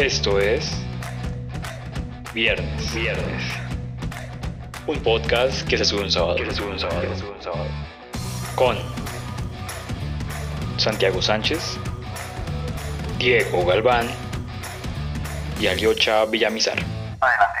Esto 0.00 0.40
es 0.40 0.72
Viernes, 2.32 2.94
Viernes. 2.94 3.42
Un 4.86 4.98
podcast 5.00 5.68
que 5.68 5.76
se 5.76 5.84
sube 5.84 6.00
un 6.00 6.10
sábado. 6.10 6.36
Que 6.36 6.46
se 6.46 6.54
sube 6.54 6.70
un 6.70 6.78
sábado. 6.78 7.02
Que 7.02 7.08
se 7.08 7.16
sube 7.16 7.32
un 7.32 7.42
sábado. 7.42 7.66
Con 8.54 8.78
Santiago 10.78 11.20
Sánchez, 11.20 11.76
Diego 13.18 13.66
Galván 13.66 14.08
y 15.60 15.66
Aliocha 15.66 16.24
Villamizar. 16.24 16.78
Adelante. 17.20 17.59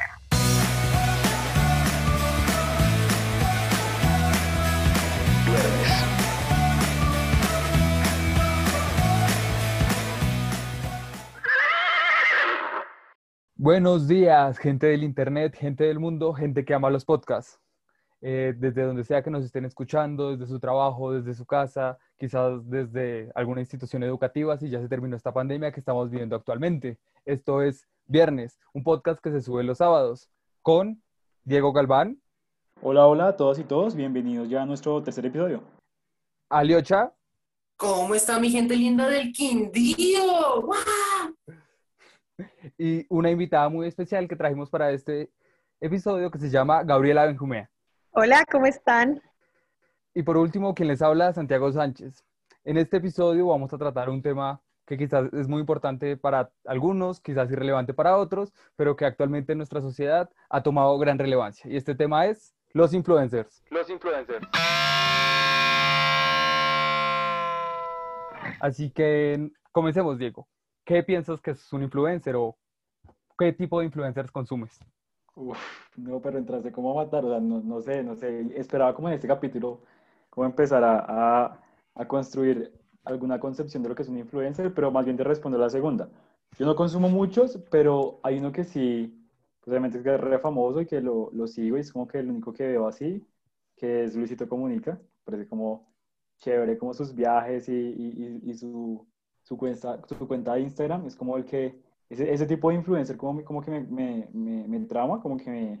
Buenos 13.62 14.08
días, 14.08 14.56
gente 14.56 14.86
del 14.86 15.04
Internet, 15.04 15.54
gente 15.54 15.84
del 15.84 15.98
mundo, 15.98 16.32
gente 16.32 16.64
que 16.64 16.72
ama 16.72 16.88
los 16.88 17.04
podcasts. 17.04 17.60
Eh, 18.22 18.54
desde 18.56 18.84
donde 18.84 19.04
sea 19.04 19.22
que 19.22 19.28
nos 19.28 19.44
estén 19.44 19.66
escuchando, 19.66 20.34
desde 20.34 20.50
su 20.50 20.58
trabajo, 20.58 21.12
desde 21.12 21.34
su 21.34 21.44
casa, 21.44 21.98
quizás 22.18 22.66
desde 22.70 23.30
alguna 23.34 23.60
institución 23.60 24.02
educativa, 24.02 24.56
si 24.56 24.70
ya 24.70 24.80
se 24.80 24.88
terminó 24.88 25.14
esta 25.14 25.34
pandemia 25.34 25.72
que 25.72 25.80
estamos 25.80 26.08
viviendo 26.08 26.36
actualmente. 26.36 26.98
Esto 27.26 27.60
es 27.60 27.86
Viernes, 28.06 28.58
un 28.72 28.82
podcast 28.82 29.22
que 29.22 29.30
se 29.30 29.42
sube 29.42 29.62
los 29.62 29.76
sábados 29.76 30.30
con 30.62 31.02
Diego 31.44 31.74
Galván, 31.74 32.18
Hola, 32.80 33.06
hola 33.06 33.28
a 33.28 33.36
todos 33.36 33.58
y 33.58 33.64
todos, 33.64 33.94
bienvenidos 33.94 34.48
ya 34.48 34.62
a 34.62 34.66
nuestro 34.66 35.02
tercer 35.02 35.26
episodio. 35.26 35.62
Aliocha 36.48 37.12
¿Cómo 37.76 38.14
está 38.14 38.40
mi 38.40 38.48
gente 38.48 38.74
linda 38.74 39.06
del 39.06 39.32
Quindío? 39.32 40.62
¡Guau! 40.62 41.58
Y 42.78 43.06
una 43.08 43.30
invitada 43.30 43.68
muy 43.68 43.86
especial 43.86 44.28
que 44.28 44.36
trajimos 44.36 44.70
para 44.70 44.90
este 44.90 45.30
episodio 45.80 46.30
que 46.30 46.38
se 46.38 46.50
llama 46.50 46.82
Gabriela 46.84 47.26
Benjumea. 47.26 47.70
Hola, 48.12 48.44
¿cómo 48.50 48.66
están? 48.66 49.22
Y 50.14 50.22
por 50.22 50.36
último, 50.36 50.74
quien 50.74 50.88
les 50.88 51.02
habla, 51.02 51.32
Santiago 51.32 51.70
Sánchez. 51.72 52.24
En 52.64 52.76
este 52.76 52.98
episodio 52.98 53.46
vamos 53.46 53.72
a 53.72 53.78
tratar 53.78 54.10
un 54.10 54.22
tema 54.22 54.60
que 54.86 54.98
quizás 54.98 55.32
es 55.32 55.46
muy 55.46 55.60
importante 55.60 56.16
para 56.16 56.50
algunos, 56.66 57.20
quizás 57.20 57.50
irrelevante 57.50 57.94
para 57.94 58.16
otros, 58.16 58.52
pero 58.74 58.96
que 58.96 59.04
actualmente 59.04 59.52
en 59.52 59.58
nuestra 59.58 59.80
sociedad 59.80 60.28
ha 60.48 60.62
tomado 60.62 60.98
gran 60.98 61.18
relevancia. 61.18 61.70
Y 61.70 61.76
este 61.76 61.94
tema 61.94 62.26
es 62.26 62.54
los 62.72 62.92
influencers. 62.92 63.62
Los 63.70 63.88
influencers. 63.88 64.46
Así 68.60 68.90
que 68.90 69.50
comencemos, 69.72 70.18
Diego. 70.18 70.48
¿Qué 70.90 71.02
piensas 71.04 71.40
que 71.40 71.52
es 71.52 71.72
un 71.72 71.84
influencer 71.84 72.36
o 72.36 72.58
qué 73.38 73.52
tipo 73.52 73.80
de 73.80 73.86
influencers 73.86 74.30
consumes? 74.32 74.78
Uf, 75.36 75.58
no, 75.96 76.20
pero 76.20 76.38
entraste 76.38 76.72
como 76.72 76.90
a 76.92 77.04
matar, 77.04 77.24
o 77.24 77.30
sea, 77.30 77.40
no, 77.40 77.60
no 77.60 77.80
sé, 77.80 78.02
no 78.02 78.14
sé, 78.16 78.46
esperaba 78.58 78.94
como 78.94 79.08
en 79.08 79.14
este 79.14 79.28
capítulo, 79.28 79.80
como 80.28 80.44
empezar 80.46 80.82
a, 80.84 81.44
a, 81.46 81.60
a 81.94 82.08
construir 82.08 82.72
alguna 83.04 83.38
concepción 83.40 83.82
de 83.82 83.88
lo 83.88 83.94
que 83.94 84.02
es 84.02 84.08
un 84.08 84.18
influencer, 84.18 84.74
pero 84.74 84.90
más 84.90 85.04
bien 85.04 85.16
te 85.16 85.24
respondo 85.24 85.56
la 85.58 85.70
segunda. 85.70 86.10
Yo 86.58 86.66
no 86.66 86.74
consumo 86.76 87.08
muchos, 87.08 87.58
pero 87.70 88.20
hay 88.22 88.38
uno 88.38 88.52
que 88.52 88.64
sí, 88.64 89.24
pues 89.60 89.68
obviamente 89.68 89.98
es 89.98 90.04
que 90.04 90.14
es 90.14 90.20
re 90.20 90.38
famoso 90.40 90.80
y 90.80 90.86
que 90.86 91.00
lo, 91.00 91.30
lo 91.32 91.46
sigo 91.46 91.76
y 91.76 91.80
es 91.80 91.92
como 91.92 92.06
que 92.08 92.18
el 92.18 92.28
único 92.30 92.52
que 92.52 92.66
veo 92.66 92.86
así, 92.88 93.26
que 93.76 94.04
es 94.04 94.16
Luisito 94.16 94.48
Comunica, 94.48 95.00
parece 95.24 95.48
como 95.48 95.94
chévere, 96.38 96.76
como 96.78 96.92
sus 96.94 97.14
viajes 97.14 97.68
y, 97.68 97.72
y, 97.72 98.40
y- 98.46 98.50
y 98.50 98.54
su, 98.54 99.06
su, 99.42 99.56
cuenta, 99.56 100.00
su 100.08 100.26
cuenta 100.28 100.54
de 100.54 100.62
Instagram, 100.62 101.06
es 101.06 101.16
como 101.16 101.36
el 101.36 101.44
que, 101.44 101.80
ese, 102.08 102.32
ese 102.32 102.46
tipo 102.46 102.70
de 102.70 102.76
influencer 102.76 103.16
como, 103.16 103.44
como 103.44 103.62
que 103.62 103.70
me, 103.70 103.80
me, 103.82 104.28
me, 104.32 104.68
me 104.68 104.80
trama, 104.86 105.20
como 105.20 105.36
que 105.36 105.80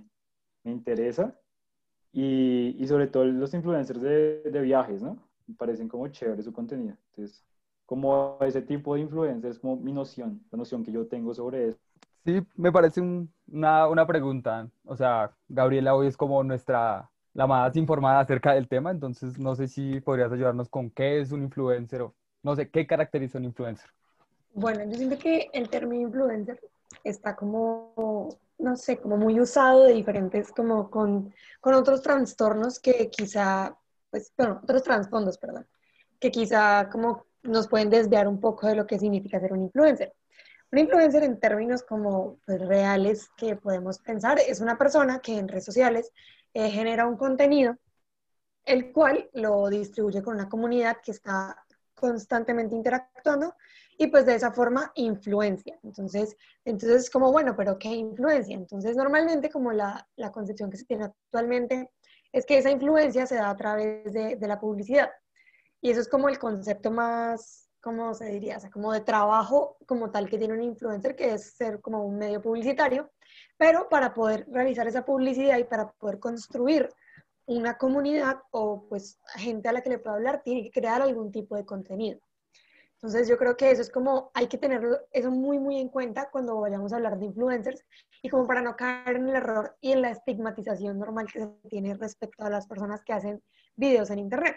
me 0.64 0.72
interesa, 0.72 1.38
y, 2.12 2.76
y 2.82 2.86
sobre 2.88 3.06
todo 3.08 3.24
los 3.24 3.54
influencers 3.54 4.00
de, 4.02 4.42
de 4.44 4.60
viajes, 4.60 5.02
¿no? 5.02 5.18
Me 5.46 5.54
parecen 5.54 5.88
como 5.88 6.08
chévere 6.08 6.42
su 6.42 6.52
contenido, 6.52 6.96
entonces, 7.10 7.44
como 7.86 8.38
ese 8.42 8.62
tipo 8.62 8.94
de 8.94 9.02
influencers, 9.02 9.58
como 9.58 9.76
mi 9.76 9.92
noción, 9.92 10.44
la 10.50 10.58
noción 10.58 10.84
que 10.84 10.92
yo 10.92 11.06
tengo 11.08 11.34
sobre 11.34 11.68
eso. 11.68 11.78
Sí, 12.24 12.42
me 12.56 12.70
parece 12.72 13.00
un- 13.00 13.32
una, 13.48 13.88
una 13.88 14.06
pregunta. 14.06 14.70
O 14.84 14.96
sea, 14.96 15.34
Gabriela 15.48 15.94
hoy 15.94 16.06
es 16.06 16.16
como 16.16 16.42
nuestra, 16.44 17.10
la 17.32 17.46
más 17.46 17.76
informada 17.76 18.20
acerca 18.20 18.52
del 18.52 18.68
tema, 18.68 18.90
entonces 18.90 19.38
no 19.38 19.54
sé 19.54 19.68
si 19.68 20.00
podrías 20.00 20.30
ayudarnos 20.32 20.68
con 20.68 20.90
qué 20.90 21.20
es 21.20 21.32
un 21.32 21.42
influencer 21.42 22.02
o 22.02 22.14
no 22.42 22.56
sé, 22.56 22.68
qué 22.70 22.86
caracteriza 22.86 23.38
un 23.38 23.44
influencer. 23.44 23.90
Bueno, 24.52 24.84
yo 24.84 24.96
siento 24.96 25.18
que 25.18 25.48
el 25.52 25.68
término 25.68 26.08
influencer 26.08 26.60
está 27.04 27.36
como, 27.36 28.36
no 28.58 28.76
sé, 28.76 28.98
como 28.98 29.16
muy 29.16 29.40
usado 29.40 29.84
de 29.84 29.94
diferentes, 29.94 30.50
como 30.50 30.90
con, 30.90 31.32
con 31.60 31.74
otros 31.74 32.02
trastornos 32.02 32.78
que 32.78 33.10
quizá, 33.10 33.76
pues, 34.10 34.32
bueno, 34.36 34.60
otros 34.62 34.82
trasfondos, 34.82 35.38
perdón, 35.38 35.66
que 36.18 36.30
quizá 36.30 36.88
como 36.90 37.26
nos 37.42 37.68
pueden 37.68 37.90
desviar 37.90 38.28
un 38.28 38.40
poco 38.40 38.66
de 38.66 38.74
lo 38.74 38.86
que 38.86 38.98
significa 38.98 39.40
ser 39.40 39.52
un 39.52 39.62
influencer. 39.62 40.12
Un 40.72 40.78
influencer 40.78 41.24
en 41.24 41.40
términos 41.40 41.82
como 41.82 42.38
pues, 42.46 42.60
reales 42.60 43.28
que 43.36 43.56
podemos 43.56 43.98
pensar 43.98 44.38
es 44.38 44.60
una 44.60 44.78
persona 44.78 45.20
que 45.20 45.38
en 45.38 45.48
redes 45.48 45.64
sociales 45.64 46.12
eh, 46.54 46.70
genera 46.70 47.06
un 47.06 47.16
contenido 47.16 47.76
el 48.64 48.92
cual 48.92 49.28
lo 49.32 49.68
distribuye 49.68 50.22
con 50.22 50.34
una 50.34 50.48
comunidad 50.48 50.98
que 51.02 51.12
está 51.12 51.56
constantemente 52.00 52.74
interactuando 52.74 53.54
y 53.98 54.06
pues 54.06 54.24
de 54.24 54.34
esa 54.34 54.50
forma 54.50 54.90
influencia. 54.94 55.78
Entonces, 55.82 56.36
entonces 56.64 57.02
es 57.02 57.10
como, 57.10 57.30
bueno, 57.30 57.54
pero 57.56 57.78
¿qué 57.78 57.88
influencia? 57.88 58.56
Entonces, 58.56 58.96
normalmente 58.96 59.50
como 59.50 59.72
la, 59.72 60.08
la 60.16 60.32
concepción 60.32 60.70
que 60.70 60.78
se 60.78 60.86
tiene 60.86 61.04
actualmente 61.04 61.90
es 62.32 62.46
que 62.46 62.58
esa 62.58 62.70
influencia 62.70 63.26
se 63.26 63.36
da 63.36 63.50
a 63.50 63.56
través 63.56 64.12
de, 64.12 64.36
de 64.36 64.48
la 64.48 64.58
publicidad. 64.58 65.10
Y 65.82 65.90
eso 65.90 66.00
es 66.00 66.08
como 66.08 66.28
el 66.28 66.38
concepto 66.38 66.90
más, 66.90 67.68
¿cómo 67.82 68.14
se 68.14 68.26
diría? 68.26 68.58
O 68.58 68.70
como 68.70 68.92
de 68.92 69.00
trabajo 69.00 69.76
como 69.86 70.10
tal 70.10 70.28
que 70.28 70.38
tiene 70.38 70.54
un 70.54 70.62
influencer, 70.62 71.14
que 71.14 71.34
es 71.34 71.52
ser 71.52 71.80
como 71.80 72.04
un 72.04 72.18
medio 72.18 72.40
publicitario, 72.40 73.10
pero 73.56 73.88
para 73.88 74.14
poder 74.14 74.46
realizar 74.50 74.86
esa 74.86 75.04
publicidad 75.04 75.58
y 75.58 75.64
para 75.64 75.90
poder 75.92 76.18
construir 76.18 76.88
una 77.50 77.76
comunidad 77.76 78.42
o 78.52 78.86
pues 78.88 79.18
gente 79.34 79.68
a 79.68 79.72
la 79.72 79.82
que 79.82 79.90
le 79.90 79.98
pueda 79.98 80.14
hablar, 80.14 80.42
tiene 80.44 80.62
que 80.62 80.70
crear 80.70 81.02
algún 81.02 81.32
tipo 81.32 81.56
de 81.56 81.64
contenido. 81.64 82.20
Entonces 82.94 83.28
yo 83.28 83.36
creo 83.36 83.56
que 83.56 83.72
eso 83.72 83.82
es 83.82 83.90
como, 83.90 84.30
hay 84.34 84.46
que 84.46 84.56
tenerlo 84.56 84.98
eso 85.10 85.32
muy, 85.32 85.58
muy 85.58 85.80
en 85.80 85.88
cuenta 85.88 86.30
cuando 86.30 86.60
vayamos 86.60 86.92
a 86.92 86.96
hablar 86.96 87.18
de 87.18 87.26
influencers 87.26 87.84
y 88.22 88.28
como 88.28 88.46
para 88.46 88.62
no 88.62 88.76
caer 88.76 89.16
en 89.16 89.28
el 89.28 89.34
error 89.34 89.76
y 89.80 89.90
en 89.90 90.02
la 90.02 90.10
estigmatización 90.10 90.96
normal 90.96 91.26
que 91.32 91.40
se 91.40 91.48
tiene 91.68 91.94
respecto 91.94 92.44
a 92.44 92.50
las 92.50 92.68
personas 92.68 93.02
que 93.02 93.14
hacen 93.14 93.42
videos 93.74 94.10
en 94.10 94.20
Internet. 94.20 94.56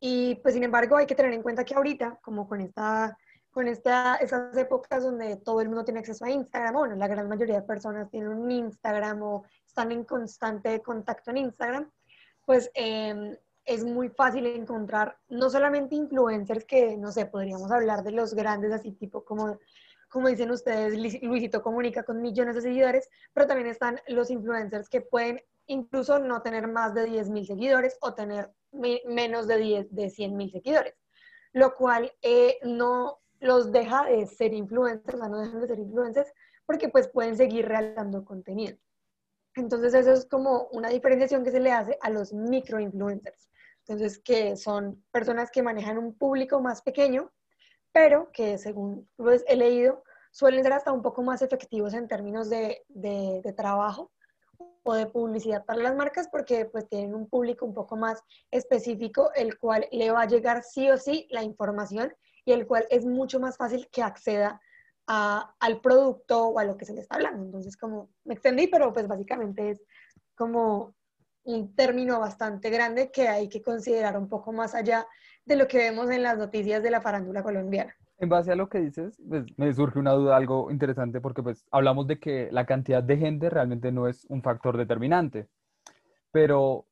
Y 0.00 0.34
pues 0.42 0.52
sin 0.52 0.64
embargo 0.64 0.96
hay 0.96 1.06
que 1.06 1.14
tener 1.14 1.32
en 1.32 1.42
cuenta 1.42 1.64
que 1.64 1.74
ahorita, 1.74 2.18
como 2.20 2.46
con 2.46 2.60
esta 2.60 3.16
con 3.54 3.68
esta, 3.68 4.16
estas 4.16 4.56
épocas 4.56 5.04
donde 5.04 5.36
todo 5.36 5.60
el 5.60 5.68
mundo 5.68 5.84
tiene 5.84 6.00
acceso 6.00 6.24
a 6.24 6.30
Instagram, 6.30 6.74
bueno, 6.74 6.96
la 6.96 7.06
gran 7.06 7.28
mayoría 7.28 7.60
de 7.60 7.62
personas 7.62 8.10
tienen 8.10 8.30
un 8.30 8.50
Instagram 8.50 9.22
o 9.22 9.44
están 9.74 9.90
en 9.90 10.04
constante 10.04 10.80
contacto 10.82 11.32
en 11.32 11.38
Instagram, 11.38 11.90
pues 12.46 12.70
eh, 12.74 13.36
es 13.64 13.84
muy 13.84 14.08
fácil 14.08 14.46
encontrar 14.46 15.18
no 15.28 15.50
solamente 15.50 15.96
influencers 15.96 16.64
que, 16.64 16.96
no 16.96 17.10
sé, 17.10 17.26
podríamos 17.26 17.72
hablar 17.72 18.04
de 18.04 18.12
los 18.12 18.34
grandes, 18.34 18.70
así 18.72 18.92
tipo 18.92 19.24
como, 19.24 19.58
como 20.08 20.28
dicen 20.28 20.52
ustedes, 20.52 20.96
Luis- 20.96 21.20
Luisito 21.22 21.60
Comunica 21.60 22.04
con 22.04 22.22
millones 22.22 22.54
de 22.54 22.60
seguidores, 22.62 23.08
pero 23.32 23.48
también 23.48 23.66
están 23.68 23.98
los 24.06 24.30
influencers 24.30 24.88
que 24.88 25.00
pueden 25.00 25.42
incluso 25.66 26.20
no 26.20 26.40
tener 26.40 26.68
más 26.68 26.94
de 26.94 27.06
10 27.06 27.30
mil 27.30 27.44
seguidores 27.46 27.96
o 28.00 28.14
tener 28.14 28.52
me- 28.70 29.02
menos 29.06 29.48
de, 29.48 29.56
10, 29.58 29.92
de 29.92 30.08
100 30.08 30.36
mil 30.36 30.52
seguidores, 30.52 30.94
lo 31.52 31.74
cual 31.74 32.12
eh, 32.22 32.58
no 32.62 33.18
los 33.40 33.72
deja 33.72 34.04
de 34.04 34.24
ser 34.26 34.52
influencers, 34.54 35.14
o 35.16 35.18
sea, 35.18 35.28
no 35.28 35.40
dejan 35.40 35.60
de 35.62 35.66
ser 35.66 35.78
influencers 35.80 36.32
porque 36.64 36.88
pues 36.90 37.08
pueden 37.08 37.36
seguir 37.36 37.66
realizando 37.66 38.24
contenido. 38.24 38.76
Entonces 39.56 39.94
eso 39.94 40.12
es 40.12 40.26
como 40.26 40.68
una 40.72 40.88
diferenciación 40.88 41.44
que 41.44 41.50
se 41.50 41.60
le 41.60 41.72
hace 41.72 41.98
a 42.00 42.10
los 42.10 42.32
microinfluencers. 42.32 43.50
Entonces 43.86 44.18
que 44.18 44.56
son 44.56 45.04
personas 45.12 45.50
que 45.50 45.62
manejan 45.62 45.98
un 45.98 46.16
público 46.16 46.60
más 46.60 46.82
pequeño, 46.82 47.30
pero 47.92 48.30
que 48.32 48.58
según 48.58 49.08
pues, 49.16 49.44
he 49.46 49.56
leído 49.56 50.02
suelen 50.32 50.64
ser 50.64 50.72
hasta 50.72 50.92
un 50.92 51.02
poco 51.02 51.22
más 51.22 51.42
efectivos 51.42 51.94
en 51.94 52.08
términos 52.08 52.50
de, 52.50 52.84
de, 52.88 53.40
de 53.44 53.52
trabajo 53.52 54.10
o 54.82 54.94
de 54.94 55.06
publicidad 55.06 55.64
para 55.64 55.80
las 55.80 55.94
marcas 55.94 56.28
porque 56.28 56.64
pues 56.64 56.88
tienen 56.88 57.14
un 57.14 57.28
público 57.28 57.64
un 57.64 57.72
poco 57.72 57.96
más 57.96 58.20
específico 58.50 59.30
el 59.34 59.58
cual 59.58 59.86
le 59.92 60.10
va 60.10 60.22
a 60.22 60.26
llegar 60.26 60.64
sí 60.64 60.90
o 60.90 60.96
sí 60.96 61.28
la 61.30 61.44
información 61.44 62.12
y 62.44 62.52
el 62.52 62.66
cual 62.66 62.84
es 62.90 63.06
mucho 63.06 63.38
más 63.38 63.56
fácil 63.56 63.88
que 63.92 64.02
acceda 64.02 64.60
al 65.06 65.80
producto 65.82 66.48
o 66.48 66.58
a 66.58 66.64
lo 66.64 66.76
que 66.76 66.84
se 66.84 66.94
le 66.94 67.00
está 67.00 67.16
hablando. 67.16 67.44
Entonces, 67.44 67.76
como 67.76 68.10
me 68.24 68.34
extendí, 68.34 68.66
pero 68.66 68.92
pues 68.92 69.06
básicamente 69.06 69.70
es 69.70 69.82
como 70.34 70.94
un 71.44 71.74
término 71.74 72.18
bastante 72.20 72.70
grande 72.70 73.10
que 73.10 73.28
hay 73.28 73.48
que 73.48 73.62
considerar 73.62 74.16
un 74.16 74.28
poco 74.28 74.52
más 74.52 74.74
allá 74.74 75.06
de 75.44 75.56
lo 75.56 75.68
que 75.68 75.78
vemos 75.78 76.10
en 76.10 76.22
las 76.22 76.38
noticias 76.38 76.82
de 76.82 76.90
la 76.90 77.02
farándula 77.02 77.42
colombiana. 77.42 77.94
En 78.16 78.28
base 78.28 78.52
a 78.52 78.56
lo 78.56 78.68
que 78.68 78.80
dices, 78.80 79.20
pues, 79.28 79.44
me 79.58 79.72
surge 79.74 79.98
una 79.98 80.12
duda 80.12 80.36
algo 80.36 80.70
interesante 80.70 81.20
porque 81.20 81.42
pues 81.42 81.66
hablamos 81.70 82.06
de 82.06 82.18
que 82.18 82.48
la 82.50 82.64
cantidad 82.64 83.02
de 83.02 83.18
gente 83.18 83.50
realmente 83.50 83.92
no 83.92 84.08
es 84.08 84.24
un 84.30 84.40
factor 84.40 84.78
determinante, 84.78 85.48
pero 86.30 86.86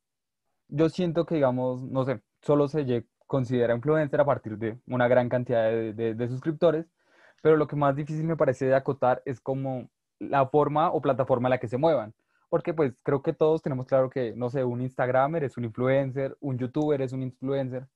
yo 0.69 0.89
siento 0.89 1.25
que, 1.25 1.37
digamos, 1.37 1.83
no 1.83 2.05
sé, 2.05 2.21
solo 2.43 2.69
se 2.69 3.07
considera 3.27 3.75
influencer 3.75 4.21
a 4.21 4.27
partir 4.27 4.59
de 4.59 4.79
una 4.87 5.09
gran 5.09 5.29
cantidad 5.29 5.71
de 5.71 6.29
suscriptores, 6.29 6.87
pero 7.43 7.57
lo 7.59 7.67
que 7.67 7.77
más 7.77 7.95
difícil 7.97 8.25
me 8.25 8.37
parece 8.37 8.67
de 8.67 8.75
acotar 8.75 9.23
es 9.27 9.41
como 9.41 9.91
la 10.19 10.47
forma 10.47 10.91
o 10.93 11.03
plataforma 11.03 11.49
en 11.49 11.51
la 11.51 11.59
que 11.59 11.69
se 11.69 11.79
muevan 11.79 12.15
porque 12.53 12.75
pues 12.75 13.01
creo 13.03 13.23
que 13.23 13.33
todos 13.33 13.63
tenemos 13.63 13.87
claro 13.87 14.11
que, 14.11 14.35
no 14.37 14.51
sé, 14.51 14.63
un 14.63 14.83
Instagramer 14.83 15.43
es 15.43 15.57
un 15.57 15.65
influencer, 15.65 16.37
un 16.39 16.59
YouTuber 16.59 17.01
es 17.01 17.15
un 17.15 17.23
influencer, 17.23 17.89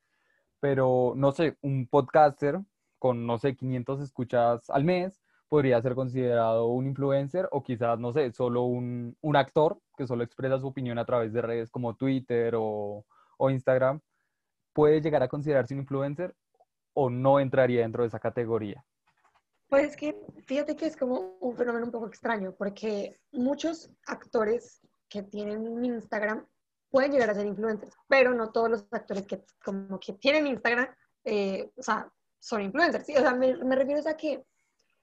pero 0.60 1.12
no 1.14 1.32
sé, 1.32 1.58
un 1.60 1.86
podcaster 1.86 2.60
con, 2.98 3.26
no 3.26 3.36
sé, 3.36 3.54
500 3.54 4.00
escuchas 4.00 4.70
al 4.70 4.84
mes 4.84 5.20
podría 5.48 5.82
ser 5.82 5.94
considerado 5.94 6.68
un 6.68 6.86
influencer 6.86 7.46
o 7.52 7.62
quizás, 7.62 7.98
no 7.98 8.14
sé, 8.14 8.32
solo 8.32 8.62
un, 8.62 9.14
un 9.20 9.36
actor 9.36 9.78
que 9.94 10.06
solo 10.06 10.24
expresa 10.24 10.58
su 10.58 10.68
opinión 10.68 10.98
a 10.98 11.04
través 11.04 11.34
de 11.34 11.42
redes 11.42 11.70
como 11.70 11.94
Twitter 11.94 12.54
o, 12.56 13.04
o 13.36 13.50
Instagram, 13.50 14.00
puede 14.72 15.02
llegar 15.02 15.22
a 15.22 15.28
considerarse 15.28 15.74
un 15.74 15.80
influencer 15.80 16.34
o 16.94 17.10
no 17.10 17.40
entraría 17.40 17.82
dentro 17.82 18.04
de 18.04 18.08
esa 18.08 18.20
categoría. 18.20 18.86
Pues 19.68 19.90
es 19.90 19.96
que 19.96 20.16
fíjate 20.46 20.76
que 20.76 20.86
es 20.86 20.96
como 20.96 21.36
un 21.40 21.56
fenómeno 21.56 21.86
un 21.86 21.92
poco 21.92 22.06
extraño, 22.06 22.54
porque 22.56 23.18
muchos 23.32 23.90
actores 24.06 24.80
que 25.08 25.22
tienen 25.22 25.84
Instagram 25.84 26.46
pueden 26.90 27.12
llegar 27.12 27.30
a 27.30 27.34
ser 27.34 27.46
influencers, 27.46 27.92
pero 28.08 28.32
no 28.32 28.52
todos 28.52 28.70
los 28.70 28.86
actores 28.90 29.26
que 29.26 29.42
como 29.64 29.98
que 29.98 30.12
tienen 30.14 30.46
Instagram, 30.46 30.88
eh, 31.24 31.70
o 31.76 31.82
sea, 31.82 32.10
son 32.38 32.62
influencers. 32.62 33.08
O 33.08 33.20
sea, 33.20 33.34
me, 33.34 33.56
me, 33.56 33.74
refiero 33.74 34.00
a 34.08 34.16
que 34.16 34.44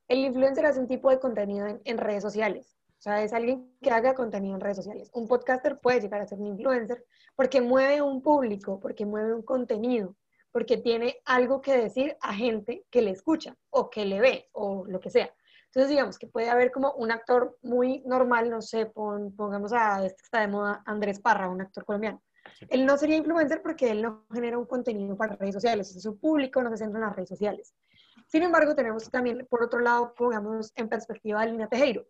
el 0.07 0.19
influencer 0.19 0.65
hace 0.65 0.79
un 0.79 0.87
tipo 0.87 1.09
de 1.09 1.19
contenido 1.19 1.67
en, 1.67 1.81
en, 1.83 1.97
redes 1.97 2.23
sociales. 2.23 2.77
O 2.99 3.01
sea, 3.03 3.21
es 3.21 3.33
alguien 3.33 3.75
que 3.81 3.91
haga 3.91 4.15
contenido 4.15 4.55
en 4.55 4.61
redes 4.61 4.77
sociales. 4.77 5.11
Un 5.13 5.27
podcaster 5.27 5.77
puede 5.79 5.99
llegar 5.99 6.21
a 6.21 6.27
ser 6.27 6.39
un 6.39 6.47
influencer 6.47 7.05
porque 7.35 7.59
mueve 7.59 8.01
un 8.01 8.21
público, 8.21 8.79
porque 8.79 9.05
mueve 9.05 9.33
un 9.33 9.41
contenido 9.41 10.15
porque 10.53 10.77
tiene 10.77 11.17
algo 11.25 11.61
que 11.61 11.75
decir 11.75 12.15
a 12.21 12.33
gente 12.33 12.85
que 12.89 13.01
le 13.01 13.11
escucha 13.11 13.57
o 13.71 13.89
que 13.89 14.05
le 14.05 14.21
ve 14.21 14.49
o 14.53 14.85
lo 14.87 14.99
que 14.99 15.09
sea. 15.09 15.33
Entonces, 15.65 15.89
digamos 15.89 16.19
que 16.19 16.27
puede 16.27 16.51
haber 16.51 16.71
como 16.71 16.93
un 16.93 17.11
actor 17.11 17.57
muy 17.63 18.03
normal, 18.05 18.51
no 18.51 18.61
sé, 18.61 18.85
pongamos 18.85 19.73
a 19.73 20.05
este 20.05 20.17
que 20.17 20.25
está 20.25 20.41
de 20.41 20.47
moda, 20.47 20.83
Andrés 20.85 21.19
Parra, 21.19 21.49
un 21.49 21.61
actor 21.61 21.83
colombiano. 21.83 22.21
Él 22.69 22.85
no 22.85 22.95
sería 22.97 23.17
influencer 23.17 23.63
porque 23.63 23.89
él 23.89 24.03
no 24.03 24.27
genera 24.31 24.59
un 24.59 24.67
contenido 24.67 25.17
para 25.17 25.35
redes 25.35 25.55
sociales, 25.55 25.95
es 25.95 26.03
su 26.03 26.19
público 26.19 26.61
no 26.61 26.69
se 26.69 26.77
centra 26.77 26.99
en 26.99 27.05
las 27.07 27.15
redes 27.15 27.29
sociales. 27.29 27.73
Sin 28.27 28.43
embargo, 28.43 28.75
tenemos 28.75 29.09
también, 29.09 29.47
por 29.49 29.63
otro 29.63 29.79
lado, 29.79 30.13
pongamos 30.13 30.71
en 30.75 30.87
perspectiva 30.87 31.41
a 31.41 31.47
Lina 31.47 31.67
Tejero. 31.67 32.05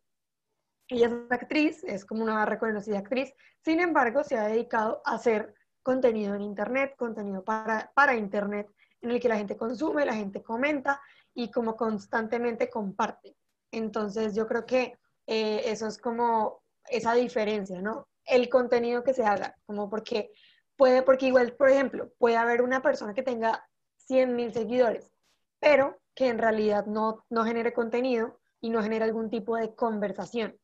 Ella 0.89 1.07
es 1.07 1.31
actriz, 1.31 1.81
es 1.85 2.03
como 2.03 2.23
una 2.23 2.45
reconocida 2.45 2.99
actriz, 2.99 3.33
sin 3.63 3.79
embargo, 3.79 4.25
se 4.25 4.37
ha 4.37 4.47
dedicado 4.47 5.01
a 5.05 5.13
hacer 5.13 5.55
contenido 5.83 6.33
en 6.33 6.41
Internet, 6.41 6.95
contenido 6.97 7.43
para, 7.43 7.91
para 7.93 8.15
Internet, 8.15 8.71
en 9.01 9.11
el 9.11 9.19
que 9.19 9.27
la 9.27 9.37
gente 9.37 9.57
consume, 9.57 10.05
la 10.05 10.15
gente 10.15 10.41
comenta 10.41 11.01
y 11.33 11.51
como 11.51 11.75
constantemente 11.75 12.69
comparte. 12.69 13.35
Entonces 13.71 14.33
yo 14.33 14.47
creo 14.47 14.65
que 14.65 14.97
eh, 15.27 15.61
eso 15.65 15.87
es 15.87 15.97
como 15.97 16.63
esa 16.89 17.13
diferencia, 17.13 17.81
¿no? 17.81 18.07
El 18.25 18.49
contenido 18.49 19.03
que 19.03 19.13
se 19.13 19.25
haga, 19.25 19.55
como 19.65 19.89
porque 19.89 20.31
puede, 20.77 21.01
porque 21.03 21.27
igual, 21.27 21.53
por 21.53 21.69
ejemplo, 21.69 22.11
puede 22.17 22.37
haber 22.37 22.61
una 22.61 22.81
persona 22.81 23.13
que 23.13 23.23
tenga 23.23 23.67
100 23.97 24.35
mil 24.35 24.53
seguidores, 24.53 25.11
pero 25.59 25.99
que 26.15 26.27
en 26.29 26.37
realidad 26.37 26.85
no, 26.85 27.25
no 27.29 27.43
genere 27.43 27.73
contenido 27.73 28.39
y 28.61 28.69
no 28.69 28.81
genere 28.81 29.05
algún 29.05 29.29
tipo 29.29 29.57
de 29.57 29.75
conversación. 29.75 30.57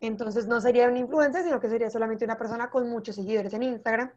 Entonces 0.00 0.46
no 0.46 0.60
sería 0.60 0.88
un 0.88 0.96
influencer, 0.96 1.44
sino 1.44 1.60
que 1.60 1.68
sería 1.68 1.90
solamente 1.90 2.24
una 2.24 2.38
persona 2.38 2.70
con 2.70 2.88
muchos 2.88 3.16
seguidores 3.16 3.52
en 3.54 3.62
Instagram 3.62 4.12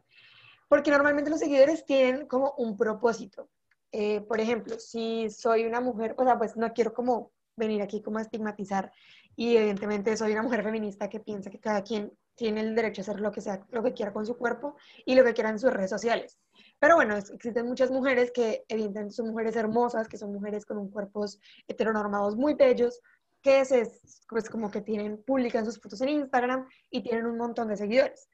porque 0.72 0.90
normalmente 0.90 1.30
los 1.30 1.42
seguidores 1.42 1.84
tienen 1.84 2.28
como 2.28 2.54
un 2.58 2.78
propósito. 2.78 3.50
Eh, 3.92 4.22
por 4.22 4.40
ejemplo, 4.40 4.80
si 4.80 5.30
soy 5.30 5.66
una 5.66 5.82
mujer, 5.82 6.16
o 6.18 6.24
sea, 6.24 6.38
pues 6.38 6.56
no 6.56 6.72
quiero 6.72 6.94
como 6.94 7.34
venir 7.58 7.82
aquí 7.82 8.02
como 8.02 8.20
a 8.20 8.22
estigmatizar 8.22 8.90
y 9.36 9.58
evidentemente 9.58 10.16
soy 10.16 10.32
una 10.32 10.44
mujer 10.44 10.64
feminista 10.64 11.10
que 11.10 11.20
piensa 11.20 11.50
que 11.50 11.60
cada 11.60 11.84
quien 11.84 12.18
tiene 12.36 12.62
el 12.62 12.74
derecho 12.74 13.02
a 13.02 13.04
hacer 13.04 13.20
lo 13.20 13.34
que 13.34 13.42
sea, 13.42 13.66
lo 13.70 13.84
que 13.84 13.92
quiera 13.92 14.14
con 14.14 14.26
su 14.26 14.38
cuerpo 14.38 14.78
y 15.06 15.16
lo 15.16 15.26
que 15.26 15.34
quiera 15.34 15.50
en 15.50 15.60
sus 15.60 15.74
redes 15.74 15.90
sociales. 15.90 16.40
Pero 16.80 16.96
bueno, 16.96 17.18
existen 17.18 17.66
muchas 17.66 17.92
mujeres 17.92 18.32
que 18.32 18.64
evidentemente 18.70 19.14
son 19.14 19.28
mujeres 19.28 19.58
hermosas, 19.58 20.08
que 20.08 20.18
son 20.18 20.32
mujeres 20.32 20.66
con 20.66 20.78
un 20.78 20.90
cuerpos 20.90 21.38
heteronormados 21.68 22.38
muy 22.38 22.54
bellos, 22.54 23.02
que 23.42 23.60
es 23.60 24.24
pues 24.30 24.50
como 24.50 24.72
que 24.72 24.80
tienen, 24.80 25.22
publican 25.22 25.66
sus 25.66 25.82
fotos 25.82 26.00
en 26.00 26.08
Instagram 26.08 26.66
y 26.90 27.04
tienen 27.04 27.26
un 27.26 27.38
montón 27.38 27.68
de 27.68 27.76
seguidores. 27.76 28.30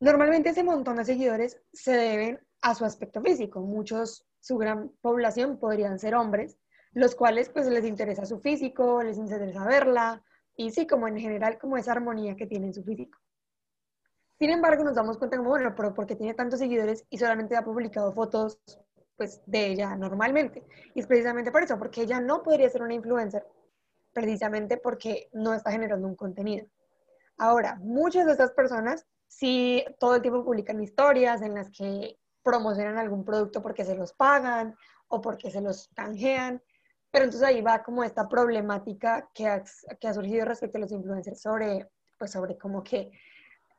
Normalmente 0.00 0.50
ese 0.50 0.62
montón 0.62 0.96
de 0.96 1.04
seguidores 1.04 1.60
se 1.72 1.92
deben 1.92 2.40
a 2.60 2.74
su 2.74 2.84
aspecto 2.84 3.22
físico. 3.22 3.60
Muchos, 3.60 4.26
su 4.40 4.58
gran 4.58 4.90
población 5.00 5.58
podrían 5.58 5.98
ser 5.98 6.14
hombres, 6.14 6.58
los 6.92 7.14
cuales 7.14 7.48
pues 7.48 7.66
les 7.66 7.84
interesa 7.84 8.26
su 8.26 8.40
físico, 8.40 9.02
les 9.02 9.16
interesa 9.16 9.64
verla 9.64 10.22
y 10.54 10.70
sí, 10.70 10.86
como 10.86 11.08
en 11.08 11.18
general, 11.18 11.58
como 11.58 11.76
esa 11.76 11.92
armonía 11.92 12.36
que 12.36 12.46
tiene 12.46 12.66
en 12.66 12.74
su 12.74 12.82
físico. 12.82 13.18
Sin 14.38 14.50
embargo, 14.50 14.84
nos 14.84 14.94
damos 14.94 15.16
cuenta 15.16 15.38
como, 15.38 15.50
bueno, 15.50 15.74
pero 15.74 15.94
porque 15.94 16.16
tiene 16.16 16.34
tantos 16.34 16.58
seguidores 16.58 17.06
y 17.08 17.18
solamente 17.18 17.56
ha 17.56 17.64
publicado 17.64 18.12
fotos 18.12 18.60
pues 19.16 19.40
de 19.46 19.66
ella 19.68 19.96
normalmente. 19.96 20.62
Y 20.94 21.00
es 21.00 21.06
precisamente 21.06 21.50
por 21.50 21.62
eso, 21.62 21.78
porque 21.78 22.02
ella 22.02 22.20
no 22.20 22.42
podría 22.42 22.68
ser 22.68 22.82
una 22.82 22.92
influencer, 22.92 23.46
precisamente 24.12 24.76
porque 24.76 25.30
no 25.32 25.54
está 25.54 25.70
generando 25.70 26.06
un 26.06 26.16
contenido. 26.16 26.66
Ahora, 27.38 27.78
muchas 27.80 28.26
de 28.26 28.32
estas 28.32 28.52
personas 28.52 29.06
si 29.26 29.84
todo 29.98 30.16
el 30.16 30.22
tiempo 30.22 30.44
publican 30.44 30.82
historias 30.82 31.42
en 31.42 31.54
las 31.54 31.70
que 31.70 32.18
promocionan 32.42 32.96
algún 32.96 33.24
producto 33.24 33.60
porque 33.60 33.84
se 33.84 33.96
los 33.96 34.12
pagan 34.12 34.76
o 35.08 35.20
porque 35.20 35.50
se 35.50 35.60
los 35.60 35.88
canjean. 35.94 36.62
Pero 37.10 37.24
entonces 37.24 37.48
ahí 37.48 37.60
va 37.60 37.82
como 37.82 38.04
esta 38.04 38.28
problemática 38.28 39.28
que 39.34 39.48
ha, 39.48 39.64
que 39.98 40.08
ha 40.08 40.14
surgido 40.14 40.44
respecto 40.44 40.78
a 40.78 40.82
los 40.82 40.92
influencers 40.92 41.40
sobre, 41.40 41.88
pues 42.18 42.30
sobre 42.30 42.56
como 42.56 42.82
que 42.82 43.10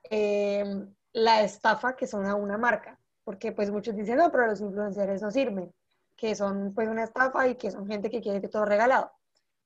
em, 0.03 0.93
la 1.13 1.41
estafa 1.41 1.95
que 1.95 2.07
son 2.07 2.25
a 2.25 2.35
una 2.35 2.57
marca. 2.57 2.99
Porque 3.23 3.51
pues 3.51 3.71
muchos 3.71 3.95
dicen, 3.95 4.17
no, 4.17 4.31
pero 4.31 4.47
los 4.47 4.61
influencers 4.61 5.21
no 5.21 5.31
sirven, 5.31 5.73
que 6.15 6.35
son 6.35 6.73
pues 6.73 6.87
una 6.87 7.03
estafa 7.03 7.47
y 7.47 7.55
que 7.55 7.71
son 7.71 7.87
gente 7.87 8.09
que 8.09 8.21
quiere 8.21 8.41
que 8.41 8.47
todo 8.47 8.65
regalado. 8.65 9.11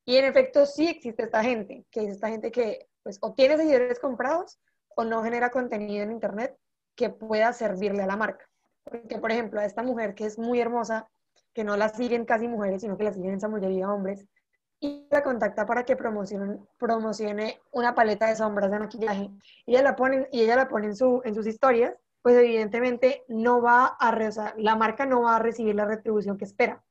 Y 0.06 0.18
en 0.18 0.26
efecto 0.26 0.66
sí 0.66 0.88
existe 0.88 1.24
esta 1.24 1.44
gente, 1.44 1.86
que 1.92 2.02
es 2.06 2.10
esta 2.10 2.30
gente 2.30 2.52
que 2.52 2.88
pues 3.04 3.18
o 3.22 3.34
tiene 3.34 3.58
seguidores 3.58 4.00
comprados 4.00 4.60
o 4.96 5.04
no 5.04 5.24
genera 5.24 5.50
contenido 5.50 6.04
en 6.04 6.12
Internet 6.12 6.58
que 6.96 7.10
pueda 7.10 7.54
servirle 7.54 8.04
a 8.04 8.08
la 8.08 8.18
marca. 8.18 8.48
Porque, 8.84 9.18
por 9.18 9.32
ejemplo, 9.32 9.60
a 9.60 9.66
esta 9.66 9.84
mujer 9.84 10.16
que 10.16 10.26
es 10.26 10.38
muy 10.38 10.60
hermosa, 10.60 11.08
que 11.54 11.64
no 11.64 11.78
la 11.78 11.90
siguen 11.90 12.26
casi 12.26 12.48
mujeres, 12.48 12.82
sino 12.82 12.98
que 12.98 13.04
la 13.04 13.14
siguen 13.14 13.32
en 13.32 13.38
esa 13.38 13.48
mayoría 13.48 13.90
hombres, 13.90 14.26
y 14.80 15.08
la 15.12 15.22
contacta 15.22 15.66
para 15.66 15.84
que 15.84 15.96
promocione, 15.96 16.58
promocione 16.78 17.60
una 17.72 17.94
paleta 17.94 18.28
de 18.28 18.36
sombras 18.36 18.72
de 18.72 18.80
maquillaje. 18.80 19.30
Y 19.66 19.74
ella 19.74 19.84
la 19.84 19.96
pone, 19.96 20.28
y 20.32 20.42
ella 20.42 20.56
la 20.56 20.68
pone 20.68 20.88
en, 20.88 20.96
su, 20.96 21.22
en 21.24 21.36
sus 21.36 21.46
historias, 21.46 21.96
pues 22.22 22.36
evidentemente 22.36 23.24
no 23.28 23.62
va 23.62 23.86
a, 24.00 24.16
la 24.58 24.76
marca 24.76 25.06
no 25.06 25.24
va 25.24 25.36
a 25.36 25.40
recibir 25.40 25.76
la 25.76 25.86
retribución 25.86 26.38
que 26.38 26.46
espera, 26.46 26.84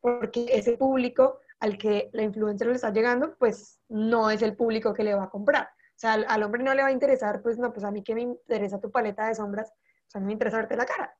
porque 0.00 0.46
ese 0.52 0.76
público 0.76 1.40
al 1.60 1.78
que 1.78 2.10
la 2.12 2.22
influencer 2.22 2.68
le 2.68 2.74
está 2.74 2.90
llegando, 2.90 3.34
pues 3.38 3.80
no 3.88 4.30
es 4.30 4.42
el 4.42 4.54
público 4.54 4.92
que 4.92 5.04
le 5.04 5.14
va 5.14 5.24
a 5.24 5.30
comprar. 5.30 5.68
O 5.96 5.98
sea, 5.98 6.12
al, 6.12 6.42
hombre 6.42 6.62
no 6.62 6.74
le 6.74 6.82
va 6.82 6.88
a 6.88 6.92
interesar, 6.92 7.40
pues 7.40 7.56
no, 7.56 7.72
pues 7.72 7.82
a 7.84 7.90
mí 7.90 8.02
que 8.02 8.14
me 8.14 8.20
interesa 8.20 8.78
tu 8.78 8.90
paleta 8.90 9.28
de 9.28 9.34
sombras, 9.34 9.72
sea, 10.06 10.18
a 10.18 10.20
mí 10.20 10.26
me 10.26 10.32
interesa 10.34 10.58
verte 10.58 10.76
la 10.76 10.84
cara. 10.84 11.16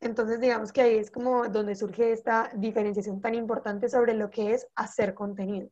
Entonces, 0.00 0.40
digamos 0.40 0.72
que 0.72 0.82
ahí 0.82 0.96
es 0.96 1.10
como 1.10 1.48
donde 1.48 1.74
surge 1.74 2.12
esta 2.12 2.50
diferenciación 2.54 3.20
tan 3.20 3.34
importante 3.34 3.88
sobre 3.88 4.14
lo 4.14 4.28
que 4.30 4.52
es 4.52 4.66
hacer 4.74 5.14
contenido, 5.14 5.70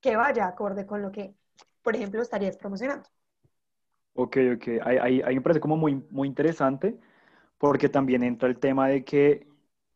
que 0.00 0.16
vaya 0.16 0.46
acorde 0.46 0.84
con 0.84 1.00
lo 1.00 1.10
que, 1.10 1.34
por 1.82 1.94
ejemplo, 1.94 2.20
estarías 2.20 2.56
promocionando. 2.56 3.08
Ok, 4.14 4.36
ok. 4.56 4.68
Ahí, 4.84 5.22
ahí 5.22 5.34
me 5.36 5.40
parece 5.40 5.60
como 5.60 5.76
muy, 5.76 6.04
muy 6.10 6.28
interesante, 6.28 6.98
porque 7.56 7.88
también 7.88 8.22
entra 8.24 8.48
el 8.48 8.58
tema 8.58 8.88
de 8.88 9.04
que, 9.04 9.46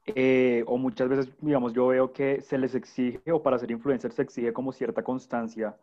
eh, 0.07 0.65
o 0.69 0.79
muchas 0.79 1.09
veces, 1.09 1.29
digamos, 1.41 1.75
yo 1.75 1.89
veo 1.89 2.13
que 2.13 2.41
se 2.41 2.57
les 2.57 2.75
exige, 2.75 3.33
o 3.33 3.43
para 3.43 3.59
ser 3.59 3.73
influencer 3.73 4.13
se 4.13 4.23
exige 4.23 4.53
como 4.53 4.73
cierta 4.73 5.03
constancia 5.03 5.77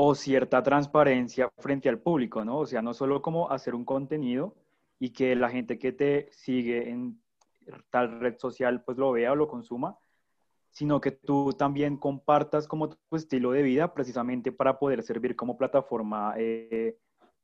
o 0.00 0.14
cierta 0.14 0.62
transparencia 0.62 1.50
frente 1.58 1.88
al 1.88 1.98
público, 1.98 2.44
¿no? 2.44 2.58
O 2.58 2.66
sea, 2.66 2.80
no 2.80 2.94
solo 2.94 3.20
como 3.20 3.50
hacer 3.50 3.74
un 3.74 3.84
contenido 3.84 4.54
y 5.00 5.10
que 5.10 5.34
la 5.34 5.50
gente 5.50 5.76
que 5.76 5.90
te 5.90 6.28
sigue 6.30 6.88
en 6.88 7.20
tal 7.90 8.20
red 8.20 8.38
social 8.38 8.84
pues 8.84 8.96
lo 8.96 9.10
vea 9.10 9.32
o 9.32 9.34
lo 9.34 9.48
consuma, 9.48 9.98
sino 10.70 11.00
que 11.00 11.10
tú 11.10 11.52
también 11.52 11.96
compartas 11.96 12.68
como 12.68 12.90
tu 12.90 13.16
estilo 13.16 13.50
de 13.50 13.62
vida 13.62 13.92
precisamente 13.92 14.52
para 14.52 14.78
poder 14.78 15.02
servir 15.02 15.34
como 15.34 15.56
plataforma 15.56 16.32
eh, 16.36 16.96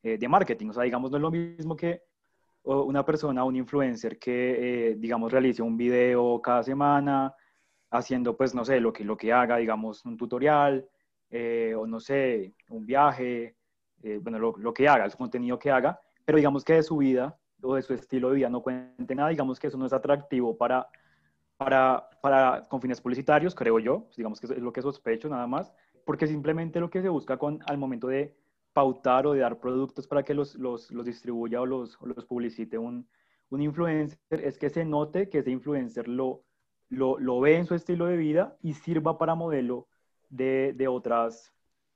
eh, 0.04 0.16
de 0.16 0.28
marketing. 0.28 0.68
O 0.68 0.75
sea, 0.75 0.84
digamos, 0.84 1.11
no 1.11 1.16
es 1.16 1.23
lo 1.23 1.32
mismo 1.32 1.75
que 1.75 2.02
una 2.62 3.04
persona, 3.04 3.42
un 3.42 3.56
influencer 3.56 4.16
que, 4.16 4.90
eh, 4.90 4.94
digamos, 4.96 5.32
realice 5.32 5.61
un 5.61 5.76
video 5.76 6.40
cada 6.40 6.62
semana, 6.62 7.34
haciendo, 7.90 8.37
pues, 8.37 8.54
no 8.54 8.64
sé, 8.64 8.78
lo 8.78 8.92
que, 8.92 9.02
lo 9.02 9.16
que 9.16 9.32
haga, 9.32 9.56
digamos, 9.56 10.04
un 10.04 10.16
tutorial, 10.16 10.88
eh, 11.36 11.74
o 11.74 11.84
no 11.84 11.98
sé, 11.98 12.54
un 12.68 12.86
viaje, 12.86 13.56
eh, 14.04 14.20
bueno, 14.22 14.38
lo, 14.38 14.54
lo, 14.56 14.72
que 14.72 14.86
haga, 14.86 15.04
el 15.04 15.16
contenido 15.16 15.58
que 15.58 15.68
haga, 15.68 16.00
pero 16.24 16.36
digamos 16.36 16.64
que 16.64 16.74
de 16.74 16.84
su 16.84 16.96
vida 16.98 17.36
o 17.60 17.74
de 17.74 17.82
su 17.82 17.92
estilo 17.92 18.28
de 18.28 18.36
vida 18.36 18.48
no 18.48 18.62
cuente 18.62 19.16
nada, 19.16 19.30
digamos 19.30 19.58
que 19.58 19.66
eso 19.66 19.76
no 19.76 19.84
es 19.84 19.92
atractivo 19.92 20.56
para, 20.56 20.86
para, 21.56 22.08
para 22.22 22.62
con 22.68 22.80
fines 22.80 23.00
publicitarios, 23.00 23.52
creo 23.52 23.80
yo, 23.80 24.06
digamos 24.16 24.38
que 24.38 24.46
es 24.46 24.58
lo 24.58 24.72
que 24.72 24.80
sospecho 24.80 25.28
nada 25.28 25.48
más, 25.48 25.74
porque 26.04 26.28
simplemente 26.28 26.78
lo 26.78 26.88
que 26.88 27.02
se 27.02 27.08
busca 27.08 27.36
con, 27.36 27.58
al 27.66 27.78
momento 27.78 28.06
de 28.06 28.36
pautar 28.72 29.26
o 29.26 29.32
de 29.32 29.40
dar 29.40 29.58
productos 29.58 30.06
para 30.06 30.22
que 30.22 30.34
los, 30.34 30.54
los, 30.54 30.92
los 30.92 31.04
distribuya 31.04 31.60
o 31.60 31.66
los, 31.66 31.98
los 32.00 32.24
publicite 32.26 32.78
un, 32.78 33.08
un 33.50 33.60
influencer 33.60 34.18
es 34.30 34.56
que 34.56 34.70
se 34.70 34.84
note 34.84 35.28
que 35.28 35.38
ese 35.38 35.50
influencer 35.50 36.06
lo, 36.06 36.44
lo, 36.90 37.18
lo, 37.18 37.40
ve 37.40 37.56
en 37.56 37.66
su 37.66 37.74
estilo 37.74 38.06
de 38.06 38.18
vida 38.18 38.56
y 38.62 38.74
sirva 38.74 39.18
para 39.18 39.34
modelo 39.34 39.88
de, 40.28 40.72
de 40.74 40.88
otras, 40.88 41.52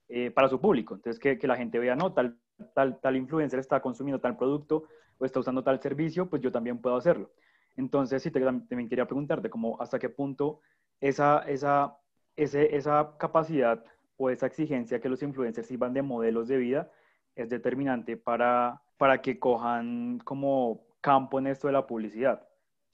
eh, 0.08 0.30
para 0.30 0.48
su 0.48 0.60
público. 0.60 0.94
Entonces, 0.94 1.20
que, 1.20 1.38
que, 1.38 1.46
la 1.46 1.56
gente 1.56 1.78
vea, 1.78 1.96
no, 1.96 2.12
tal, 2.12 2.38
tal, 2.74 3.00
tal 3.00 3.16
influencer 3.16 3.60
está 3.60 3.80
consumiendo 3.80 4.20
tal 4.20 4.36
producto 4.36 4.84
o 5.18 5.24
está 5.24 5.40
usando 5.40 5.62
tal 5.62 5.80
servicio, 5.80 6.28
pues 6.28 6.42
yo 6.42 6.52
también 6.52 6.78
puedo 6.78 6.96
hacerlo. 6.96 7.30
Entonces, 7.76 8.22
sí, 8.22 8.30
te, 8.30 8.40
también 8.40 8.88
quería 8.88 9.06
preguntarte, 9.06 9.50
como 9.50 9.80
hasta 9.80 9.98
qué 9.98 10.08
punto 10.08 10.60
esa, 11.00 11.40
esa, 11.40 11.96
ese, 12.36 12.76
esa 12.76 13.16
capacidad 13.18 13.84
o 14.16 14.30
esa 14.30 14.46
exigencia 14.46 15.00
que 15.00 15.08
los 15.08 15.22
influencers 15.22 15.68
sirvan 15.68 15.92
de 15.92 16.02
modelos 16.02 16.48
de 16.48 16.56
vida 16.56 16.90
es 17.36 17.48
determinante 17.48 18.16
para, 18.16 18.82
para 18.96 19.22
que 19.22 19.38
cojan 19.38 20.18
como 20.24 20.88
campo 21.00 21.38
en 21.38 21.46
esto 21.46 21.68
de 21.68 21.72
la 21.72 21.86
publicidad? 21.86 22.46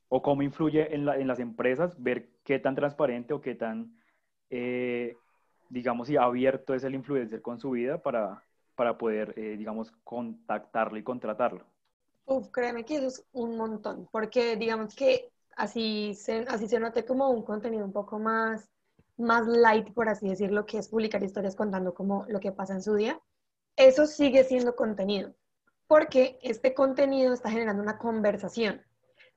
¿O 0.08 0.22
cómo 0.22 0.42
influye 0.42 0.94
en, 0.94 1.06
la, 1.06 1.18
en 1.18 1.26
las 1.26 1.40
empresas 1.40 2.00
ver 2.02 2.28
qué 2.44 2.58
tan 2.58 2.74
transparente 2.74 3.32
o 3.34 3.40
qué 3.40 3.54
tan, 3.54 3.98
eh, 4.50 5.16
digamos, 5.68 6.10
y 6.10 6.16
abierto 6.16 6.74
es 6.74 6.84
el 6.84 6.94
influencer 6.94 7.42
con 7.42 7.58
su 7.58 7.70
vida 7.70 8.02
para, 8.02 8.42
para 8.74 8.98
poder, 8.98 9.34
eh, 9.36 9.56
digamos, 9.56 9.92
contactarlo 10.04 10.98
y 10.98 11.02
contratarlo? 11.02 11.64
Uf, 12.26 12.48
créeme 12.50 12.84
que 12.84 13.04
es 13.04 13.24
un 13.32 13.56
montón, 13.56 14.08
porque 14.10 14.56
digamos 14.56 14.94
que 14.94 15.30
así 15.56 16.14
se, 16.14 16.44
así 16.48 16.68
se 16.68 16.80
note 16.80 17.04
como 17.04 17.30
un 17.30 17.42
contenido 17.42 17.84
un 17.84 17.92
poco 17.92 18.18
más, 18.18 18.70
más 19.16 19.46
light, 19.46 19.92
por 19.92 20.08
así 20.08 20.28
decirlo, 20.28 20.66
que 20.66 20.78
es 20.78 20.88
publicar 20.88 21.22
historias 21.22 21.54
contando 21.56 21.94
como 21.94 22.24
lo 22.28 22.40
que 22.40 22.52
pasa 22.52 22.74
en 22.74 22.82
su 22.82 22.94
día. 22.94 23.20
Eso 23.76 24.06
sigue 24.06 24.44
siendo 24.44 24.74
contenido 24.74 25.34
porque 25.86 26.38
este 26.42 26.74
contenido 26.74 27.32
está 27.32 27.50
generando 27.50 27.82
una 27.82 27.98
conversación. 27.98 28.82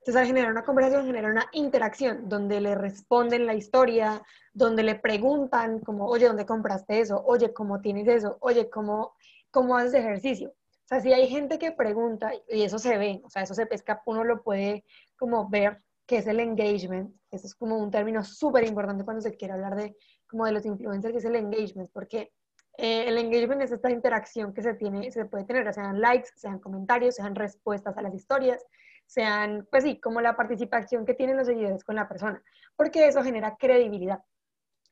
Entonces, 0.08 0.22
al 0.22 0.34
generar 0.34 0.52
una 0.52 0.64
conversación, 0.64 1.04
genera 1.04 1.28
una 1.28 1.50
interacción 1.52 2.30
donde 2.30 2.62
le 2.62 2.74
responden 2.74 3.44
la 3.44 3.52
historia, 3.52 4.22
donde 4.54 4.82
le 4.82 4.94
preguntan 4.94 5.80
como, 5.80 6.06
oye, 6.06 6.26
¿dónde 6.26 6.46
compraste 6.46 7.00
eso? 7.00 7.22
Oye, 7.26 7.52
¿cómo 7.52 7.82
tienes 7.82 8.08
eso? 8.08 8.38
Oye, 8.40 8.70
¿cómo, 8.70 9.12
cómo 9.50 9.76
haces 9.76 9.92
ejercicio? 9.92 10.48
O 10.48 10.88
sea, 10.88 11.02
si 11.02 11.12
hay 11.12 11.28
gente 11.28 11.58
que 11.58 11.72
pregunta, 11.72 12.32
y 12.48 12.62
eso 12.62 12.78
se 12.78 12.96
ve, 12.96 13.20
o 13.22 13.28
sea, 13.28 13.42
eso 13.42 13.52
se 13.52 13.66
pesca, 13.66 14.00
uno 14.06 14.24
lo 14.24 14.42
puede 14.42 14.82
como 15.18 15.46
ver, 15.50 15.82
que 16.06 16.16
es 16.16 16.26
el 16.26 16.40
engagement. 16.40 17.14
Eso 17.30 17.46
es 17.46 17.54
como 17.54 17.76
un 17.76 17.90
término 17.90 18.24
súper 18.24 18.66
importante 18.66 19.04
cuando 19.04 19.20
se 19.20 19.36
quiere 19.36 19.52
hablar 19.52 19.76
de 19.76 19.94
como 20.26 20.46
de 20.46 20.52
los 20.52 20.64
influencers, 20.64 21.12
que 21.12 21.18
es 21.18 21.24
el 21.26 21.36
engagement, 21.36 21.90
porque 21.92 22.32
eh, 22.78 23.04
el 23.08 23.18
engagement 23.18 23.60
es 23.60 23.72
esta 23.72 23.90
interacción 23.90 24.54
que 24.54 24.62
se 24.62 24.72
tiene, 24.72 25.10
se 25.10 25.26
puede 25.26 25.44
tener, 25.44 25.70
sean 25.74 26.00
likes, 26.00 26.30
sean 26.34 26.60
comentarios, 26.60 27.16
sean 27.16 27.34
respuestas 27.34 27.94
a 27.98 28.00
las 28.00 28.14
historias, 28.14 28.64
sean, 29.08 29.66
pues 29.70 29.84
sí, 29.84 29.98
como 30.00 30.20
la 30.20 30.36
participación 30.36 31.06
que 31.06 31.14
tienen 31.14 31.38
los 31.38 31.46
seguidores 31.46 31.82
con 31.82 31.96
la 31.96 32.06
persona, 32.06 32.42
porque 32.76 33.08
eso 33.08 33.24
genera 33.24 33.56
credibilidad. 33.56 34.22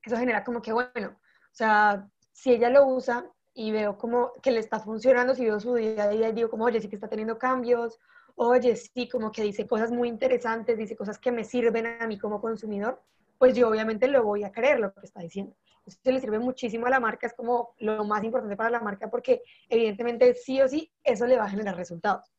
Eso 0.03 0.17
genera 0.17 0.43
como 0.43 0.63
que, 0.63 0.73
bueno, 0.73 1.09
o 1.09 1.55
sea, 1.55 2.09
si 2.33 2.53
ella 2.53 2.71
lo 2.71 2.87
usa 2.87 3.31
y 3.53 3.73
veo 3.73 3.99
como 3.99 4.33
que 4.43 4.51
le 4.51 4.61
está 4.61 4.81
funcionando, 4.81 5.35
si 5.35 5.45
veo 5.45 5.61
su 5.61 5.75
día 5.75 6.05
a 6.05 6.09
día 6.09 6.31
y 6.31 6.33
digo 6.33 6.49
como, 6.49 6.65
oye, 6.65 6.81
sí 6.81 6.89
que 6.89 6.97
está 6.97 7.09
teniendo 7.09 7.39
cambios, 7.39 8.01
oye, 8.37 8.75
sí, 8.77 9.07
como 9.09 9.31
que 9.31 9.43
dice 9.43 9.67
cosas 9.67 9.93
muy 9.93 10.09
interesantes, 10.09 10.79
dice 10.79 10.97
cosas 10.97 11.19
que 11.19 11.31
me 11.31 11.45
sirven 11.45 11.87
a 11.87 12.07
mí 12.07 12.19
como 12.19 12.41
consumidor, 12.41 13.03
pues 13.39 13.55
yo 13.55 13.69
obviamente 13.69 14.09
lo 14.09 14.25
voy 14.25 14.45
a 14.45 14.53
creer 14.53 14.81
lo 14.81 14.95
que 14.95 15.05
está 15.05 15.21
diciendo. 15.21 15.55
Eso 15.85 15.99
le 16.05 16.21
sirve 16.21 16.39
muchísimo 16.39 16.87
a 16.87 16.91
la 16.91 17.01
marca, 17.01 17.27
es 17.27 17.35
como 17.35 17.75
lo 17.79 18.05
más 18.05 18.25
importante 18.25 18.57
para 18.57 18.71
la 18.71 18.81
marca 18.81 19.11
porque 19.11 19.43
evidentemente 19.69 20.35
sí 20.35 20.61
o 20.63 20.69
sí 20.69 20.91
eso 21.05 21.27
le 21.27 21.37
va 21.37 21.45
a 21.45 21.51
generar 21.51 21.77
resultados. 21.77 22.36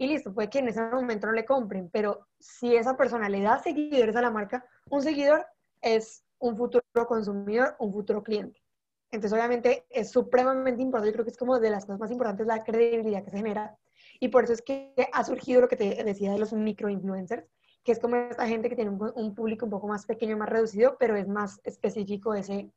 Y 0.00 0.06
listo, 0.06 0.32
puede 0.32 0.48
que 0.48 0.60
en 0.60 0.68
ese 0.68 0.80
momento 0.80 1.26
no 1.26 1.34
le 1.34 1.44
compren, 1.44 1.90
pero 1.90 2.26
si 2.38 2.74
esa 2.74 2.96
persona 2.96 3.28
le 3.28 3.42
da 3.42 3.58
seguidores 3.58 4.16
a 4.16 4.22
la 4.22 4.30
marca, 4.30 4.64
un 4.88 5.02
seguidor 5.02 5.46
es 5.82 6.24
un 6.38 6.56
futuro 6.56 6.82
consumidor, 7.06 7.76
un 7.78 7.92
futuro 7.92 8.22
cliente. 8.22 8.62
Entonces, 9.10 9.38
obviamente, 9.38 9.84
es 9.90 10.10
supremamente 10.10 10.80
importante. 10.80 11.10
Yo 11.10 11.12
creo 11.12 11.24
que 11.26 11.32
es 11.32 11.36
como 11.36 11.60
de 11.60 11.68
las 11.68 11.84
cosas 11.84 12.00
más 12.00 12.10
importantes 12.10 12.46
la 12.46 12.64
credibilidad 12.64 13.22
que 13.22 13.30
se 13.30 13.36
genera. 13.36 13.76
Y 14.20 14.28
por 14.28 14.44
eso 14.44 14.54
es 14.54 14.62
que 14.62 14.94
ha 15.12 15.22
surgido 15.22 15.60
lo 15.60 15.68
que 15.68 15.76
te 15.76 16.02
decía 16.02 16.32
de 16.32 16.38
los 16.38 16.54
microinfluencers, 16.54 17.44
que 17.84 17.92
es 17.92 17.98
como 17.98 18.16
esta 18.16 18.46
gente 18.46 18.70
que 18.70 18.76
tiene 18.76 18.92
un, 18.92 19.34
público 19.34 19.66
un 19.66 19.70
poco 19.70 19.86
más 19.86 20.06
pequeño, 20.06 20.38
más 20.38 20.48
reducido, 20.48 20.96
pero 20.98 21.14
es 21.14 21.28
más 21.28 21.60
específico 21.62 22.32
ese, 22.32 22.72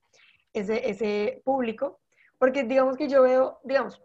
ese, 0.52 0.90
ese 0.90 1.42
público. 1.46 2.02
Porque 2.38 2.66
digamos 2.66 2.98
que 2.98 3.08
yo 3.08 3.24
veo, 3.24 3.62
digamos, 3.64 4.02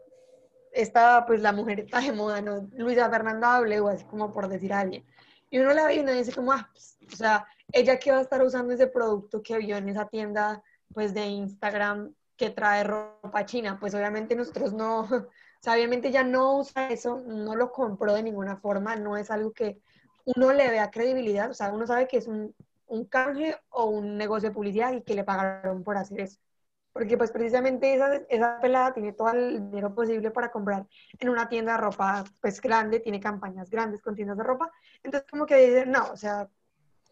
esta, 0.72 1.24
pues 1.26 1.40
la 1.40 1.52
mujer 1.52 1.80
está 1.80 2.00
de 2.00 2.12
moda, 2.12 2.40
¿no? 2.40 2.68
Luisa 2.76 3.10
Fernanda 3.10 3.58
W, 3.58 3.88
así 3.90 4.04
como 4.04 4.32
por 4.32 4.48
decir 4.48 4.72
a 4.72 4.80
alguien. 4.80 5.04
Y 5.50 5.58
uno 5.58 5.72
la 5.72 5.86
ve 5.86 5.96
y 5.96 6.00
uno 6.00 6.12
dice 6.12 6.32
como, 6.32 6.52
ah, 6.52 6.68
pues, 6.72 6.98
o 7.12 7.16
sea, 7.16 7.46
ella 7.72 7.98
que 7.98 8.12
va 8.12 8.18
a 8.18 8.22
estar 8.22 8.42
usando 8.42 8.74
ese 8.74 8.86
producto 8.86 9.42
que 9.42 9.58
vio 9.58 9.76
en 9.76 9.88
esa 9.88 10.06
tienda, 10.06 10.62
pues 10.92 11.14
de 11.14 11.26
Instagram 11.26 12.14
que 12.36 12.50
trae 12.50 12.84
ropa 12.84 13.44
china, 13.46 13.78
pues 13.80 13.94
obviamente 13.94 14.36
nosotros 14.36 14.72
no, 14.72 15.00
o 15.10 15.28
sea, 15.60 15.74
obviamente 15.74 16.10
ya 16.10 16.22
no 16.22 16.58
usa 16.58 16.88
eso, 16.90 17.20
no 17.26 17.56
lo 17.56 17.72
compró 17.72 18.14
de 18.14 18.22
ninguna 18.22 18.56
forma, 18.56 18.96
no 18.96 19.16
es 19.16 19.30
algo 19.30 19.52
que 19.52 19.80
uno 20.24 20.52
le 20.52 20.70
vea 20.70 20.90
credibilidad, 20.90 21.50
o 21.50 21.54
sea, 21.54 21.72
uno 21.72 21.86
sabe 21.86 22.06
que 22.06 22.18
es 22.18 22.26
un, 22.26 22.54
un 22.86 23.04
canje 23.06 23.56
o 23.70 23.86
un 23.86 24.16
negocio 24.16 24.50
de 24.50 24.54
publicidad 24.54 24.92
y 24.92 25.02
que 25.02 25.14
le 25.14 25.24
pagaron 25.24 25.82
por 25.82 25.96
hacer 25.96 26.20
eso. 26.20 26.38
Porque 26.98 27.16
pues 27.16 27.30
precisamente 27.30 27.94
esa, 27.94 28.16
esa 28.28 28.58
pelada 28.60 28.92
tiene 28.92 29.12
todo 29.12 29.30
el 29.30 29.70
dinero 29.70 29.94
posible 29.94 30.32
para 30.32 30.50
comprar 30.50 30.84
en 31.16 31.28
una 31.28 31.48
tienda 31.48 31.74
de 31.74 31.78
ropa 31.78 32.24
pues 32.40 32.60
grande, 32.60 32.98
tiene 32.98 33.20
campañas 33.20 33.70
grandes 33.70 34.02
con 34.02 34.16
tiendas 34.16 34.36
de 34.36 34.42
ropa. 34.42 34.68
Entonces 35.04 35.30
como 35.30 35.46
que 35.46 35.58
dice, 35.58 35.86
no, 35.86 36.10
o 36.10 36.16
sea, 36.16 36.48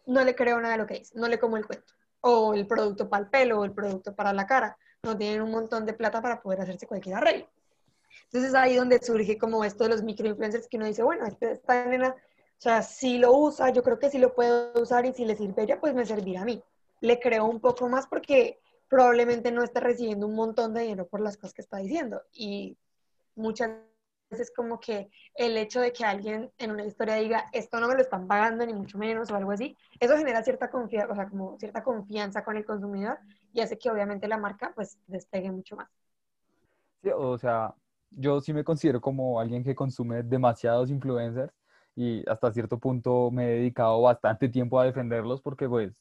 no 0.05 0.25
le 0.25 0.35
creo 0.35 0.59
nada 0.59 0.73
de 0.73 0.79
lo 0.79 0.85
que 0.85 0.95
dice, 0.95 1.17
no 1.17 1.29
le 1.29 1.39
como 1.39 1.55
el 1.55 1.65
cuento. 1.65 1.93
O 2.19 2.53
el 2.53 2.67
producto 2.67 3.07
para 3.07 3.23
el 3.23 3.29
pelo 3.29 3.61
o 3.61 3.63
el 3.63 3.71
producto 3.71 4.13
para 4.13 4.33
la 4.33 4.45
cara. 4.45 4.77
No 5.03 5.17
tienen 5.17 5.41
un 5.41 5.51
montón 5.51 5.85
de 5.85 5.93
plata 5.93 6.21
para 6.21 6.41
poder 6.41 6.59
hacerse 6.59 6.85
cualquier 6.85 7.15
arreglo. 7.15 7.47
Entonces 8.25 8.53
ahí 8.55 8.75
donde 8.75 9.01
surge 9.01 9.37
como 9.37 9.63
esto 9.63 9.85
de 9.85 9.91
los 9.91 10.03
microinfluencers 10.03 10.67
que 10.67 10.75
uno 10.75 10.87
dice, 10.87 11.01
bueno, 11.01 11.25
esta 11.25 11.85
nena 11.85 12.13
o 12.57 12.59
sea, 12.59 12.81
si 12.81 13.19
lo 13.19 13.31
usa, 13.37 13.69
yo 13.69 13.83
creo 13.83 13.99
que 13.99 14.09
si 14.09 14.17
lo 14.17 14.35
puedo 14.35 14.73
usar 14.81 15.05
y 15.05 15.13
si 15.13 15.23
le 15.23 15.37
sirve 15.37 15.63
ella, 15.63 15.79
pues 15.79 15.93
me 15.93 16.05
servirá 16.05 16.41
a 16.41 16.45
mí. 16.45 16.61
Le 16.99 17.19
creo 17.21 17.45
un 17.45 17.61
poco 17.61 17.87
más 17.87 18.05
porque 18.07 18.59
probablemente 18.89 19.51
no 19.51 19.63
está 19.63 19.79
recibiendo 19.79 20.27
un 20.27 20.35
montón 20.35 20.73
de 20.73 20.81
dinero 20.81 21.07
por 21.07 21.21
las 21.21 21.37
cosas 21.37 21.53
que 21.53 21.61
está 21.61 21.77
diciendo. 21.77 22.21
Y 22.31 22.77
muchas 23.35 23.71
veces 24.29 24.51
como 24.55 24.79
que 24.79 25.09
el 25.35 25.57
hecho 25.57 25.79
de 25.79 25.93
que 25.93 26.03
alguien 26.03 26.51
en 26.57 26.71
una 26.71 26.85
historia 26.85 27.15
diga, 27.15 27.45
esto 27.53 27.79
no 27.79 27.87
me 27.87 27.95
lo 27.95 28.01
están 28.01 28.27
pagando, 28.27 28.65
ni 28.65 28.73
mucho 28.73 28.97
menos, 28.97 29.31
o 29.31 29.35
algo 29.35 29.51
así, 29.51 29.75
eso 29.99 30.17
genera 30.17 30.43
cierta 30.43 30.69
confianza, 30.69 31.11
o 31.11 31.15
sea, 31.15 31.29
como 31.29 31.57
cierta 31.59 31.83
confianza 31.83 32.43
con 32.43 32.57
el 32.57 32.65
consumidor 32.65 33.17
y 33.53 33.61
hace 33.61 33.77
que 33.77 33.89
obviamente 33.89 34.27
la 34.27 34.37
marca 34.37 34.71
pues 34.75 34.99
despegue 35.07 35.51
mucho 35.51 35.75
más. 35.75 35.89
Sí, 37.03 37.09
o 37.15 37.37
sea, 37.37 37.73
yo 38.11 38.41
sí 38.41 38.53
me 38.53 38.63
considero 38.63 38.99
como 38.99 39.39
alguien 39.39 39.63
que 39.63 39.75
consume 39.75 40.23
demasiados 40.23 40.89
influencers 40.89 41.53
y 41.95 42.27
hasta 42.29 42.51
cierto 42.51 42.77
punto 42.79 43.31
me 43.31 43.45
he 43.45 43.55
dedicado 43.59 44.01
bastante 44.01 44.49
tiempo 44.49 44.79
a 44.79 44.85
defenderlos 44.85 45.41
porque 45.41 45.67
pues 45.69 45.93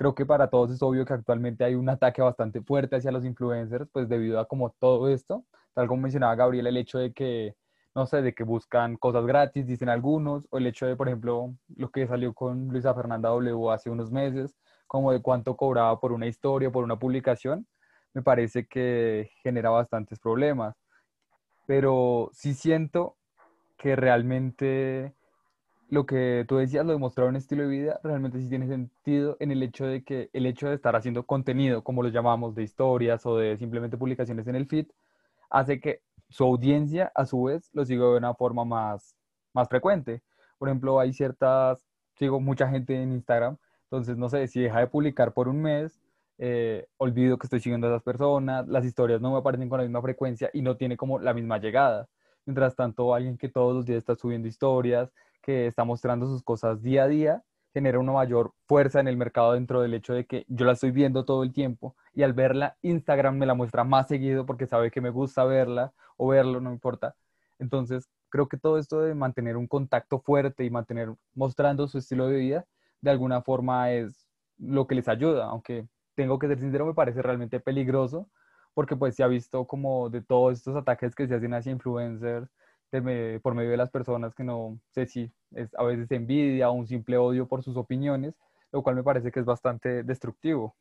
creo 0.00 0.14
que 0.14 0.24
para 0.24 0.48
todos 0.48 0.70
es 0.70 0.82
obvio 0.82 1.04
que 1.04 1.12
actualmente 1.12 1.62
hay 1.62 1.74
un 1.74 1.86
ataque 1.90 2.22
bastante 2.22 2.62
fuerte 2.62 2.96
hacia 2.96 3.12
los 3.12 3.22
influencers 3.22 3.86
pues 3.92 4.08
debido 4.08 4.40
a 4.40 4.48
como 4.48 4.70
todo 4.70 5.10
esto, 5.10 5.44
tal 5.74 5.88
como 5.88 6.00
mencionaba 6.00 6.34
Gabriel, 6.36 6.68
el 6.68 6.78
hecho 6.78 6.98
de 6.98 7.12
que, 7.12 7.54
no 7.94 8.06
sé, 8.06 8.22
de 8.22 8.32
que 8.32 8.42
buscan 8.42 8.96
cosas 8.96 9.26
gratis, 9.26 9.66
dicen 9.66 9.90
algunos, 9.90 10.48
o 10.48 10.56
el 10.56 10.66
hecho 10.66 10.86
de, 10.86 10.96
por 10.96 11.08
ejemplo, 11.08 11.54
lo 11.76 11.90
que 11.90 12.06
salió 12.06 12.32
con 12.32 12.68
Luisa 12.68 12.94
Fernanda 12.94 13.28
W 13.28 13.70
hace 13.70 13.90
unos 13.90 14.10
meses, 14.10 14.56
como 14.86 15.12
de 15.12 15.20
cuánto 15.20 15.54
cobraba 15.54 16.00
por 16.00 16.12
una 16.12 16.26
historia, 16.26 16.70
por 16.70 16.82
una 16.82 16.98
publicación, 16.98 17.66
me 18.14 18.22
parece 18.22 18.66
que 18.66 19.28
genera 19.42 19.68
bastantes 19.68 20.18
problemas. 20.18 20.74
Pero 21.66 22.30
sí 22.32 22.54
siento 22.54 23.18
que 23.76 23.96
realmente 23.96 25.14
lo 25.90 26.06
que 26.06 26.44
tú 26.48 26.56
decías, 26.56 26.86
lo 26.86 26.92
de 26.92 26.98
mostrar 26.98 27.28
un 27.28 27.36
estilo 27.36 27.64
de 27.64 27.68
vida, 27.68 28.00
realmente 28.04 28.40
sí 28.40 28.48
tiene 28.48 28.68
sentido 28.68 29.36
en 29.40 29.50
el 29.50 29.62
hecho 29.62 29.86
de 29.86 30.04
que 30.04 30.30
el 30.32 30.46
hecho 30.46 30.68
de 30.68 30.76
estar 30.76 30.94
haciendo 30.94 31.26
contenido, 31.26 31.82
como 31.82 32.02
lo 32.02 32.08
llamamos, 32.10 32.54
de 32.54 32.62
historias 32.62 33.26
o 33.26 33.36
de 33.36 33.56
simplemente 33.58 33.98
publicaciones 33.98 34.46
en 34.46 34.54
el 34.54 34.66
feed, 34.66 34.86
hace 35.50 35.80
que 35.80 36.02
su 36.28 36.44
audiencia, 36.44 37.10
a 37.14 37.26
su 37.26 37.44
vez, 37.44 37.70
lo 37.72 37.84
siga 37.84 38.04
de 38.06 38.18
una 38.18 38.34
forma 38.34 38.64
más, 38.64 39.16
más 39.52 39.68
frecuente. 39.68 40.22
Por 40.58 40.68
ejemplo, 40.68 41.00
hay 41.00 41.12
ciertas, 41.12 41.84
sigo 42.14 42.40
mucha 42.40 42.68
gente 42.68 42.94
en 43.02 43.12
Instagram 43.12 43.56
Entonces, 43.84 44.16
no 44.16 44.28
sé, 44.28 44.46
si 44.46 44.60
deja 44.60 44.78
de 44.80 44.86
publicar 44.86 45.32
por 45.32 45.48
un 45.48 45.60
mes, 45.60 46.00
eh, 46.38 46.86
olvido 46.98 47.36
que 47.36 47.46
estoy 47.46 47.60
siguiendo 47.60 47.88
a 47.88 47.90
esas 47.90 48.02
personas, 48.04 48.68
las 48.68 48.84
historias 48.84 49.20
no 49.20 49.32
me 49.32 49.38
aparecen 49.38 49.68
con 49.68 49.78
la 49.78 49.84
misma 49.84 50.02
frecuencia 50.02 50.50
y 50.52 50.62
no 50.62 50.76
tiene 50.76 50.96
como 50.96 51.18
la 51.18 51.34
misma 51.34 51.58
llegada. 51.58 52.08
Mientras 52.46 52.76
tanto, 52.76 53.12
alguien 53.14 53.36
que 53.36 53.48
todos 53.48 53.74
los 53.74 53.86
días 53.86 53.98
está 53.98 54.14
subiendo 54.14 54.48
historias, 54.48 55.12
que 55.40 55.66
está 55.66 55.84
mostrando 55.84 56.26
sus 56.26 56.42
cosas 56.42 56.82
día 56.82 57.04
a 57.04 57.08
día, 57.08 57.42
genera 57.72 57.98
una 57.98 58.12
mayor 58.12 58.52
fuerza 58.66 59.00
en 59.00 59.08
el 59.08 59.16
mercado 59.16 59.52
dentro 59.52 59.80
del 59.82 59.94
hecho 59.94 60.12
de 60.12 60.26
que 60.26 60.44
yo 60.48 60.66
la 60.66 60.72
estoy 60.72 60.90
viendo 60.90 61.24
todo 61.24 61.42
el 61.44 61.52
tiempo 61.52 61.96
y 62.12 62.22
al 62.22 62.32
verla, 62.32 62.76
Instagram 62.82 63.36
me 63.38 63.46
la 63.46 63.54
muestra 63.54 63.84
más 63.84 64.08
seguido 64.08 64.44
porque 64.46 64.66
sabe 64.66 64.90
que 64.90 65.00
me 65.00 65.10
gusta 65.10 65.44
verla 65.44 65.92
o 66.16 66.28
verlo, 66.28 66.60
no 66.60 66.72
importa. 66.72 67.14
Entonces, 67.58 68.08
creo 68.28 68.48
que 68.48 68.56
todo 68.56 68.78
esto 68.78 69.00
de 69.00 69.14
mantener 69.14 69.56
un 69.56 69.66
contacto 69.68 70.20
fuerte 70.20 70.64
y 70.64 70.70
mantener 70.70 71.14
mostrando 71.34 71.86
su 71.86 71.98
estilo 71.98 72.26
de 72.26 72.38
vida, 72.38 72.64
de 73.00 73.10
alguna 73.10 73.42
forma 73.42 73.92
es 73.92 74.28
lo 74.58 74.86
que 74.86 74.94
les 74.94 75.08
ayuda, 75.08 75.46
aunque 75.46 75.86
tengo 76.14 76.38
que 76.38 76.48
ser 76.48 76.58
sincero, 76.58 76.86
me 76.86 76.94
parece 76.94 77.22
realmente 77.22 77.60
peligroso 77.60 78.28
porque 78.74 78.96
pues 78.96 79.16
se 79.16 79.22
ha 79.22 79.26
visto 79.26 79.66
como 79.66 80.10
de 80.10 80.22
todos 80.22 80.58
estos 80.58 80.76
ataques 80.76 81.14
que 81.14 81.26
se 81.26 81.34
hacen 81.34 81.54
hacia 81.54 81.72
influencers 81.72 82.48
por 83.42 83.54
medio 83.54 83.70
de 83.70 83.76
las 83.76 83.90
personas 83.90 84.34
que 84.34 84.44
no 84.44 84.78
sé 84.90 85.06
si 85.06 85.30
es 85.54 85.74
a 85.74 85.84
veces 85.84 86.10
envidia 86.10 86.70
o 86.70 86.72
un 86.72 86.86
simple 86.86 87.16
odio 87.16 87.46
por 87.46 87.62
sus 87.62 87.76
opiniones, 87.76 88.34
lo 88.72 88.82
cual 88.82 88.96
me 88.96 89.02
parece 89.02 89.30
que 89.30 89.40
es 89.40 89.46
bastante 89.46 90.02
destructivo. 90.02 90.74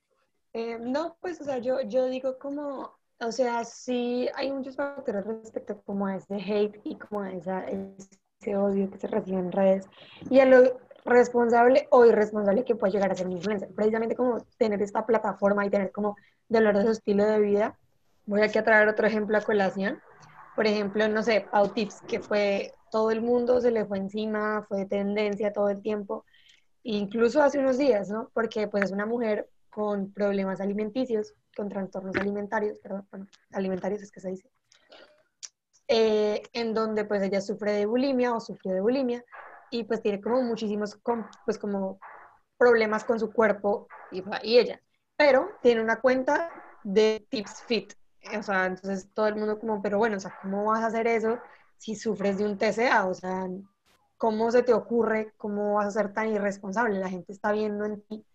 Eh, 0.54 0.78
no, 0.80 1.16
pues, 1.22 1.40
o 1.42 1.44
sea, 1.44 1.60
yo, 1.60 1.82
yo 1.82 2.08
digo 2.08 2.40
como, 2.40 2.92
o 3.20 3.32
sea, 3.32 3.64
sí 3.64 4.28
hay 4.36 4.52
muchos 4.52 4.76
factores 4.76 5.26
respecto 5.26 5.82
como 5.86 6.08
a 6.08 6.16
ese 6.16 6.36
hate 6.36 6.80
y 6.84 6.98
como 6.98 7.22
a 7.22 7.32
esa, 7.32 7.66
ese 7.68 8.58
odio 8.58 8.90
que 8.90 8.98
se 8.98 9.08
recibe 9.08 9.38
en 9.38 9.52
redes 9.52 9.88
y 10.30 10.40
a 10.40 10.46
lo 10.46 10.80
responsable 11.06 11.88
o 11.92 12.06
irresponsable 12.06 12.64
que 12.64 12.76
puede 12.76 12.94
llegar 12.94 13.12
a 13.12 13.16
ser 13.16 13.28
un 13.28 13.34
influencer. 13.34 13.70
Precisamente 13.74 14.16
como 14.16 14.40
tener 14.58 14.82
esta 14.82 15.06
plataforma 15.06 15.66
y 15.66 15.70
tener 15.70 15.92
como 15.92 16.16
dolor 16.48 16.78
de 16.78 16.84
su 16.84 16.92
estilo 16.92 17.26
de 17.26 17.40
vida. 17.40 17.78
Voy 18.26 18.42
aquí 18.42 18.58
a 18.58 18.64
traer 18.64 18.88
otro 18.88 19.08
ejemplo 19.08 19.38
a 19.38 19.42
colación. 19.42 20.00
Por 20.60 20.68
ejemplo, 20.68 21.08
no 21.08 21.24
sé, 21.24 21.48
Pau 21.50 21.70
Tips, 21.70 22.02
que 22.02 22.20
fue 22.20 22.74
todo 22.92 23.12
el 23.12 23.22
mundo 23.22 23.62
se 23.62 23.72
le 23.72 23.86
fue 23.86 23.98
encima, 23.98 24.66
fue 24.68 24.86
tendencia 24.86 25.54
todo 25.54 25.70
el 25.70 25.82
tiempo, 25.82 26.26
incluso 26.84 27.42
hace 27.42 27.60
unos 27.60 27.78
días, 27.78 28.10
¿no? 28.10 28.30
Porque 28.34 28.68
pues 28.68 28.84
es 28.84 28.92
una 28.92 29.06
mujer 29.06 29.50
con 29.70 30.12
problemas 30.12 30.60
alimenticios, 30.60 31.34
con 31.56 31.70
trastornos 31.70 32.18
alimentarios, 32.18 32.78
perdón, 32.80 33.08
bueno, 33.10 33.28
alimentarios 33.54 34.02
es 34.02 34.12
que 34.12 34.20
se 34.20 34.32
dice, 34.32 34.52
eh, 35.88 36.44
en 36.52 36.74
donde 36.74 37.06
pues 37.06 37.22
ella 37.22 37.40
sufre 37.40 37.72
de 37.72 37.86
bulimia 37.86 38.34
o 38.34 38.42
sufrió 38.42 38.74
de 38.74 38.82
bulimia 38.82 39.24
y 39.72 39.86
pues 39.86 40.02
tiene 40.02 40.20
como 40.20 40.42
muchísimos, 40.42 41.00
pues 41.46 41.58
como 41.58 42.02
problemas 42.58 43.06
con 43.06 43.18
su 43.18 43.32
cuerpo 43.32 43.88
y, 44.12 44.26
y 44.44 44.58
ella, 44.58 44.82
pero 45.16 45.52
tiene 45.62 45.80
una 45.80 46.02
cuenta 46.02 46.52
de 46.84 47.26
Tips 47.30 47.64
Fit, 47.66 47.94
o 48.38 48.44
sea, 48.44 48.66
entonces 48.66 49.10
todo 49.14 49.28
el 49.28 49.36
mundo 49.36 49.60
como, 49.60 49.82
pero 49.82 49.98
bueno, 49.98 50.18
o 50.18 50.20
sea, 50.20 50.38
¿cómo 50.42 50.66
vas 50.66 50.84
a 50.84 50.88
hacer 50.88 51.08
eso 51.08 51.40
si 51.78 51.96
sufres 51.96 52.38
de 52.38 52.46
un 52.46 52.58
TCA? 52.58 53.06
O 53.08 53.14
sea, 53.14 53.48
¿cómo 54.18 54.52
se 54.52 54.64
te 54.64 54.74
ocurre? 54.74 55.34
¿Cómo 55.38 55.76
vas 55.76 55.88
a 55.88 55.92
ser 55.92 56.14
tan 56.14 56.30
irresponsable? 56.30 57.00
La 57.00 57.10
gente 57.10 57.32
está 57.32 57.52
viendo 57.52 57.86
en 57.86 58.02
ti 58.02 58.26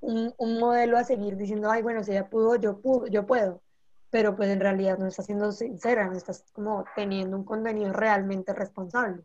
un, 0.00 0.34
un 0.38 0.58
modelo 0.58 0.98
a 0.98 1.04
seguir 1.04 1.36
diciendo, 1.36 1.70
ay, 1.70 1.82
bueno, 1.82 2.02
si 2.04 2.12
ella 2.12 2.28
pudo, 2.28 2.56
yo, 2.56 2.80
pudo, 2.80 3.06
yo 3.06 3.26
puedo. 3.26 3.62
Pero 4.10 4.36
pues 4.36 4.50
en 4.50 4.60
realidad 4.60 4.98
no 4.98 5.06
estás 5.06 5.26
siendo 5.26 5.52
sincera, 5.52 6.06
no 6.06 6.16
estás 6.16 6.44
como 6.52 6.84
teniendo 6.94 7.36
un 7.36 7.44
contenido 7.44 7.92
realmente 7.92 8.52
responsable. 8.52 9.24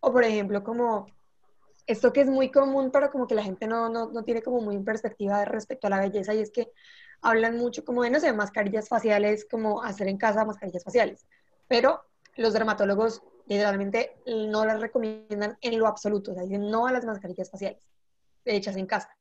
O 0.00 0.12
por 0.12 0.24
ejemplo, 0.24 0.64
como 0.64 1.06
esto 1.86 2.12
que 2.12 2.22
es 2.22 2.30
muy 2.30 2.50
común, 2.50 2.90
pero 2.92 3.10
como 3.10 3.26
que 3.26 3.34
la 3.34 3.42
gente 3.42 3.66
no, 3.66 3.88
no, 3.88 4.10
no 4.10 4.24
tiene 4.24 4.42
como 4.42 4.60
muy 4.60 4.78
perspectiva 4.80 5.44
respecto 5.44 5.86
a 5.86 5.90
la 5.90 6.00
belleza, 6.00 6.34
y 6.34 6.40
es 6.40 6.50
que 6.50 6.72
hablan 7.22 7.56
mucho 7.56 7.84
como 7.84 8.02
de, 8.02 8.10
no 8.10 8.20
sé, 8.20 8.32
mascarillas 8.32 8.88
faciales, 8.88 9.46
como 9.50 9.82
hacer 9.82 10.08
en 10.08 10.18
casa 10.18 10.44
mascarillas 10.44 10.84
faciales. 10.84 11.26
Pero 11.68 12.02
los 12.36 12.52
dermatólogos 12.52 13.22
literalmente 13.46 14.16
no 14.26 14.64
las 14.64 14.80
recomiendan 14.80 15.56
en 15.60 15.78
lo 15.78 15.86
absoluto, 15.86 16.32
o 16.32 16.34
sea, 16.34 16.42
dicen 16.42 16.70
no 16.70 16.86
a 16.86 16.92
las 16.92 17.04
mascarillas 17.04 17.50
faciales 17.50 17.88
hechas 18.44 18.76
en 18.76 18.86
casa. 18.86 19.16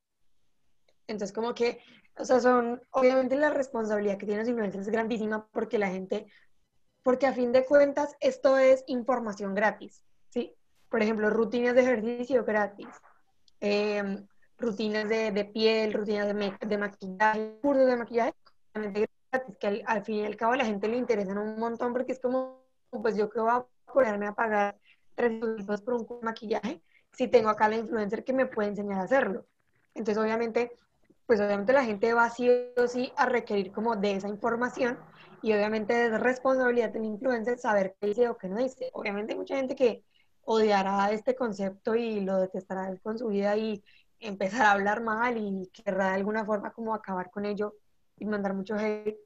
Entonces, 1.07 1.33
como 1.33 1.53
que, 1.53 1.79
o 2.17 2.25
sea, 2.25 2.39
son, 2.39 2.81
obviamente 2.91 3.35
la 3.35 3.49
responsabilidad 3.49 4.17
que 4.17 4.25
tienen 4.25 4.39
los 4.39 4.49
influencers 4.49 4.87
es 4.87 4.91
grandísima 4.91 5.47
porque 5.51 5.77
la 5.77 5.89
gente, 5.89 6.27
porque 7.03 7.27
a 7.27 7.33
fin 7.33 7.51
de 7.51 7.65
cuentas 7.65 8.15
esto 8.19 8.57
es 8.57 8.83
información 8.87 9.53
gratis, 9.53 10.03
¿sí? 10.29 10.55
Por 10.89 11.01
ejemplo, 11.01 11.29
rutinas 11.29 11.75
de 11.75 11.81
ejercicio 11.81 12.43
gratis, 12.43 12.87
eh, 13.59 14.23
rutinas 14.61 15.09
de, 15.09 15.31
de 15.31 15.45
piel, 15.45 15.93
rutinas 15.93 16.27
de, 16.27 16.53
de, 16.65 16.77
maquillaje, 16.77 17.57
cursos 17.61 17.87
de 17.87 17.97
maquillaje, 17.97 18.33
que 19.59 19.67
al, 19.67 19.83
al, 19.85 20.03
fin 20.03 20.15
y 20.17 20.25
al 20.25 20.35
cabo 20.35 20.53
a 20.53 20.57
la 20.57 20.65
gente 20.65 20.87
le 20.87 20.97
interesan 20.97 21.37
un 21.37 21.59
montón 21.59 21.93
porque 21.93 22.11
es 22.11 22.19
como, 22.19 22.63
pues 22.89 23.15
yo 23.15 23.29
que 23.29 23.39
voy 23.39 23.49
a 23.51 23.65
ponerme 23.91 24.27
a 24.27 24.33
pagar 24.33 24.77
300 25.15 25.65
pesos 25.65 25.81
por 25.81 25.93
un 25.95 26.07
maquillaje 26.21 26.81
si 27.11 27.27
tengo 27.27 27.49
acá 27.49 27.67
la 27.67 27.77
influencer 27.77 28.23
que 28.23 28.33
me 28.33 28.45
puede 28.45 28.69
enseñar 28.69 28.99
a 28.99 29.03
hacerlo. 29.03 29.45
Entonces, 29.93 30.23
obviamente, 30.23 30.71
pues 31.25 31.39
obviamente 31.39 31.73
la 31.73 31.83
gente 31.83 32.13
va 32.13 32.29
sí 32.29 32.49
o 32.77 32.87
sí 32.87 33.11
a 33.15 33.25
requerir 33.25 33.71
como 33.71 33.95
de 33.95 34.13
esa 34.13 34.27
información 34.27 34.97
y 35.41 35.53
obviamente 35.53 36.05
es 36.05 36.19
responsabilidad 36.19 36.91
del 36.91 37.05
influencer 37.05 37.57
saber 37.57 37.95
qué 37.99 38.07
dice 38.07 38.29
o 38.29 38.37
qué 38.37 38.47
no 38.47 38.57
dice. 38.57 38.89
Obviamente 38.93 39.33
hay 39.33 39.39
mucha 39.39 39.55
gente 39.55 39.75
que 39.75 40.03
odiará 40.43 41.11
este 41.11 41.35
concepto 41.35 41.95
y 41.95 42.21
lo 42.21 42.37
detestará 42.37 42.95
con 43.03 43.17
su 43.17 43.27
vida 43.27 43.55
y 43.57 43.83
empezar 44.21 44.61
a 44.61 44.71
hablar 44.71 45.01
mal 45.01 45.37
y 45.37 45.69
querrá 45.73 46.09
de 46.09 46.15
alguna 46.15 46.45
forma 46.45 46.71
como 46.71 46.93
acabar 46.93 47.31
con 47.31 47.45
ello 47.45 47.75
y 48.17 48.25
mandar 48.25 48.53
mucho 48.53 48.75
hate. 48.75 49.17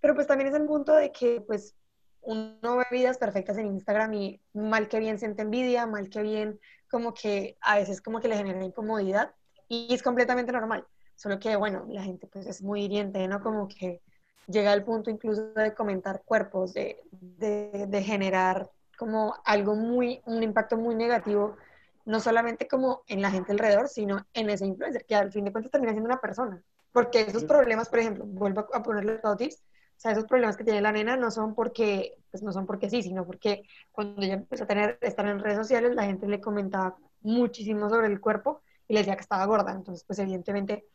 Pero 0.00 0.14
pues 0.14 0.26
también 0.26 0.48
es 0.48 0.54
el 0.54 0.66
punto 0.66 0.94
de 0.94 1.10
que 1.10 1.40
pues 1.40 1.74
uno 2.20 2.76
ve 2.76 2.84
vidas 2.90 3.18
perfectas 3.18 3.58
en 3.58 3.66
Instagram 3.66 4.14
y 4.14 4.40
mal 4.52 4.88
que 4.88 5.00
bien 5.00 5.18
siente 5.18 5.42
envidia, 5.42 5.86
mal 5.86 6.08
que 6.08 6.22
bien 6.22 6.60
como 6.90 7.14
que 7.14 7.56
a 7.60 7.76
veces 7.76 8.00
como 8.00 8.20
que 8.20 8.28
le 8.28 8.36
genera 8.36 8.64
incomodidad 8.64 9.34
y 9.68 9.92
es 9.92 10.02
completamente 10.02 10.52
normal. 10.52 10.86
Solo 11.16 11.38
que 11.38 11.56
bueno, 11.56 11.84
la 11.88 12.02
gente 12.02 12.26
pues 12.26 12.46
es 12.46 12.62
muy 12.62 12.84
hiriente, 12.84 13.26
¿no? 13.26 13.42
Como 13.42 13.68
que 13.68 14.02
llega 14.46 14.72
al 14.72 14.84
punto 14.84 15.10
incluso 15.10 15.52
de 15.54 15.74
comentar 15.74 16.22
cuerpos, 16.24 16.74
de, 16.74 17.00
de, 17.10 17.86
de 17.88 18.02
generar 18.02 18.70
como 18.98 19.34
algo 19.44 19.74
muy, 19.74 20.20
un 20.26 20.42
impacto 20.42 20.76
muy 20.76 20.94
negativo 20.94 21.56
no 22.04 22.20
solamente 22.20 22.66
como 22.68 23.02
en 23.06 23.22
la 23.22 23.30
gente 23.30 23.52
alrededor, 23.52 23.88
sino 23.88 24.26
en 24.34 24.50
ese 24.50 24.66
influencer, 24.66 25.04
que 25.04 25.14
al 25.14 25.32
fin 25.32 25.44
de 25.44 25.52
cuentas 25.52 25.70
termina 25.70 25.92
siendo 25.92 26.08
una 26.08 26.20
persona. 26.20 26.62
Porque 26.92 27.22
esos 27.22 27.44
problemas, 27.44 27.88
por 27.88 28.00
ejemplo, 28.00 28.24
vuelvo 28.26 28.66
a 28.72 28.82
ponerle 28.82 29.20
los 29.22 29.36
tips, 29.36 29.56
o 29.56 30.00
sea, 30.02 30.12
esos 30.12 30.24
problemas 30.24 30.56
que 30.56 30.64
tiene 30.64 30.80
la 30.80 30.92
nena 30.92 31.16
no 31.16 31.30
son 31.30 31.54
porque, 31.54 32.18
pues 32.30 32.42
no 32.42 32.52
son 32.52 32.66
porque 32.66 32.90
sí, 32.90 33.02
sino 33.02 33.24
porque 33.24 33.62
cuando 33.92 34.20
ella 34.22 34.34
empezó 34.34 34.64
a 34.64 34.66
tener, 34.66 34.98
estar 35.00 35.26
en 35.26 35.38
redes 35.38 35.58
sociales, 35.58 35.94
la 35.94 36.04
gente 36.04 36.26
le 36.26 36.40
comentaba 36.40 36.96
muchísimo 37.20 37.88
sobre 37.88 38.08
el 38.08 38.20
cuerpo 38.20 38.62
y 38.88 38.94
le 38.94 39.00
decía 39.00 39.14
que 39.14 39.22
estaba 39.22 39.46
gorda. 39.46 39.72
Entonces, 39.72 40.04
pues 40.04 40.18
evidentemente 40.18 40.86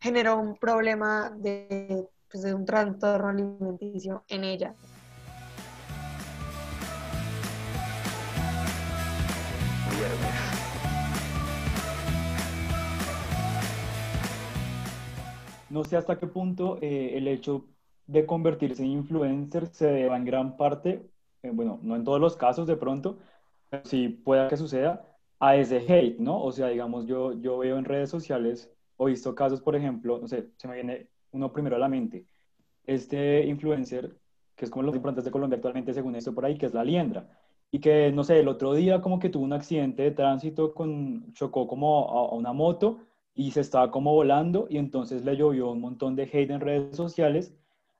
generó 0.00 0.38
un 0.38 0.56
problema 0.56 1.30
de, 1.36 2.08
pues, 2.30 2.42
de 2.42 2.52
un 2.52 2.64
trastorno 2.64 3.28
alimenticio 3.28 4.24
en 4.28 4.44
ella. 4.44 4.74
No 15.70 15.84
sé 15.84 15.96
hasta 15.96 16.18
qué 16.18 16.26
punto 16.26 16.78
eh, 16.80 17.16
el 17.16 17.28
hecho 17.28 17.66
de 18.06 18.26
convertirse 18.26 18.82
en 18.82 18.90
influencer 18.90 19.66
se 19.66 19.86
deba 19.86 20.16
en 20.16 20.24
gran 20.24 20.56
parte, 20.56 21.10
eh, 21.42 21.50
bueno, 21.52 21.78
no 21.82 21.96
en 21.96 22.04
todos 22.04 22.20
los 22.20 22.36
casos 22.36 22.66
de 22.66 22.76
pronto, 22.76 23.18
pero 23.68 23.84
sí 23.84 24.08
pueda 24.08 24.48
que 24.48 24.56
suceda, 24.56 25.04
a 25.40 25.56
ese 25.56 25.78
hate, 25.78 26.18
¿no? 26.18 26.42
O 26.42 26.50
sea, 26.52 26.68
digamos, 26.68 27.06
yo, 27.06 27.32
yo 27.34 27.58
veo 27.58 27.78
en 27.78 27.84
redes 27.84 28.10
sociales 28.10 28.72
o 28.96 29.06
visto 29.06 29.34
casos, 29.34 29.60
por 29.60 29.76
ejemplo, 29.76 30.18
no 30.18 30.26
sé, 30.26 30.48
se 30.56 30.68
me 30.68 30.74
viene 30.74 31.08
uno 31.32 31.52
primero 31.52 31.76
a 31.76 31.78
la 31.78 31.88
mente, 31.88 32.26
este 32.84 33.44
influencer, 33.46 34.16
que 34.56 34.64
es 34.64 34.70
como 34.70 34.82
los 34.84 34.96
importantes 34.96 35.24
de 35.24 35.30
Colombia 35.30 35.56
actualmente 35.56 35.94
según 35.94 36.16
esto 36.16 36.34
por 36.34 36.44
ahí, 36.44 36.56
que 36.58 36.66
es 36.66 36.74
la 36.74 36.84
liendra 36.84 37.28
y 37.70 37.80
que, 37.80 38.10
no 38.12 38.24
sé, 38.24 38.40
el 38.40 38.48
otro 38.48 38.74
día 38.74 39.00
como 39.02 39.18
que 39.18 39.28
tuvo 39.28 39.44
un 39.44 39.52
accidente 39.52 40.02
de 40.02 40.10
tránsito, 40.10 40.72
con, 40.74 41.32
chocó 41.34 41.66
como 41.66 42.08
a, 42.08 42.34
una 42.34 42.52
moto 42.52 43.00
y 43.38 43.52
se 43.52 43.60
estaba 43.60 43.88
como 43.92 44.12
volando 44.12 44.66
y 44.68 44.78
entonces 44.78 45.24
le 45.24 45.36
llovió 45.36 45.70
un 45.70 45.80
montón 45.80 46.16
de 46.16 46.24
hate 46.24 46.50
en 46.50 46.60
redes 46.60 46.96
sociales 46.96 47.54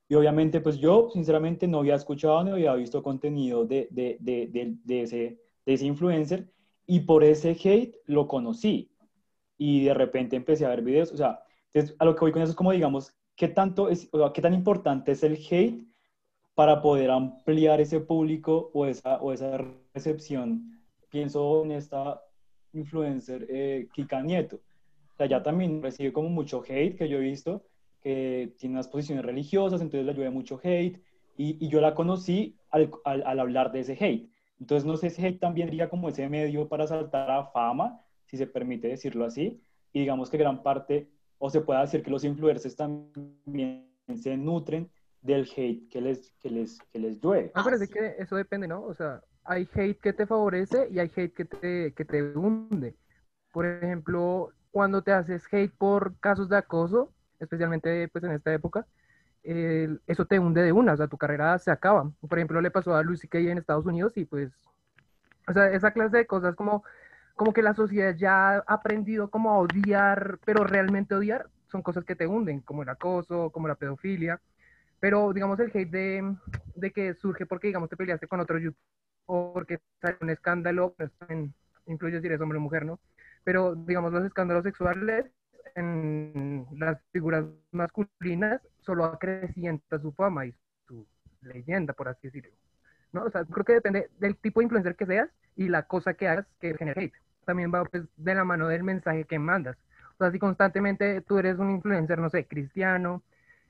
y 0.09 0.15
obviamente 0.15 0.59
pues 0.59 0.79
yo 0.79 1.09
sinceramente 1.13 1.65
no 1.65 1.79
había 1.79 1.95
escuchado 1.95 2.43
ni 2.43 2.51
había 2.51 2.73
visto 2.73 3.01
contenido 3.01 3.63
de, 3.63 3.87
de, 3.89 4.17
de, 4.19 4.75
de, 4.83 5.01
ese, 5.01 5.39
ese 5.65 5.85
influencer 5.85 6.51
y 6.85 6.99
por 6.99 7.23
ese 7.23 7.51
hate 7.51 7.95
lo 8.05 8.27
conocí 8.27 8.91
y 9.57 9.85
de 9.85 9.93
repente 9.93 10.35
empecé 10.35 10.65
a 10.65 10.69
ver 10.71 10.81
videos, 10.81 11.13
o 11.13 11.15
sea, 11.15 11.41
a 11.99 12.05
lo 12.05 12.15
que 12.15 12.19
voy 12.19 12.33
con 12.33 12.41
eso 12.41 12.51
es 12.51 12.57
como 12.57 12.73
digamos, 12.73 13.15
¿qué 13.37 13.47
tanto 13.47 13.87
es, 13.87 14.09
o 14.11 14.33
qué 14.33 14.41
tan 14.41 14.53
importante 14.53 15.13
es 15.13 15.23
el 15.23 15.37
hate 15.49 15.87
para 16.53 16.81
poder 16.81 17.11
ampliar 17.11 17.79
ese 17.79 18.01
público 18.01 18.71
o 18.73 18.85
esa, 18.85 19.21
o 19.21 19.31
esa 19.31 19.57
recepción. 19.93 20.81
Pienso 21.09 21.63
en 21.63 21.71
esta 21.71 22.21
influencer, 22.73 23.47
eh, 23.49 23.87
Kika 23.93 24.21
Nieto, 24.21 24.59
sea, 25.19 25.27
ya 25.27 25.43
también 25.43 25.83
recibe 25.83 26.13
como 26.13 26.29
mucho 26.29 26.63
hate 26.67 26.97
que 26.97 27.09
yo 27.09 27.17
he 27.17 27.21
visto, 27.21 27.63
que 28.01 28.53
tiene 28.57 28.75
unas 28.75 28.87
posiciones 28.87 29.25
religiosas, 29.25 29.81
entonces 29.81 30.05
le 30.05 30.13
llueve 30.13 30.29
mucho 30.29 30.59
hate, 30.63 31.01
y, 31.35 31.57
y 31.63 31.69
yo 31.69 31.81
la 31.81 31.93
conocí 31.93 32.57
al, 32.69 32.89
al, 33.03 33.23
al, 33.25 33.39
hablar 33.39 33.71
de 33.71 33.81
ese 33.81 33.97
hate. 33.99 34.29
Entonces, 34.59 34.85
no 34.85 34.97
sé 34.97 35.09
si 35.09 35.25
hate 35.25 35.39
también 35.39 35.69
diría 35.69 35.89
como 35.89 36.09
ese 36.09 36.27
medio 36.29 36.67
para 36.67 36.87
saltar 36.87 37.29
a 37.29 37.45
fama, 37.47 38.01
si 38.25 38.37
se 38.37 38.47
permite 38.47 38.87
decirlo 38.87 39.25
así, 39.25 39.61
y 39.91 39.99
digamos 39.99 40.29
que 40.29 40.37
gran 40.37 40.63
parte, 40.63 41.09
o 41.37 41.49
se 41.49 41.61
puede 41.61 41.81
decir 41.81 42.01
que 42.01 42.11
los 42.11 42.23
influencers 42.23 42.75
también 42.75 43.89
se 44.15 44.37
nutren 44.37 44.89
del 45.21 45.47
hate 45.55 45.89
que 45.89 46.01
les, 46.01 46.31
que 46.39 46.49
les, 46.49 46.79
que 46.91 46.99
les 46.99 47.19
llueve. 47.19 47.51
Me 47.55 47.63
parece 47.63 47.87
que 47.87 48.15
eso 48.19 48.35
depende, 48.35 48.67
¿no? 48.67 48.83
O 48.83 48.93
sea, 48.93 49.21
hay 49.43 49.67
hate 49.73 49.99
que 49.99 50.13
te 50.13 50.25
favorece 50.25 50.87
y 50.91 50.99
hay 50.99 51.11
hate 51.13 51.33
que 51.33 51.45
te, 51.45 51.93
que 51.93 52.05
te 52.05 52.21
hunde. 52.21 52.95
Por 53.51 53.65
ejemplo, 53.65 54.51
cuando 54.71 55.01
te 55.01 55.11
haces 55.11 55.47
hate 55.51 55.73
por 55.75 56.17
casos 56.19 56.49
de 56.49 56.57
acoso, 56.57 57.11
especialmente 57.39 58.07
pues 58.09 58.23
en 58.23 58.31
esta 58.31 58.53
época, 58.53 58.85
eso 59.43 60.25
te 60.25 60.39
hunde 60.39 60.61
de 60.61 60.71
una, 60.71 60.93
o 60.93 60.97
sea, 60.97 61.07
tu 61.07 61.17
carrera 61.17 61.57
se 61.59 61.71
acaba. 61.71 62.11
Por 62.27 62.37
ejemplo, 62.37 62.61
le 62.61 62.71
pasó 62.71 62.95
a 62.95 63.03
Lucy 63.03 63.27
Kay 63.27 63.49
en 63.49 63.57
Estados 63.57 63.85
Unidos 63.85 64.17
y 64.17 64.25
pues, 64.25 64.51
o 65.47 65.53
sea, 65.53 65.71
esa 65.71 65.91
clase 65.91 66.17
de 66.17 66.27
cosas 66.27 66.55
como, 66.55 66.83
como 67.35 67.53
que 67.53 67.61
la 67.63 67.73
sociedad 67.73 68.15
ya 68.15 68.57
ha 68.57 68.63
aprendido 68.67 69.29
como 69.29 69.49
a 69.51 69.57
odiar, 69.59 70.39
pero 70.45 70.63
realmente 70.65 71.15
odiar, 71.15 71.47
son 71.71 71.81
cosas 71.81 72.03
que 72.03 72.15
te 72.15 72.27
hunden, 72.27 72.61
como 72.61 72.83
el 72.83 72.89
acoso, 72.89 73.49
como 73.51 73.67
la 73.67 73.75
pedofilia. 73.75 74.41
Pero, 74.99 75.31
digamos, 75.31 75.59
el 75.59 75.71
hate 75.73 75.89
de, 75.89 76.35
de 76.75 76.91
que 76.91 77.13
surge 77.13 77.45
porque, 77.45 77.67
digamos, 77.67 77.89
te 77.89 77.95
peleaste 77.95 78.27
con 78.27 78.41
otro 78.41 78.57
youtuber 78.57 78.83
o 79.27 79.53
porque 79.53 79.79
sale 80.01 80.17
un 80.21 80.29
escándalo, 80.29 80.93
pues, 80.97 81.11
incluye 81.85 82.19
si 82.19 82.27
eres 82.27 82.41
hombre 82.41 82.57
o 82.57 82.61
mujer, 82.61 82.85
¿no? 82.85 82.99
Pero, 83.43 83.75
digamos, 83.75 84.11
los 84.11 84.25
escándalos 84.25 84.63
sexuales 84.63 85.25
en 85.75 86.65
las 86.71 87.01
figuras 87.11 87.45
masculinas 87.71 88.61
solo 88.81 89.05
acrecienta 89.05 89.99
su 89.99 90.11
fama 90.11 90.45
y 90.45 90.53
su 90.87 91.05
leyenda, 91.41 91.93
por 91.93 92.09
así 92.09 92.27
decirlo. 92.27 92.51
¿No? 93.11 93.23
O 93.23 93.29
sea, 93.29 93.45
creo 93.45 93.65
que 93.65 93.73
depende 93.73 94.09
del 94.19 94.35
tipo 94.35 94.59
de 94.59 94.65
influencer 94.65 94.95
que 94.95 95.05
seas 95.05 95.29
y 95.55 95.69
la 95.69 95.83
cosa 95.83 96.13
que 96.13 96.27
hagas 96.27 96.45
que 96.59 96.75
genere 96.75 97.05
hate. 97.05 97.13
También 97.45 97.71
va 97.73 97.83
pues, 97.85 98.03
de 98.17 98.35
la 98.35 98.43
mano 98.43 98.67
del 98.67 98.83
mensaje 98.83 99.23
que 99.23 99.39
mandas. 99.39 99.77
O 100.15 100.23
sea, 100.23 100.31
si 100.31 100.39
constantemente 100.39 101.21
tú 101.21 101.39
eres 101.39 101.57
un 101.57 101.71
influencer, 101.71 102.19
no 102.19 102.29
sé, 102.29 102.45
cristiano, 102.45 103.23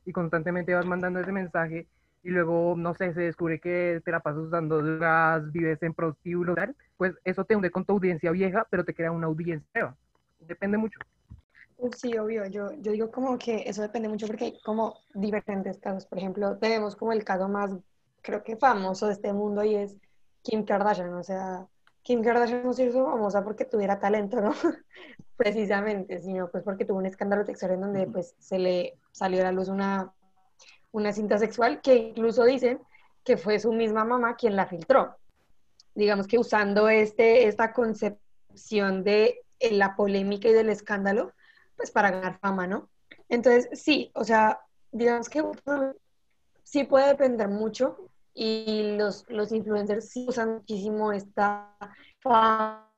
y 0.06 0.12
constantemente 0.12 0.74
vas 0.74 0.86
mandando 0.86 1.20
ese 1.20 1.32
mensaje 1.32 1.88
y 2.24 2.30
luego, 2.30 2.76
no 2.78 2.94
sé, 2.94 3.14
se 3.14 3.22
descubre 3.22 3.60
que 3.60 4.02
te 4.04 4.12
la 4.12 4.20
pasas 4.20 4.42
usando 4.42 4.82
drogas, 4.82 5.52
vives 5.52 5.82
en 5.84 5.94
prostíbulo, 5.94 6.56
pues 6.98 7.16
eso 7.24 7.46
te 7.46 7.56
hunde 7.56 7.72
con 7.72 7.86
tu 7.86 7.94
audiencia 7.94 8.32
vieja, 8.32 8.68
pero 8.70 8.84
te 8.84 8.94
crea 8.94 9.12
una 9.12 9.28
audiencia 9.28 9.68
nueva. 9.74 9.98
Depende 10.40 10.78
mucho. 10.78 11.00
Sí, 11.96 12.18
obvio. 12.18 12.46
Yo, 12.48 12.72
yo 12.80 12.92
digo 12.92 13.12
como 13.12 13.38
que 13.38 13.64
eso 13.66 13.82
depende 13.82 14.10
mucho 14.10 14.28
porque 14.28 14.46
hay 14.46 14.60
como 14.62 14.98
diferentes 15.14 15.78
casos. 15.80 16.06
Por 16.06 16.18
ejemplo, 16.18 16.58
tenemos 16.58 16.96
como 16.96 17.14
el 17.14 17.24
caso 17.24 17.48
más, 17.48 17.72
creo 18.22 18.44
que 18.44 18.58
famoso 18.58 19.08
de 19.08 19.14
este 19.14 19.32
mundo 19.32 19.64
y 19.64 19.76
es 19.76 19.96
Kim 20.42 20.66
Kardashian. 20.66 21.14
O 21.14 21.24
sea, 21.24 21.68
Kim 22.02 22.22
Kardashian 22.22 22.64
no 22.64 22.74
se 22.74 22.86
hizo 22.86 23.06
famosa 23.06 23.44
porque 23.44 23.66
tuviera 23.66 24.00
talento, 24.00 24.42
¿no? 24.42 24.52
Precisamente, 25.38 26.22
sino 26.22 26.50
pues 26.52 26.64
porque 26.64 26.84
tuvo 26.84 26.98
un 26.98 27.06
escándalo 27.06 27.46
sexual 27.46 27.72
en 27.72 27.82
donde 27.82 28.08
pues 28.08 28.36
se 28.40 28.60
le 28.60 29.00
salió 29.12 29.40
a 29.40 29.46
la 29.46 29.52
luz 29.54 29.70
una, 29.70 30.12
una 30.92 31.14
cinta 31.14 31.38
sexual 31.38 31.82
que 31.82 31.96
incluso 31.96 32.44
dicen 32.44 32.80
que 33.24 33.38
fue 33.38 33.60
su 33.60 33.72
misma 33.72 34.06
mamá 34.06 34.36
quien 34.36 34.56
la 34.56 34.68
filtró. 34.68 35.18
Digamos 35.94 36.28
que 36.28 36.38
usando 36.40 36.90
este, 36.90 37.48
esta 37.48 37.74
concepción 37.74 39.04
de 39.04 39.42
la 39.72 39.96
polémica 39.96 40.48
y 40.48 40.54
del 40.54 40.70
escándalo, 40.70 41.34
pues 41.76 41.92
para 41.92 42.12
ganar 42.12 42.40
fama, 42.40 42.68
¿no? 42.68 42.90
Entonces, 43.28 43.70
sí, 43.80 44.12
o 44.16 44.24
sea, 44.24 44.62
digamos 44.92 45.30
que 45.30 45.44
sí 46.64 46.84
puede 46.84 47.08
depender 47.08 47.48
mucho 47.48 48.10
y 48.34 48.96
los, 48.98 49.26
los 49.30 49.52
influencers 49.52 50.10
sí 50.10 50.26
usan 50.28 50.54
muchísimo 50.56 51.12
esta 51.12 51.76
fama 52.20 52.92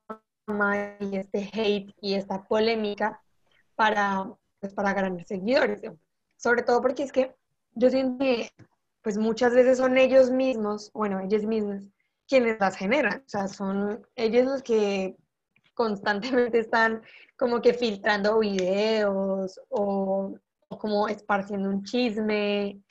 y 1.00 1.18
este 1.18 1.50
hate 1.54 1.94
y 2.00 2.14
esta 2.16 2.44
polémica 2.44 3.22
para, 3.76 4.32
pues, 4.60 4.74
para 4.74 4.94
ganar 4.94 5.26
seguidores. 5.26 5.82
Sobre 6.38 6.64
todo 6.64 6.82
porque 6.82 7.04
es 7.04 7.12
que 7.12 7.36
yo 7.74 7.90
siento 7.90 8.24
que 8.24 8.52
pues 9.02 9.18
muchas 9.18 9.54
veces 9.54 9.78
son 9.78 9.98
ellos 9.98 10.30
mismos, 10.30 10.92
bueno, 10.94 11.20
ellos 11.20 11.44
mismos, 11.44 11.90
quienes 12.28 12.60
las 12.60 12.78
generan. 12.78 13.24
O 13.26 13.30
sea, 13.30 13.48
son 13.48 14.06
ellos 14.16 14.46
los 14.46 14.64
que 14.64 15.16
constantemente 15.74 16.60
están 16.60 17.02
como 17.36 17.62
que 17.62 17.74
filtrando 17.74 18.40
videos 18.40 19.60
o, 19.70 20.36
como 20.70 21.08
esparciendo 21.08 21.70
un 21.70 21.84
chisme. 21.84 22.82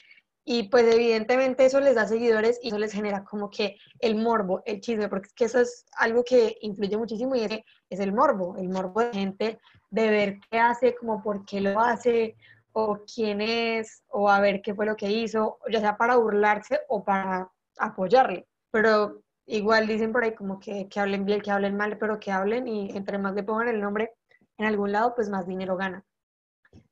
Y 0.45 0.69
pues 0.69 0.93
evidentemente 0.93 1.65
eso 1.65 1.79
les 1.81 1.95
da 1.95 2.07
seguidores 2.07 2.59
y 2.63 2.69
eso 2.69 2.79
les 2.79 2.93
genera 2.93 3.23
como 3.25 3.51
que 3.51 3.77
el 4.01 4.17
morbo, 4.17 4.63
el 4.65 4.81
chisme, 4.81 5.09
porque 5.09 5.29
es 5.29 5.35
que 5.35 5.45
eso 5.45 5.61
es 5.61 5.87
algo 5.97 6.25
que 6.25 6.57
influye 6.63 6.97
muchísimo 6.97 7.37
y 7.37 7.43
es, 7.43 7.61
es 7.89 8.01
el 8.01 8.13
morbo, 8.13 8.57
el 8.57 8.69
morbo 8.69 9.01
de 9.01 9.13
gente 9.13 9.61
de 9.91 10.11
ver 10.11 10.41
qué 10.51 10.59
hace, 10.59 10.97
como 10.97 11.23
por 11.23 11.45
qué 11.45 11.61
lo 11.61 11.79
hace, 11.79 12.37
o 12.73 13.05
quién 13.13 13.41
es, 13.41 14.03
o 14.09 14.31
a 14.31 14.41
ver 14.41 14.63
qué 14.63 14.75
fue 14.75 14.87
lo 14.87 14.97
que 14.97 15.11
hizo, 15.11 15.59
ya 15.71 15.81
sea 15.81 15.97
para 15.97 16.17
burlarse 16.17 16.81
o 16.89 17.05
para 17.05 17.51
apoyarle. 17.79 18.47
Pero 18.71 19.23
igual 19.47 19.87
dicen 19.87 20.13
por 20.13 20.25
ahí 20.25 20.35
como 20.35 20.61
que, 20.61 20.89
que 20.89 21.01
hablen 21.01 21.25
bien, 21.25 21.41
que 21.41 21.51
hablen 21.51 21.77
mal, 21.77 21.99
pero 21.99 22.21
que 22.21 22.31
hablen 22.33 22.69
y 22.69 22.97
entre 22.97 23.19
más 23.19 23.35
le 23.35 23.43
pongan 23.43 23.69
el 23.69 23.81
nombre 23.81 24.15
en 24.59 24.67
algún 24.67 24.93
lado, 24.93 25.15
pues 25.15 25.29
más 25.29 25.47
dinero 25.47 25.77
gana. 25.77 26.05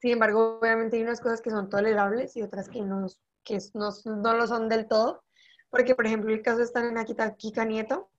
Sin 0.00 0.12
embargo, 0.12 0.58
obviamente 0.60 0.96
hay 0.96 1.02
unas 1.02 1.20
cosas 1.20 1.40
que 1.40 1.50
son 1.50 1.68
tolerables 1.68 2.36
y 2.36 2.42
otras 2.42 2.68
que 2.68 2.82
no, 2.82 3.06
que 3.44 3.58
no, 3.74 3.90
no 4.04 4.34
lo 4.34 4.46
son 4.46 4.68
del 4.68 4.88
todo. 4.88 5.22
Porque, 5.70 5.94
por 5.94 6.06
ejemplo, 6.06 6.32
el 6.32 6.42
caso 6.42 6.62
está 6.62 6.86
en 6.86 6.96
Akita 6.96 7.34
Kika 7.36 7.64
Nieto. 7.64 8.10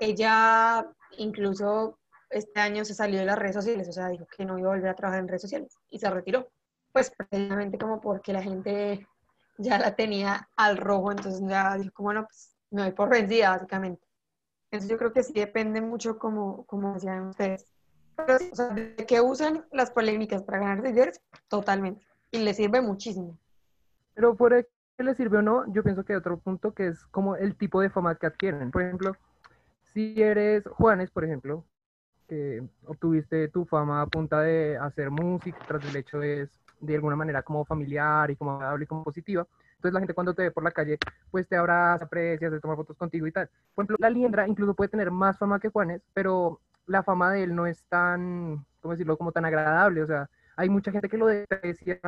Ella 0.00 0.86
incluso 1.18 1.98
este 2.30 2.60
año 2.60 2.84
se 2.84 2.94
salió 2.94 3.18
de 3.18 3.26
las 3.26 3.38
redes 3.38 3.56
sociales, 3.56 3.88
o 3.88 3.92
sea, 3.92 4.08
dijo 4.08 4.26
que 4.26 4.44
no 4.44 4.58
iba 4.58 4.70
a 4.70 4.74
volver 4.74 4.90
a 4.90 4.94
trabajar 4.94 5.20
en 5.20 5.28
redes 5.28 5.42
sociales 5.42 5.76
y 5.90 5.98
se 5.98 6.10
retiró. 6.10 6.50
Pues 6.92 7.12
precisamente 7.16 7.78
como 7.78 8.00
porque 8.00 8.32
la 8.32 8.42
gente 8.42 9.06
ya 9.58 9.78
la 9.78 9.94
tenía 9.94 10.48
al 10.56 10.76
rojo, 10.76 11.12
entonces 11.12 11.42
ya 11.46 11.76
dijo 11.76 11.92
como, 11.94 12.12
no, 12.12 12.24
pues 12.24 12.56
me 12.70 12.82
voy 12.82 12.92
por 12.92 13.08
vencida, 13.08 13.50
básicamente. 13.50 14.02
Entonces 14.70 14.90
yo 14.90 14.98
creo 14.98 15.12
que 15.12 15.22
sí 15.22 15.32
depende 15.32 15.80
mucho, 15.80 16.18
como, 16.18 16.64
como 16.66 16.94
decían 16.94 17.28
ustedes. 17.28 17.66
Pero, 18.16 18.38
o 18.52 18.54
sea, 18.54 18.68
de 18.68 18.94
que 19.06 19.20
usan 19.20 19.66
las 19.72 19.90
polémicas 19.90 20.42
para 20.42 20.58
ganar 20.58 20.82
seguidores, 20.82 21.20
totalmente. 21.48 22.04
Y 22.30 22.38
les 22.38 22.56
sirve 22.56 22.80
muchísimo. 22.80 23.36
Pero 24.14 24.36
por 24.36 24.52
que 25.00 25.04
les 25.04 25.16
sirve 25.16 25.38
o 25.38 25.42
no, 25.42 25.64
yo 25.72 25.82
pienso 25.82 26.04
que 26.04 26.12
hay 26.12 26.18
otro 26.18 26.38
punto 26.38 26.74
que 26.74 26.88
es 26.88 27.04
como 27.06 27.34
el 27.34 27.56
tipo 27.56 27.80
de 27.80 27.90
fama 27.90 28.16
que 28.16 28.26
adquieren. 28.26 28.70
Por 28.70 28.82
ejemplo, 28.82 29.16
si 29.94 30.22
eres 30.22 30.66
Juanes, 30.68 31.10
por 31.10 31.24
ejemplo, 31.24 31.64
que 32.30 32.62
obtuviste 32.86 33.48
tu 33.48 33.64
fama 33.64 34.02
a 34.02 34.06
punta 34.06 34.40
de 34.40 34.78
hacer 34.78 35.10
música, 35.10 35.58
tras 35.66 35.84
el 35.84 35.96
hecho 35.96 36.20
de, 36.20 36.48
de 36.80 36.94
alguna 36.94 37.16
manera 37.16 37.42
como 37.42 37.64
familiar 37.64 38.30
y 38.30 38.36
como 38.36 38.52
agradable 38.52 38.84
y 38.84 38.86
como 38.86 39.02
positiva, 39.02 39.44
entonces 39.74 39.92
la 39.94 40.00
gente 40.00 40.14
cuando 40.14 40.32
te 40.32 40.42
ve 40.42 40.50
por 40.52 40.62
la 40.62 40.70
calle, 40.70 40.96
pues 41.32 41.48
te 41.48 41.56
abraza, 41.56 42.04
aprecia, 42.04 42.50
se 42.50 42.60
toma 42.60 42.76
fotos 42.76 42.96
contigo 42.96 43.26
y 43.26 43.32
tal. 43.32 43.48
Por 43.74 43.82
ejemplo, 43.82 43.96
la 43.98 44.10
liendra 44.10 44.46
incluso 44.46 44.74
puede 44.74 44.90
tener 44.90 45.10
más 45.10 45.38
fama 45.38 45.58
que 45.58 45.70
Juanes, 45.70 46.02
pero 46.14 46.60
la 46.86 47.02
fama 47.02 47.32
de 47.32 47.42
él 47.42 47.54
no 47.56 47.66
es 47.66 47.82
tan, 47.88 48.64
¿cómo 48.80 48.92
decirlo?, 48.92 49.16
como 49.18 49.32
tan 49.32 49.44
agradable. 49.44 50.02
O 50.02 50.06
sea, 50.06 50.30
hay 50.56 50.68
mucha 50.68 50.92
gente 50.92 51.08
que 51.08 51.18
lo 51.18 51.26
desprecia, 51.26 51.98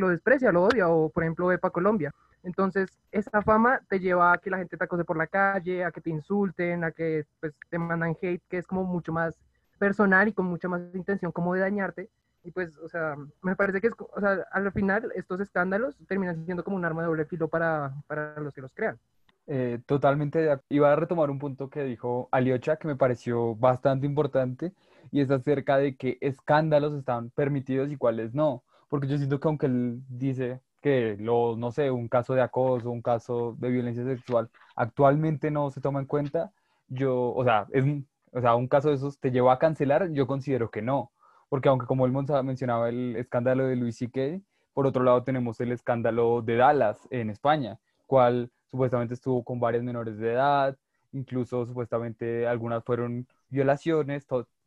lo 0.00 0.08
desprecia, 0.08 0.52
lo 0.52 0.64
odia, 0.64 0.88
o 0.88 1.08
por 1.08 1.22
ejemplo, 1.22 1.46
ve 1.46 1.58
para 1.58 1.72
Colombia. 1.72 2.12
Entonces, 2.42 2.90
esa 3.10 3.42
fama 3.42 3.80
te 3.88 4.00
lleva 4.00 4.32
a 4.32 4.38
que 4.38 4.50
la 4.50 4.58
gente 4.58 4.76
te 4.76 4.84
acose 4.84 5.04
por 5.04 5.16
la 5.16 5.26
calle, 5.26 5.84
a 5.84 5.90
que 5.90 6.00
te 6.00 6.10
insulten, 6.10 6.84
a 6.84 6.92
que 6.92 7.24
pues, 7.40 7.54
te 7.70 7.78
mandan 7.78 8.16
hate, 8.20 8.42
que 8.48 8.58
es 8.58 8.66
como 8.66 8.84
mucho 8.84 9.12
más 9.12 9.34
personal 9.78 10.28
y 10.28 10.32
con 10.32 10.46
mucha 10.46 10.68
más 10.68 10.82
intención 10.94 11.32
como 11.32 11.54
de 11.54 11.60
dañarte. 11.60 12.10
Y 12.42 12.50
pues, 12.50 12.76
o 12.76 12.88
sea, 12.88 13.16
me 13.42 13.56
parece 13.56 13.80
que 13.80 13.86
es, 13.86 13.94
o 13.98 14.20
sea, 14.20 14.44
al 14.52 14.70
final 14.72 15.10
estos 15.14 15.40
escándalos 15.40 15.96
terminan 16.06 16.44
siendo 16.44 16.62
como 16.62 16.76
un 16.76 16.84
arma 16.84 17.00
de 17.00 17.08
doble 17.08 17.24
filo 17.24 17.48
para, 17.48 17.94
para 18.06 18.38
los 18.40 18.52
que 18.52 18.60
los 18.60 18.72
crean. 18.74 18.98
Eh, 19.46 19.78
totalmente, 19.86 20.58
iba 20.70 20.92
a 20.92 20.96
retomar 20.96 21.30
un 21.30 21.38
punto 21.38 21.68
que 21.68 21.84
dijo 21.84 22.28
Aliocha 22.32 22.76
que 22.76 22.88
me 22.88 22.96
pareció 22.96 23.54
bastante 23.56 24.06
importante 24.06 24.72
y 25.10 25.20
es 25.20 25.30
acerca 25.30 25.76
de 25.76 25.96
qué 25.96 26.16
escándalos 26.20 26.94
están 26.94 27.30
permitidos 27.30 27.90
y 27.90 27.96
cuáles 27.96 28.34
no. 28.34 28.62
Porque 28.88 29.06
yo 29.08 29.16
siento 29.16 29.40
que 29.40 29.48
aunque 29.48 29.66
él 29.66 30.02
dice 30.08 30.60
que 30.82 31.16
lo, 31.18 31.56
no 31.56 31.72
sé, 31.72 31.90
un 31.90 32.08
caso 32.08 32.34
de 32.34 32.42
acoso, 32.42 32.90
un 32.90 33.02
caso 33.02 33.56
de 33.58 33.70
violencia 33.70 34.04
sexual, 34.04 34.50
actualmente 34.76 35.50
no 35.50 35.70
se 35.70 35.80
toma 35.80 36.00
en 36.00 36.06
cuenta, 36.06 36.52
yo, 36.88 37.32
o 37.34 37.44
sea, 37.44 37.66
es, 37.72 37.84
o 38.32 38.40
sea, 38.40 38.54
un 38.54 38.68
caso 38.68 38.90
de 38.90 38.96
esos 38.96 39.18
te 39.18 39.30
lleva 39.30 39.54
a 39.54 39.58
cancelar, 39.58 40.10
yo 40.12 40.26
considero 40.26 40.70
que 40.70 40.82
no 40.82 41.10
porque 41.54 41.68
aunque 41.68 41.86
como 41.86 42.04
él 42.04 42.12
mencionaba 42.42 42.88
el 42.88 43.14
escándalo 43.14 43.66
de 43.66 43.76
Luis 43.76 43.96
C.K., 43.98 44.40
por 44.72 44.88
otro 44.88 45.04
lado 45.04 45.22
tenemos 45.22 45.60
el 45.60 45.70
escándalo 45.70 46.42
de 46.42 46.56
Dallas 46.56 47.06
en 47.10 47.30
España, 47.30 47.78
cual 48.06 48.50
supuestamente 48.72 49.14
estuvo 49.14 49.44
con 49.44 49.60
varias 49.60 49.84
menores 49.84 50.18
de 50.18 50.32
edad, 50.32 50.76
incluso 51.12 51.64
supuestamente 51.64 52.48
algunas 52.48 52.82
fueron 52.82 53.28
violaciones, 53.50 54.26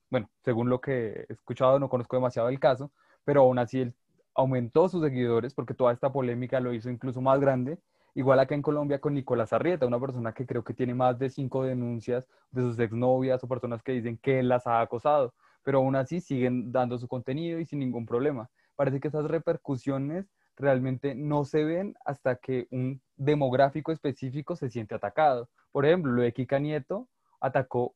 bueno, 0.09 0.29
según 0.45 0.69
lo 0.69 0.79
que 0.79 1.25
he 1.27 1.33
escuchado, 1.33 1.77
no 1.77 1.89
conozco 1.89 2.15
demasiado 2.15 2.47
el 2.47 2.57
caso, 2.57 2.89
pero 3.25 3.41
aún 3.41 3.59
así 3.59 3.81
él 3.81 3.93
aumentó 4.37 4.87
sus 4.87 5.03
seguidores 5.03 5.53
porque 5.53 5.73
toda 5.73 5.91
esta 5.91 6.11
polémica 6.11 6.59
lo 6.59 6.71
hizo 6.71 6.89
incluso 6.89 7.21
más 7.21 7.39
grande. 7.39 7.79
Igual 8.13 8.39
acá 8.39 8.55
en 8.55 8.61
Colombia 8.61 8.99
con 8.99 9.15
Nicolás 9.15 9.51
Arrieta, 9.51 9.85
una 9.85 9.99
persona 9.99 10.33
que 10.33 10.45
creo 10.45 10.63
que 10.63 10.73
tiene 10.73 10.93
más 10.93 11.19
de 11.19 11.29
cinco 11.29 11.63
denuncias 11.63 12.25
de 12.51 12.61
sus 12.61 12.79
exnovias 12.79 13.43
o 13.43 13.47
personas 13.47 13.83
que 13.83 13.91
dicen 13.91 14.17
que 14.17 14.39
él 14.39 14.47
las 14.47 14.65
ha 14.67 14.81
acosado, 14.81 15.33
pero 15.63 15.79
aún 15.79 15.95
así 15.95 16.21
siguen 16.21 16.71
dando 16.71 16.97
su 16.97 17.07
contenido 17.07 17.59
y 17.59 17.65
sin 17.65 17.79
ningún 17.79 18.05
problema. 18.05 18.49
Parece 18.75 18.99
que 18.99 19.07
esas 19.07 19.25
repercusiones 19.25 20.31
realmente 20.55 21.15
no 21.15 21.43
se 21.43 21.63
ven 21.63 21.95
hasta 22.05 22.35
que 22.37 22.67
un 22.71 23.01
demográfico 23.15 23.91
específico 23.91 24.55
se 24.55 24.69
siente 24.69 24.95
atacado. 24.95 25.49
Por 25.71 25.85
ejemplo, 25.85 26.11
lo 26.11 26.21
de 26.21 26.33
Kika 26.33 26.59
Nieto 26.59 27.07
atacó 27.39 27.95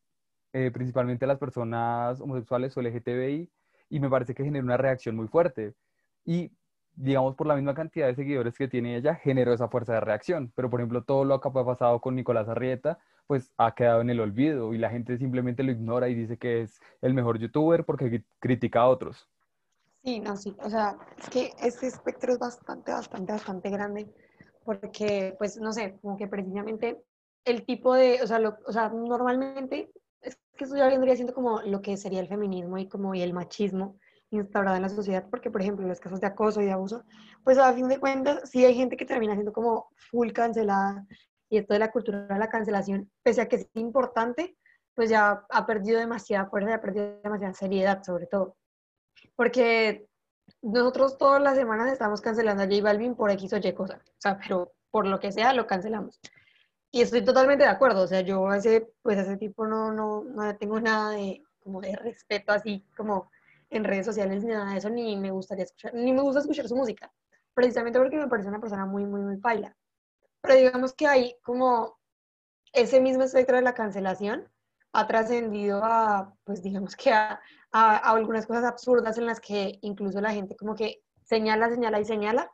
eh, 0.54 0.72
principalmente 0.72 1.26
a 1.26 1.28
las 1.28 1.40
personas 1.40 2.20
homosexuales 2.20 2.76
o 2.76 2.82
LGTBI 2.82 3.50
y 3.90 4.00
me 4.00 4.10
parece 4.10 4.34
que 4.34 4.44
generó 4.44 4.66
una 4.66 4.78
reacción 4.78 5.16
muy 5.16 5.28
fuerte. 5.28 5.74
Y 6.26 6.52
digamos, 6.96 7.36
por 7.36 7.48
la 7.48 7.56
misma 7.56 7.74
cantidad 7.74 8.08
de 8.08 8.16
seguidores 8.16 8.58
que 8.58 8.68
tiene 8.68 8.96
ella, 8.96 9.16
generó 9.16 9.54
esa 9.54 9.68
fuerza 9.70 9.94
de 9.94 10.02
reacción. 10.02 10.52
Pero, 10.56 10.70
por 10.70 10.80
ejemplo, 10.80 11.04
todo 11.04 11.26
lo 11.26 11.40
que 11.40 11.50
ha 11.50 11.52
pasado 11.52 12.00
con 12.00 12.16
Nicolás 12.16 12.48
Arrieta, 12.48 13.00
pues 13.28 13.52
ha 13.58 13.74
quedado 13.74 14.02
en 14.02 14.10
el 14.10 14.20
olvido 14.20 14.74
y 14.74 14.78
la 14.78 14.90
gente 14.90 15.18
simplemente 15.18 15.64
lo 15.64 15.72
ignora 15.72 16.10
y 16.10 16.16
dice 16.16 16.38
que 16.38 16.62
es 16.62 16.80
el 17.02 17.14
mejor 17.14 17.40
youtuber 17.40 17.86
porque 17.86 18.24
critica 18.40 18.82
a 18.82 18.90
otros. 18.90 19.28
Sí, 20.04 20.20
no, 20.20 20.36
sí. 20.36 20.56
O 20.64 20.70
sea, 20.70 20.98
es 21.18 21.30
que 21.30 21.52
este 21.62 21.88
espectro 21.88 22.34
es 22.34 22.40
bastante, 22.40 22.92
bastante, 22.92 23.32
bastante 23.32 23.70
grande 23.70 24.08
porque, 24.66 25.36
pues, 25.38 25.58
no 25.58 25.72
sé, 25.72 25.98
como 26.02 26.18
que 26.18 26.28
precisamente 26.28 27.02
el 27.46 27.66
tipo 27.66 27.94
de, 27.96 28.22
o 28.22 28.28
sea, 28.28 28.40
lo, 28.40 28.58
o 28.68 28.72
sea 28.72 28.90
normalmente 28.90 29.92
es 30.22 30.38
que 30.56 30.66
eso 30.66 30.76
ya 30.76 30.88
vendría 30.88 31.16
siendo 31.16 31.34
como 31.34 31.62
lo 31.62 31.82
que 31.82 31.98
sería 31.98 32.20
el 32.20 32.28
feminismo 32.28 32.78
y 32.78 32.88
como 32.88 33.16
y 33.16 33.22
el 33.22 33.34
machismo 33.34 33.98
instaurado 34.32 34.76
en 34.78 34.82
la 34.82 34.90
sociedad, 34.90 35.26
porque 35.30 35.52
por 35.52 35.62
ejemplo 35.62 35.88
los 35.88 36.00
casos 36.00 36.22
de 36.22 36.28
acoso 36.28 36.62
y 36.62 36.66
de 36.66 36.72
abuso, 36.72 37.04
pues 37.44 37.58
a 37.58 37.74
fin 37.74 37.88
de 37.88 38.00
cuentas 38.00 38.50
sí 38.50 38.66
hay 38.66 38.74
gente 38.74 38.98
que 38.98 39.06
termina 39.06 39.34
siendo 39.34 39.54
como 39.54 39.90
full 40.10 40.32
cancelada 40.32 41.06
y 41.50 41.58
esto 41.58 41.74
de 41.74 41.80
la 41.80 41.92
cultura 41.92 42.28
de 42.28 42.40
la 42.40 42.50
cancelación, 42.50 43.12
pese 43.24 43.42
a 43.42 43.50
que 43.50 43.58
es 43.58 43.68
importante, 43.74 44.58
pues 44.96 45.10
ya 45.10 45.46
ha 45.50 45.66
perdido 45.66 46.00
demasiada 46.00 46.50
fuerza, 46.50 46.76
ha 46.76 46.82
perdido 46.82 47.20
demasiada 47.22 47.54
seriedad 47.54 48.04
sobre 48.04 48.26
todo. 48.28 48.56
Porque 49.36 50.08
nosotros 50.62 51.18
todas 51.18 51.42
las 51.42 51.58
semanas 51.58 51.92
estamos 51.92 52.22
cancelando 52.22 52.64
a 52.64 52.68
J 52.68 52.82
Balvin 52.82 53.16
por 53.16 53.32
X 53.32 53.54
o 53.54 53.58
Y 53.58 53.74
cosa, 53.74 54.02
o 54.02 54.22
sea, 54.22 54.38
pero 54.38 54.74
por 54.90 55.08
lo 55.08 55.20
que 55.20 55.32
sea 55.32 55.54
lo 55.54 55.68
cancelamos. 55.68 56.20
Y 56.90 57.02
estoy 57.02 57.24
totalmente 57.24 57.64
de 57.64 57.70
acuerdo, 57.70 58.04
o 58.04 58.08
sea, 58.08 58.22
yo 58.22 58.50
a 58.50 58.58
ese, 58.58 58.94
pues 59.02 59.18
a 59.18 59.22
ese 59.22 59.38
tipo 59.38 59.66
no, 59.66 59.92
no, 59.92 60.24
no 60.24 60.56
tengo 60.58 60.80
nada 60.80 61.12
de, 61.12 61.42
como 61.64 61.82
de 61.82 61.96
respeto 61.96 62.52
así 62.52 62.86
como 62.96 63.30
en 63.72 63.84
redes 63.86 64.06
sociales 64.06 64.44
ni 64.44 64.52
nada 64.52 64.72
de 64.72 64.78
eso, 64.78 64.90
ni 64.90 65.16
me 65.16 65.32
gustaría 65.32 65.64
escuchar, 65.64 65.94
ni 65.94 66.12
me 66.14 66.22
gusta 66.22 66.42
escuchar 66.42 66.68
su 66.68 66.76
música, 66.76 67.12
precisamente 67.54 67.98
porque 67.98 68.18
me 68.18 68.28
parece 68.28 68.50
una 68.50 68.60
persona 68.60 68.86
muy, 68.86 69.06
muy, 69.06 69.22
muy 69.22 69.38
paila. 69.38 69.76
Pero 70.42 70.56
digamos 70.56 70.94
que 70.94 71.08
hay 71.08 71.36
como 71.42 71.98
ese 72.74 73.00
mismo 73.00 73.24
espectro 73.24 73.56
de 73.56 73.64
la 73.64 73.74
cancelación 73.74 74.50
ha 74.94 75.08
trascendido 75.08 75.82
a, 75.84 76.36
pues 76.44 76.62
digamos 76.62 76.96
que 76.96 77.12
a, 77.12 77.40
a, 77.72 77.96
a, 77.98 78.12
algunas 78.12 78.46
cosas 78.46 78.66
absurdas 78.66 79.18
en 79.18 79.26
las 79.26 79.40
que 79.40 79.80
incluso 79.82 80.20
la 80.20 80.32
gente 80.32 80.56
como 80.58 80.76
que 80.76 81.02
señala, 81.24 81.70
señala 81.70 82.00
y 82.00 82.06
señala, 82.06 82.52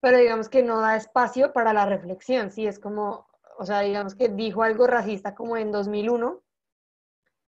pero 0.00 0.18
digamos 0.18 0.48
que 0.48 0.64
no 0.64 0.80
da 0.80 0.96
espacio 0.96 1.52
para 1.52 1.72
la 1.72 1.86
reflexión, 1.86 2.50
sí, 2.50 2.66
es 2.66 2.80
como, 2.80 3.28
o 3.58 3.64
sea, 3.64 3.80
digamos 3.80 4.16
que 4.16 4.28
dijo 4.28 4.64
algo 4.64 4.88
racista 4.88 5.36
como 5.36 5.56
en 5.56 5.70
2001, 5.70 6.42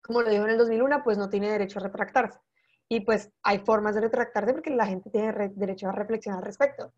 como 0.03 0.21
lo 0.21 0.29
dijo 0.29 0.45
en 0.45 0.51
el 0.51 0.59
2001, 0.59 1.03
pues 1.03 1.17
no 1.17 1.31
tiene 1.31 1.51
derecho 1.51 1.79
a 1.79 1.85
retractarse. 1.85 2.39
Y 2.93 3.01
pues 3.01 3.31
hay 3.43 3.61
formas 3.61 3.95
de 3.95 4.03
retractarse 4.03 4.53
porque 4.53 4.69
la 4.69 4.85
gente 4.85 5.09
tiene 5.09 5.33
derecho 5.55 5.89
a 5.89 5.93
reflexionar 5.93 6.41
al 6.41 6.45
respecto. 6.45 6.93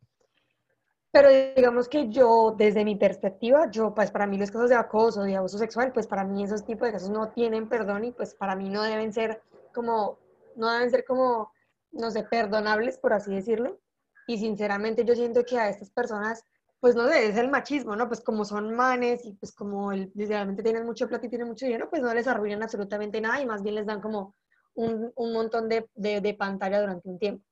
Pero 1.12 1.28
digamos 1.28 1.88
que 1.88 2.08
yo, 2.08 2.52
desde 2.58 2.84
mi 2.84 2.96
perspectiva, 2.96 3.70
yo, 3.70 3.94
pues 3.94 4.10
para 4.10 4.26
mí 4.26 4.36
los 4.36 4.50
casos 4.50 4.70
de 4.70 4.74
acoso, 4.74 5.22
de 5.22 5.36
abuso 5.36 5.56
sexual, 5.56 5.92
pues 5.92 6.08
para 6.08 6.24
mí 6.24 6.42
esos 6.42 6.64
tipos 6.64 6.88
de 6.88 6.94
casos 6.94 7.10
no 7.10 7.28
tienen 7.28 7.68
perdón 7.68 8.06
y 8.06 8.10
pues 8.10 8.34
para 8.34 8.56
mí 8.56 8.70
no 8.70 8.82
deben 8.82 9.12
ser 9.12 9.40
como, 9.72 10.18
no 10.56 10.72
deben 10.72 10.90
ser 10.90 11.04
como, 11.04 11.52
no 11.92 12.10
sé, 12.10 12.24
perdonables, 12.24 12.98
por 12.98 13.12
así 13.12 13.32
decirlo. 13.32 13.78
Y 14.26 14.38
sinceramente 14.38 15.04
yo 15.04 15.14
siento 15.14 15.44
que 15.44 15.60
a 15.60 15.68
estas 15.68 15.90
personas 15.90 16.44
pues 16.80 16.96
no 16.96 17.08
sé, 17.08 17.28
es 17.28 17.36
el 17.38 17.48
machismo, 17.48 17.94
¿no? 17.96 18.08
Pues 18.08 18.20
como 18.20 18.44
son 18.44 18.74
manes 18.74 19.24
y 19.24 19.32
pues 19.34 19.52
como 19.54 19.92
el, 19.92 20.10
literalmente 20.14 20.62
tienen 20.62 20.84
mucho 20.84 21.08
plata 21.08 21.24
y 21.24 21.30
tienen 21.30 21.48
mucho 21.48 21.64
dinero, 21.64 21.88
pues 21.88 22.02
no 22.02 22.12
les 22.12 22.26
arruinan 22.26 22.62
absolutamente 22.62 23.20
nada 23.22 23.40
y 23.40 23.46
más 23.46 23.62
bien 23.62 23.76
les 23.76 23.86
dan 23.86 24.02
como 24.02 24.34
un, 24.74 25.12
un 25.14 25.32
montón 25.32 25.68
de, 25.68 25.88
de, 25.94 26.34
pantalla 26.34 26.80
durante 26.80 27.08
un 27.08 27.18
tiempo. 27.18 27.44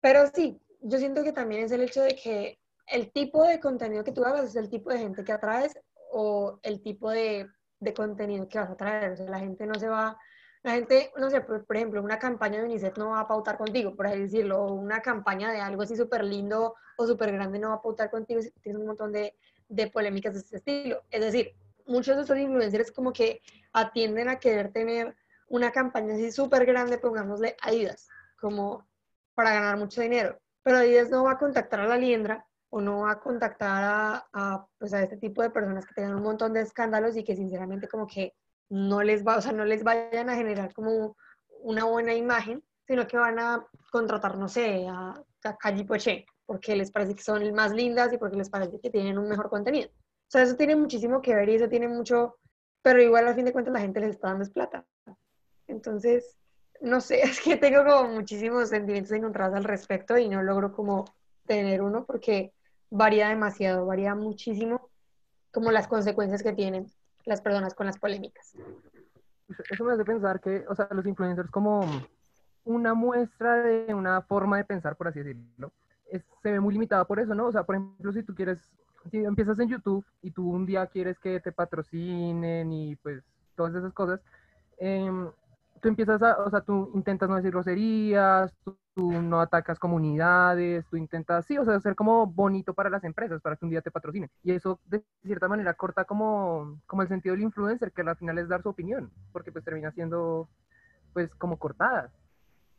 Pero 0.00 0.28
sí, 0.32 0.60
yo 0.80 0.98
siento 0.98 1.22
que 1.22 1.32
también 1.32 1.64
es 1.64 1.72
el 1.72 1.82
hecho 1.82 2.02
de 2.02 2.14
que 2.14 2.58
el 2.86 3.12
tipo 3.12 3.44
de 3.44 3.60
contenido 3.60 4.04
que 4.04 4.12
tú 4.12 4.24
hagas 4.24 4.44
es 4.44 4.56
el 4.56 4.68
tipo 4.68 4.90
de 4.90 4.98
gente 4.98 5.24
que 5.24 5.32
atraes 5.32 5.78
o 6.10 6.58
el 6.62 6.82
tipo 6.82 7.10
de, 7.10 7.48
de 7.80 7.94
contenido 7.94 8.48
que 8.48 8.58
vas 8.58 8.70
a 8.70 8.76
traer. 8.76 9.12
O 9.12 9.16
sea, 9.16 9.30
la 9.30 9.38
gente 9.38 9.66
no 9.66 9.74
se 9.74 9.88
va 9.88 10.18
la 10.62 10.74
gente, 10.74 11.10
no 11.16 11.28
sé, 11.28 11.40
por, 11.40 11.64
por, 11.66 11.76
ejemplo, 11.76 12.00
una 12.02 12.20
campaña 12.20 12.58
de 12.60 12.66
UNICEF 12.66 12.96
no 12.96 13.10
va 13.10 13.20
a 13.20 13.26
pautar 13.28 13.58
contigo, 13.58 13.96
por 13.96 14.06
así 14.06 14.20
decirlo, 14.20 14.62
o 14.62 14.74
una 14.74 15.00
campaña 15.00 15.50
de 15.50 15.60
algo 15.60 15.82
así 15.82 15.96
súper 15.96 16.22
lindo 16.22 16.76
o 16.96 17.06
súper 17.06 17.32
grande 17.32 17.58
no 17.58 17.70
va 17.70 17.74
a 17.74 17.82
pautar 17.82 18.10
contigo 18.10 18.40
si 18.40 18.50
tienes 18.62 18.80
un 18.80 18.86
montón 18.86 19.10
de, 19.10 19.34
de 19.68 19.88
polémicas 19.88 20.34
de 20.34 20.40
este 20.40 20.58
estilo. 20.58 21.02
Es 21.10 21.20
decir, 21.20 21.56
muchos 21.86 22.14
de 22.14 22.22
estos 22.22 22.38
influencers 22.38 22.92
como 22.92 23.12
que 23.12 23.40
atienden 23.72 24.28
a 24.28 24.38
querer 24.38 24.72
tener 24.72 25.16
una 25.52 25.70
campaña 25.70 26.14
así 26.14 26.32
súper 26.32 26.64
grande, 26.64 26.96
pongámosle 26.96 27.56
Adidas, 27.60 28.08
como 28.40 28.88
para 29.34 29.52
ganar 29.52 29.76
mucho 29.76 30.00
dinero. 30.00 30.38
Pero 30.62 30.78
Adidas 30.78 31.10
no 31.10 31.24
va 31.24 31.32
a 31.32 31.38
contactar 31.38 31.80
a 31.80 31.86
la 31.86 31.98
liendra 31.98 32.46
o 32.70 32.80
no 32.80 33.00
va 33.00 33.12
a 33.12 33.20
contactar 33.20 33.84
a, 33.84 34.26
a, 34.32 34.66
pues 34.78 34.94
a 34.94 35.02
este 35.02 35.18
tipo 35.18 35.42
de 35.42 35.50
personas 35.50 35.84
que 35.84 35.92
tengan 35.92 36.14
un 36.14 36.22
montón 36.22 36.54
de 36.54 36.62
escándalos 36.62 37.18
y 37.18 37.24
que 37.24 37.36
sinceramente 37.36 37.86
como 37.86 38.06
que 38.06 38.34
no 38.70 39.02
les 39.02 39.26
va, 39.26 39.36
o 39.36 39.42
sea, 39.42 39.52
no 39.52 39.66
les 39.66 39.84
vayan 39.84 40.30
a 40.30 40.36
generar 40.36 40.72
como 40.72 41.18
una 41.60 41.84
buena 41.84 42.14
imagen, 42.14 42.64
sino 42.86 43.06
que 43.06 43.18
van 43.18 43.38
a 43.38 43.66
contratar, 43.90 44.38
no 44.38 44.48
sé, 44.48 44.86
a, 44.88 45.22
a 45.44 45.56
Calle 45.58 45.84
Poché, 45.84 46.24
porque 46.46 46.74
les 46.74 46.90
parece 46.90 47.14
que 47.14 47.22
son 47.22 47.52
más 47.52 47.72
lindas 47.72 48.10
y 48.14 48.16
porque 48.16 48.38
les 48.38 48.48
parece 48.48 48.80
que 48.80 48.88
tienen 48.88 49.18
un 49.18 49.28
mejor 49.28 49.50
contenido. 49.50 49.90
O 49.90 50.30
sea, 50.32 50.42
eso 50.42 50.56
tiene 50.56 50.76
muchísimo 50.76 51.20
que 51.20 51.34
ver 51.34 51.50
y 51.50 51.56
eso 51.56 51.68
tiene 51.68 51.88
mucho, 51.88 52.38
pero 52.80 53.02
igual 53.02 53.28
al 53.28 53.34
fin 53.34 53.44
de 53.44 53.52
cuentas 53.52 53.74
la 53.74 53.80
gente 53.80 54.00
les 54.00 54.12
está 54.12 54.28
dando 54.28 54.50
plata. 54.50 54.86
Entonces, 55.66 56.36
no 56.80 57.00
sé, 57.00 57.22
es 57.22 57.40
que 57.40 57.56
tengo 57.56 57.84
como 57.84 58.14
muchísimos 58.14 58.68
sentimientos 58.68 59.12
encontrados 59.12 59.56
al 59.56 59.64
respecto 59.64 60.18
y 60.18 60.28
no 60.28 60.42
logro 60.42 60.72
como 60.72 61.04
tener 61.46 61.82
uno 61.82 62.04
porque 62.04 62.52
varía 62.90 63.28
demasiado, 63.28 63.86
varía 63.86 64.14
muchísimo 64.14 64.90
como 65.50 65.70
las 65.70 65.88
consecuencias 65.88 66.42
que 66.42 66.52
tienen 66.52 66.86
las 67.24 67.40
personas 67.40 67.74
con 67.74 67.86
las 67.86 67.98
polémicas. 67.98 68.54
Eso 69.70 69.84
me 69.84 69.92
hace 69.92 70.04
pensar 70.04 70.40
que, 70.40 70.64
o 70.68 70.74
sea, 70.74 70.88
los 70.90 71.06
influencers 71.06 71.50
como 71.50 71.84
una 72.64 72.94
muestra 72.94 73.62
de 73.62 73.94
una 73.94 74.22
forma 74.22 74.56
de 74.56 74.64
pensar, 74.64 74.96
por 74.96 75.08
así 75.08 75.20
decirlo, 75.20 75.72
es, 76.10 76.22
se 76.42 76.52
ve 76.52 76.60
muy 76.60 76.72
limitada 76.72 77.04
por 77.04 77.20
eso, 77.20 77.34
¿no? 77.34 77.46
O 77.46 77.52
sea, 77.52 77.64
por 77.64 77.76
ejemplo, 77.76 78.12
si 78.12 78.22
tú 78.22 78.34
quieres, 78.34 78.58
si 79.10 79.18
empiezas 79.18 79.58
en 79.58 79.68
YouTube 79.68 80.04
y 80.22 80.30
tú 80.30 80.48
un 80.50 80.64
día 80.64 80.86
quieres 80.86 81.18
que 81.18 81.40
te 81.40 81.52
patrocinen 81.52 82.72
y 82.72 82.96
pues 82.96 83.22
todas 83.56 83.74
esas 83.74 83.92
cosas, 83.92 84.20
eh, 84.78 85.10
tú 85.82 85.88
empiezas 85.88 86.22
a, 86.22 86.38
o 86.38 86.48
sea, 86.48 86.60
tú 86.60 86.92
intentas 86.94 87.28
no 87.28 87.34
decir 87.34 87.50
groserías, 87.50 88.54
tú, 88.64 88.78
no 88.94 89.40
atacas 89.40 89.78
comunidades, 89.78 90.86
tú 90.88 90.96
intentas, 90.96 91.44
sí, 91.46 91.58
o 91.58 91.64
sea, 91.64 91.80
ser 91.80 91.96
como 91.96 92.26
bonito 92.26 92.72
para 92.72 92.88
las 92.88 93.02
empresas, 93.04 93.40
para 93.42 93.56
que 93.56 93.64
un 93.64 93.70
día 93.70 93.80
te 93.80 93.90
patrocinen. 93.90 94.30
Y 94.44 94.52
eso, 94.52 94.78
de 94.86 95.02
cierta 95.24 95.48
manera, 95.48 95.74
corta 95.74 96.04
como, 96.04 96.80
como 96.86 97.02
el 97.02 97.08
sentido 97.08 97.34
del 97.34 97.42
influencer, 97.42 97.90
que 97.90 98.02
al 98.02 98.16
final 98.16 98.38
es 98.38 98.48
dar 98.48 98.62
su 98.62 98.68
opinión, 98.68 99.10
porque 99.32 99.50
pues 99.50 99.64
termina 99.64 99.90
siendo, 99.90 100.48
pues, 101.12 101.34
como 101.34 101.58
cortada. 101.58 102.12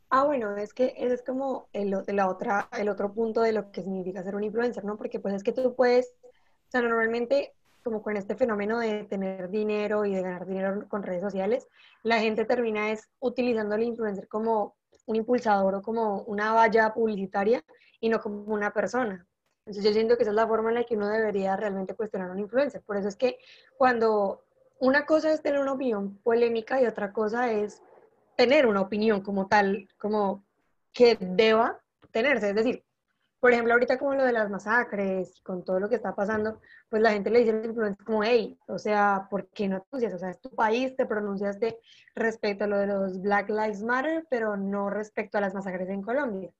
Ah, 0.08 0.24
bueno, 0.24 0.56
es 0.56 0.72
que 0.72 0.94
ese 0.96 1.14
es 1.14 1.22
como 1.22 1.68
el, 1.72 1.94
la 2.06 2.28
otra, 2.28 2.68
el 2.78 2.88
otro 2.88 3.12
punto 3.12 3.42
de 3.42 3.52
lo 3.52 3.70
que 3.70 3.82
significa 3.82 4.22
ser 4.22 4.36
un 4.36 4.44
influencer, 4.44 4.84
¿no? 4.84 4.96
Porque 4.96 5.20
pues 5.20 5.34
es 5.34 5.42
que 5.42 5.52
tú 5.52 5.74
puedes, 5.74 6.14
o 6.22 6.70
sea, 6.70 6.80
normalmente 6.80 7.52
como 7.84 8.02
con 8.02 8.16
este 8.16 8.34
fenómeno 8.34 8.78
de 8.78 9.04
tener 9.04 9.50
dinero 9.50 10.04
y 10.04 10.14
de 10.14 10.22
ganar 10.22 10.46
dinero 10.46 10.88
con 10.88 11.02
redes 11.02 11.22
sociales, 11.22 11.68
la 12.02 12.18
gente 12.18 12.44
termina 12.44 12.90
es 12.90 13.10
utilizando 13.20 13.74
al 13.74 13.82
influencer 13.82 14.26
como 14.26 14.74
un 15.06 15.16
impulsador 15.16 15.76
o 15.76 15.82
como 15.82 16.22
una 16.22 16.52
valla 16.54 16.94
publicitaria 16.94 17.62
y 18.00 18.08
no 18.08 18.20
como 18.20 18.42
una 18.52 18.72
persona. 18.72 19.26
Entonces 19.66 19.84
yo 19.84 19.92
siento 19.92 20.16
que 20.16 20.22
esa 20.22 20.32
es 20.32 20.36
la 20.36 20.48
forma 20.48 20.70
en 20.70 20.76
la 20.76 20.84
que 20.84 20.96
uno 20.96 21.08
debería 21.08 21.56
realmente 21.56 21.94
cuestionar 21.94 22.30
a 22.30 22.32
un 22.32 22.40
influencer. 22.40 22.82
Por 22.82 22.96
eso 22.96 23.08
es 23.08 23.16
que 23.16 23.38
cuando 23.76 24.44
una 24.78 25.06
cosa 25.06 25.32
es 25.32 25.42
tener 25.42 25.60
una 25.60 25.72
opinión 25.72 26.18
polémica 26.18 26.80
y 26.80 26.86
otra 26.86 27.12
cosa 27.12 27.52
es 27.52 27.82
tener 28.36 28.66
una 28.66 28.80
opinión 28.80 29.20
como 29.20 29.46
tal, 29.46 29.88
como 29.98 30.44
que 30.92 31.16
deba 31.20 31.80
tenerse. 32.10 32.50
Es 32.50 32.54
decir, 32.54 32.84
por 33.44 33.52
ejemplo, 33.52 33.74
ahorita 33.74 33.98
como 33.98 34.14
lo 34.14 34.24
de 34.24 34.32
las 34.32 34.48
masacres, 34.48 35.42
con 35.42 35.66
todo 35.66 35.78
lo 35.78 35.90
que 35.90 35.96
está 35.96 36.14
pasando, 36.14 36.62
pues 36.88 37.02
la 37.02 37.12
gente 37.12 37.28
le 37.28 37.40
dice 37.40 37.50
a 37.50 37.56
los 37.56 37.66
influencers 37.66 38.02
como, 38.02 38.24
hey, 38.24 38.58
o 38.68 38.78
sea, 38.78 39.28
¿por 39.30 39.48
qué 39.48 39.68
no 39.68 39.82
te 39.82 39.86
pronuncias? 39.90 40.14
O 40.14 40.18
sea, 40.18 40.30
es 40.30 40.40
tu 40.40 40.48
país, 40.48 40.96
te 40.96 41.04
pronunciaste 41.04 41.78
respecto 42.14 42.64
a 42.64 42.68
lo 42.68 42.78
de 42.78 42.86
los 42.86 43.20
Black 43.20 43.50
Lives 43.50 43.82
Matter, 43.82 44.26
pero 44.30 44.56
no 44.56 44.88
respecto 44.88 45.36
a 45.36 45.42
las 45.42 45.52
masacres 45.52 45.90
en 45.90 46.00
Colombia. 46.00 46.50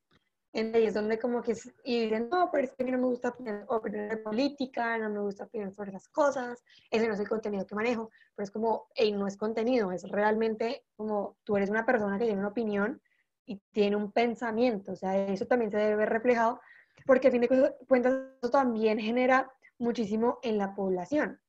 En 0.53 0.75
ahí 0.75 0.85
es 0.85 0.93
donde 0.93 1.19
como 1.19 1.41
que, 1.41 1.57
y 1.85 2.03
dicen, 2.03 2.29
no, 2.31 2.51
pero 2.53 2.65
es 2.65 2.73
que 2.75 2.83
a 2.83 2.85
mí 2.85 2.93
no 2.93 2.99
me 2.99 3.07
gusta 3.07 3.31
opinar, 3.31 3.65
opinar 3.69 4.11
de 4.11 4.17
política, 4.19 4.99
no 4.99 5.09
me 5.09 5.21
gusta 5.21 5.45
opinar 5.45 5.73
sobre 5.73 5.89
esas 5.89 6.09
cosas, 6.09 6.63
ese 6.91 7.09
no 7.09 7.15
es 7.15 7.21
el 7.21 7.29
contenido 7.31 7.67
que 7.67 7.75
manejo, 7.75 8.11
pero 8.37 8.45
es 8.45 8.51
como, 8.51 8.89
hey, 8.95 9.11
no 9.13 9.27
es 9.27 9.39
contenido, 9.39 9.91
es 9.91 10.07
realmente 10.11 10.85
como 10.97 11.39
tú 11.45 11.57
eres 11.57 11.71
una 11.71 11.87
persona 11.87 12.19
que 12.19 12.27
tiene 12.27 12.41
una 12.41 12.51
opinión 12.51 13.01
y 13.47 13.57
tiene 13.73 13.97
un 13.97 14.13
pensamiento, 14.13 14.93
o 14.93 14.97
sea, 14.97 15.17
eso 15.29 15.47
también 15.47 15.71
se 15.71 15.79
debe 15.79 15.97
ver 15.97 16.11
reflejado, 16.11 16.61
porque 17.07 17.29
a 17.29 17.31
fin 17.31 17.41
de 17.43 17.49
cu- 17.49 17.87
cuentas 17.89 18.15
eso 18.43 18.51
también 18.51 18.99
genera 18.99 19.51
muchísimo 19.79 20.39
en 20.43 20.59
la 20.59 20.75
población, 20.75 21.41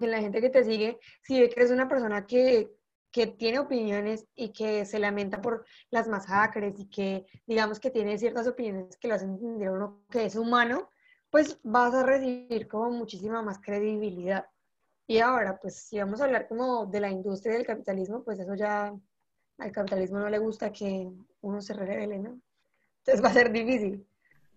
en 0.00 0.10
la 0.10 0.20
gente 0.20 0.40
que 0.40 0.50
te 0.50 0.64
sigue, 0.64 0.98
si 1.22 1.40
ve 1.40 1.48
que 1.48 1.60
eres 1.60 1.70
una 1.72 1.88
persona 1.88 2.26
que, 2.26 2.70
que 3.10 3.26
tiene 3.28 3.58
opiniones 3.60 4.26
y 4.34 4.52
que 4.52 4.84
se 4.84 4.98
lamenta 4.98 5.40
por 5.40 5.64
las 5.90 6.08
masacres 6.08 6.78
y 6.80 6.86
que 6.88 7.26
digamos 7.46 7.78
que 7.80 7.90
tiene 7.90 8.18
ciertas 8.18 8.46
opiniones 8.48 8.96
que 8.96 9.08
lo 9.08 9.14
hacen 9.14 9.30
entender 9.30 9.70
uno 9.70 10.02
que 10.10 10.24
es 10.26 10.36
humano, 10.36 10.90
pues 11.30 11.58
vas 11.62 11.94
a 11.94 12.04
recibir 12.04 12.66
como 12.68 12.90
muchísima 12.90 13.42
más 13.42 13.58
credibilidad. 13.60 14.46
Y 15.06 15.18
ahora, 15.18 15.58
pues 15.60 15.76
si 15.76 15.98
vamos 15.98 16.20
a 16.20 16.24
hablar 16.24 16.48
como 16.48 16.86
de 16.86 17.00
la 17.00 17.10
industria 17.10 17.54
del 17.54 17.66
capitalismo, 17.66 18.22
pues 18.24 18.38
eso 18.40 18.54
ya 18.54 18.94
al 19.58 19.72
capitalismo 19.72 20.18
no 20.18 20.28
le 20.30 20.38
gusta 20.38 20.72
que 20.72 21.10
uno 21.42 21.60
se 21.60 21.74
revele, 21.74 22.18
¿no? 22.18 22.40
Entonces 22.98 23.24
va 23.24 23.28
a 23.30 23.32
ser 23.34 23.52
difícil. 23.52 24.06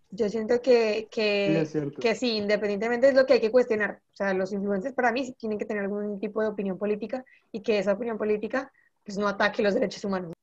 Yo 0.10 0.30
siento 0.30 0.62
que, 0.62 1.08
que, 1.12 1.66
Sí, 1.66 1.80
que 2.00 2.16
sí, 2.16 2.38
independientemente 2.38 3.10
es 3.10 3.14
lo 3.14 3.26
que 3.26 3.34
hay 3.34 3.42
que 3.42 3.52
cuestionar. 3.52 4.02
O 4.14 4.16
sea, 4.16 4.34
los 4.34 4.54
influencers 4.54 4.96
para 4.96 5.12
mí 5.12 5.34
tienen 5.38 5.58
que 5.58 5.66
tener 5.66 5.84
algún 5.84 6.20
tipo 6.20 6.42
de 6.42 6.48
opinión 6.48 6.78
política 6.78 7.26
y 7.52 7.62
que 7.62 7.80
esa 7.80 7.94
opinión 7.94 8.18
política 8.18 8.72
pues 9.04 9.18
no 9.18 9.28
ataque 9.28 9.64
los 9.64 9.74
derechos 9.74 10.04
humanos. 10.04 10.34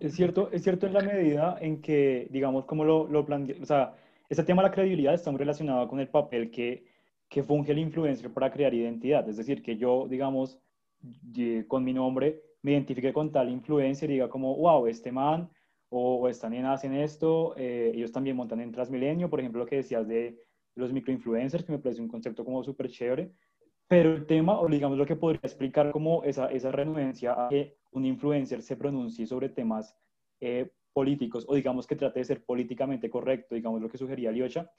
Es 0.00 0.14
cierto, 0.14 0.50
es 0.52 0.62
cierto 0.62 0.86
en 0.86 0.92
la 0.92 1.00
medida 1.00 1.56
en 1.60 1.80
que, 1.80 2.28
digamos, 2.30 2.66
como 2.66 2.84
lo, 2.84 3.08
lo 3.08 3.24
plantea, 3.24 3.56
o 3.62 3.64
sea, 3.64 3.94
este 4.28 4.44
tema 4.44 4.62
de 4.62 4.68
la 4.68 4.74
credibilidad 4.74 5.14
está 5.14 5.30
muy 5.30 5.38
relacionado 5.38 5.88
con 5.88 5.98
el 5.98 6.08
papel 6.08 6.50
que, 6.50 6.84
que 7.28 7.42
funge 7.42 7.72
el 7.72 7.78
influencer 7.78 8.30
para 8.32 8.50
crear 8.50 8.74
identidad. 8.74 9.26
Es 9.28 9.38
decir, 9.38 9.62
que 9.62 9.76
yo, 9.76 10.06
digamos, 10.08 10.58
con 11.66 11.84
mi 11.84 11.94
nombre 11.94 12.42
me 12.62 12.72
identifique 12.72 13.12
con 13.12 13.32
tal 13.32 13.48
influencer 13.48 14.10
y 14.10 14.14
diga 14.14 14.28
como, 14.28 14.56
wow, 14.56 14.86
este 14.86 15.12
man 15.12 15.48
o, 15.90 16.16
o 16.16 16.28
esta 16.28 16.48
nena 16.48 16.72
hacen 16.72 16.94
esto, 16.94 17.54
eh, 17.56 17.92
ellos 17.94 18.12
también 18.12 18.36
montan 18.36 18.60
en 18.60 18.72
Transmilenio, 18.72 19.30
por 19.30 19.40
ejemplo, 19.40 19.60
lo 19.60 19.66
que 19.66 19.76
decías 19.76 20.06
de 20.06 20.38
los 20.74 20.92
microinfluencers, 20.92 21.64
que 21.64 21.72
me 21.72 21.78
parece 21.78 22.00
un 22.00 22.08
concepto 22.08 22.44
como 22.44 22.62
súper 22.62 22.88
chévere. 22.88 23.32
Pero 23.88 24.14
el 24.14 24.26
tema, 24.26 24.60
o 24.60 24.68
digamos 24.68 24.98
lo 24.98 25.06
que 25.06 25.16
podría 25.16 25.40
explicar 25.42 25.90
como 25.90 26.22
esa, 26.22 26.50
esa 26.52 26.70
renuencia 26.70 27.46
a 27.46 27.48
que 27.48 27.78
un 27.92 28.04
influencer 28.04 28.60
se 28.62 28.76
pronuncie 28.76 29.26
sobre 29.26 29.48
temas 29.48 29.96
eh, 30.40 30.70
políticos 30.92 31.46
o 31.48 31.54
digamos 31.54 31.86
que 31.86 31.96
trate 31.96 32.18
de 32.18 32.24
ser 32.24 32.44
políticamente 32.44 33.08
correcto, 33.08 33.54
digamos 33.54 33.80
lo 33.80 33.88
que 33.88 33.96
sugería 33.96 34.30
Liocha, 34.30 34.70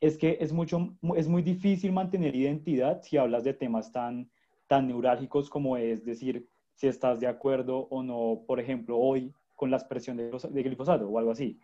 es 0.00 0.18
que 0.18 0.36
es, 0.40 0.52
mucho, 0.52 0.96
es 1.16 1.28
muy 1.28 1.42
difícil 1.42 1.92
mantener 1.92 2.34
identidad 2.34 3.02
si 3.02 3.16
hablas 3.16 3.44
de 3.44 3.54
temas 3.54 3.92
tan, 3.92 4.30
tan 4.66 4.88
neurálgicos 4.88 5.48
como 5.48 5.76
es 5.76 6.04
decir 6.04 6.48
si 6.74 6.88
estás 6.88 7.20
de 7.20 7.26
acuerdo 7.26 7.88
o 7.90 8.02
no, 8.02 8.42
por 8.46 8.60
ejemplo, 8.60 8.98
hoy 8.98 9.32
con 9.56 9.70
la 9.70 9.78
expresión 9.78 10.16
de, 10.16 10.62
glifosato 10.62 11.08
o 11.08 11.18
algo 11.18 11.32
así. 11.32 11.58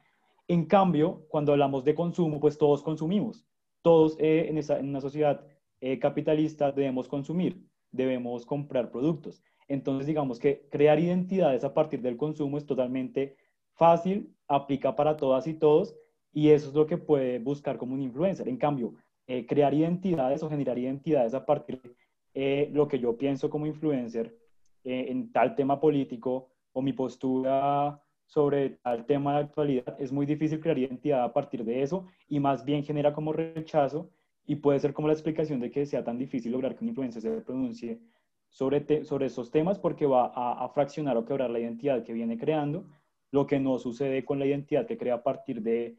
En 0.48 0.64
cambio, 0.64 1.26
cuando 1.28 1.52
hablamos 1.52 1.84
de 1.84 1.94
consumo, 1.94 2.40
pues 2.40 2.58
todos 2.58 2.82
consumimos. 2.82 3.46
Todos 3.82 4.16
eh, 4.18 4.46
en, 4.48 4.58
esa, 4.58 4.78
una 4.78 5.00
sociedad 5.00 5.46
eh, 5.80 5.98
capitalista 5.98 6.72
debemos 6.72 7.06
consumir, 7.06 7.62
debemos 7.92 8.44
comprar 8.46 8.90
productos. 8.90 9.42
Entonces, 9.68 10.06
digamos 10.06 10.38
que 10.38 10.66
crear 10.70 10.98
identidades 10.98 11.64
a 11.64 11.74
partir 11.74 12.02
del 12.02 12.16
consumo 12.16 12.58
es 12.58 12.66
totalmente 12.66 13.36
fácil, 13.74 14.34
aplica 14.48 14.96
para 14.96 15.16
todas 15.16 15.46
y 15.46 15.54
todos, 15.54 15.94
y 16.32 16.48
eso 16.48 16.68
es 16.68 16.74
lo 16.74 16.86
que 16.86 16.98
puede 16.98 17.38
buscar 17.38 17.78
como 17.78 17.94
un 17.94 18.02
influencer. 18.02 18.48
En 18.48 18.56
cambio, 18.56 18.94
eh, 19.26 19.46
crear 19.46 19.74
identidades 19.74 20.42
o 20.42 20.48
generar 20.48 20.78
identidades 20.78 21.34
a 21.34 21.46
partir 21.46 21.80
de 21.82 21.94
eh, 22.34 22.70
lo 22.72 22.88
que 22.88 22.98
yo 22.98 23.16
pienso 23.16 23.50
como 23.50 23.66
influencer 23.66 24.36
en 24.84 25.30
tal 25.30 25.54
tema 25.54 25.78
político 25.78 26.51
o 26.72 26.82
mi 26.82 26.92
postura 26.92 28.00
sobre 28.26 28.70
tal 28.82 29.04
tema 29.06 29.34
de 29.34 29.40
actualidad, 29.44 29.96
es 29.98 30.10
muy 30.12 30.24
difícil 30.26 30.60
crear 30.60 30.78
identidad 30.78 31.22
a 31.24 31.32
partir 31.32 31.64
de 31.64 31.82
eso 31.82 32.06
y 32.28 32.40
más 32.40 32.64
bien 32.64 32.82
genera 32.84 33.12
como 33.12 33.32
rechazo 33.32 34.10
y 34.46 34.56
puede 34.56 34.80
ser 34.80 34.92
como 34.92 35.06
la 35.08 35.14
explicación 35.14 35.60
de 35.60 35.70
que 35.70 35.84
sea 35.86 36.02
tan 36.02 36.18
difícil 36.18 36.52
lograr 36.52 36.74
que 36.74 36.84
un 36.84 36.88
influencer 36.88 37.20
se 37.22 37.30
pronuncie 37.42 38.00
sobre, 38.48 38.80
te- 38.80 39.04
sobre 39.04 39.26
esos 39.26 39.50
temas 39.50 39.78
porque 39.78 40.06
va 40.06 40.32
a, 40.34 40.64
a 40.64 40.68
fraccionar 40.70 41.16
o 41.16 41.24
quebrar 41.24 41.50
la 41.50 41.58
identidad 41.60 42.02
que 42.04 42.12
viene 42.12 42.38
creando, 42.38 42.86
lo 43.30 43.46
que 43.46 43.60
no 43.60 43.78
sucede 43.78 44.24
con 44.24 44.38
la 44.38 44.46
identidad 44.46 44.86
que 44.86 44.96
crea 44.98 45.14
a 45.14 45.22
partir 45.22 45.62
de 45.62 45.96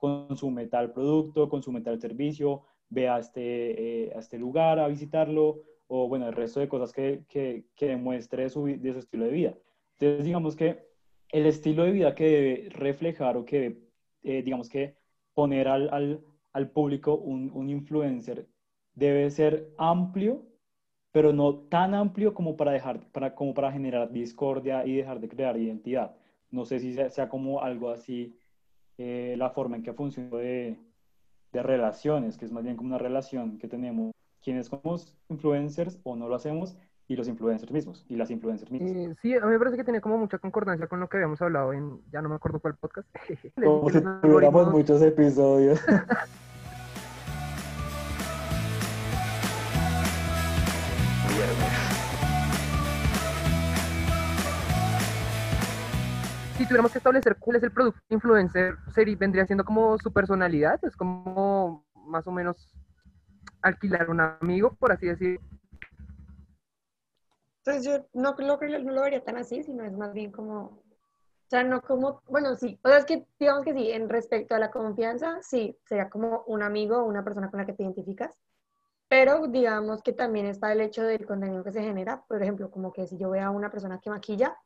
consume 0.00 0.66
tal 0.66 0.92
producto, 0.92 1.48
consume 1.48 1.80
tal 1.80 2.00
servicio, 2.00 2.62
ve 2.88 3.08
a 3.08 3.18
este, 3.18 4.04
eh, 4.06 4.12
a 4.14 4.18
este 4.18 4.38
lugar 4.38 4.78
a 4.78 4.88
visitarlo, 4.88 5.62
o 5.88 6.08
bueno, 6.08 6.26
el 6.26 6.32
resto 6.34 6.60
de 6.60 6.68
cosas 6.68 6.92
que, 6.92 7.24
que, 7.28 7.64
que 7.74 7.86
demuestre 7.88 8.44
de 8.44 8.50
su, 8.50 8.64
de 8.64 8.92
su 8.92 8.98
estilo 8.98 9.24
de 9.24 9.30
vida. 9.30 9.54
Entonces, 10.00 10.24
digamos 10.24 10.56
que 10.56 10.88
el 11.28 11.46
estilo 11.46 11.84
de 11.84 11.92
vida 11.92 12.14
que 12.14 12.24
debe 12.24 12.68
reflejar 12.70 13.36
o 13.36 13.44
que 13.44 13.60
debe, 13.60 13.78
eh, 14.22 14.42
digamos 14.42 14.68
que 14.70 14.96
poner 15.34 15.68
al, 15.68 15.90
al, 15.92 16.24
al 16.52 16.70
público 16.70 17.16
un, 17.16 17.50
un 17.52 17.68
influencer 17.68 18.48
debe 18.94 19.30
ser 19.30 19.72
amplio, 19.78 20.46
pero 21.12 21.32
no 21.32 21.54
tan 21.68 21.94
amplio 21.94 22.32
como 22.34 22.56
para, 22.56 22.72
dejar, 22.72 23.10
para, 23.12 23.34
como 23.34 23.52
para 23.52 23.72
generar 23.72 24.10
discordia 24.10 24.86
y 24.86 24.96
dejar 24.96 25.20
de 25.20 25.28
crear 25.28 25.56
identidad. 25.58 26.16
No 26.50 26.64
sé 26.64 26.80
si 26.80 26.94
sea, 26.94 27.10
sea 27.10 27.28
como 27.28 27.60
algo 27.62 27.90
así 27.90 28.38
eh, 28.96 29.34
la 29.36 29.50
forma 29.50 29.76
en 29.76 29.82
que 29.82 29.92
funciona 29.92 30.36
de, 30.38 30.78
de 31.52 31.62
relaciones, 31.62 32.38
que 32.38 32.46
es 32.46 32.52
más 32.52 32.64
bien 32.64 32.76
como 32.76 32.88
una 32.88 32.98
relación 32.98 33.58
que 33.58 33.68
tenemos 33.68 34.12
quienes 34.42 34.68
somos 34.68 35.14
influencers 35.28 36.00
o 36.04 36.16
no 36.16 36.26
lo 36.26 36.36
hacemos 36.36 36.76
y 37.10 37.16
los 37.16 37.26
influencers 37.26 37.72
mismos 37.72 38.06
y 38.08 38.14
las 38.14 38.30
influencers 38.30 38.70
mismas. 38.70 38.92
Eh, 38.92 39.16
sí, 39.20 39.34
a 39.34 39.40
mí 39.40 39.50
me 39.50 39.58
parece 39.58 39.76
que 39.76 39.82
tiene 39.82 40.00
como 40.00 40.16
mucha 40.16 40.38
concordancia 40.38 40.86
con 40.86 41.00
lo 41.00 41.08
que 41.08 41.16
habíamos 41.16 41.42
hablado 41.42 41.72
en, 41.72 42.00
ya 42.12 42.22
no 42.22 42.28
me 42.28 42.36
acuerdo 42.36 42.60
cuál 42.60 42.76
podcast. 42.76 43.08
Como 43.64 43.90
si 43.90 44.00
tuviéramos 44.00 44.70
muchos 44.70 45.02
episodios. 45.02 45.80
si 56.58 56.64
tuviéramos 56.64 56.92
que 56.92 56.98
establecer 56.98 57.34
cuál 57.40 57.56
es 57.56 57.64
el 57.64 57.72
producto 57.72 58.00
influencer, 58.10 58.76
sería, 58.94 59.16
vendría 59.16 59.46
siendo 59.46 59.64
como 59.64 59.98
su 59.98 60.12
personalidad, 60.12 60.78
es 60.84 60.94
como 60.94 61.84
más 62.06 62.24
o 62.28 62.30
menos 62.30 62.72
alquilar 63.62 64.10
un 64.10 64.20
amigo, 64.20 64.76
por 64.78 64.92
así 64.92 65.06
decir. 65.06 65.40
Entonces 67.64 67.84
yo 67.84 68.06
no 68.14 68.34
lo, 68.38 68.56
no 68.56 68.92
lo 68.92 69.02
vería 69.02 69.22
tan 69.22 69.36
así, 69.36 69.62
sino 69.62 69.84
es 69.84 69.92
más 69.92 70.12
bien 70.14 70.32
como, 70.32 70.60
o 70.62 71.48
sea, 71.48 71.62
no 71.62 71.82
como, 71.82 72.22
bueno, 72.26 72.56
sí, 72.56 72.78
o 72.82 72.88
sea, 72.88 72.98
es 72.98 73.04
que 73.04 73.26
digamos 73.38 73.64
que 73.64 73.74
sí, 73.74 73.90
en 73.90 74.08
respecto 74.08 74.54
a 74.54 74.58
la 74.58 74.70
confianza, 74.70 75.42
sí, 75.42 75.76
sería 75.84 76.08
como 76.08 76.42
un 76.46 76.62
amigo 76.62 76.98
o 76.98 77.04
una 77.04 77.22
persona 77.22 77.50
con 77.50 77.60
la 77.60 77.66
que 77.66 77.74
te 77.74 77.82
identificas, 77.82 78.38
pero 79.08 79.46
digamos 79.48 80.02
que 80.02 80.12
también 80.12 80.46
está 80.46 80.72
el 80.72 80.80
hecho 80.80 81.02
del 81.02 81.26
contenido 81.26 81.64
que 81.64 81.72
se 81.72 81.82
genera, 81.82 82.24
por 82.28 82.42
ejemplo, 82.42 82.70
como 82.70 82.92
que 82.92 83.06
si 83.06 83.18
yo 83.18 83.30
veo 83.30 83.44
a 83.44 83.50
una 83.50 83.70
persona 83.70 84.00
que 84.00 84.08
maquilla, 84.08 84.56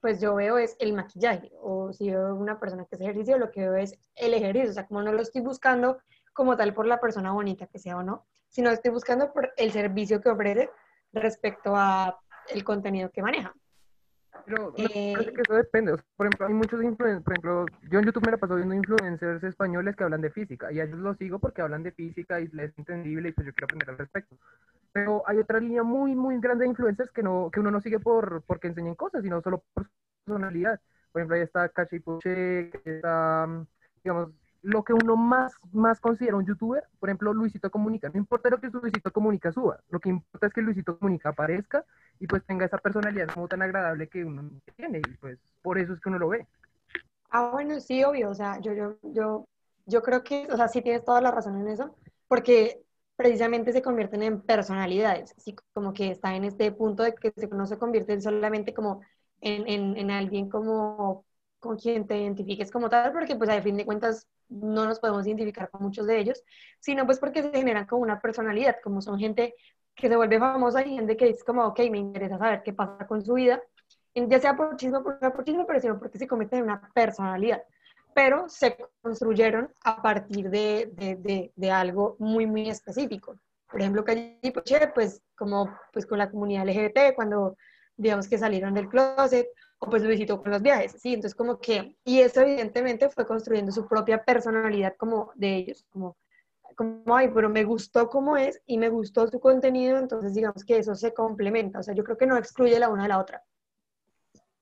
pues 0.00 0.20
yo 0.20 0.34
veo 0.34 0.58
es 0.58 0.74
el 0.80 0.94
maquillaje, 0.94 1.52
o 1.60 1.92
si 1.92 2.10
veo 2.10 2.34
una 2.34 2.58
persona 2.58 2.86
que 2.86 2.96
hace 2.96 3.04
ejercicio, 3.04 3.38
lo 3.38 3.52
que 3.52 3.60
veo 3.60 3.76
es 3.76 3.96
el 4.16 4.34
ejercicio, 4.34 4.70
o 4.70 4.72
sea, 4.72 4.86
como 4.86 5.02
no 5.02 5.12
lo 5.12 5.22
estoy 5.22 5.42
buscando 5.42 5.98
como 6.32 6.56
tal 6.56 6.74
por 6.74 6.86
la 6.86 7.00
persona 7.00 7.32
bonita 7.32 7.66
que 7.66 7.78
sea 7.78 7.98
o 7.98 8.02
no, 8.02 8.26
sino 8.48 8.70
estoy 8.70 8.90
buscando 8.90 9.32
por 9.32 9.52
el 9.56 9.70
servicio 9.70 10.20
que 10.20 10.30
ofrece 10.30 10.70
respecto 11.12 11.76
a 11.76 12.18
el 12.50 12.64
contenido 12.64 13.10
que 13.10 13.22
maneja. 13.22 13.54
Pero 14.46 14.72
me 14.76 14.84
Eh, 14.84 15.12
parece 15.12 15.32
que 15.34 15.42
eso 15.42 15.54
depende. 15.54 15.92
o 15.92 15.96
sea, 15.96 16.04
por 16.16 16.26
ejemplo, 16.26 16.46
hay 16.46 16.54
muchos 16.54 16.82
influencers, 16.82 17.22
por 17.22 17.32
ejemplo, 17.34 17.66
yo 17.90 17.98
en 17.98 18.04
YouTube 18.06 18.24
me 18.24 18.32
la 18.32 18.38
paso 18.38 18.56
viendo 18.56 18.74
influencers 18.74 19.44
españoles 19.44 19.94
que 19.94 20.04
hablan 20.04 20.20
de 20.22 20.30
física 20.30 20.72
y 20.72 20.80
a 20.80 20.84
ellos 20.84 20.98
los 20.98 21.16
sigo 21.18 21.38
porque 21.38 21.62
hablan 21.62 21.82
de 21.82 21.92
física 21.92 22.40
y 22.40 22.48
les 22.48 22.70
es 22.70 22.78
entendible 22.78 23.28
y 23.28 23.32
pues 23.32 23.46
yo 23.46 23.52
quiero 23.52 23.66
aprender 23.66 23.90
al 23.90 23.98
respecto. 23.98 24.36
Pero 24.92 25.22
hay 25.26 25.38
otra 25.38 25.60
línea 25.60 25.82
muy, 25.82 26.14
muy 26.14 26.38
grande 26.40 26.64
de 26.64 26.70
influencers 26.70 27.10
que, 27.12 27.22
no, 27.22 27.50
que 27.52 27.60
uno 27.60 27.70
no 27.70 27.80
sigue 27.80 27.98
por 28.00 28.42
porque 28.42 28.68
enseñen 28.68 28.94
cosas, 28.94 29.22
sino 29.22 29.40
solo 29.42 29.62
por 29.72 29.88
personalidad. 30.24 30.80
Por 31.12 31.20
ejemplo, 31.20 31.36
ahí 31.36 31.42
está 31.42 31.68
Cachi 31.68 32.00
Puche, 32.00 32.70
que 32.70 32.96
está, 32.96 33.46
mm, 33.46 33.66
digamos, 34.02 34.30
lo 34.62 34.84
que 34.84 34.92
uno 34.92 35.16
más, 35.16 35.54
más 35.72 36.00
considera 36.00 36.36
un 36.36 36.46
youtuber, 36.46 36.84
por 37.00 37.08
ejemplo, 37.08 37.34
Luisito 37.34 37.70
Comunica. 37.70 38.08
No 38.08 38.18
importa 38.18 38.48
lo 38.48 38.60
que 38.60 38.68
Luisito 38.68 39.12
Comunica 39.12 39.52
suba, 39.52 39.80
lo 39.90 40.00
que 40.00 40.08
importa 40.08 40.46
es 40.46 40.52
que 40.52 40.62
Luisito 40.62 40.98
Comunica 40.98 41.30
aparezca 41.30 41.84
y 42.20 42.26
pues 42.28 42.44
tenga 42.44 42.64
esa 42.64 42.78
personalidad 42.78 43.28
como 43.28 43.48
tan 43.48 43.62
agradable 43.62 44.08
que 44.08 44.24
uno 44.24 44.50
tiene 44.76 44.98
y 44.98 45.16
pues 45.20 45.38
por 45.62 45.78
eso 45.78 45.92
es 45.92 46.00
que 46.00 46.08
uno 46.08 46.18
lo 46.18 46.28
ve. 46.28 46.46
Ah, 47.30 47.50
bueno, 47.52 47.80
sí, 47.80 48.04
obvio, 48.04 48.30
o 48.30 48.34
sea, 48.34 48.60
yo, 48.60 48.72
yo, 48.72 48.98
yo, 49.02 49.44
yo 49.86 50.02
creo 50.02 50.22
que, 50.22 50.46
o 50.50 50.56
sea, 50.56 50.68
sí 50.68 50.80
tienes 50.82 51.04
toda 51.04 51.20
la 51.20 51.30
razón 51.30 51.60
en 51.60 51.68
eso, 51.68 51.96
porque 52.28 52.80
precisamente 53.16 53.72
se 53.72 53.82
convierten 53.82 54.22
en 54.22 54.42
personalidades, 54.42 55.34
así 55.36 55.56
como 55.72 55.92
que 55.92 56.10
está 56.10 56.36
en 56.36 56.44
este 56.44 56.70
punto 56.72 57.02
de 57.02 57.14
que 57.14 57.32
no 57.50 57.66
se 57.66 57.78
convierten 57.78 58.22
solamente 58.22 58.74
como 58.74 59.00
en, 59.40 59.96
en 59.96 60.10
alguien 60.10 60.48
como 60.48 61.24
con 61.62 61.76
quien 61.78 62.08
te 62.08 62.18
identifiques 62.18 62.72
como 62.72 62.90
tal, 62.90 63.12
porque 63.12 63.36
pues 63.36 63.48
a 63.48 63.62
fin 63.62 63.76
de 63.76 63.86
cuentas 63.86 64.26
no 64.48 64.84
nos 64.84 64.98
podemos 64.98 65.24
identificar 65.24 65.70
con 65.70 65.84
muchos 65.84 66.08
de 66.08 66.18
ellos, 66.18 66.42
sino 66.80 67.06
pues 67.06 67.20
porque 67.20 67.40
se 67.40 67.52
generan 67.52 67.86
como 67.86 68.02
una 68.02 68.20
personalidad, 68.20 68.78
como 68.82 69.00
son 69.00 69.16
gente 69.16 69.54
que 69.94 70.08
se 70.08 70.16
vuelve 70.16 70.40
famosa 70.40 70.84
y 70.84 70.96
gente 70.96 71.16
que 71.16 71.26
dice 71.26 71.44
como, 71.44 71.64
ok, 71.64 71.78
me 71.88 71.98
interesa 71.98 72.36
saber 72.36 72.64
qué 72.64 72.72
pasa 72.72 73.06
con 73.06 73.24
su 73.24 73.34
vida, 73.34 73.62
ya 74.12 74.40
sea 74.40 74.56
por 74.56 74.76
chisme 74.76 75.00
por, 75.02 75.20
por 75.20 75.44
chisme, 75.44 75.64
pero 75.64 75.78
sino 75.78 76.00
porque 76.00 76.18
se 76.18 76.26
convierte 76.26 76.56
en 76.56 76.64
una 76.64 76.90
personalidad. 76.92 77.62
Pero 78.12 78.48
se 78.48 78.76
construyeron 79.00 79.70
a 79.84 80.02
partir 80.02 80.50
de, 80.50 80.90
de, 80.94 81.52
de, 81.54 81.70
algo 81.70 82.16
muy, 82.18 82.44
muy 82.44 82.68
específico. 82.68 83.38
Por 83.70 83.80
ejemplo, 83.80 84.04
Calle 84.04 84.36
Poche, 84.52 84.88
pues 84.88 85.22
como 85.36 85.70
pues 85.92 86.06
con 86.06 86.18
la 86.18 86.28
comunidad 86.28 86.68
LGBT, 86.68 87.14
cuando 87.14 87.56
digamos 87.96 88.28
que 88.28 88.36
salieron 88.36 88.74
del 88.74 88.88
closet, 88.88 89.46
o 89.82 89.90
pues 89.90 90.02
lo 90.02 90.08
visitó 90.08 90.40
con 90.40 90.52
los 90.52 90.62
viajes, 90.62 90.92
¿sí? 90.92 91.12
Entonces 91.12 91.34
como 91.34 91.58
que, 91.58 91.96
y 92.04 92.20
eso 92.20 92.40
evidentemente 92.40 93.08
fue 93.08 93.26
construyendo 93.26 93.72
su 93.72 93.88
propia 93.88 94.22
personalidad 94.24 94.94
como 94.96 95.32
de 95.34 95.56
ellos, 95.56 95.84
como, 95.90 96.16
como, 96.76 97.16
ay, 97.16 97.30
pero 97.34 97.48
me 97.50 97.64
gustó 97.64 98.08
cómo 98.08 98.36
es 98.36 98.62
y 98.64 98.78
me 98.78 98.90
gustó 98.90 99.26
su 99.26 99.40
contenido, 99.40 99.98
entonces 99.98 100.34
digamos 100.34 100.64
que 100.64 100.78
eso 100.78 100.94
se 100.94 101.12
complementa, 101.12 101.80
o 101.80 101.82
sea, 101.82 101.94
yo 101.94 102.04
creo 102.04 102.16
que 102.16 102.26
no 102.26 102.36
excluye 102.36 102.78
la 102.78 102.90
una 102.90 103.02
de 103.02 103.08
la 103.08 103.18
otra. 103.18 103.42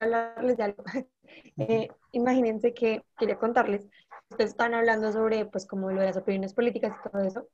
Hablarles 0.01 0.57
de 0.57 0.62
algo. 0.62 0.85
Eh, 1.57 1.89
imagínense 2.11 2.75
que 2.75 3.05
quería 3.16 3.39
contarles, 3.39 3.87
ustedes 4.31 4.51
están 4.51 4.75
hablando 4.75 5.12
sobre 5.12 5.45
pues 5.45 5.64
como 5.64 5.93
lo 5.93 6.01
de 6.01 6.07
las 6.07 6.16
opiniones 6.16 6.55
políticas 6.55 6.97
y 6.99 7.09
todo 7.09 7.23
eso, 7.23 7.47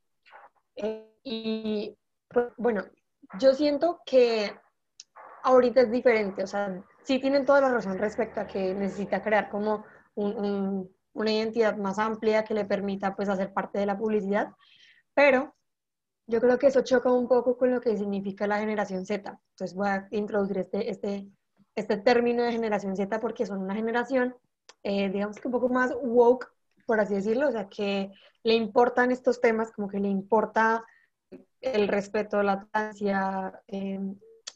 eh, 0.77 1.13
y 1.23 1.99
pues, 2.29 2.47
bueno, 2.57 2.85
yo 3.39 3.53
siento 3.53 4.01
que 4.07 4.55
ahorita 5.47 5.83
es 5.83 5.91
diferente, 5.93 6.43
o 6.43 6.47
sea, 6.47 6.83
sí 7.05 7.21
tienen 7.21 7.47
toda 7.47 7.61
la 7.61 7.71
razón 7.71 7.97
respecto 7.99 8.41
a 8.41 8.49
que 8.49 8.75
necesita 8.75 9.23
crear 9.23 9.49
como 9.49 9.85
una 10.17 11.31
identidad 11.31 11.77
más 11.77 12.01
amplia 12.01 12.45
que 12.45 12.53
le 12.53 12.65
permita 12.65 13.15
pues 13.15 13.29
hacer 13.29 13.53
parte 13.53 13.79
de 13.79 13.87
la 13.87 13.97
publicidad, 13.97 14.51
pero 15.15 15.55
yo 16.27 16.41
creo 16.41 16.59
que 16.59 16.67
eso 16.67 16.83
choca 16.83 17.13
un 17.13 17.29
poco 17.29 17.57
con 17.57 17.73
lo 17.73 17.81
que 17.81 17.97
significa 17.97 18.49
la 18.49 18.59
generación 18.59 19.07
Z. 19.07 19.39
Entonces 19.51 19.77
voy 19.77 19.87
a 19.87 20.09
introducir 20.11 20.59
este, 20.59 20.91
este, 20.91 21.29
este 21.77 21.97
término 21.99 22.43
de 22.43 22.51
generación 22.51 22.97
Z 22.97 23.21
porque 23.21 23.47
son 23.47 23.63
una 23.63 23.77
generación, 23.77 24.35
eh, 24.83 25.09
digamos 25.11 25.39
que 25.39 25.47
un 25.47 25.53
poco 25.53 25.69
más 25.69 25.95
woke, 26.03 26.53
por 26.87 26.99
así 26.99 27.15
decirlo, 27.15 27.49
o 27.49 27.53
sea, 27.53 27.69
que 27.69 28.11
le 28.43 28.55
importan 28.55 29.13
estos 29.13 29.41
temas, 29.41 29.71
como 29.71 29.87
que 29.87 30.01
le 30.01 30.09
importa 30.09 30.85
el 31.61 31.87
respeto, 31.87 32.43
la 32.43 32.61
tolerancia, 32.61 33.63
eh, 33.69 34.01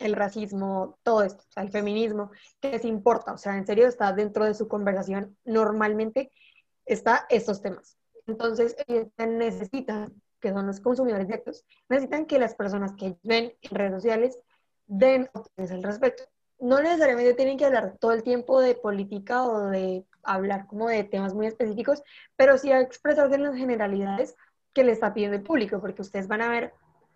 el 0.00 0.14
racismo, 0.14 0.98
todo 1.02 1.22
esto, 1.22 1.44
el 1.56 1.70
feminismo, 1.70 2.30
que 2.58 2.72
les 2.72 2.84
importa, 2.84 3.32
o 3.32 3.38
sea, 3.38 3.56
en 3.56 3.66
serio 3.66 3.86
está 3.86 4.12
dentro 4.12 4.44
de 4.44 4.54
su 4.54 4.66
conversación, 4.66 5.36
normalmente 5.44 6.32
está 6.86 7.26
estos 7.28 7.62
temas. 7.62 7.96
Entonces, 8.26 8.76
necesitan, 9.18 10.14
que 10.40 10.52
son 10.52 10.66
los 10.66 10.80
consumidores 10.80 11.26
directos, 11.26 11.64
necesitan 11.88 12.26
que 12.26 12.38
las 12.38 12.54
personas 12.54 12.92
que 12.96 13.16
ven 13.22 13.54
en 13.60 13.70
redes 13.70 13.92
sociales 13.92 14.38
den 14.86 15.30
el 15.56 15.82
respeto. 15.82 16.24
No 16.58 16.80
necesariamente 16.80 17.34
tienen 17.34 17.56
que 17.56 17.66
hablar 17.66 17.96
todo 18.00 18.12
el 18.12 18.22
tiempo 18.22 18.60
de 18.60 18.74
política 18.74 19.44
o 19.44 19.66
de 19.66 20.04
hablar 20.22 20.66
como 20.66 20.88
de 20.88 21.04
temas 21.04 21.34
muy 21.34 21.46
específicos, 21.46 22.02
pero 22.36 22.58
sí 22.58 22.72
a 22.72 22.80
expresarse 22.80 23.34
en 23.34 23.44
las 23.44 23.56
generalidades 23.56 24.34
que 24.72 24.84
le 24.84 24.92
está 24.92 25.12
pidiendo 25.12 25.36
el 25.36 25.42
público, 25.42 25.80
porque 25.80 26.02
ustedes 26.02 26.28
van 26.28 26.42
a 26.42 26.48
ver 26.48 26.72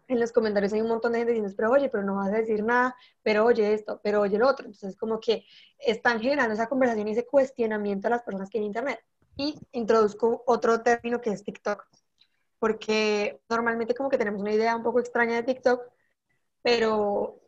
en 0.09 0.21
los 0.21 0.33
comentarios 0.33 0.73
hay 0.73 0.81
un 0.81 0.89
montón 0.89 1.13
de 1.13 1.19
gente 1.19 1.33
diciendo, 1.33 1.55
pero 1.57 1.71
oye, 1.71 1.89
pero 1.89 2.03
no 2.03 2.17
vas 2.17 2.29
a 2.29 2.37
decir 2.37 2.63
nada, 2.63 2.97
pero 3.23 3.45
oye 3.45 3.73
esto, 3.75 4.01
pero 4.03 4.21
oye 4.21 4.39
lo 4.39 4.49
otro. 4.49 4.67
Entonces, 4.67 4.97
como 4.97 5.21
que 5.21 5.45
están 5.79 6.21
generando 6.21 6.55
esa 6.55 6.69
conversación 6.69 7.09
y 7.09 7.13
ese 7.13 7.27
cuestionamiento 7.27 8.09
a 8.09 8.11
las 8.11 8.23
personas 8.23 8.51
que 8.51 8.59
en 8.59 8.65
Internet. 8.65 9.01
Y 9.37 9.59
introduzco 9.73 10.45
otro 10.47 10.83
término 10.83 11.21
que 11.21 11.31
es 11.31 11.43
TikTok, 11.43 11.87
porque 12.59 13.41
normalmente 13.49 13.95
como 13.95 14.09
que 14.09 14.19
tenemos 14.19 14.41
una 14.41 14.53
idea 14.53 14.77
un 14.77 14.83
poco 14.83 15.01
extraña 15.01 15.37
de 15.37 15.43
TikTok, 15.43 15.83
pero 16.63 17.41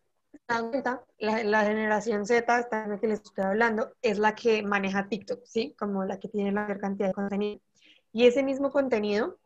la, 1.19 1.43
la 1.45 1.65
generación 1.65 2.27
Z, 2.27 2.59
esta 2.59 2.85
en 2.85 2.91
la 2.91 2.99
que 2.99 3.07
les 3.07 3.21
estoy 3.21 3.45
hablando, 3.45 3.93
es 4.03 4.19
la 4.19 4.35
que 4.35 4.63
maneja 4.63 5.09
TikTok, 5.09 5.45
¿sí? 5.45 5.75
Como 5.79 6.05
la 6.05 6.19
que 6.19 6.29
tiene 6.29 6.53
la 6.53 6.63
mayor 6.63 6.81
cantidad 6.81 7.09
de 7.09 7.15
contenido. 7.15 7.61
Y 8.13 8.27
ese 8.27 8.43
mismo 8.43 8.71
contenido 8.71 9.39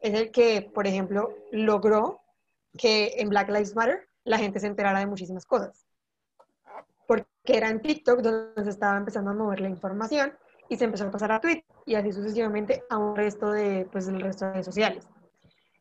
es 0.00 0.14
el 0.14 0.30
que, 0.30 0.62
por 0.62 0.86
ejemplo, 0.86 1.34
logró 1.50 2.20
que 2.76 3.14
en 3.18 3.28
Black 3.28 3.48
Lives 3.48 3.74
Matter 3.74 4.08
la 4.24 4.38
gente 4.38 4.60
se 4.60 4.66
enterara 4.66 5.00
de 5.00 5.06
muchísimas 5.06 5.46
cosas. 5.46 5.86
Porque 7.06 7.26
era 7.44 7.70
en 7.70 7.80
TikTok 7.80 8.20
donde 8.20 8.64
se 8.64 8.70
estaba 8.70 8.98
empezando 8.98 9.30
a 9.30 9.34
mover 9.34 9.60
la 9.60 9.68
información 9.68 10.32
y 10.68 10.76
se 10.76 10.84
empezó 10.84 11.04
a 11.06 11.10
pasar 11.10 11.32
a 11.32 11.40
Twitter 11.40 11.64
y 11.86 11.94
así 11.94 12.12
sucesivamente 12.12 12.84
a 12.90 12.98
un 12.98 13.16
resto 13.16 13.50
de, 13.50 13.88
pues, 13.90 14.08
el 14.08 14.20
resto 14.20 14.44
de 14.44 14.52
redes 14.52 14.66
sociales. 14.66 15.08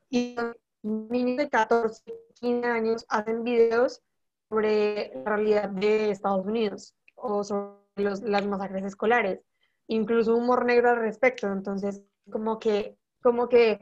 Y 0.09 0.37
niños 0.83 1.37
de 1.37 1.49
14, 1.49 2.03
15 2.35 2.67
años 2.67 3.05
hacen 3.09 3.43
videos 3.43 4.01
sobre 4.49 5.11
la 5.13 5.35
realidad 5.35 5.69
de 5.69 6.11
Estados 6.11 6.45
Unidos 6.45 6.95
o 7.15 7.43
sobre 7.43 7.75
las 7.97 8.45
masacres 8.45 8.85
escolares, 8.85 9.41
incluso 9.87 10.35
humor 10.35 10.65
negro 10.65 10.91
al 10.91 10.97
respecto. 10.97 11.47
Entonces, 11.47 12.01
como 12.31 12.59
que, 12.59 12.97
como 13.21 13.49
que 13.49 13.79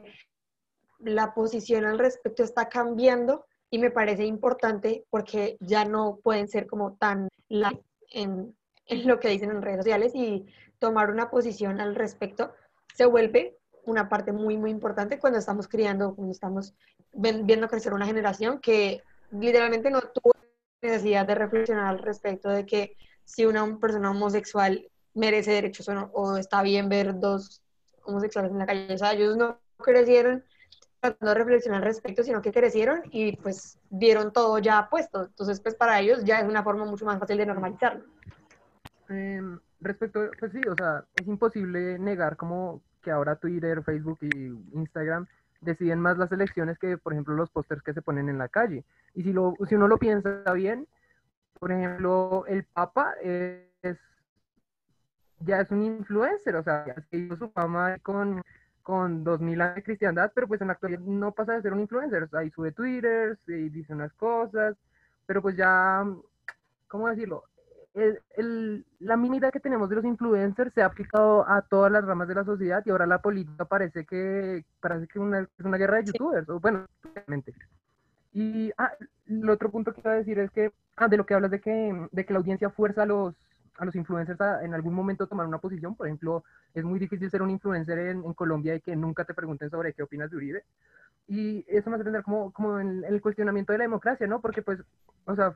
la 0.99 1.33
posición 1.33 1.85
al 1.85 1.99
respecto 1.99 2.43
está 2.43 2.69
cambiando 2.69 3.45
y 3.69 3.79
me 3.79 3.91
parece 3.91 4.25
importante 4.25 5.05
porque 5.09 5.57
ya 5.59 5.85
no 5.85 6.19
pueden 6.23 6.47
ser 6.47 6.67
como 6.67 6.95
tan 6.95 7.27
en, 8.09 8.55
lo 8.87 9.19
que 9.19 9.29
dicen 9.29 9.51
en 9.51 9.61
redes 9.61 9.79
sociales 9.79 10.13
y 10.15 10.45
tomar 10.79 11.11
una 11.11 11.29
posición 11.29 11.81
al 11.81 11.95
respecto 11.95 12.53
se 12.93 13.05
vuelve 13.05 13.57
una 13.85 14.09
parte 14.09 14.31
muy, 14.31 14.57
muy 14.57 14.71
importante 14.71 15.19
cuando 15.19 15.39
estamos 15.39 15.67
criando, 15.67 16.15
cuando 16.15 16.31
estamos 16.31 16.73
viendo 17.11 17.67
crecer 17.67 17.93
una 17.93 18.05
generación 18.05 18.59
que 18.59 19.01
literalmente 19.31 19.89
no 19.89 20.01
tuvo 20.01 20.33
necesidad 20.81 21.25
de 21.25 21.35
reflexionar 21.35 21.87
al 21.87 21.99
respecto 21.99 22.49
de 22.49 22.65
que 22.65 22.95
si 23.23 23.45
una 23.45 23.77
persona 23.79 24.11
homosexual 24.11 24.89
merece 25.13 25.51
derechos 25.51 25.87
o 25.89 26.11
o 26.13 26.37
está 26.37 26.61
bien 26.61 26.89
ver 26.89 27.19
dos 27.19 27.61
homosexuales 28.03 28.51
en 28.51 28.59
la 28.59 28.65
calle. 28.65 28.93
O 28.93 28.97
sea, 28.97 29.13
ellos 29.13 29.37
no 29.37 29.59
crecieron 29.77 30.43
de 31.11 31.33
reflexionar 31.33 31.81
al 31.81 31.87
respecto, 31.87 32.23
sino 32.23 32.41
que 32.41 32.51
crecieron 32.51 33.01
y 33.11 33.37
pues 33.37 33.79
vieron 33.89 34.31
todo 34.33 34.59
ya 34.59 34.87
puesto. 34.89 35.25
Entonces, 35.25 35.59
pues 35.59 35.75
para 35.75 35.99
ellos 35.99 36.23
ya 36.23 36.39
es 36.39 36.47
una 36.47 36.63
forma 36.63 36.85
mucho 36.85 37.05
más 37.05 37.19
fácil 37.19 37.37
de 37.37 37.45
normalizarlo. 37.45 38.05
Em, 39.09 39.59
respecto, 39.79 40.29
pues 40.39 40.51
sí, 40.51 40.61
o 40.67 40.75
sea, 40.75 41.05
es 41.15 41.27
imposible 41.27 41.99
negar 41.99 42.37
como 42.37 42.81
que 43.01 43.11
ahora 43.11 43.35
Twitter, 43.35 43.83
Facebook 43.83 44.17
y 44.21 44.47
Instagram 44.73 45.27
deciden 45.61 45.99
más 45.99 46.17
las 46.17 46.31
elecciones 46.31 46.77
que, 46.77 46.97
por 46.97 47.13
ejemplo, 47.13 47.35
los 47.35 47.49
pósters 47.49 47.81
que 47.81 47.93
se 47.93 48.01
ponen 48.01 48.29
en 48.29 48.37
la 48.37 48.47
calle. 48.47 48.83
Y 49.13 49.23
si, 49.23 49.33
lo, 49.33 49.53
si 49.67 49.75
uno 49.75 49.87
lo 49.87 49.97
piensa 49.97 50.43
bien, 50.53 50.87
por 51.59 51.71
ejemplo, 51.71 52.45
el 52.47 52.65
Papa 52.65 53.13
es 53.21 53.97
ya 55.39 55.61
es 55.61 55.71
un 55.71 55.83
influencer, 55.83 56.55
o 56.55 56.63
sea, 56.63 56.85
ya 56.85 57.37
su 57.37 57.49
fama 57.49 57.97
con 57.99 58.41
con 58.85 59.23
2000 59.23 59.61
años 59.61 59.75
de 59.77 59.83
cristiandad, 59.83 60.31
pero 60.35 60.47
pues 60.47 60.61
en 60.61 60.67
la 60.67 60.73
actualidad 60.73 60.99
no 60.99 61.31
pasa 61.31 61.53
de 61.53 61.63
ser 61.63 61.73
un 61.73 61.79
influencer, 61.79 62.29
ahí 62.33 62.51
sube 62.51 62.71
Twitter, 62.71 63.35
y 63.47 63.69
dice 63.69 63.93
unas 63.95 64.13
cosas, 64.13 64.77
pero 65.25 65.41
pues 65.41 65.57
ya, 65.57 66.05
¿cómo 66.87 67.09
decirlo? 67.09 67.45
El, 67.95 68.85
la 68.99 69.17
minidad 69.17 69.51
que 69.51 69.59
tenemos 69.59 69.89
de 69.89 69.95
los 69.95 70.05
influencers 70.05 70.71
se 70.75 70.83
ha 70.83 70.85
aplicado 70.85 71.49
a 71.49 71.63
todas 71.63 71.91
las 71.91 72.05
ramas 72.05 72.27
de 72.27 72.35
la 72.35 72.43
sociedad 72.43 72.83
y 72.85 72.91
ahora 72.91 73.07
la 73.07 73.23
política 73.23 73.65
parece 73.65 74.05
que 74.05 74.63
parece 74.79 75.07
que 75.07 75.17
una, 75.17 75.39
es 75.39 75.65
una 75.65 75.77
guerra 75.77 75.97
de 75.97 76.05
youtubers, 76.05 76.47
o 76.49 76.59
bueno, 76.59 76.85
realmente. 77.15 77.55
Y 78.33 78.71
ah, 78.77 78.91
el 79.25 79.49
otro 79.49 79.71
punto 79.71 79.93
que 79.93 80.01
iba 80.01 80.11
a 80.11 80.17
decir 80.17 80.37
es 80.37 80.51
que, 80.51 80.71
ah, 80.97 81.07
de 81.07 81.17
lo 81.17 81.25
que 81.25 81.33
hablas 81.33 81.49
de 81.49 81.59
que, 81.59 82.07
de 82.11 82.23
que 82.23 82.33
la 82.33 82.39
audiencia 82.39 82.69
fuerza 82.69 83.01
a 83.01 83.07
los, 83.07 83.33
a 83.77 83.85
los 83.85 83.95
influencers 83.95 84.39
en 84.61 84.73
algún 84.73 84.93
momento 84.93 85.27
tomar 85.27 85.47
una 85.47 85.57
posición. 85.57 85.95
Por 85.95 86.07
ejemplo, 86.07 86.43
es 86.73 86.83
muy 86.83 86.99
difícil 86.99 87.29
ser 87.29 87.41
un 87.41 87.49
influencer 87.49 87.99
en, 87.99 88.33
Colombia 88.33 88.75
y 88.75 88.81
que 88.81 88.95
nunca 88.95 89.25
te 89.25 89.33
pregunten 89.33 89.69
sobre 89.69 89.93
qué 89.93 90.03
opinas 90.03 90.29
de 90.31 90.37
Uribe. 90.37 90.63
Y 91.27 91.65
eso 91.67 91.89
me 91.89 91.95
hace 91.95 92.01
entender 92.01 92.23
como, 92.23 92.51
como 92.51 92.79
en, 92.79 93.03
el 93.03 93.21
cuestionamiento 93.21 93.71
de 93.71 93.79
la 93.79 93.85
democracia, 93.85 94.27
¿no? 94.27 94.41
Porque 94.41 94.61
pues, 94.61 94.79
o 95.25 95.35
sea, 95.35 95.55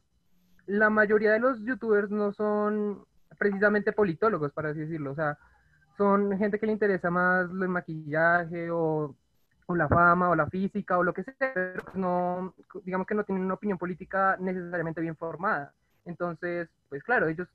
la 0.65 0.89
mayoría 0.89 1.31
de 1.31 1.39
los 1.39 1.59
youtubers 1.61 2.09
no 2.09 2.33
son 2.33 3.05
precisamente 3.37 3.91
politólogos, 3.91 4.51
para 4.51 4.69
así 4.69 4.79
decirlo. 4.79 5.11
O 5.11 5.15
sea, 5.15 5.37
son 5.97 6.37
gente 6.37 6.59
que 6.59 6.65
le 6.65 6.73
interesa 6.73 7.09
más 7.09 7.49
el 7.49 7.67
maquillaje 7.67 8.71
o, 8.71 9.15
o 9.65 9.75
la 9.75 9.87
fama 9.87 10.29
o 10.29 10.35
la 10.35 10.47
física 10.47 10.97
o 10.97 11.03
lo 11.03 11.13
que 11.13 11.23
sea, 11.23 11.51
pero 11.53 11.83
pues 11.83 11.95
no, 11.95 12.55
digamos 12.83 13.05
que 13.05 13.15
no 13.15 13.23
tienen 13.23 13.45
una 13.45 13.53
opinión 13.53 13.77
política 13.77 14.35
necesariamente 14.39 15.01
bien 15.01 15.15
formada. 15.15 15.73
Entonces, 16.05 16.69
pues 16.89 17.03
claro, 17.03 17.27
ellos 17.27 17.47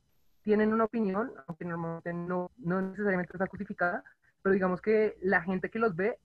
tienen 0.45 0.73
una 0.73 0.85
opinión, 0.85 1.33
aunque 1.47 1.65
normalmente 1.65 2.13
no, 2.13 2.51
no 2.59 2.83
necesariamente 2.83 3.33
está 3.33 3.47
justificada, 3.47 4.05
pero 4.43 4.53
digamos 4.53 4.81
que 4.81 5.17
la 5.23 5.43
gente 5.43 5.71
que 5.71 5.79
los 5.79 5.97
ve 5.97 6.19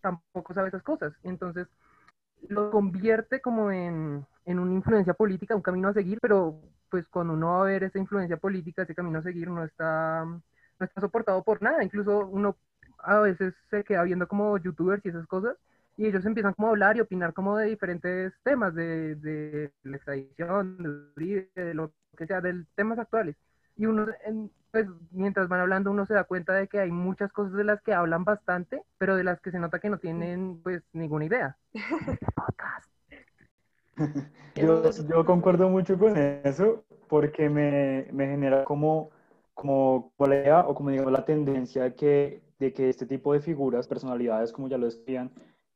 tampoco 0.00 0.52
sabe 0.52 0.68
esas 0.68 0.82
cosas. 0.82 1.14
Entonces, 1.22 1.68
lo 2.48 2.70
convierte 2.70 3.40
como 3.40 3.70
en, 3.70 4.26
en 4.44 4.58
una 4.58 4.74
influencia 4.74 5.14
política, 5.14 5.54
un 5.54 5.62
camino 5.62 5.88
a 5.88 5.94
seguir, 5.94 6.18
pero 6.20 6.60
pues 6.90 7.06
cuando 7.08 7.34
uno 7.34 7.50
va 7.50 7.62
a 7.62 7.66
ver 7.66 7.84
esa 7.84 7.98
influencia 7.98 8.36
política, 8.36 8.82
ese 8.82 8.94
camino 8.94 9.20
a 9.20 9.22
seguir 9.22 9.48
no 9.48 9.64
está, 9.64 10.24
no 10.24 10.40
está 10.80 11.00
soportado 11.00 11.44
por 11.44 11.62
nada. 11.62 11.84
Incluso 11.84 12.26
uno 12.26 12.56
a 12.98 13.20
veces 13.20 13.54
se 13.70 13.84
queda 13.84 14.02
viendo 14.02 14.26
como 14.26 14.58
youtubers 14.58 15.04
y 15.04 15.10
esas 15.10 15.26
cosas, 15.26 15.56
y 15.96 16.06
ellos 16.06 16.24
empiezan 16.26 16.54
como 16.54 16.68
a 16.68 16.70
hablar 16.70 16.96
y 16.96 17.00
opinar 17.00 17.32
como 17.34 17.56
de 17.56 17.66
diferentes 17.66 18.32
temas, 18.42 18.74
de, 18.74 19.14
de 19.16 19.72
la 19.84 19.96
extradición, 19.96 21.12
de, 21.14 21.48
de 21.54 21.74
lo 21.74 21.92
que 22.16 22.26
sea, 22.26 22.40
de 22.40 22.64
temas 22.74 22.98
actuales. 22.98 23.36
Y 23.80 23.86
uno, 23.86 24.08
pues 24.72 24.86
mientras 25.10 25.48
van 25.48 25.60
hablando, 25.60 25.90
uno 25.90 26.04
se 26.04 26.12
da 26.12 26.24
cuenta 26.24 26.52
de 26.52 26.68
que 26.68 26.80
hay 26.80 26.90
muchas 26.90 27.32
cosas 27.32 27.54
de 27.54 27.64
las 27.64 27.80
que 27.80 27.94
hablan 27.94 28.24
bastante, 28.24 28.82
pero 28.98 29.16
de 29.16 29.24
las 29.24 29.40
que 29.40 29.50
se 29.50 29.58
nota 29.58 29.78
que 29.78 29.88
no 29.88 29.96
tienen 29.96 30.60
pues 30.62 30.82
ninguna 30.92 31.24
idea. 31.24 31.56
Yo, 34.54 34.90
yo 34.90 35.26
concuerdo 35.26 35.68
mucho 35.68 35.98
con 35.98 36.16
eso 36.16 36.84
porque 37.08 37.50
me, 37.50 38.06
me 38.12 38.26
genera 38.26 38.64
como, 38.64 39.10
como 39.54 40.12
idea 40.26 40.60
o 40.60 40.74
como 40.74 40.90
digamos 40.90 41.12
la 41.12 41.24
tendencia 41.24 41.84
de 41.84 41.94
que, 41.94 42.42
de 42.58 42.72
que 42.72 42.88
este 42.88 43.06
tipo 43.06 43.32
de 43.32 43.40
figuras, 43.40 43.88
personalidades, 43.88 44.52
como 44.52 44.68
ya 44.68 44.78
lo 44.78 44.86
decían, 44.86 45.30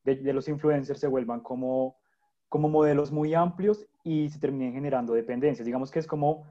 de, 0.04 0.16
de 0.16 0.32
los 0.32 0.48
influencers 0.48 1.00
se 1.00 1.06
vuelvan 1.06 1.40
como, 1.40 1.96
como 2.48 2.68
modelos 2.68 3.12
muy 3.12 3.34
amplios 3.34 3.86
y 4.02 4.28
se 4.30 4.40
terminen 4.40 4.72
generando 4.72 5.12
dependencias. 5.12 5.66
Digamos 5.66 5.90
que 5.90 5.98
es 5.98 6.06
como 6.06 6.44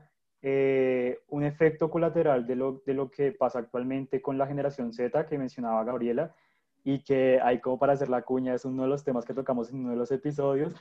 eh, 0.46 1.22
un 1.30 1.44
efecto 1.44 1.90
colateral 1.90 2.46
de 2.46 2.58
lo, 2.58 2.84
de 2.86 2.94
lo 2.94 3.10
que 3.10 3.32
pasa 3.32 3.60
actualmente 3.60 4.22
con 4.22 4.38
la 4.38 4.46
generación 4.46 4.92
Z 4.92 5.26
que 5.26 5.38
mencionaba 5.38 5.86
Gabriela 5.86 6.36
y 6.84 7.00
que 7.00 7.40
hay 7.42 7.62
como 7.62 7.80
para 7.80 7.94
hacer 7.94 8.10
la 8.10 8.24
cuña, 8.24 8.54
es 8.54 8.66
uno 8.66 8.84
de 8.84 8.90
los 8.90 9.06
temas 9.06 9.24
que 9.24 9.34
tocamos 9.34 9.70
en 9.72 9.80
uno 9.80 9.92
de 9.92 9.96
los 9.96 10.12
episodios. 10.12 10.76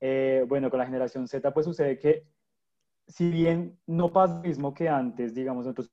Eh, 0.00 0.44
bueno, 0.48 0.70
con 0.70 0.78
la 0.78 0.86
generación 0.86 1.26
Z 1.26 1.52
pues 1.52 1.66
sucede 1.66 1.98
que 1.98 2.24
si 3.08 3.30
bien 3.32 3.76
no 3.84 4.12
pasa 4.12 4.36
lo 4.36 4.42
mismo 4.42 4.72
que 4.72 4.88
antes, 4.88 5.34
digamos, 5.34 5.66
en 5.66 5.72
otros 5.72 5.90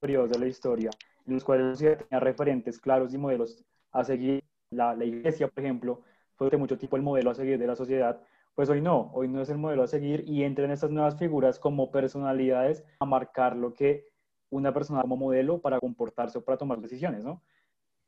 periodos 0.00 0.30
de 0.30 0.40
la 0.40 0.46
historia, 0.46 0.90
en 1.26 1.34
los 1.34 1.44
cuales 1.44 1.66
la 1.66 1.72
sociedad 1.74 1.98
tenía 1.98 2.18
referentes 2.18 2.80
claros 2.80 3.14
y 3.14 3.18
modelos 3.18 3.64
a 3.92 4.02
seguir, 4.02 4.42
la, 4.70 4.96
la 4.96 5.04
iglesia, 5.04 5.46
por 5.46 5.62
ejemplo, 5.62 6.02
fue 6.34 6.50
de 6.50 6.56
mucho 6.56 6.76
tipo 6.76 6.96
el 6.96 7.02
modelo 7.02 7.30
a 7.30 7.34
seguir 7.34 7.56
de 7.56 7.68
la 7.68 7.76
sociedad, 7.76 8.20
pues 8.56 8.70
hoy 8.70 8.80
no, 8.80 9.10
hoy 9.12 9.28
no 9.28 9.42
es 9.42 9.50
el 9.50 9.58
modelo 9.58 9.82
a 9.82 9.86
seguir 9.86 10.24
y 10.26 10.42
entran 10.42 10.70
estas 10.70 10.90
nuevas 10.90 11.18
figuras 11.18 11.58
como 11.58 11.90
personalidades 11.90 12.82
a 12.98 13.04
marcar 13.04 13.54
lo 13.54 13.74
que 13.74 14.06
una 14.48 14.72
persona 14.72 15.02
como 15.02 15.18
modelo 15.18 15.60
para 15.60 15.78
comportarse 15.78 16.38
o 16.38 16.44
para 16.44 16.56
tomar 16.56 16.80
decisiones, 16.80 17.22
¿no? 17.22 17.42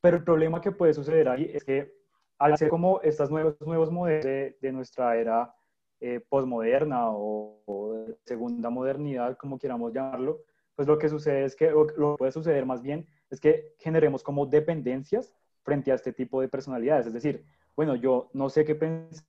Pero 0.01 0.16
el 0.16 0.24
problema 0.24 0.62
que 0.62 0.72
puede 0.72 0.94
suceder 0.94 1.28
ahí 1.28 1.51
es 1.53 1.64
que 1.64 1.92
al 2.38 2.57
ser 2.57 2.70
como 2.70 3.03
estos 3.03 3.30
nuevos, 3.30 3.61
nuevos 3.61 3.90
modelos 3.90 4.24
de, 4.24 4.72
nuestra 4.72 5.16
era 5.18 5.55
eh, 6.01 6.20
postmoderna 6.26 7.11
o, 7.11 8.07
segunda 8.24 8.70
modernidad, 8.70 9.36
como 9.36 9.59
queramos 9.59 9.92
llamarlo, 9.92 10.40
pues 10.74 10.88
lo 10.88 10.96
que 10.96 11.11
sucede 11.11 11.44
es 11.44 11.57
que, 11.57 11.70
lo 11.70 11.86
que 11.86 12.16
puede 12.16 12.32
suceder 12.32 12.64
más 12.64 12.80
bien, 12.80 13.07
es 13.28 13.38
que 13.38 13.74
generemos 13.80 14.22
como 14.22 14.46
dependencias 14.46 15.34
frente 15.62 15.92
a 15.92 15.96
este 15.96 16.14
tipo 16.14 16.40
de 16.40 16.49
personalidades. 16.49 17.09
Es 17.09 17.12
decir, 17.12 17.44
bueno, 17.76 17.96
yo 17.96 18.30
no 18.32 18.49
sé 18.49 18.64
qué 18.64 18.74
pensar 18.74 19.26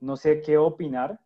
no 0.00 0.16
sé 0.16 0.40
qué 0.40 0.58
opinar, 0.58 1.20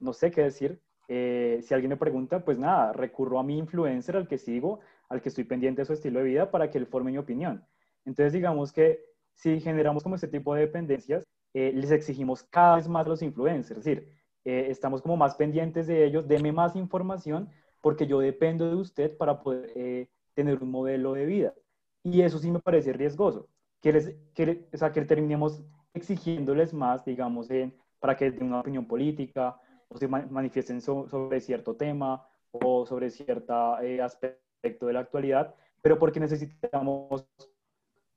no 0.00 0.12
sé 0.12 0.30
qué 0.30 0.42
decir. 0.42 0.80
Eh, 1.08 1.60
si 1.62 1.72
alguien 1.72 1.90
me 1.90 1.96
pregunta, 1.96 2.44
pues 2.44 2.58
nada, 2.58 2.92
recurro 2.92 3.38
a 3.38 3.44
mi 3.44 3.56
influencer, 3.58 4.16
al 4.16 4.28
que 4.28 4.38
sigo, 4.38 4.80
al 5.08 5.22
que 5.22 5.28
estoy 5.28 5.44
pendiente 5.44 5.82
de 5.82 5.86
su 5.86 5.92
estilo 5.92 6.18
de 6.18 6.26
vida 6.26 6.50
para 6.50 6.70
que 6.70 6.78
él 6.78 6.86
forme 6.86 7.12
mi 7.12 7.18
opinión. 7.18 7.64
Entonces, 8.04 8.32
digamos 8.32 8.72
que 8.72 9.04
si 9.34 9.60
generamos 9.60 10.02
como 10.02 10.16
este 10.16 10.28
tipo 10.28 10.54
de 10.54 10.62
dependencias, 10.62 11.24
eh, 11.54 11.72
les 11.74 11.90
exigimos 11.90 12.42
cada 12.44 12.76
vez 12.76 12.88
más 12.88 13.06
a 13.06 13.10
los 13.10 13.22
influencers, 13.22 13.78
es 13.78 13.84
decir, 13.84 14.12
eh, 14.44 14.66
estamos 14.68 15.02
como 15.02 15.16
más 15.16 15.36
pendientes 15.36 15.86
de 15.86 16.04
ellos, 16.04 16.26
deme 16.26 16.52
más 16.52 16.76
información 16.76 17.48
porque 17.80 18.06
yo 18.06 18.20
dependo 18.20 18.68
de 18.68 18.76
usted 18.76 19.16
para 19.16 19.42
poder 19.42 20.08
tener 20.34 20.62
un 20.62 20.70
modelo 20.70 21.14
de 21.14 21.24
vida. 21.24 21.54
Y 22.02 22.22
eso 22.22 22.38
sí 22.38 22.50
me 22.50 22.60
parece 22.60 22.92
riesgoso, 22.92 23.48
que, 23.80 23.92
les, 23.92 24.16
que, 24.34 24.68
o 24.72 24.76
sea, 24.76 24.92
que 24.92 25.02
terminemos 25.02 25.62
exigiéndoles 25.94 26.74
más, 26.74 27.04
digamos, 27.04 27.50
en 27.50 27.74
para 27.98 28.16
que 28.16 28.30
den 28.30 28.48
una 28.48 28.60
opinión 28.60 28.86
política 28.86 29.60
o 29.88 29.98
se 29.98 30.08
manifiesten 30.08 30.80
sobre 30.80 31.40
cierto 31.40 31.76
tema 31.76 32.26
o 32.50 32.86
sobre 32.86 33.10
cierto 33.10 33.78
eh, 33.80 34.00
aspecto 34.00 34.86
de 34.86 34.92
la 34.92 35.00
actualidad, 35.00 35.54
pero 35.82 35.98
porque 35.98 36.20
necesitamos 36.20 37.26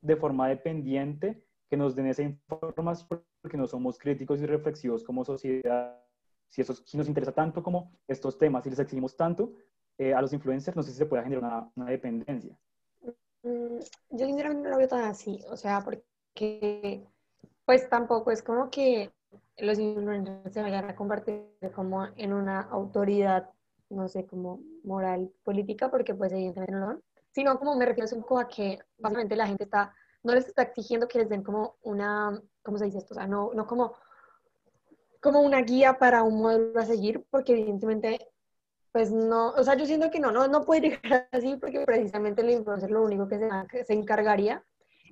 de 0.01 0.15
forma 0.15 0.47
dependiente 0.47 1.43
que 1.69 1.77
nos 1.77 1.95
den 1.95 2.07
esa 2.07 2.23
información 2.23 3.23
porque 3.41 3.57
no 3.57 3.67
somos 3.67 3.97
críticos 3.99 4.41
y 4.41 4.45
reflexivos 4.45 5.03
como 5.03 5.23
sociedad. 5.23 6.01
Si, 6.47 6.61
eso, 6.61 6.73
si 6.73 6.97
nos 6.97 7.07
interesa 7.07 7.31
tanto 7.31 7.61
como 7.61 7.91
estos 8.07 8.37
temas, 8.37 8.63
si 8.63 8.71
les 8.71 8.79
exigimos 8.79 9.15
tanto 9.15 9.53
eh, 9.97 10.13
a 10.13 10.21
los 10.21 10.33
influencers, 10.33 10.75
no 10.75 10.81
sé 10.81 10.91
si 10.91 10.97
se 10.97 11.05
puede 11.05 11.23
generar 11.23 11.43
una, 11.43 11.71
una 11.75 11.91
dependencia. 11.91 12.57
Mm, 13.43 13.79
yo 14.09 14.25
sinceramente 14.25 14.63
no 14.63 14.69
lo 14.71 14.77
veo 14.77 14.87
tan 14.87 15.03
así, 15.03 15.39
o 15.47 15.55
sea, 15.55 15.81
porque 15.83 17.05
pues 17.65 17.87
tampoco 17.87 18.31
es 18.31 18.41
como 18.41 18.71
que 18.71 19.11
los 19.57 19.79
influencers 19.79 20.53
se 20.53 20.61
vayan 20.61 20.85
a 20.89 20.95
convertir 20.95 21.45
como 21.75 22.05
en 22.15 22.33
una 22.33 22.61
autoridad, 22.61 23.49
no 23.89 24.07
sé, 24.07 24.25
como 24.25 24.61
moral 24.83 25.31
política, 25.43 25.89
porque 25.91 26.15
pues 26.15 26.31
evidentemente 26.31 26.73
no 26.73 26.93
lo 26.93 27.01
sino 27.31 27.57
como 27.59 27.75
me 27.75 27.85
refiero 27.85 28.09
un 28.15 28.23
poco 28.23 28.39
a 28.39 28.47
que 28.47 28.79
básicamente 28.97 29.35
la 29.35 29.47
gente 29.47 29.63
está, 29.63 29.93
no 30.23 30.33
les 30.33 30.47
está 30.47 30.63
exigiendo 30.63 31.07
que 31.07 31.19
les 31.19 31.29
den 31.29 31.43
como 31.43 31.75
una, 31.83 32.41
¿cómo 32.63 32.77
se 32.77 32.85
dice 32.85 32.97
esto? 32.97 33.13
O 33.13 33.17
sea, 33.17 33.27
no, 33.27 33.51
no 33.53 33.67
como, 33.67 33.93
como 35.21 35.41
una 35.41 35.61
guía 35.61 35.99
para 35.99 36.23
un 36.23 36.41
modelo 36.41 36.79
a 36.79 36.85
seguir, 36.85 37.25
porque 37.29 37.53
evidentemente 37.53 38.19
pues 38.91 39.11
no, 39.11 39.51
o 39.51 39.63
sea, 39.63 39.75
yo 39.75 39.85
siento 39.85 40.09
que 40.09 40.19
no, 40.19 40.31
no, 40.31 40.47
no 40.47 40.65
puede 40.65 40.81
llegar 40.81 41.29
así 41.31 41.55
porque 41.55 41.85
precisamente 41.85 42.41
el 42.41 42.49
influencer 42.49 42.89
lo 42.89 43.03
único 43.03 43.27
que 43.27 43.39
se, 43.39 43.85
se 43.85 43.93
encargaría 43.93 44.63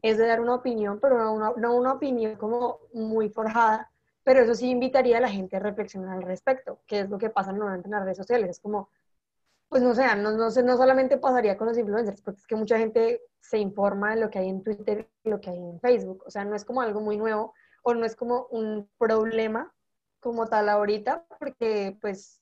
es 0.01 0.17
de 0.17 0.27
dar 0.27 0.41
una 0.41 0.55
opinión, 0.55 0.99
pero 0.99 1.17
no 1.17 1.33
una, 1.33 1.53
no 1.57 1.75
una 1.75 1.93
opinión 1.93 2.35
como 2.35 2.79
muy 2.93 3.29
forjada, 3.29 3.91
pero 4.27 4.41
eso 4.41 4.55
sí 4.55 4.69
invitaría 4.69 5.19
a 5.19 5.21
la 5.21 5.29
gente 5.29 5.55
a 5.55 5.59
reflexionar 5.61 6.17
al 6.17 6.23
respecto, 6.23 6.81
que 6.85 6.99
es 6.99 7.09
lo 7.09 7.17
que 7.17 7.29
pasa 7.29 7.53
normalmente 7.53 7.87
en 7.87 7.93
las 7.93 8.03
redes 8.03 8.17
sociales. 8.17 8.49
Es 8.49 8.59
como, 8.59 8.89
pues 9.69 9.81
no 9.81 9.95
sé, 9.95 10.03
no, 10.17 10.31
no, 10.31 10.49
no 10.49 10.77
solamente 10.77 11.17
pasaría 11.17 11.57
con 11.57 11.69
los 11.69 11.77
influencers, 11.77 12.21
porque 12.21 12.41
es 12.41 12.45
que 12.45 12.57
mucha 12.57 12.77
gente 12.77 13.21
se 13.39 13.57
informa 13.57 14.13
de 14.13 14.19
lo 14.19 14.29
que 14.29 14.39
hay 14.39 14.49
en 14.49 14.63
Twitter 14.63 15.09
lo 15.23 15.39
que 15.39 15.51
hay 15.51 15.57
en 15.57 15.79
Facebook. 15.79 16.25
O 16.27 16.29
sea, 16.29 16.43
no 16.43 16.57
es 16.57 16.65
como 16.65 16.81
algo 16.81 16.99
muy 16.99 17.15
nuevo 17.15 17.53
o 17.83 17.93
no 17.93 18.05
es 18.05 18.17
como 18.17 18.47
un 18.47 18.89
problema 18.97 19.73
como 20.19 20.47
tal 20.47 20.67
ahorita, 20.67 21.25
porque 21.39 21.97
pues 22.01 22.41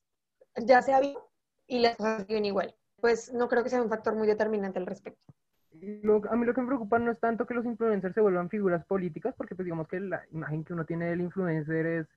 ya 0.55 0.81
se 0.81 0.91
ha 0.91 0.99
visto 0.99 1.29
y 1.67 1.81
las 1.81 1.97
cosas 1.97 2.25
siguen 2.25 2.45
igual. 2.45 2.75
Pues 2.99 3.31
no 3.31 3.47
creo 3.47 3.61
que 3.61 3.69
sea 3.69 3.83
un 3.83 3.89
factor 3.89 4.15
muy 4.15 4.25
determinante 4.25 4.79
al 4.79 4.87
respecto 4.87 5.35
a 6.29 6.35
mí 6.35 6.45
lo 6.45 6.53
que 6.53 6.61
me 6.61 6.67
preocupa 6.67 6.99
no 6.99 7.11
es 7.11 7.19
tanto 7.19 7.45
que 7.45 7.53
los 7.53 7.65
influencers 7.65 8.13
se 8.13 8.21
vuelvan 8.21 8.49
figuras 8.49 8.85
políticas, 8.85 9.33
porque 9.37 9.55
pues 9.55 9.65
digamos 9.65 9.87
que 9.87 9.99
la 9.99 10.23
imagen 10.31 10.63
que 10.63 10.73
uno 10.73 10.85
tiene 10.85 11.05
del 11.05 11.21
influencer 11.21 11.85
es 11.85 12.07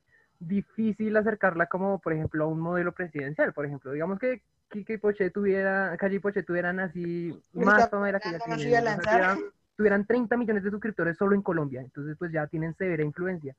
difícil 0.41 1.17
acercarla 1.17 1.67
como, 1.67 1.99
por 1.99 2.13
ejemplo, 2.13 2.45
a 2.45 2.47
un 2.47 2.61
modelo 2.61 2.93
presidencial. 2.93 3.53
Por 3.53 3.67
ejemplo, 3.67 3.93
digamos 3.93 4.19
que 4.19 4.43
Kike 4.71 4.95
y 4.95 4.99
Poche 4.99 5.31
tuviera, 5.31 5.97
Calle 5.99 6.17
y 6.17 6.21
Poche 6.21 6.43
tuvieran 6.43 6.81
así 6.81 7.39
más 7.53 7.89
fama 7.91 8.07
de 8.07 8.13
la 8.13 8.21
que 8.21 8.33
ya 8.33 8.39
tienen. 8.39 8.99
tuvieran 9.77 10.07
30 10.07 10.37
millones 10.37 10.65
de 10.65 10.71
suscriptores 10.71 11.17
solo 11.17 11.35
en 11.35 11.43
Colombia, 11.43 11.81
entonces 11.81 12.17
pues 12.19 12.33
ya 12.33 12.47
tienen 12.47 12.75
severa 12.75 13.03
influencia. 13.03 13.55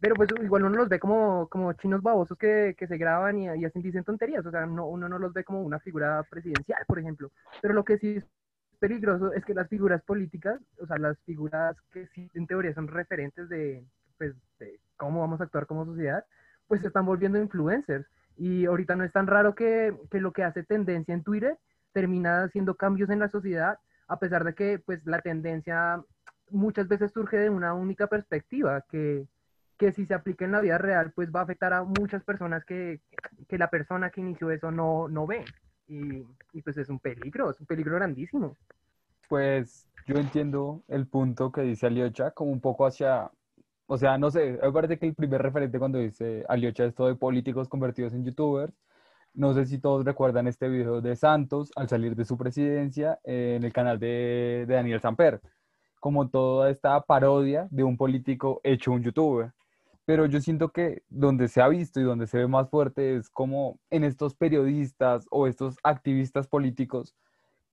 Pero 0.00 0.14
pues 0.14 0.28
igual 0.42 0.64
uno 0.64 0.76
los 0.76 0.88
ve 0.88 0.98
como, 0.98 1.48
como 1.48 1.72
chinos 1.74 2.02
babosos 2.02 2.36
que, 2.38 2.74
que 2.76 2.86
se 2.86 2.96
graban 2.96 3.38
y, 3.38 3.46
y 3.46 3.64
hacen 3.64 3.82
dicen 3.82 4.04
tonterías, 4.04 4.44
o 4.46 4.50
sea, 4.50 4.66
no, 4.66 4.86
uno 4.86 5.08
no 5.08 5.18
los 5.18 5.32
ve 5.32 5.44
como 5.44 5.62
una 5.62 5.78
figura 5.78 6.22
presidencial, 6.28 6.84
por 6.86 6.98
ejemplo. 6.98 7.30
Pero 7.62 7.74
lo 7.74 7.84
que 7.84 7.98
sí 7.98 8.22
peligroso 8.76 9.32
es 9.32 9.44
que 9.44 9.54
las 9.54 9.68
figuras 9.68 10.02
políticas, 10.02 10.60
o 10.80 10.86
sea, 10.86 10.98
las 10.98 11.18
figuras 11.20 11.76
que 11.92 12.06
sí 12.08 12.30
en 12.34 12.46
teoría 12.46 12.74
son 12.74 12.88
referentes 12.88 13.48
de, 13.48 13.84
pues, 14.18 14.34
de 14.58 14.80
cómo 14.96 15.20
vamos 15.20 15.40
a 15.40 15.44
actuar 15.44 15.66
como 15.66 15.84
sociedad, 15.84 16.24
pues 16.66 16.80
se 16.80 16.88
están 16.88 17.06
volviendo 17.06 17.38
influencers. 17.38 18.06
Y 18.36 18.66
ahorita 18.66 18.96
no 18.96 19.04
es 19.04 19.12
tan 19.12 19.26
raro 19.26 19.54
que, 19.54 19.94
que 20.10 20.20
lo 20.20 20.32
que 20.32 20.44
hace 20.44 20.62
tendencia 20.62 21.14
en 21.14 21.22
Twitter 21.22 21.58
termina 21.92 22.44
haciendo 22.44 22.74
cambios 22.74 23.10
en 23.10 23.18
la 23.18 23.28
sociedad, 23.28 23.78
a 24.08 24.18
pesar 24.18 24.44
de 24.44 24.54
que 24.54 24.78
pues 24.78 25.04
la 25.06 25.20
tendencia 25.20 26.02
muchas 26.50 26.88
veces 26.88 27.12
surge 27.12 27.38
de 27.38 27.50
una 27.50 27.74
única 27.74 28.06
perspectiva, 28.06 28.82
que, 28.88 29.26
que 29.78 29.92
si 29.92 30.06
se 30.06 30.14
aplica 30.14 30.44
en 30.44 30.52
la 30.52 30.60
vida 30.60 30.78
real, 30.78 31.12
pues 31.14 31.30
va 31.34 31.40
a 31.40 31.44
afectar 31.44 31.72
a 31.72 31.82
muchas 31.84 32.22
personas 32.22 32.64
que, 32.64 33.00
que 33.48 33.58
la 33.58 33.70
persona 33.70 34.10
que 34.10 34.20
inició 34.20 34.50
eso 34.50 34.70
no, 34.70 35.08
no 35.08 35.26
ve 35.26 35.44
y, 35.88 36.62
pues 36.62 36.76
es 36.76 36.88
un 36.88 36.98
peligro, 36.98 37.50
es 37.50 37.60
un 37.60 37.66
peligro 37.66 37.96
grandísimo. 37.96 38.56
Pues 39.28 39.86
yo 40.06 40.16
entiendo 40.16 40.82
el 40.88 41.06
punto 41.06 41.50
que 41.50 41.62
dice 41.62 41.86
Aliocha 41.86 42.30
como 42.30 42.52
un 42.52 42.60
poco 42.60 42.86
hacia, 42.86 43.30
o 43.86 43.98
sea, 43.98 44.18
no 44.18 44.30
sé, 44.30 44.58
me 44.62 44.72
parece 44.72 44.98
que 44.98 45.06
el 45.06 45.14
primer 45.14 45.42
referente 45.42 45.78
cuando 45.78 45.98
dice 45.98 46.44
Aliocha 46.48 46.84
esto 46.84 47.06
de 47.06 47.14
políticos 47.14 47.68
convertidos 47.68 48.12
en 48.14 48.24
youtubers, 48.24 48.72
no 49.34 49.52
sé 49.52 49.66
si 49.66 49.78
todos 49.78 50.04
recuerdan 50.04 50.46
este 50.46 50.68
video 50.68 51.00
de 51.00 51.14
Santos 51.14 51.70
al 51.76 51.88
salir 51.88 52.16
de 52.16 52.24
su 52.24 52.38
presidencia 52.38 53.18
en 53.24 53.64
el 53.64 53.72
canal 53.72 53.98
de, 53.98 54.64
de 54.66 54.74
Daniel 54.74 55.00
Samper, 55.00 55.40
como 56.00 56.28
toda 56.28 56.70
esta 56.70 57.00
parodia 57.02 57.68
de 57.70 57.84
un 57.84 57.96
político 57.96 58.60
hecho 58.64 58.92
un 58.92 59.02
youtuber. 59.02 59.52
Pero 60.06 60.26
yo 60.26 60.40
siento 60.40 60.70
que 60.70 61.02
donde 61.08 61.48
se 61.48 61.60
ha 61.60 61.68
visto 61.68 62.00
y 62.00 62.04
donde 62.04 62.26
se 62.26 62.38
ve 62.38 62.46
más 62.48 62.70
fuerte 62.70 63.16
es 63.16 63.28
como 63.28 63.78
en 63.90 64.04
estos 64.04 64.34
periodistas 64.34 65.26
o 65.30 65.46
estos 65.46 65.76
activistas 65.82 66.48
políticos 66.48 67.14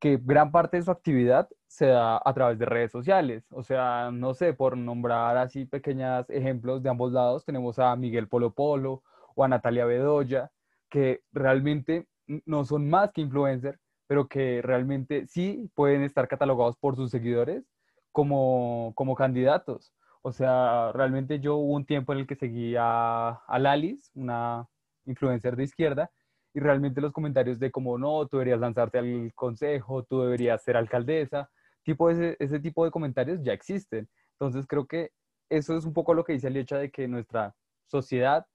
que 0.03 0.19
gran 0.21 0.51
parte 0.51 0.75
de 0.75 0.83
su 0.83 0.91
actividad 0.91 1.47
se 1.67 1.85
da 1.85 2.21
a 2.25 2.33
través 2.33 2.59
de 2.59 2.65
redes 2.65 2.91
sociales. 2.91 3.45
O 3.51 3.63
sea, 3.63 4.11
no 4.11 4.33
sé, 4.33 4.53
por 4.53 4.75
nombrar 4.75 5.37
así 5.37 5.63
pequeños 5.63 6.29
ejemplos 6.29 6.83
de 6.83 6.89
ambos 6.89 7.13
lados, 7.13 7.45
tenemos 7.45 7.79
a 7.79 7.95
Miguel 7.95 8.27
Polo 8.27 8.53
Polo 8.53 9.01
o 9.33 9.45
a 9.45 9.47
Natalia 9.47 9.85
Bedoya, 9.85 10.51
que 10.89 11.21
realmente 11.31 12.05
no 12.45 12.65
son 12.65 12.89
más 12.89 13.13
que 13.13 13.21
influencers, 13.21 13.79
pero 14.05 14.27
que 14.27 14.61
realmente 14.61 15.25
sí 15.27 15.71
pueden 15.73 16.03
estar 16.03 16.27
catalogados 16.27 16.75
por 16.75 16.97
sus 16.97 17.09
seguidores 17.09 17.63
como, 18.11 18.91
como 18.95 19.15
candidatos. 19.15 19.93
O 20.25 20.31
sea, 20.31 20.93
realmente 20.93 21.41
yo 21.41 21.57
hubo 21.57 21.73
un 21.73 21.85
tiempo 21.85 22.13
en 22.13 22.19
el 22.19 22.27
que 22.27 22.35
seguía 22.35 23.29
a 23.29 23.59
Lalis, 23.59 24.09
una 24.15 24.69
influencer 25.05 25.57
de 25.57 25.65
izquierda, 25.65 26.11
y 26.53 26.61
realmente 26.61 27.01
los 27.01 27.11
comentarios 27.11 27.59
de 27.59 27.71
como 27.71 27.97
no, 27.97 28.25
tú 28.27 28.37
deberías 28.37 28.61
lanzarte 28.61 28.99
al 28.99 29.33
consejo, 29.35 30.03
tú 30.03 30.21
deberías 30.21 30.63
ser 30.63 30.77
alcaldesa, 30.77 31.49
tipo 31.83 32.09
ese, 32.09 32.37
ese 32.39 32.61
tipo 32.61 32.85
de 32.85 32.91
comentarios 32.91 33.43
ya 33.43 33.51
existen. 33.51 34.07
Entonces 34.39 34.65
creo 34.65 34.87
que 34.87 35.11
eso 35.49 35.75
es 35.75 35.83
un 35.83 35.91
poco 35.91 36.13
lo 36.13 36.23
que 36.23 36.33
dice 36.33 36.47
el 36.47 36.55
hecho 36.55 36.77
de 36.77 36.89
que 36.89 37.05
nuestra 37.09 37.53
sociedad 37.87 38.47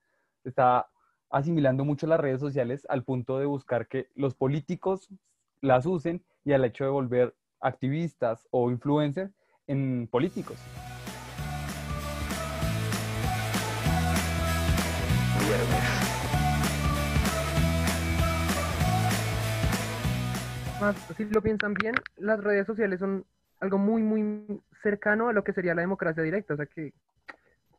está 0.44 0.88
asimilando 1.28 1.84
mucho 1.84 2.06
las 2.06 2.18
redes 2.18 2.40
sociales 2.40 2.86
al 2.88 3.04
punto 3.04 3.38
de 3.38 3.44
buscar 3.44 3.88
que 3.88 4.08
los 4.14 4.34
políticos 4.34 5.10
las 5.60 5.84
usen 5.84 6.24
y 6.44 6.54
al 6.54 6.64
hecho 6.64 6.84
de 6.84 6.90
volver 6.90 7.36
activistas 7.60 8.48
o 8.50 8.70
influencers 8.70 9.34
en 9.66 10.08
políticos. 10.10 10.56
Más, 20.80 20.96
si 21.16 21.24
lo 21.24 21.42
piensan 21.42 21.74
bien, 21.74 21.94
las 22.16 22.42
redes 22.42 22.66
sociales 22.66 23.00
son 23.00 23.24
algo 23.60 23.78
muy, 23.78 24.02
muy 24.02 24.62
cercano 24.82 25.28
a 25.28 25.32
lo 25.32 25.42
que 25.42 25.52
sería 25.52 25.74
la 25.74 25.82
democracia 25.82 26.22
directa. 26.22 26.54
O 26.54 26.56
sea 26.56 26.66
que, 26.66 26.92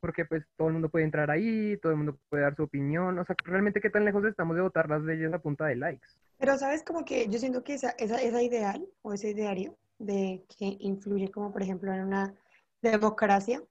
porque 0.01 0.25
pues 0.25 0.43
todo 0.57 0.67
el 0.67 0.73
mundo 0.73 0.89
puede 0.89 1.05
entrar 1.05 1.31
ahí, 1.31 1.77
todo 1.77 1.91
el 1.93 1.97
mundo 1.97 2.17
puede 2.29 2.43
dar 2.43 2.55
su 2.55 2.63
opinión. 2.63 3.17
O 3.19 3.25
sea, 3.25 3.35
realmente 3.45 3.81
qué 3.81 3.89
tan 3.89 4.05
lejos 4.05 4.25
estamos 4.25 4.55
de 4.55 4.61
votar 4.61 4.89
las 4.89 5.01
leyes 5.01 5.33
a 5.33 5.39
punta 5.39 5.65
de 5.65 5.75
likes. 5.75 6.07
Pero 6.37 6.57
sabes 6.57 6.83
como 6.83 7.03
que 7.05 7.27
yo 7.27 7.39
siento 7.39 7.63
que 7.63 7.73
esa, 7.73 7.91
esa, 7.91 8.21
esa 8.21 8.41
ideal 8.41 8.85
o 9.01 9.13
ese 9.13 9.29
ideario 9.29 9.77
de 9.97 10.45
que 10.57 10.77
influye 10.79 11.29
como 11.29 11.51
por 11.51 11.61
ejemplo 11.61 11.93
en 11.93 12.01
una 12.01 12.33
democracia, 12.81 13.61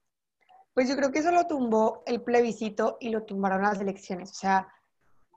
pues 0.73 0.87
yo 0.87 0.95
creo 0.95 1.11
que 1.11 1.19
eso 1.19 1.31
lo 1.31 1.47
tumbó 1.47 2.03
el 2.05 2.21
plebiscito 2.21 2.97
y 2.99 3.09
lo 3.09 3.23
tumbaron 3.23 3.63
las 3.63 3.79
elecciones. 3.79 4.31
O 4.31 4.35
sea, 4.35 4.67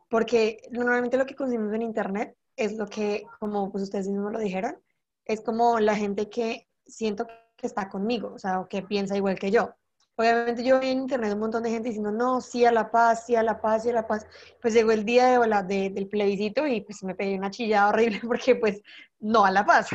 porque 0.09 0.63
normalmente 0.71 1.17
lo 1.17 1.27
que 1.27 1.35
consumimos 1.35 1.75
en 1.75 1.83
Internet 1.83 2.37
es 2.57 2.77
lo 2.77 2.87
que, 2.87 3.25
como 3.41 3.71
pues 3.71 3.85
ustedes 3.85 4.09
mismos 4.09 4.33
lo 4.33 4.39
dijeron, 4.39 4.79
es 5.25 5.41
como 5.41 5.79
la 5.81 5.97
gente 5.97 6.29
que 6.29 6.69
siento 6.87 7.27
que 7.57 7.67
está 7.67 7.89
conmigo, 7.89 8.33
o 8.35 8.39
sea, 8.39 8.61
o 8.61 8.69
que 8.69 8.83
piensa 8.83 9.17
igual 9.17 9.39
que 9.39 9.51
yo. 9.51 9.75
Obviamente 10.17 10.63
yo 10.63 10.79
vi 10.79 10.91
en 10.91 11.01
internet 11.01 11.33
un 11.33 11.41
montón 11.41 11.63
de 11.63 11.71
gente 11.71 11.89
diciendo, 11.89 12.13
no, 12.13 12.41
sí 12.43 12.67
a 12.67 12.73
la 12.73 12.91
paz, 12.91 13.25
sí 13.27 13.35
a 13.35 13.43
la 13.43 13.61
paz, 13.61 13.85
sí 13.85 13.91
a 13.91 13.95
la 13.95 14.07
paz. 14.07 14.27
Pues 14.61 14.75
llegó 14.75 14.93
el 14.93 15.05
día 15.05 15.39
de, 15.41 15.91
del 15.91 16.09
plebiscito 16.09 16.67
y 16.67 16.83
pues 16.83 17.03
me 17.03 17.15
pedí 17.15 17.35
una 17.35 17.51
chillada 17.51 17.89
horrible 17.89 18.21
porque 18.27 18.57
pues 18.57 18.83
no 19.21 19.45
a 19.45 19.51
la 19.51 19.65
paz. 19.65 19.89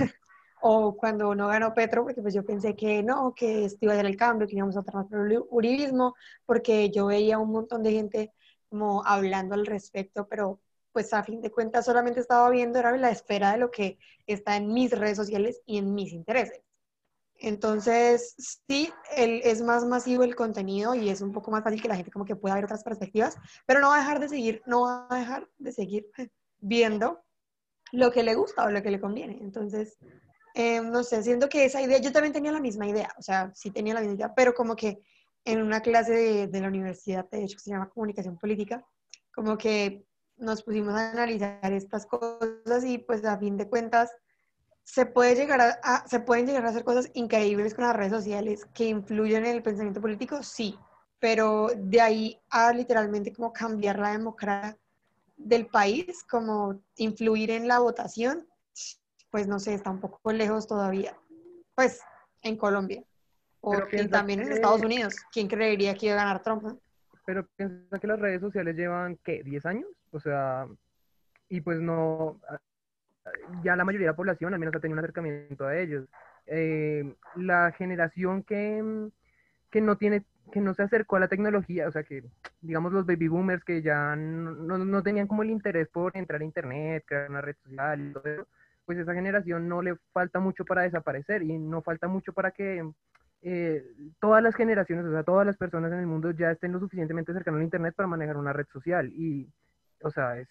O 0.62 0.96
cuando 0.98 1.36
no 1.36 1.48
ganó 1.48 1.74
Petro, 1.74 2.04
porque 2.04 2.22
pues 2.22 2.34
yo 2.34 2.46
pensé 2.46 2.76
que 2.76 3.04
no, 3.04 3.34
que 3.36 3.66
esto 3.66 3.80
iba 3.82 3.94
a 3.94 3.98
ser 3.98 4.06
el 4.06 4.18
cambio, 4.18 4.48
que 4.48 4.56
íbamos 4.56 4.78
a 4.78 4.84
por 4.84 5.32
el 5.32 5.44
uribismo, 5.50 6.16
porque 6.46 6.90
yo 6.90 7.08
veía 7.08 7.38
un 7.38 7.52
montón 7.52 7.84
de 7.84 7.92
gente 7.92 8.34
como 8.70 9.06
hablando 9.06 9.56
al 9.56 9.66
respecto, 9.66 10.28
pero 10.28 10.60
pues 10.92 11.14
a 11.14 11.24
fin 11.24 11.42
de 11.42 11.52
cuentas 11.52 11.86
solamente 11.86 12.20
estaba 12.20 12.50
viendo 12.50 12.80
era 12.80 12.96
la 12.98 13.12
espera 13.12 13.52
de 13.52 13.60
lo 13.60 13.72
que 13.72 14.00
está 14.26 14.58
en 14.58 14.74
mis 14.74 14.92
redes 14.92 15.18
sociales 15.18 15.62
y 15.66 15.78
en 15.78 15.94
mis 15.94 16.12
intereses. 16.12 16.62
Entonces, 17.40 18.34
sí, 18.68 18.92
el, 19.16 19.42
es 19.44 19.62
más 19.62 19.86
masivo 19.86 20.24
el 20.24 20.36
contenido 20.36 20.96
y 20.96 21.10
es 21.10 21.22
un 21.22 21.32
poco 21.32 21.52
más 21.52 21.64
fácil 21.64 21.82
que 21.82 21.88
la 21.88 21.96
gente 21.96 22.12
como 22.12 22.26
que 22.26 22.36
pueda 22.36 22.56
ver 22.56 22.66
otras 22.66 22.84
perspectivas, 22.84 23.38
pero 23.68 23.80
no 23.80 23.90
va 23.90 23.98
a 23.98 24.00
dejar 24.00 24.20
de 24.20 24.30
seguir, 24.30 24.64
no 24.66 24.82
va 24.82 25.08
a 25.10 25.20
dejar 25.20 25.48
de 25.60 25.72
seguir 25.72 26.08
viendo 26.60 27.22
lo 27.92 28.12
que 28.12 28.24
le 28.24 28.36
gusta 28.36 28.66
o 28.66 28.72
lo 28.72 28.82
que 28.82 28.92
le 28.92 29.00
conviene. 29.00 29.38
Entonces, 29.40 30.00
eh, 30.54 30.82
no 30.82 31.04
sé, 31.04 31.24
siento 31.24 31.50
que 31.50 31.66
esa 31.66 31.82
idea, 31.82 32.00
yo 32.00 32.12
también 32.12 32.34
tenía 32.34 32.52
la 32.52 32.60
misma 32.60 32.88
idea, 32.88 33.10
o 33.18 33.22
sea, 33.22 33.52
sí 33.54 33.72
tenía 33.72 33.94
la 33.94 34.02
misma 34.02 34.16
idea, 34.16 34.34
pero 34.36 34.54
como 34.54 34.76
que 34.76 35.00
en 35.46 35.62
una 35.62 35.82
clase 35.82 36.14
de, 36.14 36.48
de 36.48 36.62
la 36.62 36.68
universidad, 36.68 37.30
de 37.30 37.44
hecho, 37.44 37.58
que 37.58 37.64
se 37.64 37.70
llama 37.72 37.90
comunicación 37.90 38.38
política, 38.38 38.86
como 39.34 39.58
que 39.58 40.06
nos 40.38 40.64
pusimos 40.64 40.94
a 40.94 41.12
analizar 41.12 41.74
estas 41.74 42.06
cosas 42.06 42.84
y 42.86 42.98
pues 43.00 43.26
a 43.26 43.38
fin 43.38 43.58
de 43.58 43.68
cuentas 43.68 44.12
se, 44.84 45.06
puede 45.06 45.36
llegar 45.36 45.80
a, 45.84 46.08
se 46.08 46.20
pueden 46.22 46.48
llegar 46.48 46.66
a 46.66 46.70
hacer 46.70 46.84
cosas 46.84 47.12
increíbles 47.14 47.74
con 47.74 47.86
las 47.86 47.96
redes 47.96 48.14
sociales 48.14 48.66
que 48.74 48.86
influyen 48.86 49.46
en 49.46 49.56
el 49.56 49.64
pensamiento 49.64 50.00
político, 50.00 50.42
sí, 50.44 50.78
pero 51.20 51.70
de 51.76 52.00
ahí 52.00 52.40
a 52.50 52.72
literalmente 52.72 53.34
como 53.34 53.52
cambiar 53.52 54.00
la 54.00 54.12
democracia 54.12 54.78
del 55.36 55.68
país, 55.68 56.24
como 56.24 56.82
influir 56.96 57.52
en 57.52 57.68
la 57.68 57.80
votación, 57.80 58.48
pues 59.38 59.48
no 59.48 59.60
sé, 59.60 59.76
está 59.76 59.92
un 59.92 60.00
poco 60.00 60.32
lejos 60.32 60.66
todavía. 60.66 61.16
Pues 61.76 62.02
en 62.42 62.58
Colombia. 62.58 63.04
O, 63.62 63.76
y 63.92 64.08
también 64.08 64.40
en 64.40 64.52
Estados 64.52 64.82
Unidos. 64.82 65.14
¿Quién 65.32 65.48
creería 65.48 65.94
que 65.94 66.08
iba 66.08 66.16
a 66.16 66.26
ganar 66.26 66.42
Trump? 66.42 66.80
Pero 67.24 67.46
piensa 67.56 68.00
que 68.00 68.08
las 68.08 68.20
redes 68.20 68.42
sociales 68.42 68.76
llevan, 68.76 69.16
¿qué? 69.24 69.44
¿10 69.46 69.64
años? 69.68 69.86
O 70.10 70.20
sea, 70.20 70.66
y 71.50 71.62
pues 71.62 71.80
no, 71.80 72.42
ya 73.62 73.76
la 73.76 73.86
mayoría 73.86 74.08
de 74.08 74.14
la 74.14 74.16
población 74.16 74.56
al 74.56 74.60
menos 74.60 74.74
ha 74.74 74.80
tenido 74.80 74.96
un 74.96 75.06
acercamiento 75.06 75.68
a 75.68 75.78
ellos. 75.78 76.10
Eh, 76.48 77.14
la 77.36 77.72
generación 77.74 78.42
que, 78.42 79.12
que 79.70 79.82
no 79.82 79.98
tiene 79.98 80.26
que 80.52 80.62
no 80.62 80.74
se 80.74 80.82
acercó 80.82 81.18
a 81.18 81.20
la 81.20 81.28
tecnología, 81.28 81.88
o 81.88 81.92
sea 81.92 82.02
que, 82.02 82.24
digamos, 82.62 82.92
los 82.92 83.06
baby 83.06 83.28
boomers 83.28 83.64
que 83.64 83.84
ya 83.84 84.16
no, 84.16 84.78
no, 84.80 85.04
tenían 85.04 85.28
como 85.28 85.44
el 85.44 85.52
interés 85.52 85.90
por 85.90 86.18
entrar 86.18 86.42
a 86.42 86.46
internet, 86.46 87.04
crear 87.06 87.30
una 87.30 87.42
red 87.42 87.56
social 87.64 88.02
y 88.02 88.14
todo 88.14 88.24
eso, 88.24 88.48
pues 88.88 88.98
esa 88.98 89.14
generación 89.14 89.68
no 89.68 89.84
le 89.84 89.98
falta 90.14 90.40
mucho 90.40 90.66
para 90.66 90.84
desaparecer 90.84 91.44
y 91.44 91.60
no 91.60 91.84
falta 91.84 92.08
mucho 92.08 92.32
para 92.34 92.52
que 92.52 92.90
eh, 93.44 93.84
todas 94.20 94.42
las 94.42 94.56
generaciones, 94.56 95.06
o 95.06 95.12
sea, 95.12 95.24
todas 95.24 95.46
las 95.46 95.58
personas 95.58 95.92
en 95.92 96.00
el 96.00 96.08
mundo 96.08 96.32
ya 96.32 96.52
estén 96.52 96.72
lo 96.72 96.80
suficientemente 96.80 97.34
cercanos 97.34 97.60
al 97.60 97.66
internet 97.66 97.94
para 97.96 98.08
manejar 98.08 98.38
una 98.38 98.54
red 98.54 98.66
social 98.72 99.12
y 99.14 99.48
o 100.04 100.10
sea, 100.10 100.40
es 100.40 100.48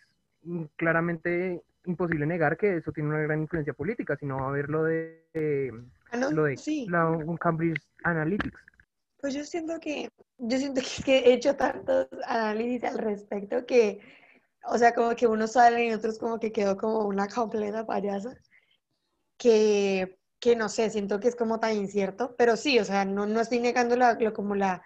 claramente 0.76 1.62
imposible 1.84 2.26
negar 2.26 2.56
que 2.56 2.76
eso 2.76 2.92
tiene 2.92 3.08
una 3.10 3.20
gran 3.20 3.40
influencia 3.40 3.72
política, 3.72 4.16
sino 4.16 4.46
a 4.46 4.50
ver 4.50 4.68
lo 4.68 4.84
de, 4.84 5.72
ah, 6.10 6.16
no, 6.16 6.30
lo 6.30 6.44
de 6.44 6.56
sí. 6.56 6.86
la, 6.88 7.08
un 7.08 7.36
Cambridge 7.36 7.80
Analytics. 8.04 8.58
Pues 9.20 9.34
yo 9.34 9.44
siento 9.44 9.80
que, 9.80 10.10
yo 10.38 10.58
siento 10.58 10.80
que 11.04 11.18
he 11.18 11.32
hecho 11.32 11.56
tantos 11.56 12.08
análisis 12.26 12.84
al 12.84 12.98
respecto 12.98 13.64
que, 13.66 14.00
o 14.68 14.78
sea, 14.78 14.94
como 14.94 15.14
que 15.16 15.26
unos 15.26 15.52
salen 15.52 15.90
y 15.90 15.94
otros 15.94 16.18
como 16.18 16.38
que 16.40 16.52
quedó 16.52 16.76
como 16.76 17.06
una 17.06 17.28
completa 17.28 17.86
payasa, 17.86 18.36
que, 19.38 20.18
que 20.40 20.56
no 20.56 20.68
sé, 20.68 20.90
siento 20.90 21.20
que 21.20 21.28
es 21.28 21.36
como 21.36 21.60
tan 21.60 21.76
incierto, 21.76 22.34
pero 22.36 22.56
sí, 22.56 22.78
o 22.78 22.84
sea, 22.84 23.04
no, 23.04 23.26
no 23.26 23.40
estoy 23.40 23.60
negando 23.60 23.96
la, 23.96 24.14
lo, 24.14 24.32
como 24.32 24.54
la, 24.54 24.82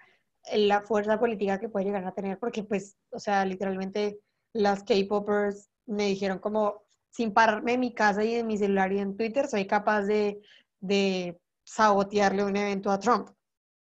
la 0.53 0.81
fuerza 0.81 1.19
política 1.19 1.59
que 1.59 1.69
puede 1.69 1.85
llegar 1.85 2.05
a 2.05 2.13
tener, 2.13 2.39
porque 2.39 2.63
pues, 2.63 2.97
o 3.11 3.19
sea, 3.19 3.45
literalmente 3.45 4.19
las 4.53 4.83
K-Popers 4.83 5.69
me 5.85 6.07
dijeron 6.07 6.39
como, 6.39 6.83
sin 7.09 7.33
pararme 7.33 7.73
en 7.73 7.79
mi 7.81 7.93
casa 7.93 8.23
y 8.23 8.35
en 8.35 8.47
mi 8.47 8.57
celular 8.57 8.91
y 8.93 8.99
en 8.99 9.15
Twitter, 9.17 9.47
soy 9.47 9.67
capaz 9.67 10.03
de, 10.03 10.41
de 10.79 11.39
sabotearle 11.63 12.43
un 12.43 12.55
evento 12.55 12.91
a 12.91 12.99
Trump. 12.99 13.29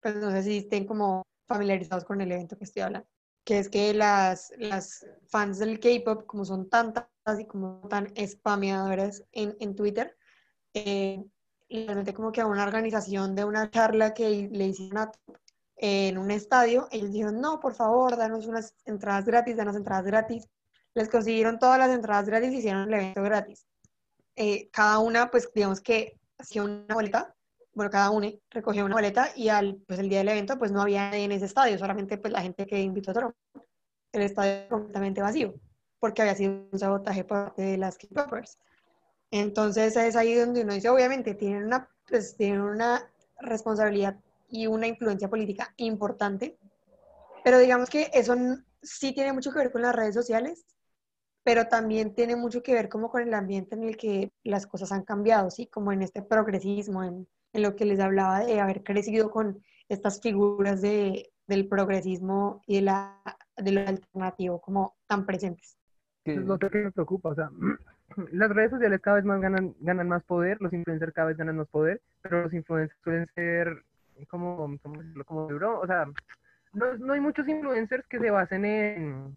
Pues 0.00 0.16
no 0.16 0.30
sé 0.30 0.42
si 0.42 0.58
estén 0.58 0.86
como 0.86 1.22
familiarizados 1.46 2.04
con 2.04 2.20
el 2.20 2.32
evento 2.32 2.56
que 2.56 2.64
estoy 2.64 2.82
hablando. 2.82 3.08
Que 3.44 3.58
es 3.58 3.68
que 3.68 3.92
las, 3.92 4.52
las 4.58 5.06
fans 5.28 5.58
del 5.58 5.80
K-pop, 5.80 6.26
como 6.26 6.44
son 6.44 6.68
tantas 6.68 7.06
y 7.38 7.46
como 7.46 7.86
tan 7.88 8.12
spameadoras 8.16 9.24
en, 9.32 9.56
en 9.60 9.74
Twitter, 9.74 10.16
eh, 10.74 11.24
realmente 11.68 12.14
como 12.14 12.32
que 12.32 12.40
a 12.40 12.46
una 12.46 12.64
organización 12.64 13.34
de 13.34 13.44
una 13.44 13.70
charla 13.70 14.14
que 14.14 14.48
le 14.50 14.66
hicieron 14.66 14.98
a 14.98 15.10
Trump, 15.10 15.38
en 15.82 16.16
un 16.16 16.30
estadio, 16.30 16.86
ellos 16.92 17.10
dijeron, 17.10 17.40
no, 17.40 17.58
por 17.58 17.74
favor, 17.74 18.16
danos 18.16 18.46
unas 18.46 18.76
entradas 18.84 19.24
gratis, 19.24 19.56
danos 19.56 19.74
entradas 19.74 20.04
gratis. 20.04 20.48
Les 20.94 21.08
consiguieron 21.08 21.58
todas 21.58 21.76
las 21.76 21.90
entradas 21.90 22.26
gratis 22.26 22.52
y 22.52 22.58
hicieron 22.58 22.86
el 22.86 22.94
evento 22.94 23.20
gratis. 23.22 23.66
Eh, 24.36 24.70
cada 24.70 25.00
una, 25.00 25.28
pues 25.28 25.50
digamos 25.52 25.80
que 25.80 26.20
hacía 26.38 26.62
una 26.62 26.94
boleta, 26.94 27.34
bueno, 27.74 27.90
cada 27.90 28.10
una 28.10 28.30
recogía 28.50 28.84
una 28.84 28.94
boleta 28.94 29.30
y 29.34 29.48
al, 29.48 29.76
pues 29.86 29.98
el 29.98 30.08
día 30.08 30.18
del 30.18 30.28
evento 30.28 30.58
pues 30.58 30.72
no 30.72 30.82
había 30.82 31.10
nadie 31.10 31.24
en 31.24 31.32
ese 31.32 31.46
estadio, 31.46 31.78
solamente 31.78 32.18
pues 32.18 32.32
la 32.32 32.42
gente 32.42 32.66
que 32.66 32.80
invitó 32.80 33.12
a 33.12 33.14
Trump. 33.14 33.34
El 34.12 34.22
estadio 34.22 34.68
completamente 34.68 35.22
vacío, 35.22 35.54
porque 35.98 36.22
había 36.22 36.34
sido 36.34 36.66
un 36.70 36.78
sabotaje 36.78 37.24
por 37.24 37.46
parte 37.46 37.62
de 37.62 37.78
las 37.78 37.96
K-Popers. 37.96 38.58
Entonces 39.30 39.96
es 39.96 40.16
ahí 40.16 40.34
donde 40.34 40.62
uno 40.62 40.74
dice, 40.74 40.90
obviamente, 40.90 41.34
tienen 41.34 41.64
una, 41.64 41.88
pues, 42.06 42.36
tienen 42.36 42.60
una 42.60 43.10
responsabilidad 43.40 44.20
y 44.50 44.66
una 44.66 44.86
influencia 44.86 45.30
política 45.30 45.72
importante, 45.78 46.58
pero 47.42 47.58
digamos 47.58 47.88
que 47.88 48.10
eso 48.12 48.34
sí 48.82 49.14
tiene 49.14 49.32
mucho 49.32 49.50
que 49.50 49.58
ver 49.58 49.72
con 49.72 49.80
las 49.80 49.96
redes 49.96 50.14
sociales, 50.14 50.66
pero 51.42 51.66
también 51.68 52.14
tiene 52.14 52.36
mucho 52.36 52.62
que 52.62 52.74
ver 52.74 52.90
como 52.90 53.10
con 53.10 53.22
el 53.22 53.32
ambiente 53.32 53.74
en 53.74 53.84
el 53.84 53.96
que 53.96 54.30
las 54.44 54.66
cosas 54.66 54.92
han 54.92 55.04
cambiado, 55.04 55.50
¿sí? 55.50 55.66
Como 55.66 55.90
en 55.92 56.02
este 56.02 56.22
progresismo, 56.22 57.02
en, 57.02 57.26
en 57.52 57.62
lo 57.62 57.76
que 57.76 57.84
les 57.84 58.00
hablaba 58.00 58.40
de 58.40 58.60
haber 58.60 58.82
crecido 58.82 59.30
con 59.30 59.62
estas 59.88 60.20
figuras 60.20 60.80
de, 60.80 61.30
del 61.46 61.68
progresismo 61.68 62.62
y 62.66 62.76
de, 62.76 62.82
la, 62.82 63.20
de 63.56 63.72
lo 63.72 63.80
alternativo 63.80 64.60
como 64.60 64.96
tan 65.06 65.26
presentes. 65.26 65.76
Es 66.24 66.36
lo 66.38 66.58
que 66.58 66.70
me 66.70 66.92
preocupa, 66.92 67.30
o 67.30 67.34
sea, 67.34 67.50
las 68.32 68.50
redes 68.50 68.70
sociales 68.70 69.00
cada 69.00 69.16
vez 69.16 69.24
más 69.24 69.40
ganan, 69.40 69.74
ganan 69.80 70.08
más 70.08 70.22
poder, 70.24 70.58
los 70.60 70.72
influencers 70.72 71.12
cada 71.12 71.28
vez 71.28 71.36
ganan 71.36 71.56
más 71.56 71.68
poder, 71.68 72.00
pero 72.22 72.42
los 72.42 72.54
influencers 72.54 72.98
suelen 73.02 73.26
ser 73.34 73.84
como, 74.28 74.78
como 75.26 75.46
bro, 75.46 75.80
o 75.80 75.86
sea, 75.86 76.06
no, 76.72 76.96
no 76.98 77.12
hay 77.12 77.20
muchos 77.20 77.46
influencers 77.48 78.06
que 78.06 78.18
se 78.18 78.30
basen 78.30 78.64
en, 78.64 79.36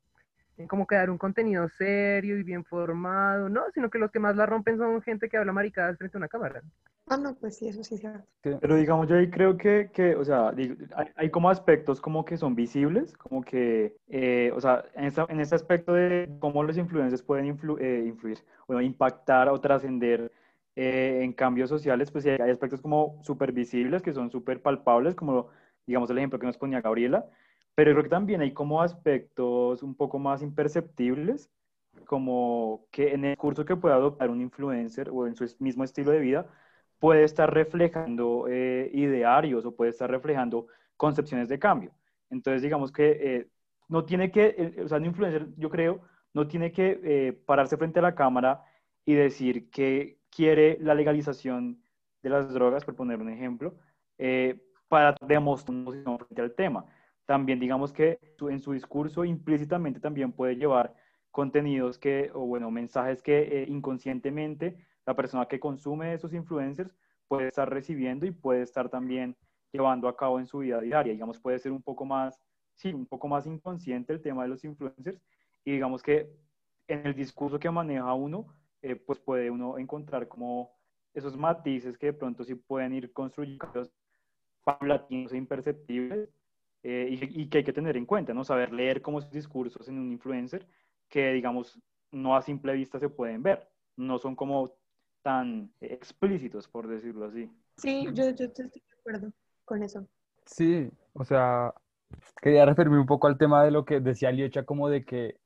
en 0.58 0.68
como 0.68 0.86
crear 0.86 1.10
un 1.10 1.18
contenido 1.18 1.68
serio 1.70 2.38
y 2.38 2.44
bien 2.44 2.64
formado, 2.66 3.50
no, 3.50 3.64
sino 3.74 3.90
que 3.90 4.00
los 4.00 4.12
que 4.12 4.20
más 4.20 4.36
la 4.36 4.46
rompen 4.46 4.78
son 4.78 5.02
gente 5.02 5.30
que 5.30 5.38
habla 5.38 5.52
maricadas 5.54 5.98
frente 5.98 6.18
a 6.18 6.20
una 6.20 6.28
cámara. 6.28 6.62
Ah, 7.08 7.18
no, 7.18 7.36
pues 7.36 7.58
sí, 7.58 7.68
eso 7.68 7.84
sí 7.84 7.98
cierto. 7.98 8.26
que- 8.42 8.58
Pero 8.62 8.76
digamos, 8.76 9.08
yo 9.08 9.16
ahí 9.18 9.30
creo 9.30 9.58
que, 9.58 9.90
que 9.94 10.16
o 10.16 10.24
sea, 10.26 10.50
hay, 10.50 11.08
hay 11.16 11.30
como 11.30 11.50
aspectos 11.50 12.02
como 12.02 12.26
que 12.26 12.38
son 12.38 12.56
visibles, 12.56 13.16
como 13.18 13.44
que, 13.44 13.96
eh, 14.08 14.52
o 14.56 14.62
sea, 14.62 14.84
en, 14.96 15.06
esta- 15.06 15.26
en 15.30 15.40
este 15.40 15.56
aspecto 15.56 15.94
de 15.94 16.30
cómo 16.40 16.64
los 16.64 16.78
influencers 16.78 17.22
pueden 17.24 17.56
influ- 17.56 17.80
eh, 17.80 18.04
influir, 18.08 18.40
o 18.68 18.80
impactar 18.82 19.50
o 19.50 19.60
trascender 19.60 20.32
eh, 20.76 21.22
en 21.24 21.32
cambios 21.34 21.70
sociales, 21.70 22.12
pues 22.12 22.24
sí, 22.24 22.30
hay 22.32 22.52
aspectos 22.52 22.82
como 22.82 23.20
súper 23.24 23.52
visibles, 23.52 24.02
que 24.02 24.14
son 24.14 24.30
súper 24.32 24.62
palpables, 24.62 25.16
como, 25.16 25.50
digamos, 25.88 26.10
el 26.10 26.18
ejemplo 26.18 26.40
que 26.40 26.46
nos 26.48 26.58
ponía 26.58 26.82
Gabriela, 26.82 27.26
pero 27.76 27.92
creo 27.92 28.04
que 28.04 28.10
también 28.10 28.42
hay 28.42 28.54
como 28.54 28.82
aspectos 28.82 29.84
un 29.84 29.96
poco 29.96 30.20
más 30.20 30.42
imperceptibles, 30.42 31.50
como 32.06 32.88
que 32.92 33.14
en 33.14 33.26
el 33.26 33.38
curso 33.38 33.66
que 33.66 33.76
puede 33.76 33.96
adoptar 33.96 34.30
un 34.30 34.42
influencer 34.42 35.10
o 35.12 35.28
en 35.28 35.36
su 35.36 35.46
mismo 35.60 35.84
estilo 35.84 36.12
de 36.12 36.20
vida, 36.20 36.48
puede 37.00 37.24
estar 37.24 37.54
reflejando 37.54 38.48
eh, 38.50 38.90
idearios 38.94 39.66
o 39.66 39.76
puede 39.76 39.92
estar 39.92 40.10
reflejando 40.10 40.68
concepciones 40.98 41.50
de 41.50 41.60
cambio. 41.60 41.92
Entonces, 42.30 42.62
digamos 42.62 42.92
que 42.92 43.12
eh, 43.22 43.50
no 43.88 44.06
tiene 44.06 44.32
que, 44.32 44.56
eh, 44.58 44.84
o 44.84 44.88
sea, 44.88 44.98
un 44.98 45.06
influencer, 45.06 45.48
yo 45.58 45.70
creo, 45.70 46.02
no 46.34 46.48
tiene 46.48 46.72
que 46.72 47.00
eh, 47.04 47.34
pararse 47.46 47.78
frente 47.78 48.00
a 48.00 48.02
la 48.02 48.16
cámara 48.16 48.64
y 49.06 49.14
decir 49.14 49.70
que 49.70 50.20
quiere 50.30 50.78
la 50.82 50.96
legalización 50.96 51.82
de 52.24 52.30
las 52.30 52.54
drogas, 52.54 52.84
por 52.86 52.96
poner 52.96 53.22
un 53.22 53.30
ejemplo, 53.30 53.76
para 54.88 55.16
demostrar 55.22 55.76
frente 56.20 56.42
al 56.42 56.56
tema. 56.56 56.86
También 57.26 57.60
digamos 57.60 57.92
que 57.92 58.20
en 58.42 58.60
su 58.60 58.74
discurso 58.74 59.26
implícitamente 59.26 60.00
también 60.00 60.32
puede 60.32 60.56
llevar 60.56 60.94
contenidos 61.32 61.98
que, 61.98 62.32
o 62.34 62.46
bueno, 62.46 62.72
mensajes 62.72 63.22
que 63.22 63.64
eh, 63.64 63.66
inconscientemente 63.68 64.78
la 65.06 65.16
persona 65.16 65.48
que 65.48 65.60
consume 65.60 66.14
esos 66.14 66.34
influencers 66.34 66.96
puede 67.28 67.48
estar 67.50 67.70
recibiendo 67.70 68.26
y 68.26 68.32
puede 68.32 68.62
estar 68.62 68.90
también 68.90 69.36
llevando 69.72 70.08
a 70.08 70.16
cabo 70.16 70.40
en 70.40 70.46
su 70.48 70.60
vida 70.60 70.80
diaria. 70.80 71.14
Digamos, 71.14 71.40
puede 71.40 71.60
ser 71.60 71.72
un 71.72 71.82
poco 71.82 72.06
más, 72.06 72.42
sí, 72.76 72.94
un 72.94 73.06
poco 73.06 73.28
más 73.28 73.46
inconsciente 73.48 74.14
el 74.14 74.22
tema 74.22 74.44
de 74.44 74.50
los 74.50 74.64
influencers 74.64 75.20
y 75.64 75.72
digamos 75.72 76.04
que 76.04 76.32
en 76.88 77.06
el 77.06 77.16
discurso 77.16 77.60
que 77.60 77.70
maneja 77.70 78.14
uno, 78.14 78.48
eh, 78.82 78.96
pues 78.96 79.20
puede 79.20 79.50
uno 79.50 79.78
encontrar 79.80 80.28
como 80.28 80.72
esos 81.14 81.36
matices 81.36 81.98
que 81.98 82.08
de 82.08 82.14
pronto 82.14 82.44
sí 82.44 82.56
pueden 82.56 82.94
ir 82.94 83.12
construyendo 83.12 83.90
paulatinos 84.64 85.34
e 85.34 85.38
imperceptibles 85.38 86.30
eh, 86.88 87.08
y, 87.10 87.42
y 87.42 87.50
que 87.50 87.58
hay 87.58 87.64
que 87.64 87.74
tener 87.74 87.98
en 87.98 88.06
cuenta, 88.06 88.32
¿no? 88.32 88.44
Saber 88.44 88.72
leer 88.72 89.02
como 89.02 89.20
discursos 89.20 89.88
en 89.90 89.98
un 89.98 90.12
influencer 90.12 90.68
que, 91.10 91.34
digamos, 91.34 91.82
no 92.12 92.36
a 92.36 92.44
simple 92.44 92.74
vista 92.74 93.00
se 93.00 93.10
pueden 93.10 93.42
ver, 93.42 93.68
no 93.98 94.20
son 94.20 94.36
como 94.36 94.72
tan 95.24 95.72
explícitos, 95.82 96.68
por 96.68 96.88
decirlo 96.88 97.26
así. 97.26 97.50
Sí, 97.78 98.06
yo, 98.14 98.30
yo 98.30 98.46
estoy 98.46 98.68
de 98.68 98.84
acuerdo 99.00 99.34
con 99.66 99.82
eso. 99.82 100.08
Sí, 100.46 100.92
o 101.14 101.26
sea, 101.26 101.74
quería 102.40 102.68
referirme 102.68 103.00
un 103.00 103.08
poco 103.08 103.26
al 103.26 103.40
tema 103.40 103.64
de 103.64 103.72
lo 103.72 103.84
que 103.84 104.00
decía 104.00 104.32
Liecha, 104.32 104.62
como 104.64 104.88
de 104.88 105.04
que 105.06 105.40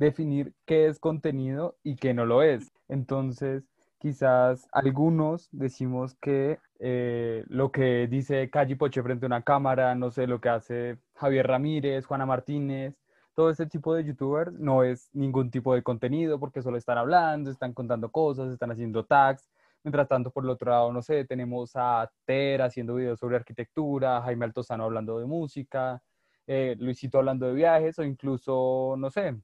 definir 0.00 0.54
qué 0.66 0.88
es 0.88 0.98
contenido 0.98 1.76
y 1.84 1.94
qué 1.94 2.14
no 2.14 2.26
lo 2.26 2.42
es. 2.42 2.72
Entonces, 2.88 3.62
quizás 4.00 4.66
algunos 4.72 5.48
decimos 5.52 6.16
que 6.16 6.58
eh, 6.80 7.44
lo 7.48 7.70
que 7.70 8.06
dice 8.08 8.48
Calle 8.50 8.74
Poche 8.76 9.02
frente 9.02 9.26
a 9.26 9.28
una 9.28 9.42
cámara, 9.42 9.94
no 9.94 10.10
sé, 10.10 10.26
lo 10.26 10.40
que 10.40 10.48
hace 10.48 10.98
Javier 11.14 11.46
Ramírez, 11.46 12.06
Juana 12.06 12.24
Martínez, 12.26 12.96
todo 13.34 13.50
ese 13.50 13.66
tipo 13.66 13.94
de 13.94 14.04
youtubers 14.04 14.52
no 14.52 14.82
es 14.82 15.10
ningún 15.12 15.50
tipo 15.50 15.74
de 15.74 15.82
contenido 15.82 16.40
porque 16.40 16.62
solo 16.62 16.78
están 16.78 16.98
hablando, 16.98 17.50
están 17.50 17.74
contando 17.74 18.10
cosas, 18.10 18.50
están 18.52 18.70
haciendo 18.70 19.04
tags. 19.04 19.48
Mientras 19.84 20.08
tanto, 20.08 20.30
por 20.30 20.44
el 20.44 20.50
otro 20.50 20.70
lado, 20.70 20.92
no 20.92 21.02
sé, 21.02 21.24
tenemos 21.24 21.72
a 21.74 22.10
Ter 22.26 22.62
haciendo 22.62 22.94
videos 22.96 23.18
sobre 23.18 23.36
arquitectura, 23.36 24.20
Jaime 24.22 24.44
Altozano 24.46 24.84
hablando 24.84 25.18
de 25.18 25.26
música, 25.26 26.02
eh, 26.46 26.76
Luisito 26.78 27.18
hablando 27.18 27.46
de 27.46 27.54
viajes 27.54 27.98
o 27.98 28.04
incluso, 28.04 28.94
no 28.98 29.10
sé, 29.10 29.36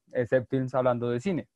Films 0.49 0.75
hablando 0.75 1.09
de 1.11 1.21
cine. 1.21 1.49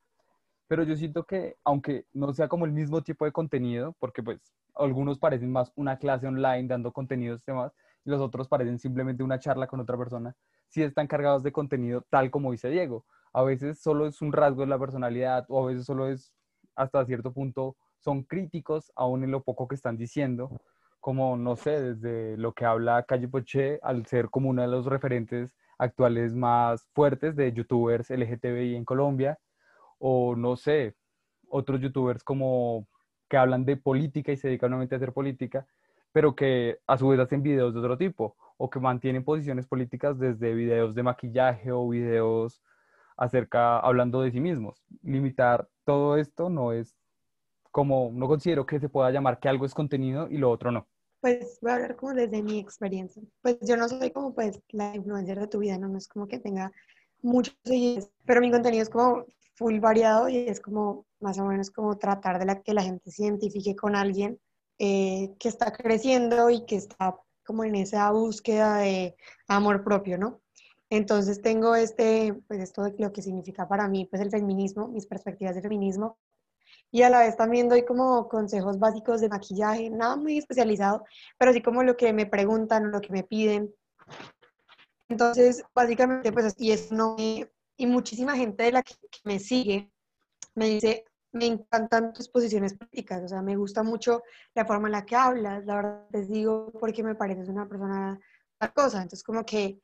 Pero 0.71 0.83
yo 0.83 0.95
siento 0.95 1.25
que, 1.25 1.57
aunque 1.65 2.05
no 2.13 2.31
sea 2.31 2.47
como 2.47 2.63
el 2.63 2.71
mismo 2.71 3.01
tipo 3.01 3.25
de 3.25 3.33
contenido, 3.33 3.93
porque 3.99 4.23
pues 4.23 4.53
algunos 4.73 5.19
parecen 5.19 5.51
más 5.51 5.69
una 5.75 5.97
clase 5.97 6.27
online 6.27 6.65
dando 6.65 6.93
contenidos 6.93 7.41
y 7.45 7.51
demás, 7.51 7.73
y 8.05 8.09
los 8.09 8.21
otros 8.21 8.47
parecen 8.47 8.79
simplemente 8.79 9.21
una 9.21 9.37
charla 9.37 9.67
con 9.67 9.81
otra 9.81 9.97
persona, 9.97 10.33
sí 10.69 10.81
están 10.81 11.07
cargados 11.07 11.43
de 11.43 11.51
contenido 11.51 12.05
tal 12.09 12.31
como 12.31 12.53
dice 12.53 12.69
Diego. 12.69 13.03
A 13.33 13.43
veces 13.43 13.81
solo 13.81 14.07
es 14.07 14.21
un 14.21 14.31
rasgo 14.31 14.61
de 14.61 14.67
la 14.67 14.79
personalidad 14.79 15.45
o 15.49 15.61
a 15.61 15.67
veces 15.67 15.85
solo 15.85 16.07
es 16.07 16.31
hasta 16.77 17.03
cierto 17.03 17.33
punto 17.33 17.75
son 17.99 18.23
críticos 18.23 18.93
aún 18.95 19.25
en 19.25 19.31
lo 19.31 19.43
poco 19.43 19.67
que 19.67 19.75
están 19.75 19.97
diciendo, 19.97 20.61
como 21.01 21.35
no 21.35 21.57
sé, 21.57 21.81
desde 21.81 22.37
lo 22.37 22.53
que 22.53 22.63
habla 22.63 23.03
Calle 23.03 23.27
Poche 23.27 23.77
al 23.83 24.05
ser 24.05 24.29
como 24.29 24.49
uno 24.49 24.61
de 24.61 24.69
los 24.69 24.85
referentes 24.85 25.53
actuales 25.77 26.33
más 26.33 26.87
fuertes 26.93 27.35
de 27.35 27.51
youtubers 27.51 28.09
LGTBI 28.09 28.77
en 28.77 28.85
Colombia, 28.85 29.37
o 30.01 30.35
no 30.35 30.57
sé, 30.57 30.95
otros 31.47 31.79
youtubers 31.79 32.23
como 32.23 32.87
que 33.29 33.37
hablan 33.37 33.63
de 33.63 33.77
política 33.77 34.31
y 34.31 34.37
se 34.37 34.47
dedican 34.47 34.71
nuevamente 34.71 34.95
a 34.95 34.97
hacer 34.97 35.13
política, 35.13 35.65
pero 36.11 36.35
que 36.35 36.79
a 36.87 36.97
su 36.97 37.07
vez 37.07 37.19
hacen 37.19 37.43
videos 37.43 37.73
de 37.73 37.79
otro 37.79 37.97
tipo, 37.97 38.35
o 38.57 38.69
que 38.69 38.79
mantienen 38.79 39.23
posiciones 39.23 39.67
políticas 39.67 40.19
desde 40.19 40.53
videos 40.53 40.93
de 40.95 41.03
maquillaje 41.03 41.71
o 41.71 41.87
videos 41.87 42.61
acerca, 43.15 43.79
hablando 43.79 44.21
de 44.21 44.31
sí 44.31 44.39
mismos. 44.39 44.83
Limitar 45.03 45.69
todo 45.85 46.17
esto 46.17 46.49
no 46.49 46.73
es 46.73 46.97
como, 47.69 48.09
no 48.11 48.27
considero 48.27 48.65
que 48.65 48.79
se 48.79 48.89
pueda 48.89 49.11
llamar 49.11 49.39
que 49.39 49.47
algo 49.47 49.65
es 49.65 49.73
contenido 49.73 50.27
y 50.29 50.37
lo 50.37 50.49
otro 50.49 50.71
no. 50.71 50.87
Pues 51.21 51.59
voy 51.61 51.71
a 51.71 51.75
hablar 51.75 51.95
como 51.95 52.13
desde 52.13 52.41
mi 52.41 52.59
experiencia. 52.59 53.21
Pues 53.41 53.59
yo 53.61 53.77
no 53.77 53.87
soy 53.87 54.09
como 54.09 54.33
pues 54.33 54.59
la 54.69 54.95
influencer 54.95 55.39
de 55.39 55.47
tu 55.47 55.59
vida, 55.59 55.77
no, 55.77 55.87
no 55.87 55.99
es 55.99 56.07
como 56.07 56.27
que 56.27 56.39
tenga 56.39 56.71
muchos 57.21 57.55
seguidores, 57.63 58.11
pero 58.25 58.41
mi 58.41 58.51
contenido 58.51 58.81
es 58.81 58.89
como 58.89 59.25
full 59.61 59.79
variado 59.79 60.27
y 60.27 60.37
es 60.37 60.59
como 60.59 61.05
más 61.19 61.37
o 61.37 61.45
menos 61.45 61.69
como 61.69 61.99
tratar 61.99 62.39
de 62.39 62.45
la, 62.45 62.61
que 62.63 62.73
la 62.73 62.81
gente 62.81 63.11
se 63.11 63.25
identifique 63.25 63.75
con 63.75 63.95
alguien 63.95 64.39
eh, 64.79 65.35
que 65.39 65.49
está 65.49 65.71
creciendo 65.71 66.49
y 66.49 66.65
que 66.65 66.77
está 66.77 67.15
como 67.45 67.63
en 67.63 67.75
esa 67.75 68.09
búsqueda 68.11 68.77
de 68.77 69.15
amor 69.47 69.83
propio, 69.83 70.17
¿no? 70.17 70.41
Entonces 70.89 71.43
tengo 71.43 71.75
este, 71.75 72.33
pues 72.47 72.59
esto 72.59 72.83
de 72.83 72.95
lo 72.97 73.13
que 73.13 73.21
significa 73.21 73.67
para 73.67 73.87
mí, 73.87 74.07
pues 74.09 74.19
el 74.23 74.31
feminismo, 74.31 74.87
mis 74.87 75.05
perspectivas 75.05 75.53
de 75.53 75.61
feminismo, 75.61 76.17
y 76.91 77.03
a 77.03 77.11
la 77.11 77.19
vez 77.19 77.37
también 77.37 77.69
doy 77.69 77.85
como 77.85 78.27
consejos 78.27 78.79
básicos 78.79 79.21
de 79.21 79.29
maquillaje, 79.29 79.91
nada 79.91 80.15
muy 80.15 80.39
especializado, 80.39 81.05
pero 81.37 81.53
sí 81.53 81.61
como 81.61 81.83
lo 81.83 81.95
que 81.95 82.11
me 82.13 82.25
preguntan 82.25 82.91
lo 82.91 82.99
que 82.99 83.13
me 83.13 83.23
piden. 83.23 83.71
Entonces, 85.07 85.63
básicamente, 85.75 86.31
pues, 86.31 86.55
y 86.57 86.71
eso 86.71 86.95
no 86.95 87.15
me- 87.15 87.47
y 87.81 87.87
muchísima 87.87 88.35
gente 88.37 88.63
de 88.63 88.71
la 88.73 88.83
que, 88.83 88.93
me 89.23 89.39
sigue 89.39 89.91
me 90.53 90.69
dice, 90.69 91.03
me 91.31 91.47
encantan 91.47 92.13
tus 92.13 92.29
posiciones 92.29 92.75
políticas, 92.75 93.23
o 93.23 93.27
sea, 93.27 93.41
me 93.41 93.55
gusta 93.55 93.81
mucho 93.81 94.21
la 94.53 94.65
forma 94.65 94.87
en 94.87 94.91
la 94.91 95.03
que 95.03 95.15
hablas, 95.15 95.65
la 95.65 95.75
verdad 95.77 96.05
les 96.11 96.29
digo 96.29 96.71
porque 96.79 97.01
me 97.01 97.15
pareces 97.15 97.49
una 97.49 97.67
persona 97.67 98.19
tal 98.59 98.73
cosa, 98.73 98.97
entonces 98.97 99.23
como 99.23 99.43
que, 99.43 99.81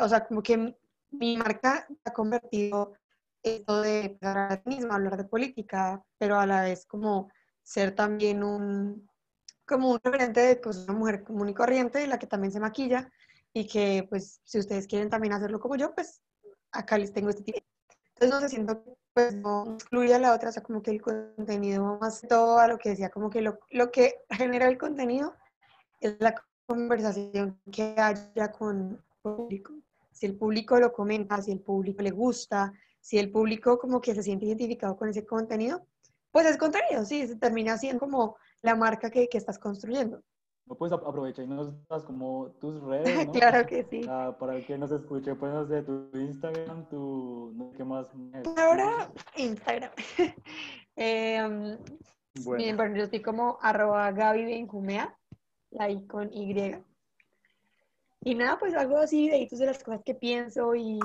o 0.00 0.08
sea, 0.08 0.24
como 0.24 0.40
que 0.40 0.76
mi 1.10 1.36
marca 1.36 1.88
ha 2.04 2.12
convertido 2.12 2.94
esto 3.42 3.80
de 3.80 4.16
hablar 4.22 4.50
de 4.50 4.58
feminismo, 4.58 4.92
hablar 4.92 5.16
de 5.16 5.24
política, 5.24 6.00
pero 6.18 6.38
a 6.38 6.46
la 6.46 6.62
vez 6.62 6.86
como 6.86 7.28
ser 7.64 7.92
también 7.92 8.44
un, 8.44 9.10
como 9.64 9.90
un 9.90 10.00
referente 10.00 10.38
de 10.38 10.56
pues, 10.56 10.76
una 10.76 10.92
mujer 10.92 11.24
común 11.24 11.48
y 11.48 11.54
corriente, 11.54 12.06
la 12.06 12.20
que 12.20 12.28
también 12.28 12.52
se 12.52 12.60
maquilla 12.60 13.10
y 13.52 13.66
que 13.66 14.06
pues 14.08 14.40
si 14.44 14.60
ustedes 14.60 14.86
quieren 14.86 15.10
también 15.10 15.32
hacerlo 15.32 15.58
como 15.58 15.74
yo, 15.74 15.92
pues 15.92 16.22
acá 16.72 16.98
les 16.98 17.12
tengo 17.12 17.30
este 17.30 17.42
tipo. 17.42 17.58
Entonces 18.14 18.30
no 18.30 18.40
sé, 18.40 18.48
siento 18.48 18.82
pues 19.14 19.34
no 19.34 19.74
excluye 19.74 20.14
a 20.14 20.18
la 20.18 20.34
otra, 20.34 20.48
o 20.48 20.52
sea, 20.52 20.62
como 20.62 20.82
que 20.82 20.90
el 20.90 21.02
contenido 21.02 21.98
más 22.00 22.22
todo 22.22 22.58
a 22.58 22.66
lo 22.66 22.78
que 22.78 22.90
decía, 22.90 23.10
como 23.10 23.28
que 23.28 23.42
lo, 23.42 23.58
lo 23.70 23.90
que 23.90 24.24
genera 24.30 24.68
el 24.68 24.78
contenido 24.78 25.34
es 26.00 26.16
la 26.18 26.34
conversación 26.66 27.60
que 27.70 27.94
haya 27.98 28.50
con 28.52 28.92
el 28.92 28.98
público. 29.20 29.74
Si 30.12 30.26
el 30.26 30.36
público 30.36 30.78
lo 30.78 30.92
comenta, 30.92 31.42
si 31.42 31.52
el 31.52 31.60
público 31.60 32.02
le 32.02 32.10
gusta, 32.10 32.72
si 33.00 33.18
el 33.18 33.30
público 33.30 33.78
como 33.78 34.00
que 34.00 34.14
se 34.14 34.22
siente 34.22 34.46
identificado 34.46 34.96
con 34.96 35.08
ese 35.08 35.26
contenido, 35.26 35.86
pues 36.30 36.46
es 36.46 36.56
contenido, 36.56 37.04
sí, 37.04 37.26
se 37.26 37.36
termina 37.36 37.76
siendo 37.76 38.00
como 38.00 38.36
la 38.62 38.74
marca 38.74 39.10
que, 39.10 39.28
que 39.28 39.38
estás 39.38 39.58
construyendo. 39.58 40.22
No 40.66 40.74
puedes 40.76 40.92
aprovechar 40.92 41.44
y 41.44 41.48
nos 41.48 41.86
das 41.88 42.04
como 42.04 42.50
tus 42.60 42.80
redes, 42.82 43.04
¿no? 43.26 43.32
claro 43.32 43.66
que 43.66 43.84
sí. 43.84 44.02
Ah, 44.08 44.36
para 44.38 44.56
el 44.56 44.66
que 44.66 44.78
nos 44.78 44.92
escuche, 44.92 45.34
pues 45.34 45.52
no 45.52 45.66
sé, 45.66 45.82
tu 45.82 46.08
Instagram, 46.14 46.88
tu, 46.88 47.52
no 47.54 47.70
sé 47.70 47.76
qué 47.76 47.84
más. 47.84 48.06
Ahora, 48.56 49.10
Instagram. 49.36 49.90
eh, 50.96 51.78
Bueno. 52.34 52.62
Bien, 52.64 52.76
bueno, 52.76 52.96
yo 52.96 53.04
estoy 53.04 53.20
como 53.20 53.58
arroba 53.60 54.10
Gaby 54.10 54.44
Benjumea, 54.44 55.18
la 55.70 55.90
I 55.90 56.06
con 56.06 56.32
Y. 56.32 56.76
Y 58.24 58.34
nada, 58.34 58.58
pues 58.58 58.74
hago 58.74 58.98
así 58.98 59.28
videitos 59.28 59.58
de 59.58 59.66
las 59.66 59.82
cosas 59.82 60.02
que 60.04 60.14
pienso 60.14 60.74
y 60.74 60.98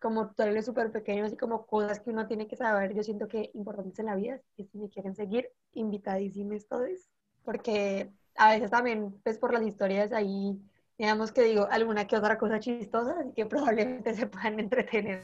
como 0.00 0.28
tutoriales 0.28 0.64
súper 0.64 0.92
pequeños 0.92 1.32
y 1.32 1.36
como 1.36 1.66
cosas 1.66 2.00
que 2.00 2.10
uno 2.10 2.26
tiene 2.26 2.46
que 2.46 2.56
saber, 2.56 2.94
yo 2.94 3.02
siento 3.02 3.28
que 3.28 3.50
importantes 3.54 3.98
en 3.98 4.06
la 4.06 4.14
vida, 4.14 4.40
y 4.56 4.64
si 4.64 4.78
me 4.78 4.88
quieren 4.88 5.14
seguir, 5.14 5.50
invitadísimos 5.72 6.66
todos, 6.66 7.10
porque 7.44 8.12
a 8.36 8.50
veces 8.50 8.70
también, 8.70 9.14
pues 9.22 9.38
por 9.38 9.52
las 9.52 9.62
historias 9.62 10.12
ahí, 10.12 10.58
digamos 10.98 11.32
que 11.32 11.42
digo 11.42 11.66
alguna 11.70 12.06
que 12.06 12.16
otra 12.16 12.38
cosa 12.38 12.60
chistosa, 12.60 13.16
así 13.20 13.32
que 13.34 13.46
probablemente 13.46 14.14
se 14.14 14.26
puedan 14.26 14.60
entretener. 14.60 15.22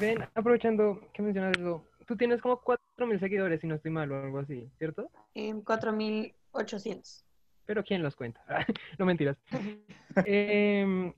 Ven, 0.00 0.18
aprovechando 0.34 1.00
que 1.12 1.22
mencionas 1.22 1.58
eso, 1.58 1.84
tú 2.06 2.16
tienes 2.16 2.40
como 2.40 2.60
4.000 2.60 3.18
seguidores, 3.18 3.60
si 3.60 3.66
no 3.66 3.74
estoy 3.74 3.90
mal 3.90 4.10
o 4.12 4.22
algo 4.22 4.38
así, 4.38 4.70
¿cierto? 4.78 5.10
En 5.34 5.64
4.800. 5.64 7.24
Pero 7.66 7.84
¿quién 7.84 8.02
los 8.02 8.14
cuenta? 8.14 8.40
no 8.98 9.04
mentiras. 9.04 9.36
Em, 10.24 11.12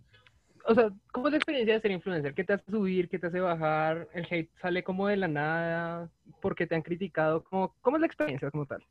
o 0.66 0.74
sea, 0.74 0.90
¿cómo 1.12 1.28
es 1.28 1.32
la 1.32 1.38
experiencia 1.38 1.74
de 1.74 1.80
ser 1.80 1.90
influencer? 1.90 2.34
¿Qué 2.34 2.44
te 2.44 2.54
hace 2.54 2.70
subir? 2.70 3.08
¿Qué 3.08 3.18
te 3.18 3.26
hace 3.26 3.40
bajar? 3.40 4.08
¿El 4.12 4.26
hate 4.30 4.50
sale 4.60 4.84
como 4.84 5.08
de 5.08 5.16
la 5.16 5.28
nada? 5.28 6.10
¿Por 6.40 6.54
qué 6.54 6.66
te 6.66 6.74
han 6.74 6.82
criticado? 6.82 7.44
¿Cómo, 7.44 7.74
cómo 7.80 7.96
es 7.96 8.00
la 8.00 8.06
experiencia 8.06 8.50
como 8.50 8.66
tal? 8.66 8.84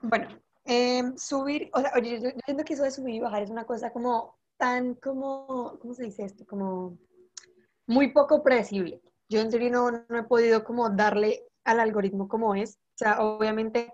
Bueno, 0.00 0.28
em, 0.64 1.16
subir, 1.16 1.70
o 1.72 1.80
sea, 1.80 1.92
oye, 1.96 2.20
yo, 2.20 2.30
yo 2.46 2.64
que 2.64 2.74
eso 2.74 2.82
de 2.82 2.90
subir 2.90 3.14
y 3.14 3.20
bajar 3.20 3.42
es 3.42 3.50
una 3.50 3.64
cosa 3.64 3.90
como 3.90 4.36
tan 4.56 4.94
como, 4.94 5.78
¿cómo 5.80 5.94
se 5.94 6.04
dice 6.04 6.24
esto? 6.24 6.44
Como 6.46 6.98
muy 7.86 8.12
poco 8.12 8.42
predecible. 8.42 9.00
Yo 9.28 9.40
en 9.40 9.50
serio 9.50 9.70
no, 9.70 9.90
no 9.90 10.18
he 10.18 10.24
podido 10.24 10.64
como 10.64 10.90
darle 10.90 11.44
al 11.64 11.80
algoritmo 11.80 12.28
como 12.28 12.54
es. 12.54 12.78
O 12.94 12.98
sea, 12.98 13.20
obviamente 13.22 13.92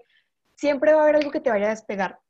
siempre 0.54 0.92
va 0.92 1.00
a 1.00 1.02
haber 1.04 1.16
algo 1.16 1.30
que 1.30 1.40
te 1.40 1.50
vaya 1.50 1.66
a 1.66 1.70
despegar. 1.70 2.20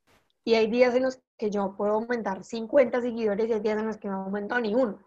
Y 0.43 0.55
hay 0.55 0.67
días 0.67 0.95
en 0.95 1.03
los 1.03 1.19
que 1.37 1.49
yo 1.49 1.75
puedo 1.75 1.93
aumentar 1.93 2.43
50 2.43 3.01
seguidores 3.01 3.49
y 3.49 3.53
hay 3.53 3.59
días 3.59 3.79
en 3.79 3.87
los 3.87 3.97
que 3.97 4.07
no 4.07 4.23
aumento 4.23 4.59
ni 4.59 4.73
uno. 4.75 4.99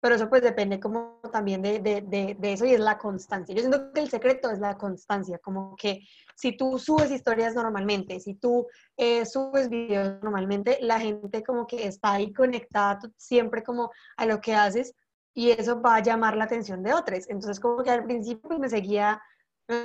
Pero 0.00 0.14
eso 0.14 0.28
pues 0.28 0.42
depende 0.42 0.78
como 0.78 1.20
también 1.32 1.62
de, 1.62 1.80
de, 1.80 2.36
de, 2.38 2.52
eso 2.52 2.66
y 2.66 2.74
es 2.74 2.80
la 2.80 2.98
constancia. 2.98 3.54
Yo 3.54 3.62
siento 3.62 3.92
que 3.92 4.00
el 4.00 4.10
secreto 4.10 4.50
es 4.50 4.58
la 4.58 4.76
constancia, 4.76 5.38
como 5.38 5.74
que 5.74 6.00
si 6.36 6.56
tú 6.56 6.78
subes 6.78 7.10
historias 7.10 7.54
normalmente, 7.54 8.20
si 8.20 8.34
tú 8.34 8.66
eh, 8.96 9.24
subes 9.24 9.68
videos 9.68 10.22
normalmente, 10.22 10.78
la 10.80 11.00
gente 11.00 11.42
como 11.42 11.66
que 11.66 11.86
está 11.86 12.12
ahí 12.12 12.32
conectada 12.32 13.00
siempre 13.16 13.64
como 13.64 13.90
a 14.16 14.26
lo 14.26 14.40
que 14.40 14.54
haces 14.54 14.94
y 15.34 15.50
eso 15.50 15.80
va 15.80 15.96
a 15.96 16.02
llamar 16.02 16.36
la 16.36 16.44
atención 16.44 16.82
de 16.82 16.92
otros. 16.92 17.28
Entonces 17.28 17.58
como 17.58 17.82
que 17.82 17.90
al 17.90 18.04
principio 18.04 18.58
me 18.58 18.68
seguía, 18.68 19.20
me 19.66 19.82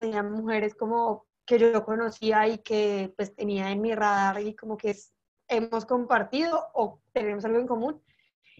tenía 0.00 0.22
mujeres 0.22 0.74
como 0.74 1.27
que 1.48 1.58
yo 1.58 1.82
conocía 1.82 2.46
y 2.46 2.58
que 2.58 3.12
pues 3.16 3.34
tenía 3.34 3.70
en 3.70 3.80
mi 3.80 3.94
radar 3.94 4.40
y 4.42 4.54
como 4.54 4.76
que 4.76 4.94
hemos 5.48 5.86
compartido 5.86 6.68
o 6.74 7.00
tenemos 7.12 7.42
algo 7.46 7.58
en 7.58 7.66
común. 7.66 8.02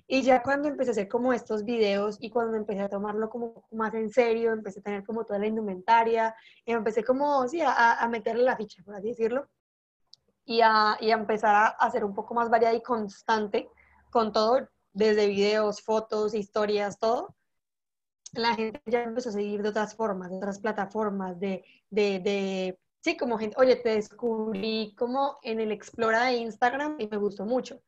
Y 0.07 0.22
ya 0.22 0.43
cuando 0.43 0.68
empecé 0.68 0.91
a 0.91 0.93
hacer 0.93 1.09
como 1.09 1.34
estos 1.34 1.64
videos 1.64 2.16
y 2.18 2.30
cuando 2.30 2.57
empecé 2.57 2.80
a 2.80 2.89
tomarlo 2.89 3.28
como 3.28 3.68
más 3.72 3.93
en 3.93 4.09
serio, 4.09 4.53
empecé 4.53 4.80
a 4.80 4.82
tener 4.82 5.05
como 5.05 5.26
toda 5.26 5.39
la 5.39 5.47
indumentaria, 5.47 6.34
y 6.64 6.72
empecé 6.72 7.05
como, 7.05 7.47
sí, 7.47 7.61
a, 7.61 8.01
a 8.01 8.09
meterle 8.09 8.45
la 8.45 8.57
ficha, 8.57 8.82
por 8.82 8.95
así 8.95 9.09
decirlo, 9.09 9.47
y 10.47 10.62
a, 10.62 10.97
y 10.99 11.11
empezar 11.11 11.55
a 11.55 11.66
hacer 11.66 12.07
un 12.07 12.14
poco 12.14 12.32
más 12.32 12.49
variada 12.49 12.74
y 12.74 12.82
constante 12.82 13.68
con 14.11 14.32
todo, 14.32 14.66
desde 14.95 15.26
videos, 15.26 15.82
fotos, 15.82 16.32
historias, 16.32 16.99
todo, 16.99 17.36
la 18.35 18.55
gente 18.55 18.81
ya 18.87 19.03
empezó 19.03 19.31
a 19.31 19.33
seguir 19.33 19.62
de 19.62 19.70
otras 19.70 19.95
formas, 19.95 20.31
de 20.31 20.37
otras 20.37 20.59
plataformas, 20.59 21.39
de, 21.39 21.64
de, 21.91 22.20
de, 22.20 22.79
sí, 23.01 23.16
como 23.16 23.39
gente, 23.39 23.57
oye, 23.59 23.76
te 23.76 23.91
descubrí 23.91 24.95
como 24.97 25.39
en 25.43 25.61
el 25.61 25.72
Explora 25.72 26.24
de 26.24 26.35
Instagram 26.35 26.97
y 26.99 27.09
me 27.09 27.16
gustó 27.16 27.45
mucho. 27.47 27.81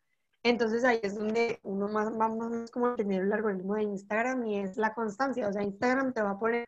Entonces 0.42 0.84
ahí 0.84 1.00
es 1.02 1.16
donde 1.16 1.60
uno 1.62 1.88
más, 1.88 2.10
va 2.12 2.28
más 2.28 2.70
como 2.70 2.88
entender 2.88 3.22
el 3.22 3.32
algoritmo 3.32 3.74
de 3.74 3.82
Instagram 3.82 4.46
y 4.46 4.58
es 4.60 4.76
la 4.76 4.94
constancia. 4.94 5.48
O 5.48 5.52
sea, 5.52 5.62
Instagram 5.62 6.14
te 6.14 6.22
va 6.22 6.30
a 6.30 6.38
poner 6.38 6.66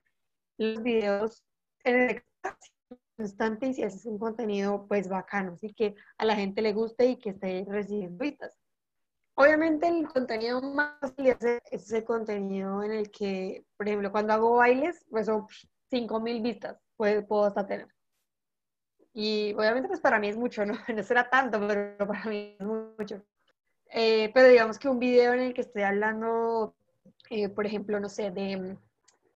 los 0.59 0.83
videos 0.83 1.43
en 1.85 1.97
el 2.11 2.23
constante 3.17 3.69
y 3.69 3.75
si 3.75 3.83
haces 3.83 4.05
un 4.07 4.19
contenido 4.19 4.87
pues 4.87 5.09
bacano, 5.09 5.53
así 5.53 5.73
que 5.75 5.95
a 6.19 6.25
la 6.25 6.37
gente 6.37 6.61
le 6.63 6.73
guste 6.73 7.07
y 7.07 7.17
que 7.17 7.31
esté 7.31 7.65
recibiendo 7.69 8.19
vistas. 8.19 8.53
Obviamente 9.35 9.89
el 9.89 10.07
contenido 10.09 10.61
más 10.61 11.15
es 11.17 11.37
ese 11.71 12.05
contenido 12.05 12.83
en 12.83 12.93
el 12.93 13.11
que, 13.11 13.65
por 13.77 13.89
ejemplo, 13.89 14.13
cuando 14.13 14.35
hago 14.35 14.57
bailes, 14.57 15.05
pues 15.11 15.27
son 15.27 15.47
5.000 15.91 16.43
vistas, 16.43 16.79
puedo, 16.97 17.27
puedo 17.27 17.45
hasta 17.45 17.67
tener. 17.67 17.89
Y 19.15 19.55
obviamente 19.55 19.89
pues 19.89 20.01
para 20.01 20.19
mí 20.19 20.29
es 20.29 20.37
mucho, 20.37 20.65
¿no? 20.65 20.75
No 20.95 21.03
será 21.03 21.29
tanto, 21.29 21.67
pero 21.67 22.07
para 22.07 22.25
mí 22.25 22.57
es 22.59 22.67
mucho. 22.67 23.23
Eh, 23.91 24.31
pero 24.35 24.49
digamos 24.49 24.79
que 24.79 24.89
un 24.89 24.99
video 24.99 25.35
en 25.35 25.41
el 25.41 25.55
que 25.55 25.63
estoy 25.63 25.83
hablando, 25.83 26.75
eh, 27.31 27.49
por 27.49 27.67
ejemplo, 27.67 28.01
no 28.01 28.09
sé, 28.09 28.31
de, 28.31 28.77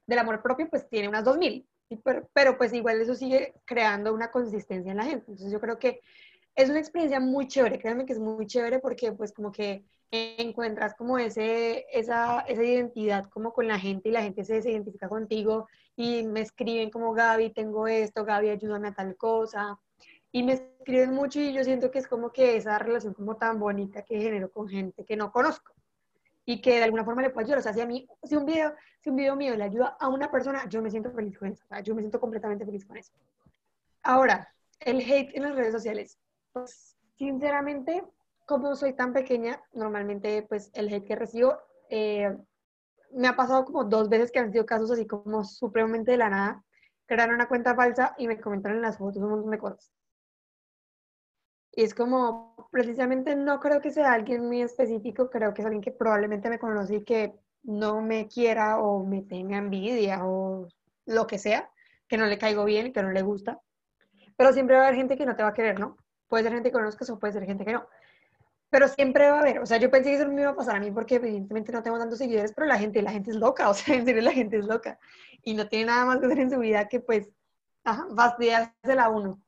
del 0.07 0.19
amor 0.19 0.43
propio, 0.43 0.69
pues 0.69 0.89
tiene 0.89 1.09
unas 1.09 1.25
2.000. 1.25 1.67
Pero, 2.03 2.29
pero 2.33 2.59
pues 2.59 2.73
igual 2.73 3.01
eso 3.01 3.15
sigue 3.15 3.55
creando 3.65 4.13
una 4.13 4.31
consistencia 4.31 4.91
en 4.91 4.99
la 4.99 5.05
gente. 5.05 5.25
Entonces 5.29 5.53
yo 5.53 5.61
creo 5.61 5.79
que 5.79 6.01
es 6.57 6.71
una 6.71 6.79
experiencia 6.79 7.21
muy 7.21 7.47
chévere, 7.47 7.79
créanme 7.79 8.07
que 8.07 8.15
es 8.15 8.19
muy 8.19 8.47
chévere 8.47 8.79
porque 8.79 9.13
pues 9.13 9.33
como 9.33 9.53
que 9.53 9.85
encuentras 10.11 10.95
como 10.95 11.19
ese, 11.19 11.87
esa, 11.93 12.41
esa 12.41 12.65
identidad 12.65 13.27
como 13.27 13.53
con 13.53 13.69
la 13.69 13.79
gente 13.79 14.09
y 14.09 14.13
la 14.13 14.23
gente 14.23 14.45
se, 14.45 14.63
se 14.63 14.71
identifica 14.71 15.09
contigo 15.09 15.69
y 15.97 16.23
me 16.25 16.41
escriben 16.41 16.91
como 16.91 17.13
Gaby, 17.13 17.51
tengo 17.51 17.87
esto, 17.87 18.25
Gaby, 18.25 18.51
ayúdame 18.51 18.89
a 18.89 18.95
tal 18.95 19.17
cosa. 19.17 19.79
Y 20.33 20.43
me 20.43 20.55
escriben 20.55 21.13
mucho 21.15 21.41
y 21.41 21.53
yo 21.53 21.63
siento 21.65 21.91
que 21.91 21.99
es 21.99 22.07
como 22.07 22.31
que 22.31 22.57
esa 22.57 22.79
relación 22.79 23.15
como 23.15 23.37
tan 23.37 23.59
bonita 23.59 24.03
que 24.03 24.21
genero 24.21 24.51
con 24.51 24.69
gente 24.69 25.05
que 25.05 25.17
no 25.17 25.31
conozco 25.33 25.75
y 26.45 26.61
que 26.61 26.77
de 26.77 26.85
alguna 26.85 27.05
forma 27.05 27.23
le 27.23 27.31
puedo 27.31 27.45
ayudar. 27.45 27.59
O 27.59 27.63
sea, 27.63 27.73
si 27.75 27.81
a 27.81 27.87
mí, 27.87 28.09
si 28.23 28.37
un 28.37 28.47
video, 28.47 28.75
si 29.01 29.11
un 29.11 29.17
video 29.17 29.37
mío 29.37 29.57
le 29.57 29.65
ayuda 29.65 29.97
a 29.99 30.09
una 30.09 30.31
persona, 30.31 30.67
yo 30.69 30.81
me 30.81 30.91
siento 30.91 31.11
feliz 31.11 31.39
con 31.39 31.49
eso. 31.49 31.65
O 31.65 31.69
sea, 31.69 31.81
yo 31.81 31.95
me 31.95 32.03
siento 32.03 32.21
completamente 32.21 32.65
feliz 32.65 32.85
con 32.85 32.97
eso. 32.97 33.13
Ahora, 34.03 34.55
el 34.81 35.01
hate 35.01 35.35
en 35.35 35.43
las 35.43 35.55
redes 35.55 35.73
sociales. 35.73 36.19
Pues, 36.57 36.97
sinceramente, 37.19 38.03
como 38.47 38.75
soy 38.77 38.95
tan 38.95 39.13
pequeña, 39.13 39.63
normalmente, 39.75 40.43
pues, 40.49 40.71
el 40.73 40.91
hate 40.91 41.05
que 41.05 41.15
recibo, 41.15 41.59
eh, 41.91 42.35
me 43.13 43.29
ha 43.29 43.37
pasado 43.37 43.67
como 43.67 43.85
dos 43.85 44.09
veces 44.09 44.33
que 44.33 44.39
han 44.39 44.51
sido 44.51 44.65
casos 44.65 44.91
así 44.91 45.07
como 45.07 45.45
supremamente 45.45 46.13
de 46.13 46.17
la 46.17 46.31
nada. 46.31 46.65
Crearon 47.05 47.35
una 47.35 47.47
cuenta 47.47 47.75
falsa 47.75 48.15
y 48.17 48.27
me 48.27 48.41
comentaron 48.41 48.79
en 48.79 48.83
las 48.85 48.97
fotos 48.97 49.23
un 49.23 49.29
montón 49.29 49.51
de 49.51 49.59
cosas. 49.59 49.93
Y 51.73 51.83
es 51.83 51.95
como, 51.95 52.71
precisamente 52.73 53.37
no 53.37 53.61
creo 53.61 53.83
que 53.83 53.91
sea 53.91 54.15
alguien 54.15 54.47
muy 54.47 54.63
específico, 54.63 55.29
creo 55.29 55.53
que 55.53 55.61
es 55.61 55.67
alguien 55.67 55.83
que 55.83 55.93
probablemente 55.93 56.49
me 56.49 56.59
conoce 56.59 56.97
y 56.97 57.05
que 57.05 57.39
no 57.65 58.01
me 58.01 58.29
quiera 58.29 58.81
o 58.81 59.05
me 59.05 59.21
tenga 59.21 59.59
envidia 59.59 60.25
o 60.25 60.69
lo 61.05 61.27
que 61.27 61.37
sea, 61.39 61.71
que 62.09 62.17
no 62.17 62.25
le 62.25 62.39
caigo 62.39 62.65
bien, 62.65 62.95
que 62.95 63.03
no 63.03 63.11
le 63.11 63.21
gusta. 63.21 63.61
Pero 64.39 64.55
siempre 64.55 64.77
va 64.77 64.85
a 64.85 64.87
haber 64.87 64.97
gente 64.97 65.19
que 65.19 65.27
no 65.27 65.37
te 65.37 65.43
va 65.43 65.51
a 65.51 65.55
querer, 65.55 65.79
¿no? 65.79 65.99
Puede 66.29 66.45
ser 66.45 66.53
gente 66.53 66.71
que 66.71 66.75
conozcas 66.75 67.11
o 67.11 67.19
puede 67.19 67.33
ser 67.33 67.45
gente 67.45 67.65
que 67.65 67.73
no. 67.73 67.87
Pero 68.71 68.89
siempre 68.89 69.31
va 69.31 69.37
a 69.37 69.41
haber, 69.41 69.61
o 69.61 69.67
sea, 69.67 69.79
yo 69.79 69.91
pensé 69.91 70.11
que 70.11 70.17
eso 70.17 70.29
me 70.29 70.43
iba 70.43 70.51
a 70.51 70.57
pasar 70.57 70.77
a 70.77 70.81
mí 70.81 70.91
porque 70.91 71.17
evidentemente 71.17 71.73
no 71.73 71.83
tengo 71.83 71.99
tantos 71.99 72.19
seguidores, 72.19 72.53
pero 72.53 72.67
la 72.67 72.79
gente, 72.79 73.01
la 73.03 73.13
gente 73.13 73.31
es 73.31 73.37
loca, 73.37 73.69
o 73.71 73.75
sea, 73.75 73.95
en 73.95 74.25
la 74.25 74.33
gente 74.33 74.59
es 74.59 74.65
loca. 74.67 74.99
Y 75.43 75.55
no 75.55 75.69
tiene 75.69 75.87
nada 75.87 76.05
más 76.05 76.19
que 76.19 76.27
hacer 76.27 76.41
en 76.41 76.51
su 76.51 76.59
vida 76.59 76.89
que 76.89 77.01
pues, 77.01 77.29
ajá, 77.85 78.07
fastidiársela 78.15 79.05
a 79.05 79.11
uno. 79.11 79.41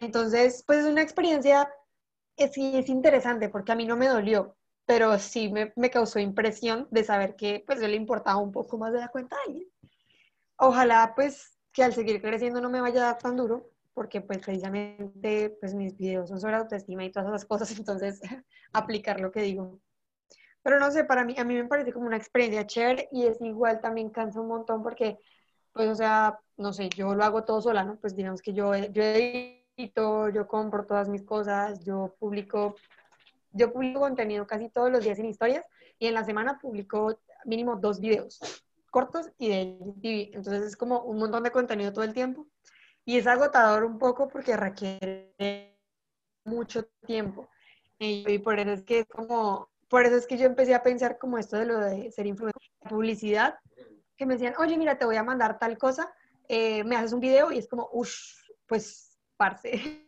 Entonces, 0.00 0.64
pues 0.66 0.80
es 0.80 0.86
una 0.86 1.02
experiencia, 1.02 1.70
es, 2.36 2.56
es 2.56 2.88
interesante 2.88 3.48
porque 3.48 3.72
a 3.72 3.76
mí 3.76 3.84
no 3.86 3.96
me 3.96 4.08
dolió, 4.08 4.56
pero 4.90 5.16
sí 5.20 5.52
me, 5.52 5.90
causó 5.90 6.18
impresión 6.18 6.88
de 6.90 7.04
saber 7.04 7.36
que 7.36 7.62
pues 7.64 7.80
yo 7.80 7.86
le 7.86 7.94
importaba 7.94 8.38
un 8.38 8.50
poco 8.50 8.76
más 8.76 8.92
de 8.92 8.98
la 8.98 9.06
cuenta 9.06 9.36
a 9.36 9.38
alguien. 9.46 9.68
Ojalá 10.56 11.12
pues 11.14 11.56
que 11.72 11.84
al 11.84 11.94
seguir 11.94 12.20
creciendo 12.20 12.60
no 12.60 12.70
me 12.70 12.80
vaya 12.80 13.16
tan 13.16 13.36
duro, 13.36 13.69
porque 13.94 14.20
pues 14.20 14.38
precisamente 14.38 15.56
pues 15.60 15.74
mis 15.74 15.96
videos 15.96 16.28
son 16.28 16.40
sobre 16.40 16.56
autoestima 16.56 17.04
y 17.04 17.10
todas 17.10 17.28
esas 17.28 17.44
cosas, 17.44 17.70
entonces 17.78 18.20
aplicar 18.72 19.20
lo 19.20 19.30
que 19.30 19.42
digo. 19.42 19.80
Pero 20.62 20.78
no 20.78 20.90
sé, 20.90 21.04
para 21.04 21.24
mí, 21.24 21.34
a 21.38 21.44
mí 21.44 21.54
me 21.54 21.66
parece 21.66 21.92
como 21.92 22.06
una 22.06 22.16
experiencia 22.16 22.66
chévere 22.66 23.08
y 23.12 23.26
es 23.26 23.40
igual 23.40 23.80
también 23.80 24.10
cansa 24.10 24.40
un 24.40 24.48
montón 24.48 24.82
porque, 24.82 25.18
pues, 25.72 25.88
o 25.88 25.94
sea, 25.94 26.38
no 26.58 26.72
sé, 26.72 26.90
yo 26.90 27.14
lo 27.14 27.24
hago 27.24 27.44
todo 27.44 27.62
sola, 27.62 27.82
¿no? 27.82 27.96
Pues 27.96 28.14
digamos 28.14 28.42
que 28.42 28.52
yo, 28.52 28.76
yo 28.76 29.02
edito, 29.02 30.28
yo 30.28 30.46
compro 30.46 30.84
todas 30.84 31.08
mis 31.08 31.22
cosas, 31.22 31.82
yo 31.84 32.14
publico, 32.18 32.76
yo 33.52 33.72
publico 33.72 34.00
contenido 34.00 34.46
casi 34.46 34.68
todos 34.68 34.90
los 34.90 35.02
días 35.02 35.18
en 35.18 35.26
historias 35.26 35.64
y 35.98 36.06
en 36.08 36.14
la 36.14 36.24
semana 36.24 36.58
publico 36.58 37.18
mínimo 37.46 37.76
dos 37.76 37.98
videos 38.00 38.38
cortos 38.90 39.30
y 39.38 39.48
de 39.48 39.78
TV. 40.02 40.30
Entonces 40.34 40.62
es 40.64 40.76
como 40.76 41.02
un 41.02 41.18
montón 41.18 41.42
de 41.42 41.50
contenido 41.50 41.92
todo 41.92 42.04
el 42.04 42.12
tiempo 42.12 42.46
y 43.10 43.16
es 43.16 43.26
agotador 43.26 43.82
un 43.82 43.98
poco 43.98 44.28
porque 44.28 44.56
requiere 44.56 45.76
mucho 46.44 46.84
tiempo. 47.04 47.48
Y, 47.98 48.38
por 48.38 48.60
eso 48.60 48.70
es 48.70 48.84
que 48.84 49.00
es 49.00 49.06
como, 49.08 49.68
por 49.88 50.06
eso 50.06 50.14
es 50.14 50.28
que 50.28 50.38
yo 50.38 50.46
empecé 50.46 50.76
a 50.76 50.84
pensar 50.84 51.18
como 51.18 51.36
esto 51.36 51.56
de 51.56 51.66
lo 51.66 51.80
de 51.80 52.12
ser 52.12 52.28
influencer, 52.28 52.62
publicidad, 52.88 53.58
que 54.16 54.26
me 54.26 54.34
decían, 54.34 54.54
oye, 54.60 54.78
mira, 54.78 54.96
te 54.96 55.06
voy 55.06 55.16
a 55.16 55.24
mandar 55.24 55.58
tal 55.58 55.76
cosa, 55.76 56.14
eh, 56.46 56.84
me 56.84 56.94
haces 56.94 57.12
un 57.12 57.18
video 57.18 57.50
y 57.50 57.58
es 57.58 57.66
como, 57.66 57.88
uff, 57.92 58.14
pues, 58.66 59.18
parce. 59.36 59.72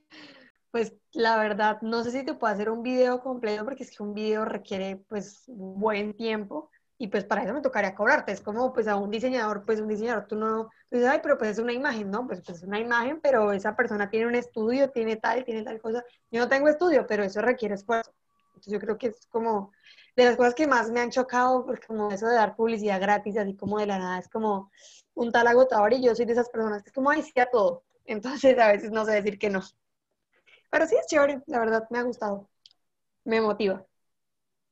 Pues 0.71 0.95
la 1.13 1.37
verdad, 1.37 1.83
no 1.83 2.03
sé 2.03 2.13
si 2.13 2.25
te 2.25 2.33
puedo 2.33 2.51
hacer 2.51 2.71
un 2.71 2.83
video 2.83 3.21
completo 3.21 3.63
porque 3.63 3.83
es 3.83 3.95
que 3.95 4.03
un 4.03 4.15
video 4.15 4.47
requiere 4.47 5.05
pues 5.07 5.45
buen 5.47 6.15
tiempo 6.15 6.71
y 7.03 7.09
pues 7.09 7.25
para 7.25 7.43
eso 7.43 7.53
me 7.53 7.61
tocaría 7.61 7.97
cobrarte. 7.97 8.31
Es 8.31 8.41
como 8.41 8.73
pues 8.73 8.87
a 8.87 8.95
un 8.95 9.11
diseñador, 9.11 9.65
pues 9.67 9.81
un 9.81 9.89
diseñador, 9.89 10.27
tú 10.29 10.37
no, 10.37 10.71
dices, 10.89 11.09
ay, 11.09 11.19
pero 11.21 11.37
pues 11.37 11.51
es 11.51 11.59
una 11.59 11.73
imagen, 11.73 12.13
¿no? 12.13 12.29
Pues, 12.29 12.43
pues 12.47 12.59
es 12.59 12.63
una 12.63 12.79
imagen, 12.79 13.19
pero 13.21 13.51
esa 13.51 13.75
persona 13.75 14.09
tiene 14.09 14.29
un 14.29 14.37
estudio, 14.37 14.89
tiene 14.91 15.17
tal, 15.17 15.45
tiene 15.45 15.65
tal 15.65 15.81
cosa. 15.81 16.05
Yo 16.31 16.39
no 16.39 16.49
tengo 16.49 16.69
estudio, 16.69 17.05
pero 17.09 17.25
eso 17.25 17.41
requiere 17.43 17.75
esfuerzo. 17.75 18.15
Entonces 18.51 18.73
yo 18.73 18.79
creo 18.79 18.99
que 18.99 19.09
es 19.09 19.27
como 19.27 19.73
de 20.15 20.27
las 20.27 20.37
cosas 20.37 20.55
que 20.55 20.69
más 20.69 20.93
me 20.93 21.01
han 21.01 21.11
chocado, 21.11 21.67
porque 21.67 21.89
como 21.89 22.13
eso 22.13 22.29
de 22.29 22.37
dar 22.37 22.55
publicidad 22.55 23.01
gratis, 23.01 23.37
así 23.37 23.57
como 23.57 23.81
de 23.81 23.87
la 23.87 23.99
nada, 23.99 24.21
es 24.21 24.29
como 24.29 24.71
un 25.15 25.33
tal 25.33 25.49
agotador 25.49 25.93
y 25.95 26.05
yo 26.05 26.15
soy 26.15 26.25
de 26.27 26.35
esas 26.35 26.51
personas 26.51 26.85
que 26.85 26.91
es 26.91 26.95
como, 26.95 27.11
ay, 27.11 27.23
sí 27.23 27.33
a 27.41 27.51
todo. 27.51 27.83
Entonces 28.05 28.57
a 28.61 28.69
veces 28.69 28.93
no 28.93 29.05
sé 29.05 29.11
decir 29.11 29.41
que 29.41 29.51
no. 29.51 29.61
Pero 30.71 30.87
sí 30.87 30.95
es 30.95 31.07
chévere, 31.09 31.43
la 31.47 31.59
verdad, 31.59 31.85
me 31.91 31.99
ha 31.99 32.03
gustado. 32.03 32.49
Me 33.25 33.41
motiva. 33.41 33.85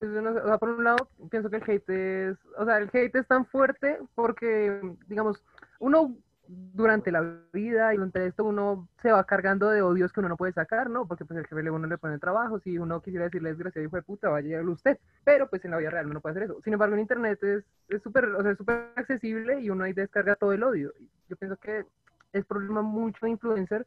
O 0.03 0.47
sea, 0.47 0.59
por 0.59 0.71
un 0.71 0.85
lado, 0.85 1.09
pienso 1.31 1.51
que 1.51 1.57
el 1.57 1.63
hate 1.67 1.91
es, 1.91 2.39
o 2.57 2.65
sea, 2.65 2.79
el 2.79 2.91
hate 2.93 3.17
es 3.17 3.27
tan 3.27 3.45
fuerte 3.47 3.99
porque, 4.15 4.81
digamos, 5.07 5.45
uno 5.79 6.17
durante 6.51 7.13
la 7.13 7.21
vida 7.53 7.93
y 7.93 7.97
durante 7.97 8.27
esto 8.27 8.45
uno 8.45 8.89
se 9.03 9.13
va 9.13 9.25
cargando 9.25 9.69
de 9.69 9.83
odios 9.83 10.13
que 10.13 10.21
uno 10.21 10.31
no 10.31 10.37
puede 10.37 10.53
sacar, 10.53 10.91
¿no? 10.91 11.07
Porque 11.07 11.25
pues 11.25 11.39
el 11.39 11.47
jefe 11.47 11.71
uno 11.71 11.87
le 11.87 11.99
pone 11.99 12.19
trabajo, 12.19 12.59
si 12.61 12.79
uno 12.79 13.01
quisiera 13.03 13.27
decirle 13.27 13.51
desgraciado 13.51 13.87
hijo 13.87 13.97
de 13.97 14.03
puta, 14.03 14.29
vaya 14.31 14.61
usted, 14.63 14.99
pero 15.23 15.49
pues 15.49 15.65
en 15.65 15.71
la 15.71 15.77
vida 15.77 15.91
real 15.91 16.07
uno 16.07 16.15
no 16.15 16.21
puede 16.21 16.33
hacer 16.33 16.45
eso. 16.45 16.61
Sin 16.65 16.73
embargo, 16.73 16.95
en 16.95 17.03
internet 17.03 17.39
es 17.43 18.03
súper, 18.03 18.25
o 18.25 18.43
sea, 18.43 18.57
súper 18.57 18.93
accesible 18.97 19.61
y 19.61 19.71
uno 19.71 19.85
ahí 19.85 19.93
descarga 19.93 20.35
todo 20.35 20.53
el 20.53 20.63
odio. 20.63 20.93
Yo 21.29 21.37
pienso 21.37 21.57
que 21.57 21.85
es 22.33 22.45
problema 22.45 22.83
mucho 22.83 23.27
de 23.27 23.33
influencer 23.33 23.87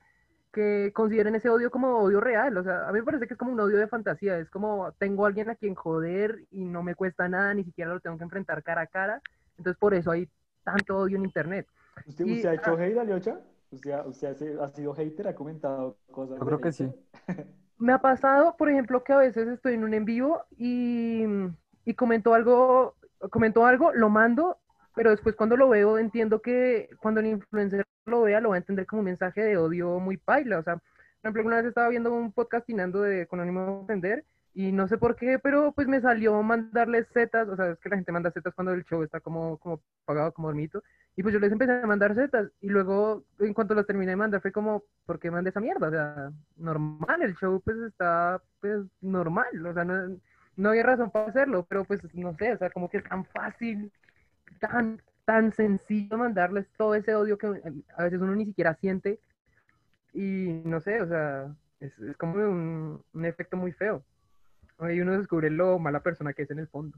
que 0.53 0.91
consideren 0.93 1.33
ese 1.33 1.49
odio 1.49 1.71
como 1.71 1.97
odio 1.97 2.21
real. 2.21 2.55
O 2.57 2.63
sea, 2.63 2.87
a 2.87 2.91
mí 2.91 2.99
me 2.99 3.05
parece 3.05 3.27
que 3.27 3.33
es 3.33 3.37
como 3.37 3.51
un 3.51 3.59
odio 3.59 3.77
de 3.77 3.87
fantasía. 3.87 4.37
Es 4.37 4.49
como 4.51 4.91
tengo 4.93 5.25
a 5.25 5.27
alguien 5.27 5.49
a 5.49 5.55
quien 5.55 5.73
joder 5.73 6.45
y 6.51 6.63
no 6.63 6.83
me 6.83 6.95
cuesta 6.95 7.27
nada, 7.27 7.53
ni 7.55 7.63
siquiera 7.63 7.91
lo 7.91 7.99
tengo 7.99 8.17
que 8.17 8.23
enfrentar 8.23 8.63
cara 8.63 8.83
a 8.83 8.87
cara. 8.87 9.21
Entonces, 9.57 9.79
por 9.79 9.95
eso 9.95 10.11
hay 10.11 10.29
tanto 10.63 10.97
odio 10.99 11.17
en 11.17 11.25
Internet. 11.25 11.67
¿Usted, 12.05 12.25
usted 12.25 12.49
ha 12.49 12.53
hecho 12.53 12.77
hate, 12.77 12.97
Aliocha? 12.97 13.39
¿Usted, 13.71 14.05
usted 14.05 14.59
ha 14.59 14.69
sido 14.69 14.93
hater? 14.93 15.27
¿Ha 15.27 15.35
comentado 15.35 15.97
cosas? 16.11 16.37
Yo 16.39 16.45
creo 16.45 16.61
que 16.61 16.71
sí. 16.71 16.93
me 17.79 17.93
ha 17.93 17.97
pasado, 17.99 18.55
por 18.55 18.69
ejemplo, 18.69 19.03
que 19.03 19.13
a 19.13 19.17
veces 19.17 19.47
estoy 19.47 19.73
en 19.73 19.83
un 19.83 19.95
en 19.95 20.05
vivo 20.05 20.43
y, 20.55 21.23
y 21.83 21.93
comento 21.95 22.35
algo, 22.35 22.95
comento 23.31 23.65
algo, 23.65 23.91
lo 23.91 24.09
mando 24.09 24.59
pero 24.95 25.11
después 25.11 25.35
cuando 25.35 25.57
lo 25.57 25.69
veo 25.69 25.97
entiendo 25.97 26.41
que 26.41 26.89
cuando 26.99 27.19
el 27.19 27.27
influencer 27.27 27.85
lo 28.05 28.23
vea 28.23 28.41
lo 28.41 28.49
va 28.49 28.55
a 28.55 28.59
entender 28.59 28.85
como 28.85 28.99
un 29.01 29.05
mensaje 29.05 29.41
de 29.41 29.57
odio 29.57 29.99
muy 29.99 30.17
paila, 30.17 30.59
o 30.59 30.63
sea, 30.63 30.75
por 30.75 31.29
ejemplo, 31.29 31.43
una 31.45 31.57
vez 31.57 31.65
estaba 31.67 31.89
viendo 31.89 32.13
un 32.13 32.33
podcastinando 32.33 33.01
de 33.01 33.27
con 33.27 33.39
ánimo 33.39 33.61
de 33.61 33.71
ofender 33.83 34.25
y 34.53 34.71
no 34.71 34.87
sé 34.87 34.97
por 34.97 35.15
qué, 35.15 35.39
pero 35.39 35.71
pues 35.71 35.87
me 35.87 36.01
salió 36.01 36.41
mandarles 36.43 37.07
setas, 37.13 37.47
o 37.47 37.55
sea, 37.55 37.71
es 37.71 37.79
que 37.79 37.89
la 37.89 37.95
gente 37.95 38.11
manda 38.11 38.29
setas 38.31 38.53
cuando 38.53 38.73
el 38.73 38.83
show 38.83 39.01
está 39.03 39.19
como, 39.19 39.57
como 39.57 39.81
pagado, 40.05 40.31
como 40.33 40.49
dormito, 40.49 40.83
y 41.15 41.23
pues 41.23 41.33
yo 41.33 41.39
les 41.39 41.51
empecé 41.51 41.71
a 41.71 41.87
mandar 41.87 42.13
setas, 42.13 42.51
y 42.61 42.67
luego 42.69 43.23
en 43.39 43.53
cuanto 43.53 43.73
las 43.73 43.87
terminé 43.87 44.11
de 44.11 44.15
mandar 44.17 44.41
fue 44.41 44.51
como, 44.51 44.83
¿por 45.05 45.19
qué 45.19 45.31
mandé 45.31 45.49
esa 45.49 45.59
mierda? 45.59 45.87
O 45.87 45.91
sea, 45.91 46.31
normal, 46.57 47.21
el 47.21 47.35
show 47.35 47.61
pues 47.63 47.77
está 47.77 48.41
pues 48.61 48.81
normal, 49.01 49.65
o 49.65 49.73
sea, 49.73 49.85
no, 49.85 50.17
no 50.55 50.69
había 50.69 50.83
razón 50.83 51.09
para 51.09 51.29
hacerlo, 51.29 51.65
pero 51.67 51.83
pues 51.85 52.01
no 52.13 52.35
sé, 52.35 52.53
o 52.53 52.57
sea, 52.57 52.69
como 52.69 52.89
que 52.89 52.97
es 52.97 53.03
tan 53.05 53.25
fácil 53.25 53.91
tan, 54.59 55.01
tan 55.25 55.53
sencillo 55.53 56.17
mandarles 56.17 56.67
todo 56.77 56.95
ese 56.95 57.15
odio 57.15 57.37
que 57.37 57.47
a 57.97 58.03
veces 58.03 58.21
uno 58.21 58.35
ni 58.35 58.45
siquiera 58.45 58.75
siente. 58.75 59.19
Y 60.13 60.61
no 60.65 60.79
sé, 60.79 61.01
o 61.01 61.07
sea, 61.07 61.55
es, 61.79 61.97
es 61.99 62.17
como 62.17 62.35
un, 62.35 63.03
un, 63.13 63.25
efecto 63.25 63.57
muy 63.57 63.71
feo. 63.71 64.03
Ahí 64.79 64.99
uno 65.01 65.17
descubre 65.17 65.49
lo 65.49 65.79
mala 65.79 66.01
persona 66.01 66.33
que 66.33 66.43
es 66.43 66.51
en 66.51 66.59
el 66.59 66.67
fondo. 66.67 66.97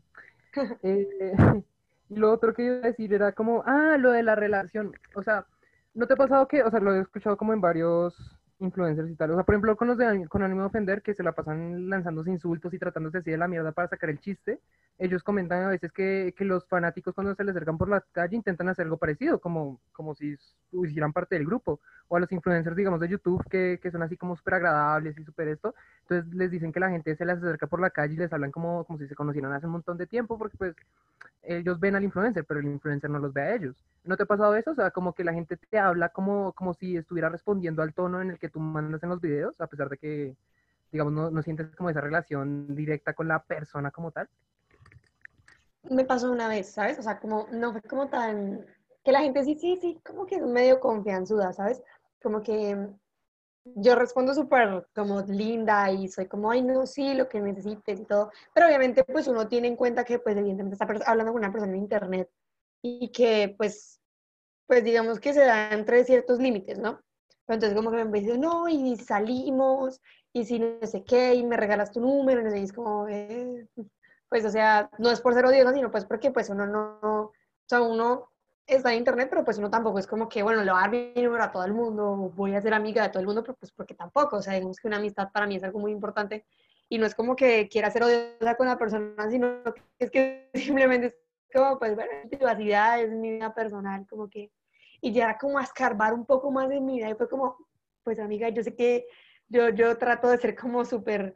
eh, 0.83 1.33
y 2.09 2.15
lo 2.15 2.31
otro 2.31 2.53
que 2.53 2.63
iba 2.63 2.75
a 2.75 2.79
decir 2.79 3.13
era 3.13 3.31
como, 3.31 3.63
ah, 3.65 3.97
lo 3.97 4.11
de 4.11 4.23
la 4.23 4.35
relación. 4.35 4.93
O 5.13 5.23
sea, 5.23 5.45
¿no 5.93 6.07
te 6.07 6.13
ha 6.13 6.17
pasado 6.17 6.47
que, 6.47 6.63
o 6.63 6.69
sea, 6.69 6.79
lo 6.79 6.93
he 6.93 7.01
escuchado 7.01 7.37
como 7.37 7.53
en 7.53 7.61
varios 7.61 8.15
influencers 8.59 9.09
y 9.09 9.15
tal. 9.15 9.31
O 9.31 9.35
sea, 9.35 9.43
por 9.43 9.55
ejemplo, 9.55 9.75
con 9.75 9.87
los 9.87 9.97
de 9.97 10.27
con 10.27 10.41
de 10.41 10.63
ofender, 10.63 11.01
que 11.01 11.13
se 11.13 11.23
la 11.23 11.33
pasan 11.33 11.89
lanzándose 11.89 12.31
insultos 12.31 12.73
y 12.73 12.79
tratándose 12.79 13.19
así 13.19 13.31
de 13.31 13.37
la 13.37 13.47
mierda 13.47 13.71
para 13.71 13.87
sacar 13.87 14.09
el 14.09 14.19
chiste. 14.19 14.59
Ellos 14.97 15.23
comentan 15.23 15.63
a 15.63 15.69
veces 15.69 15.91
que, 15.91 16.33
que 16.37 16.45
los 16.45 16.65
fanáticos 16.67 17.13
cuando 17.13 17.35
se 17.35 17.43
les 17.43 17.51
acercan 17.53 17.77
por 17.77 17.89
la 17.89 18.01
calle 18.13 18.37
intentan 18.37 18.69
hacer 18.69 18.83
algo 18.85 18.97
parecido, 18.97 19.39
como, 19.39 19.81
como 19.91 20.15
si 20.15 20.37
hicieran 20.71 21.11
parte 21.11 21.35
del 21.35 21.45
grupo. 21.45 21.81
O 22.07 22.15
a 22.15 22.19
los 22.19 22.31
influencers, 22.31 22.75
digamos, 22.77 22.99
de 23.01 23.09
YouTube, 23.09 23.43
que, 23.49 23.79
que 23.81 23.91
son 23.91 24.03
así 24.03 24.15
como 24.15 24.37
súper 24.37 24.55
agradables 24.55 25.17
y 25.17 25.25
súper 25.25 25.49
esto. 25.49 25.75
Entonces 26.03 26.33
les 26.33 26.51
dicen 26.51 26.71
que 26.71 26.79
la 26.79 26.89
gente 26.89 27.15
se 27.15 27.25
les 27.25 27.37
acerca 27.37 27.67
por 27.67 27.81
la 27.81 27.89
calle 27.89 28.13
y 28.13 28.17
les 28.17 28.31
hablan 28.31 28.51
como, 28.51 28.85
como 28.85 28.99
si 28.99 29.07
se 29.07 29.15
conocieran 29.15 29.51
hace 29.51 29.65
un 29.65 29.73
montón 29.73 29.97
de 29.97 30.07
tiempo, 30.07 30.37
porque 30.37 30.57
pues 30.57 30.75
ellos 31.43 31.79
ven 31.79 31.95
al 31.95 32.03
influencer, 32.03 32.45
pero 32.45 32.59
el 32.59 32.67
influencer 32.67 33.09
no 33.09 33.19
los 33.19 33.33
ve 33.33 33.41
a 33.41 33.55
ellos. 33.55 33.75
¿No 34.03 34.17
te 34.17 34.23
ha 34.23 34.27
pasado 34.27 34.55
eso? 34.55 34.71
O 34.71 34.75
sea, 34.75 34.91
como 34.91 35.13
que 35.13 35.23
la 35.23 35.33
gente 35.33 35.57
te 35.57 35.79
habla 35.79 36.09
como, 36.09 36.53
como 36.53 36.73
si 36.73 36.95
estuviera 36.95 37.29
respondiendo 37.29 37.81
al 37.81 37.93
tono 37.93 38.21
en 38.21 38.31
el 38.31 38.39
que 38.39 38.44
tú 38.49 38.59
mandas 38.59 39.03
en 39.03 39.09
los 39.09 39.21
videos, 39.21 39.59
a 39.59 39.67
pesar 39.67 39.89
de 39.89 39.97
que, 39.97 40.35
digamos, 40.91 41.13
no, 41.13 41.29
no 41.29 41.41
sientes 41.41 41.75
como 41.75 41.89
esa 41.89 42.01
relación 42.01 42.75
directa 42.75 43.13
con 43.13 43.27
la 43.27 43.43
persona 43.43 43.91
como 43.91 44.11
tal. 44.11 44.29
Me 45.89 46.05
pasó 46.05 46.31
una 46.31 46.47
vez, 46.47 46.71
¿sabes? 46.71 46.97
O 46.99 47.01
sea, 47.01 47.19
como 47.19 47.47
no 47.51 47.71
fue 47.71 47.81
como 47.81 48.09
tan... 48.09 48.65
Que 49.03 49.11
la 49.11 49.21
gente 49.21 49.43
sí, 49.43 49.55
sí, 49.55 49.77
sí, 49.79 49.99
como 50.03 50.25
que 50.25 50.35
es 50.37 50.43
medio 50.43 50.79
confianzuda, 50.79 51.53
¿sabes? 51.53 51.83
Como 52.21 52.41
que 52.41 52.89
yo 53.65 53.95
respondo 53.95 54.33
súper 54.33 54.87
como 54.93 55.21
linda 55.21 55.91
y 55.91 56.07
soy 56.07 56.27
como, 56.27 56.51
ay, 56.51 56.61
no, 56.61 56.85
sí, 56.85 57.13
lo 57.13 57.27
que 57.27 57.39
necesites 57.39 57.99
y 57.99 58.05
todo. 58.05 58.31
Pero 58.53 58.67
obviamente, 58.67 59.03
pues 59.03 59.27
uno 59.27 59.47
tiene 59.47 59.67
en 59.67 59.75
cuenta 59.75 60.03
que, 60.03 60.19
pues, 60.19 60.37
evidentemente 60.37 60.75
está 60.75 60.85
hablando 61.09 61.33
con 61.33 61.41
una 61.41 61.51
persona 61.51 61.73
en 61.73 61.79
internet 61.79 62.29
y 62.81 63.11
que, 63.11 63.55
pues, 63.57 63.99
pues 64.67 64.83
digamos 64.83 65.19
que 65.19 65.33
se 65.33 65.41
da 65.41 65.71
entre 65.71 66.03
ciertos 66.03 66.39
límites, 66.39 66.77
¿no? 66.77 67.01
Entonces, 67.47 67.75
como 67.75 67.91
que 67.91 68.03
me 68.05 68.19
dice, 68.19 68.37
no, 68.37 68.67
y 68.67 68.95
salimos, 68.97 70.01
y 70.33 70.45
si 70.45 70.59
no 70.59 70.85
sé 70.85 71.03
qué, 71.03 71.35
y 71.35 71.43
me 71.43 71.57
regalas 71.57 71.91
tu 71.91 72.01
número, 72.01 72.41
y 72.41 72.43
no 72.43 72.51
sé, 72.51 72.59
y 72.59 72.63
es 72.63 72.73
como, 72.73 73.07
eh, 73.07 73.67
pues, 74.29 74.45
o 74.45 74.49
sea, 74.49 74.89
no 74.97 75.11
es 75.11 75.21
por 75.21 75.33
ser 75.33 75.45
odioso, 75.45 75.73
sino 75.73 75.91
pues 75.91 76.05
porque, 76.05 76.31
pues, 76.31 76.49
uno 76.49 76.65
no, 76.65 76.99
o 77.01 77.33
sea, 77.67 77.81
uno 77.81 78.31
está 78.67 78.91
en 78.91 78.99
internet, 78.99 79.27
pero 79.29 79.43
pues 79.43 79.57
uno 79.57 79.69
tampoco 79.69 79.99
es 79.99 80.07
como 80.07 80.27
que, 80.27 80.43
bueno, 80.43 80.63
le 80.63 80.71
voy 80.71 80.79
a 80.79 80.81
dar 80.81 80.91
mi 80.91 81.13
número 81.15 81.43
a 81.43 81.51
todo 81.51 81.65
el 81.65 81.73
mundo, 81.73 82.31
voy 82.35 82.55
a 82.55 82.61
ser 82.61 82.73
amiga 82.73 83.03
de 83.03 83.09
todo 83.09 83.19
el 83.19 83.27
mundo, 83.27 83.43
pero 83.43 83.55
pues 83.55 83.71
porque 83.71 83.93
tampoco, 83.93 84.37
o 84.37 84.41
sea, 84.41 84.53
digamos 84.53 84.79
que 84.79 84.87
una 84.87 84.97
amistad 84.97 85.31
para 85.31 85.45
mí 85.47 85.55
es 85.55 85.63
algo 85.63 85.79
muy 85.79 85.91
importante 85.91 86.45
y 86.89 86.97
no 86.97 87.05
es 87.05 87.15
como 87.15 87.35
que 87.35 87.67
quiera 87.69 87.91
ser 87.91 88.03
odiosa 88.03 88.55
con 88.55 88.67
la 88.67 88.77
persona, 88.77 89.29
sino 89.29 89.63
que 89.63 89.81
es 89.99 90.11
que 90.11 90.49
simplemente 90.53 91.07
es 91.07 91.15
como, 91.53 91.77
pues 91.79 91.95
bueno, 91.95 92.11
mi 92.23 92.29
privacidad 92.29 93.01
es 93.01 93.11
mi 93.11 93.31
vida 93.31 93.53
personal, 93.53 94.05
como 94.09 94.29
que, 94.29 94.51
y 95.05 95.11
ya 95.11 95.37
como 95.37 95.59
a 95.59 95.63
escarbar 95.63 96.15
un 96.15 96.25
poco 96.25 96.49
más 96.49 96.67
de 96.67 96.81
mi 96.81 96.95
vida 96.95 97.11
y 97.11 97.13
fue 97.13 97.29
como, 97.29 97.57
pues 98.03 98.17
amiga, 98.19 98.49
yo 98.49 98.63
sé 98.63 98.75
que 98.75 99.05
yo, 99.47 99.69
yo 99.69 99.99
trato 99.99 100.27
de 100.29 100.39
ser 100.39 100.55
como 100.55 100.83
súper 100.83 101.35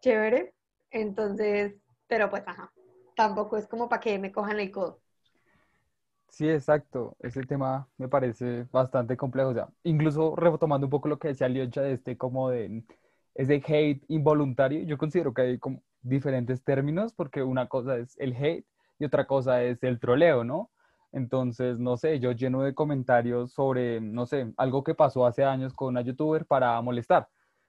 chévere, 0.00 0.54
entonces, 0.92 1.74
pero 2.06 2.30
pues 2.30 2.44
ajá, 2.46 2.72
tampoco 3.16 3.56
es 3.56 3.66
como 3.66 3.88
para 3.88 3.98
que 3.98 4.20
me 4.20 4.30
cojan 4.30 4.60
el 4.60 4.70
codo. 4.70 5.00
Sí, 6.28 6.48
exacto. 6.48 7.16
Ese 7.18 7.42
tema 7.42 7.88
me 7.96 8.06
parece 8.06 8.68
bastante 8.70 9.16
complejo. 9.16 9.48
O 9.48 9.54
sea, 9.54 9.68
incluso 9.82 10.36
retomando 10.36 10.86
un 10.86 10.90
poco 10.90 11.08
lo 11.08 11.18
que 11.18 11.28
decía 11.28 11.48
Liocha 11.48 11.82
de 11.82 11.94
este 11.94 12.16
como 12.16 12.50
de 12.50 12.84
ese 13.34 13.60
hate 13.66 14.04
involuntario, 14.06 14.84
yo 14.84 14.96
considero 14.96 15.34
que 15.34 15.42
hay 15.42 15.58
como 15.58 15.82
diferentes 16.02 16.62
términos 16.62 17.12
porque 17.14 17.42
una 17.42 17.66
cosa 17.68 17.96
es 17.96 18.16
el 18.20 18.36
hate 18.36 18.64
y 19.00 19.06
otra 19.06 19.26
cosa 19.26 19.64
es 19.64 19.82
el 19.82 19.98
troleo, 19.98 20.44
¿no? 20.44 20.70
Entonces, 21.12 21.78
no 21.78 21.96
sé, 21.96 22.20
yo 22.20 22.32
lleno 22.32 22.62
de 22.62 22.74
comentarios 22.74 23.52
sobre, 23.52 24.00
no 24.00 24.26
sé, 24.26 24.52
algo 24.56 24.84
que 24.84 24.94
pasó 24.94 25.26
hace 25.26 25.44
años 25.44 25.74
con 25.74 25.88
una 25.88 26.02
youtuber 26.02 26.46
para 26.46 26.80
molestar, 26.82 27.28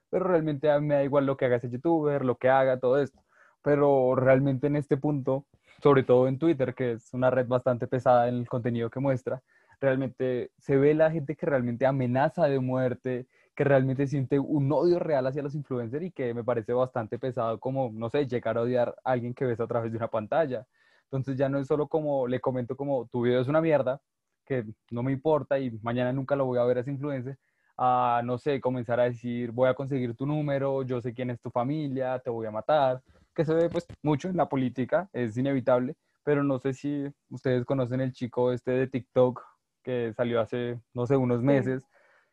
pero 0.09 0.25
realmente 0.25 0.67
me 0.81 0.95
da 0.95 1.03
igual 1.03 1.25
lo 1.25 1.37
que 1.37 1.45
haga 1.45 1.57
ese 1.57 1.69
youtuber, 1.69 2.25
lo 2.25 2.37
que 2.37 2.49
haga, 2.49 2.79
todo 2.79 2.99
esto. 3.01 3.21
pero 3.61 4.15
realmente 4.15 4.67
en 4.67 4.75
este 4.77 4.97
punto, 4.97 5.45
sobre 5.83 6.03
todo 6.03 6.27
en 6.27 6.39
Twitter, 6.39 6.73
que 6.75 6.93
es 6.93 7.13
una 7.13 7.29
red 7.29 7.47
bastante 7.47 7.87
pesada 7.87 8.27
en 8.29 8.35
el 8.35 8.47
contenido 8.47 8.89
que 8.89 8.99
muestra, 8.99 9.41
realmente 9.79 10.51
se 10.57 10.77
ve 10.77 10.93
la 10.93 11.11
gente 11.11 11.35
que 11.35 11.45
realmente 11.45 11.85
amenaza 11.85 12.45
de 12.45 12.59
muerte, 12.59 13.27
que 13.55 13.63
realmente 13.63 14.07
siente 14.07 14.39
un 14.39 14.71
odio 14.71 14.99
real 14.99 15.27
hacia 15.27 15.43
los 15.43 15.55
influencers 15.55 16.05
y 16.05 16.11
que 16.11 16.33
me 16.33 16.43
parece 16.43 16.73
bastante 16.73 17.19
pesado 17.19 17.59
como, 17.59 17.91
no 17.93 18.09
sé, 18.09 18.25
llegar 18.27 18.57
a 18.57 18.61
odiar 18.61 18.95
a 19.03 19.11
alguien 19.11 19.33
que 19.33 19.45
ves 19.45 19.59
a 19.59 19.67
través 19.67 19.91
de 19.91 19.97
una 19.97 20.07
pantalla. 20.09 20.65
Entonces 21.12 21.38
ya 21.38 21.49
no 21.49 21.57
es 21.57 21.68
solo 21.68 21.88
como 21.88 22.28
le 22.28 22.39
comento 22.39 22.78
como 22.78 23.07
tu 23.07 23.24
video 23.24 23.41
es 23.41 23.47
una 23.47 23.62
mierda, 23.62 23.99
que 24.45 24.64
no 24.91 25.01
me 25.01 25.12
importa 25.12 25.57
y 25.57 25.72
mañana 25.82 26.14
nunca 26.14 26.36
lo 26.36 26.45
voy 26.45 26.60
a 26.60 26.64
ver 26.64 26.78
a 26.78 26.82
ese 26.82 26.91
influencer, 26.91 27.38
a, 27.78 28.22
no 28.24 28.38
sé, 28.38 28.62
comenzar 28.62 28.99
a 28.99 29.05
decir, 29.05 29.51
voy 29.51 29.70
a 29.70 29.74
conseguir 29.74 30.16
tu 30.16 30.28
número, 30.28 30.84
yo 30.84 31.01
sé 31.01 31.14
quién 31.14 31.32
es 31.32 31.41
tu 31.41 31.49
familia, 31.49 32.20
te 32.20 32.30
voy 32.30 32.45
a 32.45 32.51
matar, 32.51 33.01
que 33.34 33.43
se 33.43 33.53
ve 33.55 33.70
pues 33.70 33.88
mucho 34.03 34.28
en 34.30 34.38
la 34.38 34.47
política, 34.47 35.10
es 35.14 35.36
inevitable, 35.36 35.95
pero 36.24 36.43
no 36.43 36.60
sé 36.60 36.74
si 36.74 37.05
ustedes 37.30 37.66
conocen 37.66 38.01
el 38.01 38.12
chico 38.12 38.51
este 38.51 38.72
de 38.72 38.88
TikTok 38.88 39.41
que 39.82 40.14
salió 40.14 40.41
hace, 40.41 40.80
no 40.93 41.07
sé, 41.07 41.16
unos 41.16 41.41
meses, 41.41 41.84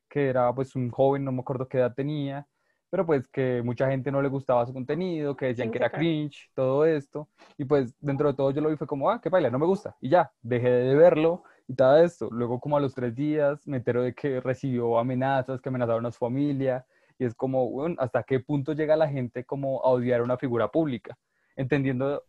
que 0.09 0.29
era 0.29 0.53
pues 0.55 0.77
un 0.77 0.91
joven, 0.91 1.25
no 1.25 1.33
me 1.33 1.41
acuerdo 1.41 1.69
qué 1.69 1.79
edad 1.79 1.95
tenía, 1.95 2.47
pero 2.91 3.05
pues 3.05 3.27
que 3.29 3.63
mucha 3.65 3.89
gente 3.91 4.11
no 4.11 4.23
le 4.23 4.29
gustaba 4.29 4.67
su 4.67 4.73
contenido, 4.73 5.37
que 5.37 5.47
decían 5.47 5.71
que 5.71 5.79
era 5.79 5.91
cringe, 5.91 6.51
todo 6.55 6.85
esto, 6.85 7.29
y 7.59 7.65
pues 7.65 7.95
dentro 8.01 8.29
de 8.29 8.35
todo 8.35 8.51
yo 8.51 8.61
lo 8.61 8.71
vi 8.71 8.77
fue 8.77 8.87
como, 8.87 9.11
ah, 9.11 9.21
qué 9.21 9.29
baila, 9.29 9.51
no 9.51 9.59
me 9.59 9.67
gusta, 9.67 9.97
y 10.01 10.09
ya, 10.09 10.31
dejé 10.43 10.71
de 10.71 10.95
verlo 10.95 11.43
y 11.69 11.75
todo 11.75 11.97
esto. 11.99 12.29
Luego 12.31 12.61
como 12.61 12.77
a 12.77 12.81
los 12.81 12.95
tres 12.95 13.15
días 13.15 13.67
me 13.67 13.79
entero 13.79 14.03
de 14.03 14.15
que 14.15 14.41
recibió 14.41 14.99
amenazas, 14.99 15.61
que 15.61 15.69
amenazaron 15.69 16.07
a 16.07 16.13
su 16.13 16.19
familia, 16.19 16.87
y 17.19 17.25
es 17.25 17.35
como, 17.35 17.69
bueno, 17.71 17.97
¿hasta 17.99 18.23
qué 18.23 18.41
punto 18.41 18.73
llega 18.73 18.95
la 18.95 19.09
gente 19.09 19.45
como 19.45 19.83
a 19.83 19.89
odiar 19.89 20.21
a 20.21 20.25
una 20.25 20.37
figura 20.37 20.69
pública? 20.69 21.17
Entendiendo 21.57 22.23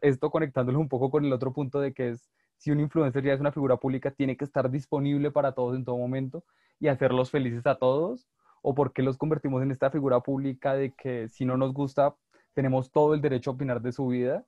esto, 0.00 0.30
conectándolo 0.30 0.78
un 0.78 0.88
poco 0.88 1.10
con 1.10 1.24
el 1.24 1.32
otro 1.32 1.52
punto 1.52 1.80
de 1.80 1.94
que 1.94 2.10
es, 2.10 2.30
si 2.58 2.70
un 2.70 2.80
influencer 2.80 3.24
ya 3.24 3.32
es 3.32 3.40
una 3.40 3.52
figura 3.52 3.78
pública, 3.78 4.10
tiene 4.10 4.36
que 4.36 4.44
estar 4.44 4.70
disponible 4.70 5.30
para 5.30 5.52
todos 5.52 5.76
en 5.76 5.84
todo 5.84 5.96
momento, 5.96 6.44
y 6.78 6.88
hacerlos 6.88 7.30
felices 7.30 7.66
a 7.66 7.76
todos? 7.76 8.28
¿O 8.66 8.74
por 8.74 8.94
qué 8.94 9.02
los 9.02 9.18
convertimos 9.18 9.62
en 9.62 9.70
esta 9.70 9.90
figura 9.90 10.20
pública 10.20 10.74
de 10.74 10.94
que 10.94 11.28
si 11.28 11.44
no 11.44 11.58
nos 11.58 11.74
gusta, 11.74 12.16
tenemos 12.54 12.90
todo 12.90 13.12
el 13.12 13.20
derecho 13.20 13.50
a 13.50 13.52
opinar 13.52 13.82
de 13.82 13.92
su 13.92 14.06
vida 14.06 14.42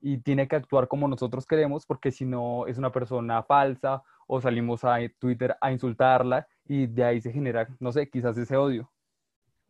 y 0.00 0.16
tiene 0.22 0.48
que 0.48 0.56
actuar 0.56 0.88
como 0.88 1.06
nosotros 1.06 1.44
queremos 1.44 1.84
porque 1.84 2.10
si 2.10 2.24
no 2.24 2.66
es 2.66 2.78
una 2.78 2.90
persona 2.90 3.42
falsa 3.42 4.02
o 4.26 4.40
salimos 4.40 4.84
a 4.84 4.96
Twitter 5.18 5.54
a 5.60 5.70
insultarla 5.70 6.48
y 6.64 6.86
de 6.86 7.04
ahí 7.04 7.20
se 7.20 7.30
genera, 7.30 7.68
no 7.78 7.92
sé, 7.92 8.08
quizás 8.08 8.38
ese 8.38 8.56
odio? 8.56 8.90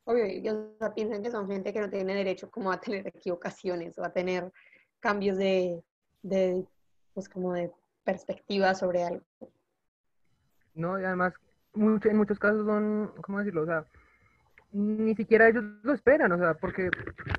Obvio, 0.04 0.26
ellos 0.26 0.56
piensan 0.94 1.20
que 1.20 1.32
son 1.32 1.48
gente 1.48 1.72
que 1.72 1.80
no 1.80 1.90
tiene 1.90 2.14
derecho 2.14 2.48
como 2.52 2.70
a 2.70 2.78
tener 2.78 3.08
equivocaciones 3.08 3.98
o 3.98 4.04
a 4.04 4.12
tener 4.12 4.52
cambios 5.00 5.38
de, 5.38 5.82
de 6.22 6.64
pues 7.14 7.28
como 7.28 7.52
de 7.52 7.72
perspectiva 8.04 8.76
sobre 8.76 9.02
algo. 9.02 9.24
No, 10.74 11.00
y 11.00 11.04
además 11.04 11.34
en 11.78 12.16
muchos 12.16 12.38
casos 12.38 12.66
son, 12.66 13.12
¿cómo 13.22 13.38
decirlo? 13.38 13.62
O 13.62 13.66
sea, 13.66 13.84
ni 14.72 15.14
siquiera 15.14 15.48
ellos 15.48 15.64
lo 15.82 15.94
esperan, 15.94 16.32
o 16.32 16.38
sea, 16.38 16.54
porque, 16.54 16.90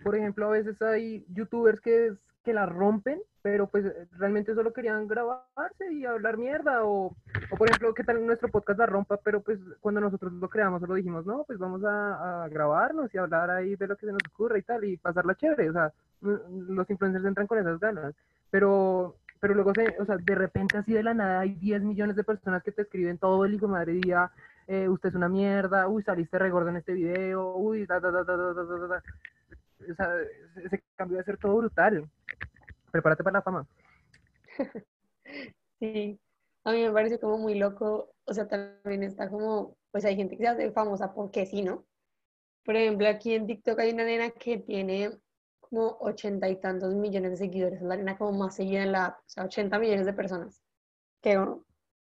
por 0.04 0.16
ejemplo, 0.16 0.48
a 0.48 0.52
veces 0.52 0.82
hay 0.82 1.26
youtubers 1.30 1.80
que, 1.80 2.14
que 2.44 2.54
la 2.54 2.66
rompen, 2.66 3.22
pero 3.42 3.68
pues 3.68 3.86
realmente 4.18 4.54
solo 4.56 4.74
querían 4.74 5.08
grabarse 5.08 5.92
y 5.92 6.06
hablar 6.06 6.38
mierda, 6.38 6.84
o, 6.84 7.16
por 7.58 7.70
ejemplo, 7.70 7.94
que 7.94 8.04
tal 8.04 8.26
nuestro 8.26 8.50
podcast 8.50 8.80
la 8.80 8.86
rompa, 8.86 9.18
pero 9.18 9.42
pues 9.42 9.60
cuando 9.80 10.02
nosotros 10.02 10.34
lo 10.34 10.50
creamos 10.50 10.82
solo 10.82 10.96
dijimos, 10.96 11.26
no, 11.26 11.44
pues 11.46 11.60
vamos 11.60 11.82
a, 11.86 12.48
grabarnos 12.50 13.14
y 13.14 13.18
hablar 13.18 13.50
ahí 13.52 13.76
de 13.76 13.88
lo 13.88 13.96
que 13.96 14.08
se 14.08 14.12
nos 14.12 14.22
ocurre 14.34 14.60
y 14.60 14.64
tal, 14.64 14.84
y 14.84 14.98
pasarla 14.98 15.36
chévere, 15.36 15.70
o 15.70 15.74
sea, 15.74 15.94
los 16.22 16.90
influencers 16.90 17.26
entran 17.26 17.48
con 17.48 17.60
esas 17.60 17.80
ganas, 17.80 18.16
pero 18.50 19.16
pero 19.40 19.54
luego, 19.54 19.74
se, 19.74 19.96
o 20.00 20.06
sea, 20.06 20.18
de 20.18 20.36
repente 20.36 20.78
así 20.78 20.94
de 20.94 21.04
la 21.04 21.14
nada 21.14 21.42
hay 21.42 21.56
10 21.56 21.82
millones 21.84 22.16
de 22.16 22.24
personas 22.24 22.64
que 22.64 22.72
te 22.72 22.84
escriben 22.84 23.18
todo 23.18 23.46
el 23.46 23.54
hijo 23.54 23.68
de 23.68 23.72
madre 23.72 23.94
día, 23.94 24.32
eh, 24.68 24.88
usted 24.88 25.10
es 25.10 25.16
una 25.16 25.30
mierda, 25.30 25.88
uy, 25.88 26.04
saliste 26.04 26.38
regordo 26.38 26.70
en 26.70 26.78
este 26.78 26.94
video, 26.94 27.56
uy, 27.56 27.86
da, 27.86 28.00
da, 28.00 28.12
da, 28.12 28.24
da, 28.24 28.38
da, 28.38 28.54
da, 28.54 28.88
da. 28.88 29.04
O 29.90 29.96
sea, 29.96 30.14
ese 30.64 30.84
cambio 30.96 31.18
va 31.18 31.22
a 31.22 31.26
ser 31.26 31.38
todo 31.38 31.58
brutal. 31.58 32.10
Prepárate 32.92 33.24
para 33.24 33.40
la 33.40 33.42
fama. 33.42 33.68
Sí, 35.80 36.20
a 36.66 36.74
mí 36.74 36.84
me 36.84 36.92
parece 36.92 37.20
como 37.22 37.38
muy 37.38 37.56
loco, 37.56 38.14
o 38.26 38.34
sea, 38.34 38.50
también 38.50 39.04
está 39.04 39.30
como, 39.30 39.78
pues 39.92 40.04
hay 40.04 40.18
gente 40.18 40.36
que 40.36 40.44
se 40.44 40.50
hace 40.50 40.72
famosa 40.72 41.14
porque 41.14 41.46
sí, 41.46 41.62
¿no? 41.62 41.86
Por 42.66 42.76
ejemplo, 42.76 43.08
aquí 43.08 43.34
en 43.34 43.48
TikTok 43.48 43.80
hay 43.80 43.94
una 43.94 44.04
nena 44.04 44.32
que 44.32 44.58
tiene 44.58 45.12
como 45.70 45.98
ochenta 46.00 46.50
y 46.50 46.56
tantos 46.58 46.96
millones 46.96 47.32
de 47.32 47.38
seguidores, 47.38 47.82
es 47.82 47.86
la 47.86 47.94
arena 47.96 48.18
como 48.18 48.38
más 48.38 48.56
seguida 48.56 48.84
en 48.84 48.92
la 48.92 49.06
app, 49.06 49.20
o 49.20 49.30
sea, 49.30 49.46
80 49.46 49.80
millones 49.80 50.06
de 50.06 50.14
personas. 50.14 50.62
Que, 51.22 51.38
bueno, 51.38 51.64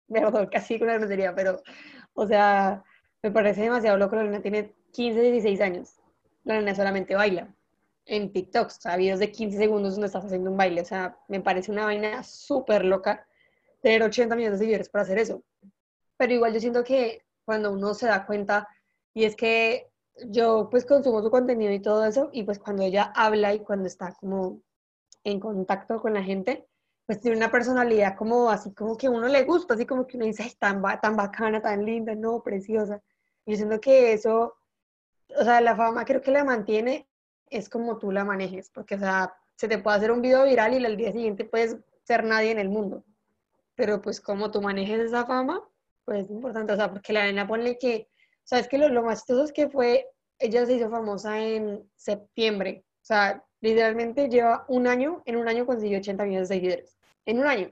verdad, 0.07 0.49
casi 0.51 0.77
con 0.79 0.87
la 0.87 0.97
grosería, 0.97 1.33
pero, 1.35 1.61
o 2.13 2.27
sea, 2.27 2.83
me 3.21 3.31
parece 3.31 3.61
demasiado 3.61 3.97
loco, 3.97 4.15
la 4.15 4.21
arena 4.21 4.41
tiene 4.41 4.73
15, 4.91 5.21
16 5.21 5.61
años, 5.61 5.99
la 6.43 6.55
arena 6.55 6.75
solamente 6.75 7.15
baila 7.15 7.53
en 8.05 8.33
TikTok, 8.33 8.67
o 8.67 8.69
sea, 8.69 8.97
videos 8.97 9.19
de 9.19 9.31
15 9.31 9.57
segundos 9.57 9.93
donde 9.93 10.07
estás 10.07 10.25
haciendo 10.25 10.51
un 10.51 10.57
baile, 10.57 10.81
o 10.81 10.85
sea, 10.85 11.17
me 11.27 11.39
parece 11.39 11.71
una 11.71 11.85
vaina 11.85 12.23
súper 12.23 12.83
loca 12.83 13.25
tener 13.81 14.03
80 14.03 14.35
millones 14.35 14.59
de 14.59 14.65
seguidores 14.65 14.89
para 14.89 15.03
hacer 15.03 15.17
eso. 15.17 15.43
Pero 16.17 16.33
igual 16.33 16.53
yo 16.53 16.59
siento 16.59 16.83
que 16.83 17.23
cuando 17.45 17.71
uno 17.71 17.93
se 17.93 18.07
da 18.07 18.25
cuenta, 18.25 18.67
y 19.13 19.25
es 19.25 19.35
que 19.35 19.89
yo 20.27 20.69
pues 20.69 20.85
consumo 20.85 21.21
su 21.21 21.31
contenido 21.31 21.71
y 21.71 21.81
todo 21.81 22.05
eso, 22.05 22.29
y 22.31 22.43
pues 22.43 22.59
cuando 22.59 22.83
ella 22.83 23.11
habla 23.15 23.53
y 23.53 23.59
cuando 23.59 23.87
está 23.87 24.13
como 24.13 24.61
en 25.23 25.39
contacto 25.39 26.01
con 26.01 26.13
la 26.13 26.23
gente, 26.23 26.67
pues 27.05 27.19
tiene 27.21 27.37
una 27.37 27.51
personalidad 27.51 28.15
como 28.15 28.49
así 28.49 28.73
como 28.73 28.97
que 28.97 29.09
uno 29.09 29.27
le 29.27 29.43
gusta, 29.43 29.73
así 29.73 29.85
como 29.85 30.07
que 30.07 30.17
uno 30.17 30.25
dice, 30.25 30.43
es 30.43 30.57
tan, 30.57 30.81
tan 31.01 31.15
bacana, 31.15 31.61
tan 31.61 31.85
linda, 31.85 32.15
no, 32.15 32.41
preciosa. 32.43 33.01
Yo 33.45 33.55
siento 33.55 33.81
que 33.81 34.13
eso, 34.13 34.55
o 35.37 35.43
sea, 35.43 35.61
la 35.61 35.75
fama 35.75 36.05
creo 36.05 36.21
que 36.21 36.31
la 36.31 36.43
mantiene 36.43 37.07
es 37.49 37.69
como 37.69 37.97
tú 37.99 38.11
la 38.11 38.23
manejes, 38.23 38.69
porque 38.69 38.95
o 38.95 38.99
sea, 38.99 39.35
se 39.55 39.67
te 39.67 39.77
puede 39.79 39.97
hacer 39.97 40.11
un 40.11 40.21
video 40.21 40.45
viral 40.45 40.73
y 40.73 40.85
al 40.85 40.97
día 40.97 41.11
siguiente 41.11 41.45
puedes 41.45 41.77
ser 42.03 42.23
nadie 42.23 42.51
en 42.51 42.59
el 42.59 42.69
mundo. 42.69 43.03
Pero 43.75 44.01
pues 44.01 44.21
como 44.21 44.51
tú 44.51 44.61
manejes 44.61 44.99
esa 44.99 45.25
fama, 45.25 45.61
pues 46.05 46.25
es 46.25 46.31
importante, 46.31 46.73
o 46.73 46.75
sea, 46.75 46.91
porque 46.91 47.13
la 47.13 47.25
nena 47.25 47.47
pone 47.47 47.77
que 47.77 48.07
sabes 48.43 48.67
que 48.67 48.77
lo, 48.77 48.89
lo 48.89 49.03
más 49.03 49.19
chistoso 49.19 49.43
es 49.43 49.51
que 49.51 49.69
fue, 49.69 50.07
ella 50.39 50.65
se 50.65 50.73
hizo 50.73 50.89
famosa 50.89 51.39
en 51.39 51.89
septiembre. 51.95 52.85
O 53.01 53.05
sea, 53.05 53.43
literalmente 53.61 54.29
lleva 54.29 54.65
un 54.67 54.87
año, 54.87 55.23
en 55.25 55.37
un 55.37 55.47
año 55.47 55.65
consiguió 55.65 55.99
80 55.99 56.25
millones 56.25 56.49
de 56.49 56.55
seguidores. 56.55 56.97
En 57.25 57.39
un 57.39 57.47
año. 57.47 57.71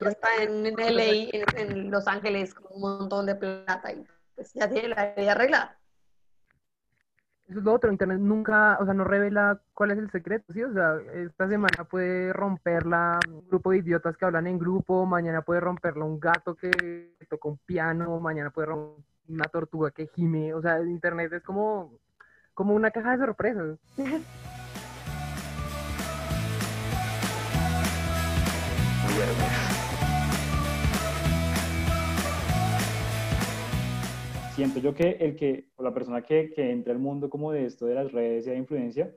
Ya 0.00 0.08
está 0.08 0.28
en, 0.40 0.62
LA, 0.62 1.30
en, 1.32 1.90
Los 1.90 2.06
Ángeles, 2.06 2.54
con 2.54 2.66
un 2.74 2.80
montón 2.80 3.26
de 3.26 3.34
plata 3.34 3.92
y 3.92 4.06
pues 4.34 4.52
ya 4.52 4.68
tiene 4.68 4.88
la 4.88 5.14
vida 5.14 5.32
arreglada. 5.32 5.78
Eso 7.48 7.58
es 7.58 7.64
lo 7.64 7.74
otro, 7.74 7.90
Internet 7.90 8.20
nunca, 8.20 8.78
o 8.80 8.84
sea, 8.84 8.94
no 8.94 9.04
revela 9.04 9.60
cuál 9.74 9.90
es 9.90 9.98
el 9.98 10.10
secreto, 10.10 10.52
¿sí? 10.52 10.62
O 10.62 10.72
sea, 10.72 10.96
esta 11.12 11.48
semana 11.48 11.84
puede 11.90 12.32
romperla 12.32 13.18
un 13.28 13.46
grupo 13.48 13.70
de 13.70 13.78
idiotas 13.78 14.16
que 14.16 14.24
hablan 14.24 14.46
en 14.46 14.58
grupo, 14.58 15.04
mañana 15.04 15.42
puede 15.42 15.60
romperla 15.60 16.04
un 16.04 16.18
gato 16.18 16.54
que 16.54 17.16
toca 17.28 17.48
un 17.48 17.58
piano, 17.58 18.18
mañana 18.18 18.50
puede 18.50 18.68
romper 18.68 19.13
una 19.28 19.44
tortuga 19.44 19.90
que 19.90 20.06
gime, 20.08 20.54
o 20.54 20.62
sea, 20.62 20.80
internet 20.82 21.32
es 21.32 21.42
como, 21.42 21.98
como 22.54 22.74
una 22.74 22.90
caja 22.90 23.12
de 23.12 23.24
sorpresas. 23.24 23.78
Siento 34.54 34.78
yo 34.78 34.94
que 34.94 35.16
el 35.20 35.34
que, 35.34 35.70
o 35.74 35.82
la 35.82 35.92
persona 35.92 36.22
que, 36.22 36.50
que 36.50 36.70
entra 36.70 36.92
al 36.92 37.00
mundo 37.00 37.28
como 37.28 37.50
de 37.50 37.66
esto 37.66 37.86
de 37.86 37.94
las 37.96 38.12
redes 38.12 38.46
y 38.46 38.50
de 38.50 38.56
influencia, 38.56 39.12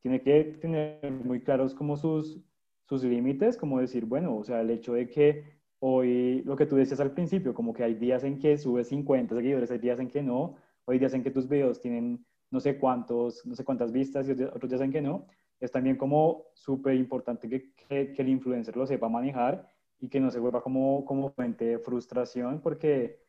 tiene 0.00 0.22
que 0.22 0.58
tener 0.60 1.10
muy 1.10 1.42
claros 1.42 1.74
como 1.74 1.98
sus, 1.98 2.40
sus 2.88 3.04
límites, 3.04 3.58
como 3.58 3.78
decir, 3.78 4.06
bueno, 4.06 4.36
o 4.36 4.42
sea, 4.42 4.62
el 4.62 4.70
hecho 4.70 4.94
de 4.94 5.08
que 5.08 5.59
Hoy, 5.80 6.42
lo 6.44 6.56
que 6.56 6.66
tú 6.66 6.76
decías 6.76 7.00
al 7.00 7.12
principio, 7.12 7.54
como 7.54 7.72
que 7.72 7.82
hay 7.82 7.94
días 7.94 8.22
en 8.24 8.38
que 8.38 8.58
subes 8.58 8.88
50 8.88 9.34
seguidores, 9.34 9.70
hay 9.70 9.78
días 9.78 9.98
en 9.98 10.08
que 10.08 10.22
no, 10.22 10.56
hay 10.86 10.98
días 10.98 11.14
en 11.14 11.22
que 11.22 11.30
tus 11.30 11.48
videos 11.48 11.80
tienen 11.80 12.24
no 12.50 12.60
sé 12.60 12.78
cuántos, 12.78 13.46
no 13.46 13.54
sé 13.54 13.64
cuántas 13.64 13.92
vistas 13.92 14.28
y 14.28 14.32
otros 14.32 14.68
días 14.68 14.82
en 14.82 14.92
que 14.92 15.00
no. 15.00 15.26
Es 15.58 15.70
también 15.70 15.96
como 15.96 16.46
súper 16.54 16.94
importante 16.94 17.48
que, 17.48 17.72
que, 17.88 18.14
el 18.16 18.28
influencer 18.28 18.76
lo 18.76 18.86
sepa 18.86 19.08
manejar 19.08 19.68
y 20.00 20.08
que 20.08 20.20
no 20.20 20.30
se 20.30 20.38
vuelva 20.38 20.62
como, 20.62 21.04
como 21.04 21.30
fuente 21.30 21.64
de 21.64 21.78
frustración 21.78 22.60
porque 22.60 23.20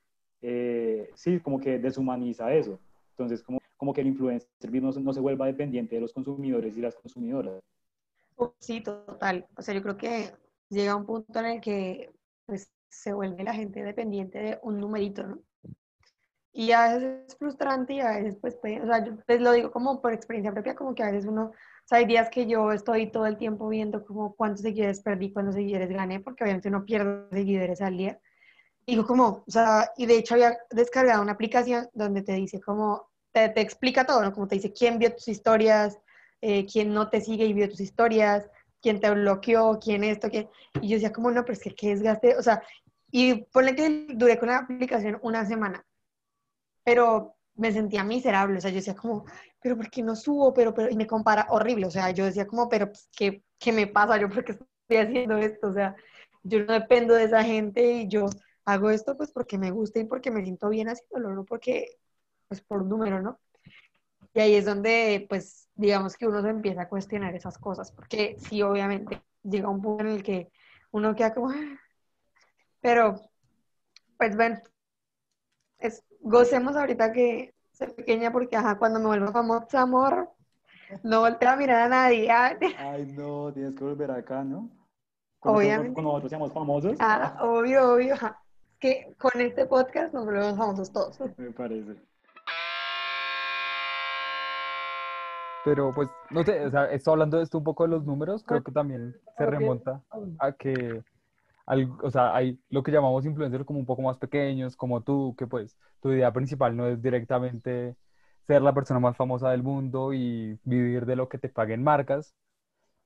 eh, 0.41 1.09
sí, 1.13 1.39
como 1.39 1.59
que 1.59 1.77
deshumaniza 1.77 2.53
eso. 2.53 2.79
Entonces, 3.11 3.43
como, 3.43 3.59
como 3.77 3.93
que 3.93 4.01
el 4.01 4.07
influencer 4.07 4.49
no, 4.71 4.91
no, 4.91 5.13
se 5.13 5.19
vuelva 5.19 5.45
dependiente 5.45 5.95
de 5.95 6.01
los 6.01 6.13
consumidores 6.13 6.77
y 6.77 6.81
las 6.81 6.95
consumidoras. 6.95 7.61
Sí, 8.59 8.81
total. 8.81 9.45
O 9.55 9.61
sea, 9.61 9.75
yo 9.75 9.83
creo 9.83 9.97
que 9.97 10.31
llega 10.69 10.95
un 10.95 11.05
punto 11.05 11.39
en 11.39 11.45
el 11.45 11.61
que 11.61 12.11
pues 12.51 12.69
se 12.89 13.13
vuelve 13.13 13.45
la 13.45 13.53
gente 13.53 13.81
dependiente 13.81 14.37
de 14.37 14.59
un 14.61 14.77
numerito, 14.77 15.25
¿no? 15.25 15.39
Y 16.51 16.73
a 16.73 16.95
veces 16.95 17.29
es 17.29 17.37
frustrante 17.37 17.93
y 17.93 18.01
a 18.01 18.09
veces, 18.09 18.35
pues, 18.41 18.57
pues, 18.61 18.81
o 18.83 18.85
sea, 18.85 19.05
yo 19.05 19.15
pues 19.25 19.39
lo 19.39 19.53
digo 19.53 19.71
como 19.71 20.01
por 20.01 20.11
experiencia 20.11 20.51
propia, 20.51 20.75
como 20.75 20.93
que 20.93 21.01
a 21.01 21.09
veces 21.09 21.25
uno, 21.29 21.45
o 21.45 21.53
sea, 21.85 21.99
hay 21.99 22.05
días 22.05 22.29
que 22.29 22.45
yo 22.45 22.73
estoy 22.73 23.09
todo 23.09 23.25
el 23.25 23.37
tiempo 23.37 23.69
viendo 23.69 24.05
como 24.05 24.35
cuántos 24.35 24.63
seguidores 24.63 24.99
perdí, 24.99 25.31
cuántos 25.31 25.55
seguidores 25.55 25.89
gané, 25.89 26.19
porque 26.19 26.43
obviamente 26.43 26.67
uno 26.67 26.83
pierde 26.83 27.29
seguidores 27.31 27.79
al 27.79 27.97
día. 27.97 28.19
Digo 28.85 29.05
como, 29.05 29.45
o 29.47 29.51
sea, 29.51 29.93
y 29.95 30.07
de 30.07 30.17
hecho 30.17 30.33
había 30.33 30.57
descargado 30.71 31.21
una 31.21 31.31
aplicación 31.31 31.87
donde 31.93 32.21
te 32.21 32.33
dice 32.33 32.59
como, 32.59 33.07
te, 33.31 33.47
te 33.47 33.61
explica 33.61 34.05
todo, 34.05 34.21
¿no? 34.21 34.33
Como 34.33 34.49
te 34.49 34.55
dice 34.55 34.73
quién 34.73 34.99
vio 34.99 35.13
tus 35.13 35.29
historias, 35.29 35.97
eh, 36.41 36.65
quién 36.65 36.93
no 36.93 37.09
te 37.09 37.21
sigue 37.21 37.45
y 37.45 37.53
vio 37.53 37.69
tus 37.69 37.79
historias, 37.79 38.49
quién 38.81 38.99
te 38.99 39.09
bloqueó, 39.11 39.79
quién 39.79 40.03
esto, 40.03 40.29
quién... 40.29 40.49
Y 40.81 40.89
yo 40.89 40.95
decía 40.95 41.13
como, 41.13 41.31
no, 41.31 41.43
pero 41.43 41.53
es 41.53 41.63
que 41.63 41.75
qué 41.75 41.89
desgaste, 41.89 42.35
o 42.37 42.43
sea, 42.43 42.61
y 43.11 43.43
ponle 43.45 43.75
que 43.75 44.07
duré 44.15 44.39
con 44.39 44.49
la 44.49 44.57
aplicación 44.59 45.19
una 45.21 45.45
semana, 45.45 45.85
pero 46.83 47.35
me 47.55 47.71
sentía 47.71 48.03
miserable, 48.03 48.57
o 48.57 48.61
sea, 48.61 48.71
yo 48.71 48.77
decía 48.77 48.95
como, 48.95 49.25
pero 49.61 49.77
¿por 49.77 49.89
qué 49.89 50.01
no 50.01 50.15
subo? 50.15 50.53
Pero, 50.53 50.73
pero, 50.73 50.89
y 50.89 50.95
me 50.95 51.07
compara 51.07 51.47
horrible, 51.49 51.85
o 51.85 51.91
sea, 51.91 52.11
yo 52.11 52.25
decía 52.25 52.47
como, 52.47 52.69
pero 52.69 52.87
pues, 52.87 53.09
¿qué, 53.15 53.43
¿qué 53.59 53.71
me 53.71 53.87
pasa? 53.87 54.17
¿Yo 54.17 54.29
por 54.29 54.43
qué 54.43 54.53
estoy 54.53 54.97
haciendo 54.97 55.37
esto? 55.37 55.67
O 55.67 55.73
sea, 55.73 55.95
yo 56.43 56.65
no 56.65 56.73
dependo 56.73 57.13
de 57.13 57.25
esa 57.25 57.43
gente 57.43 57.91
y 57.93 58.07
yo 58.07 58.27
hago 58.65 58.89
esto 58.89 59.17
pues 59.17 59.31
porque 59.31 59.57
me 59.57 59.71
gusta 59.71 59.99
y 59.99 60.05
porque 60.05 60.31
me 60.31 60.43
siento 60.43 60.69
bien 60.69 60.89
haciéndolo, 60.89 61.35
no 61.35 61.45
porque, 61.45 61.97
pues 62.47 62.61
por 62.61 62.85
número, 62.85 63.21
¿no? 63.21 63.39
Y 64.33 64.39
ahí 64.39 64.55
es 64.55 64.65
donde, 64.65 65.25
pues, 65.29 65.69
digamos 65.75 66.15
que 66.15 66.27
uno 66.27 66.41
se 66.41 66.49
empieza 66.49 66.83
a 66.83 66.89
cuestionar 66.89 67.35
esas 67.35 67.57
cosas, 67.57 67.91
porque 67.91 68.35
sí, 68.39 68.61
obviamente, 68.61 69.21
llega 69.43 69.69
un 69.69 69.81
punto 69.81 70.03
en 70.03 70.09
el 70.11 70.23
que 70.23 70.51
uno 70.91 71.15
queda 71.15 71.33
como, 71.33 71.49
"Ah". 71.49 71.79
pero, 72.79 73.15
pues 74.17 74.35
bueno, 74.35 74.59
es, 75.79 76.03
gocemos 76.21 76.75
ahorita 76.75 77.11
que 77.11 77.53
soy 77.71 77.87
pequeña, 77.93 78.31
porque, 78.31 78.55
ajá, 78.55 78.77
cuando 78.77 78.99
me 78.99 79.07
vuelva 79.07 79.31
famosa, 79.31 79.81
amor, 79.81 80.29
no 81.03 81.21
volteo 81.21 81.49
a 81.49 81.55
mirar 81.55 81.81
a 81.83 81.87
nadie, 81.89 82.29
ah, 82.31 82.57
Ay, 82.77 83.05
no, 83.13 83.51
tienes 83.53 83.75
que 83.75 83.83
volver 83.83 84.11
acá, 84.11 84.43
¿no? 84.43 84.69
Cuando, 85.39 85.59
Obviamente. 85.59 85.93
cuando 85.93 86.11
nosotros 86.11 86.29
seamos 86.29 86.53
famosos. 86.53 86.97
ah, 86.99 87.39
obvio, 87.41 87.93
obvio, 87.93 88.13
ajá. 88.13 88.39
Es 88.73 88.77
que 88.77 89.15
con 89.17 89.41
este 89.41 89.65
podcast 89.65 90.13
nos 90.13 90.25
volvemos 90.25 90.57
famosos 90.57 90.91
todos. 90.91 91.19
Me 91.37 91.51
parece. 91.51 91.95
Pero 95.63 95.93
pues, 95.93 96.15
no 96.29 96.43
sé, 96.43 96.65
o 96.65 96.71
sea, 96.71 96.85
estoy 96.91 97.11
hablando 97.13 97.37
de 97.37 97.43
esto 97.43 97.57
un 97.59 97.63
poco 97.63 97.83
de 97.83 97.89
los 97.89 98.05
números, 98.05 98.43
creo 98.45 98.63
que 98.63 98.71
también 98.71 99.15
se 99.37 99.45
remonta 99.45 100.03
a 100.39 100.51
que, 100.53 101.03
al- 101.65 101.91
o 102.03 102.11
sea, 102.11 102.35
hay 102.35 102.59
lo 102.69 102.83
que 102.83 102.91
llamamos 102.91 103.25
influencers 103.25 103.65
como 103.65 103.79
un 103.79 103.85
poco 103.85 104.01
más 104.03 104.17
pequeños, 104.17 104.75
como 104.75 105.01
tú, 105.03 105.35
que 105.37 105.47
pues 105.47 105.77
tu 106.01 106.11
idea 106.11 106.33
principal 106.33 106.75
no 106.77 106.87
es 106.87 107.01
directamente 107.01 107.95
ser 108.47 108.61
la 108.61 108.73
persona 108.73 108.99
más 108.99 109.17
famosa 109.17 109.51
del 109.51 109.63
mundo 109.63 110.13
y 110.13 110.59
vivir 110.63 111.05
de 111.05 111.15
lo 111.15 111.29
que 111.29 111.37
te 111.39 111.49
paguen 111.49 111.83
marcas, 111.83 112.35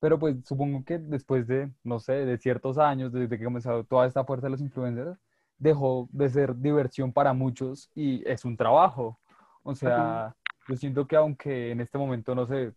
pero 0.00 0.18
pues 0.18 0.36
supongo 0.46 0.84
que 0.84 0.98
después 0.98 1.46
de, 1.46 1.72
no 1.84 1.98
sé, 2.00 2.12
de 2.26 2.38
ciertos 2.38 2.78
años, 2.78 3.12
desde 3.12 3.38
que 3.38 3.44
comenzó 3.44 3.84
toda 3.84 4.06
esta 4.06 4.24
fuerza 4.24 4.46
de 4.46 4.50
los 4.52 4.60
influencers, 4.60 5.18
dejó 5.58 6.08
de 6.12 6.28
ser 6.28 6.56
diversión 6.56 7.12
para 7.12 7.32
muchos 7.32 7.90
y 7.94 8.26
es 8.28 8.44
un 8.44 8.56
trabajo. 8.56 9.18
O 9.62 9.74
sea, 9.74 10.36
yo 10.68 10.76
siento 10.76 11.06
que 11.06 11.16
aunque 11.16 11.70
en 11.70 11.80
este 11.80 11.98
momento, 11.98 12.34
no 12.34 12.46
sé, 12.46 12.72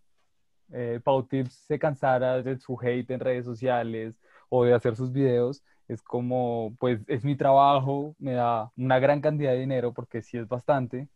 eh, 0.72 1.00
Pau 1.04 1.24
Tips 1.24 1.54
se 1.68 1.80
cansara 1.80 2.42
de 2.42 2.58
su 2.58 2.78
hate 2.80 3.10
en 3.12 3.20
redes 3.20 3.46
sociales 3.46 4.20
o 4.50 4.66
de 4.66 4.74
hacer 4.74 4.96
sus 4.96 5.12
videos, 5.12 5.64
es 5.88 6.02
como, 6.04 6.76
pues 6.80 7.02
es 7.08 7.24
mi 7.26 7.36
trabajo, 7.36 8.16
me 8.20 8.34
da 8.34 8.72
una 8.78 9.00
gran 9.00 9.22
cantidad 9.22 9.52
de 9.52 9.60
dinero 9.60 9.94
porque 9.94 10.22
sí 10.22 10.38
es 10.38 10.48
bastante, 10.48 11.10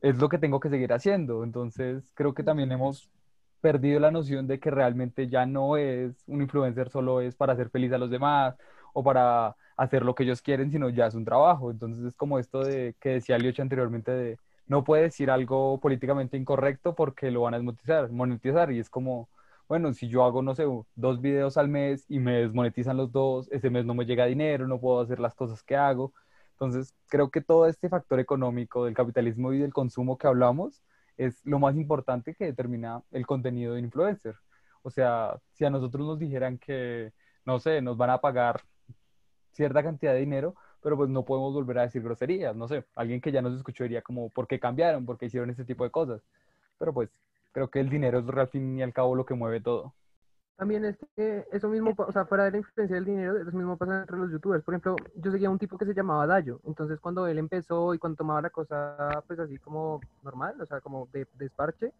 es 0.00 0.18
lo 0.18 0.28
que 0.28 0.38
tengo 0.38 0.60
que 0.60 0.70
seguir 0.70 0.92
haciendo. 0.92 1.44
Entonces, 1.44 2.12
creo 2.14 2.34
que 2.34 2.44
también 2.44 2.72
hemos 2.72 3.10
perdido 3.60 4.00
la 4.00 4.10
noción 4.10 4.46
de 4.46 4.60
que 4.60 4.70
realmente 4.70 5.28
ya 5.28 5.46
no 5.46 5.76
es 5.76 6.22
un 6.26 6.42
influencer, 6.42 6.88
solo 6.90 7.20
es 7.20 7.36
para 7.36 7.52
hacer 7.54 7.70
feliz 7.70 7.92
a 7.92 7.98
los 7.98 8.10
demás 8.10 8.56
o 8.94 9.02
para 9.04 9.56
hacer 9.76 10.04
lo 10.04 10.14
que 10.14 10.24
ellos 10.24 10.42
quieren, 10.42 10.70
sino 10.70 10.88
ya 10.88 11.06
es 11.06 11.14
un 11.14 11.24
trabajo. 11.24 11.70
Entonces, 11.70 12.04
es 12.04 12.14
como 12.14 12.38
esto 12.38 12.62
de 12.62 12.94
que 13.00 13.10
decía 13.10 13.38
Liocha 13.38 13.62
anteriormente 13.62 14.12
de 14.12 14.38
no 14.70 14.84
puede 14.84 15.02
decir 15.02 15.32
algo 15.32 15.80
políticamente 15.80 16.36
incorrecto 16.36 16.94
porque 16.94 17.32
lo 17.32 17.42
van 17.42 17.54
a 17.54 17.56
desmonetizar, 17.58 18.08
monetizar. 18.12 18.70
Y 18.70 18.78
es 18.78 18.88
como, 18.88 19.28
bueno, 19.68 19.92
si 19.92 20.08
yo 20.08 20.22
hago, 20.24 20.42
no 20.42 20.54
sé, 20.54 20.64
dos 20.94 21.20
videos 21.20 21.56
al 21.56 21.66
mes 21.68 22.04
y 22.08 22.20
me 22.20 22.42
desmonetizan 22.42 22.96
los 22.96 23.10
dos, 23.10 23.50
ese 23.50 23.68
mes 23.68 23.84
no 23.84 23.94
me 23.94 24.06
llega 24.06 24.26
dinero, 24.26 24.68
no 24.68 24.80
puedo 24.80 25.00
hacer 25.00 25.18
las 25.18 25.34
cosas 25.34 25.64
que 25.64 25.74
hago. 25.74 26.14
Entonces, 26.52 26.94
creo 27.08 27.30
que 27.32 27.40
todo 27.40 27.66
este 27.66 27.88
factor 27.88 28.20
económico 28.20 28.84
del 28.84 28.94
capitalismo 28.94 29.52
y 29.52 29.58
del 29.58 29.72
consumo 29.72 30.16
que 30.16 30.28
hablamos 30.28 30.84
es 31.16 31.44
lo 31.44 31.58
más 31.58 31.74
importante 31.74 32.36
que 32.36 32.44
determina 32.44 33.02
el 33.10 33.26
contenido 33.26 33.74
de 33.74 33.80
influencer. 33.80 34.36
O 34.82 34.90
sea, 34.90 35.40
si 35.54 35.64
a 35.64 35.70
nosotros 35.70 36.06
nos 36.06 36.20
dijeran 36.20 36.58
que, 36.58 37.12
no 37.44 37.58
sé, 37.58 37.82
nos 37.82 37.96
van 37.96 38.10
a 38.10 38.20
pagar 38.20 38.60
cierta 39.50 39.82
cantidad 39.82 40.12
de 40.12 40.20
dinero, 40.20 40.54
pero 40.82 40.96
pues 40.96 41.10
no 41.10 41.24
podemos 41.24 41.52
volver 41.52 41.78
a 41.78 41.82
decir 41.82 42.02
groserías, 42.02 42.56
no 42.56 42.68
sé, 42.68 42.84
alguien 42.94 43.20
que 43.20 43.32
ya 43.32 43.42
nos 43.42 43.56
escuchó 43.56 43.84
diría 43.84 44.02
como, 44.02 44.30
¿por 44.30 44.46
qué 44.46 44.58
cambiaron? 44.58 45.04
¿Por 45.06 45.18
qué 45.18 45.26
hicieron 45.26 45.50
este 45.50 45.64
tipo 45.64 45.84
de 45.84 45.90
cosas? 45.90 46.22
Pero 46.78 46.92
pues 46.92 47.10
creo 47.52 47.68
que 47.68 47.80
el 47.80 47.90
dinero 47.90 48.18
es 48.18 48.28
al 48.28 48.48
fin 48.48 48.78
y 48.78 48.82
al 48.82 48.92
cabo 48.92 49.14
lo 49.14 49.26
que 49.26 49.34
mueve 49.34 49.60
todo. 49.60 49.94
También 50.56 50.84
es 50.84 50.98
que 51.16 51.46
eso 51.52 51.70
mismo, 51.70 51.94
o 51.96 52.12
sea, 52.12 52.26
fuera 52.26 52.44
de 52.44 52.50
la 52.50 52.58
influencia 52.58 52.94
del 52.94 53.06
dinero, 53.06 53.40
eso 53.40 53.50
mismo 53.56 53.78
pasa 53.78 54.02
entre 54.02 54.18
los 54.18 54.30
youtubers. 54.30 54.62
Por 54.62 54.74
ejemplo, 54.74 54.94
yo 55.14 55.30
seguía 55.30 55.48
un 55.48 55.58
tipo 55.58 55.78
que 55.78 55.86
se 55.86 55.94
llamaba 55.94 56.26
Dayo. 56.26 56.60
Entonces, 56.64 57.00
cuando 57.00 57.26
él 57.26 57.38
empezó 57.38 57.94
y 57.94 57.98
cuando 57.98 58.18
tomaba 58.18 58.42
la 58.42 58.50
cosa, 58.50 59.24
pues 59.26 59.38
así 59.38 59.56
como 59.56 60.02
normal, 60.22 60.60
o 60.60 60.66
sea, 60.66 60.82
como 60.82 61.08
de 61.14 61.26
desparche, 61.38 61.94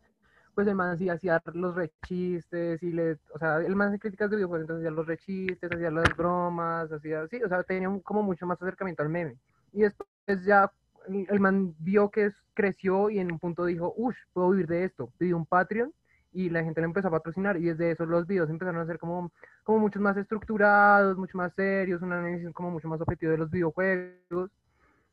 pues 0.55 0.66
el 0.68 0.74
man 0.74 0.98
sí 0.98 1.09
hacía 1.09 1.43
los 1.55 1.74
rechistes 1.74 2.82
y 2.82 2.93
le, 2.93 3.12
o 3.35 3.39
sea, 3.39 3.59
el 3.59 3.77
man 3.77 3.89
hacía 3.89 3.98
críticas 4.01 4.31
de 4.31 4.36
videojuegos, 4.36 4.62
entonces 4.64 4.86
hacía 4.86 4.97
los 4.97 5.06
rechistes, 5.06 5.72
hacía 5.72 5.90
las 5.90 6.16
bromas, 6.16 6.93
hacía, 6.93 7.27
sí, 7.28 7.43
o 7.43 7.48
sea, 7.48 7.62
tenía 7.62 7.89
un- 7.89 8.01
como 8.01 8.22
mucho 8.22 8.47
más 8.47 8.60
acercamiento 8.60 9.02
al 9.02 9.09
meme. 9.09 9.36
Y 9.72 9.82
después 9.82 10.09
ya 10.44 10.70
el, 11.09 11.40
man 11.40 11.74
vio 11.78 12.10
que 12.10 12.31
creció 12.55 13.10
y 13.10 13.18
en 13.18 13.32
un 13.32 13.39
punto 13.39 13.64
dijo, 13.64 13.94
uff, 13.97 14.16
puedo 14.32 14.51
vivir 14.51 14.66
de 14.66 14.85
esto. 14.85 15.10
Pidió 15.18 15.36
un 15.36 15.47
Patreon 15.47 15.93
y 16.32 16.51
la 16.51 16.62
gente 16.62 16.81
le 16.81 16.86
empezó 16.86 17.09
a 17.09 17.12
patrocinar 17.12 17.56
y 17.56 17.64
desde 17.64 17.90
eso 17.90 18.06
los 18.06 18.27
videos 18.27 18.51
empezaron 18.51 18.81
a 18.81 18.86
ser 18.86 18.98
como, 18.98 19.32
como 19.64 19.78
muchos 19.81 20.01
más 20.02 20.16
estructurados, 20.16 21.16
mucho 21.16 21.36
más 21.39 21.52
serios, 21.55 22.02
un 22.02 22.12
análisis 22.12 22.52
como 22.52 22.70
mucho 22.70 22.89
más 22.89 23.01
objetivo 23.01 23.32
de 23.32 23.39
los 23.39 23.51
videojuegos 23.51 24.51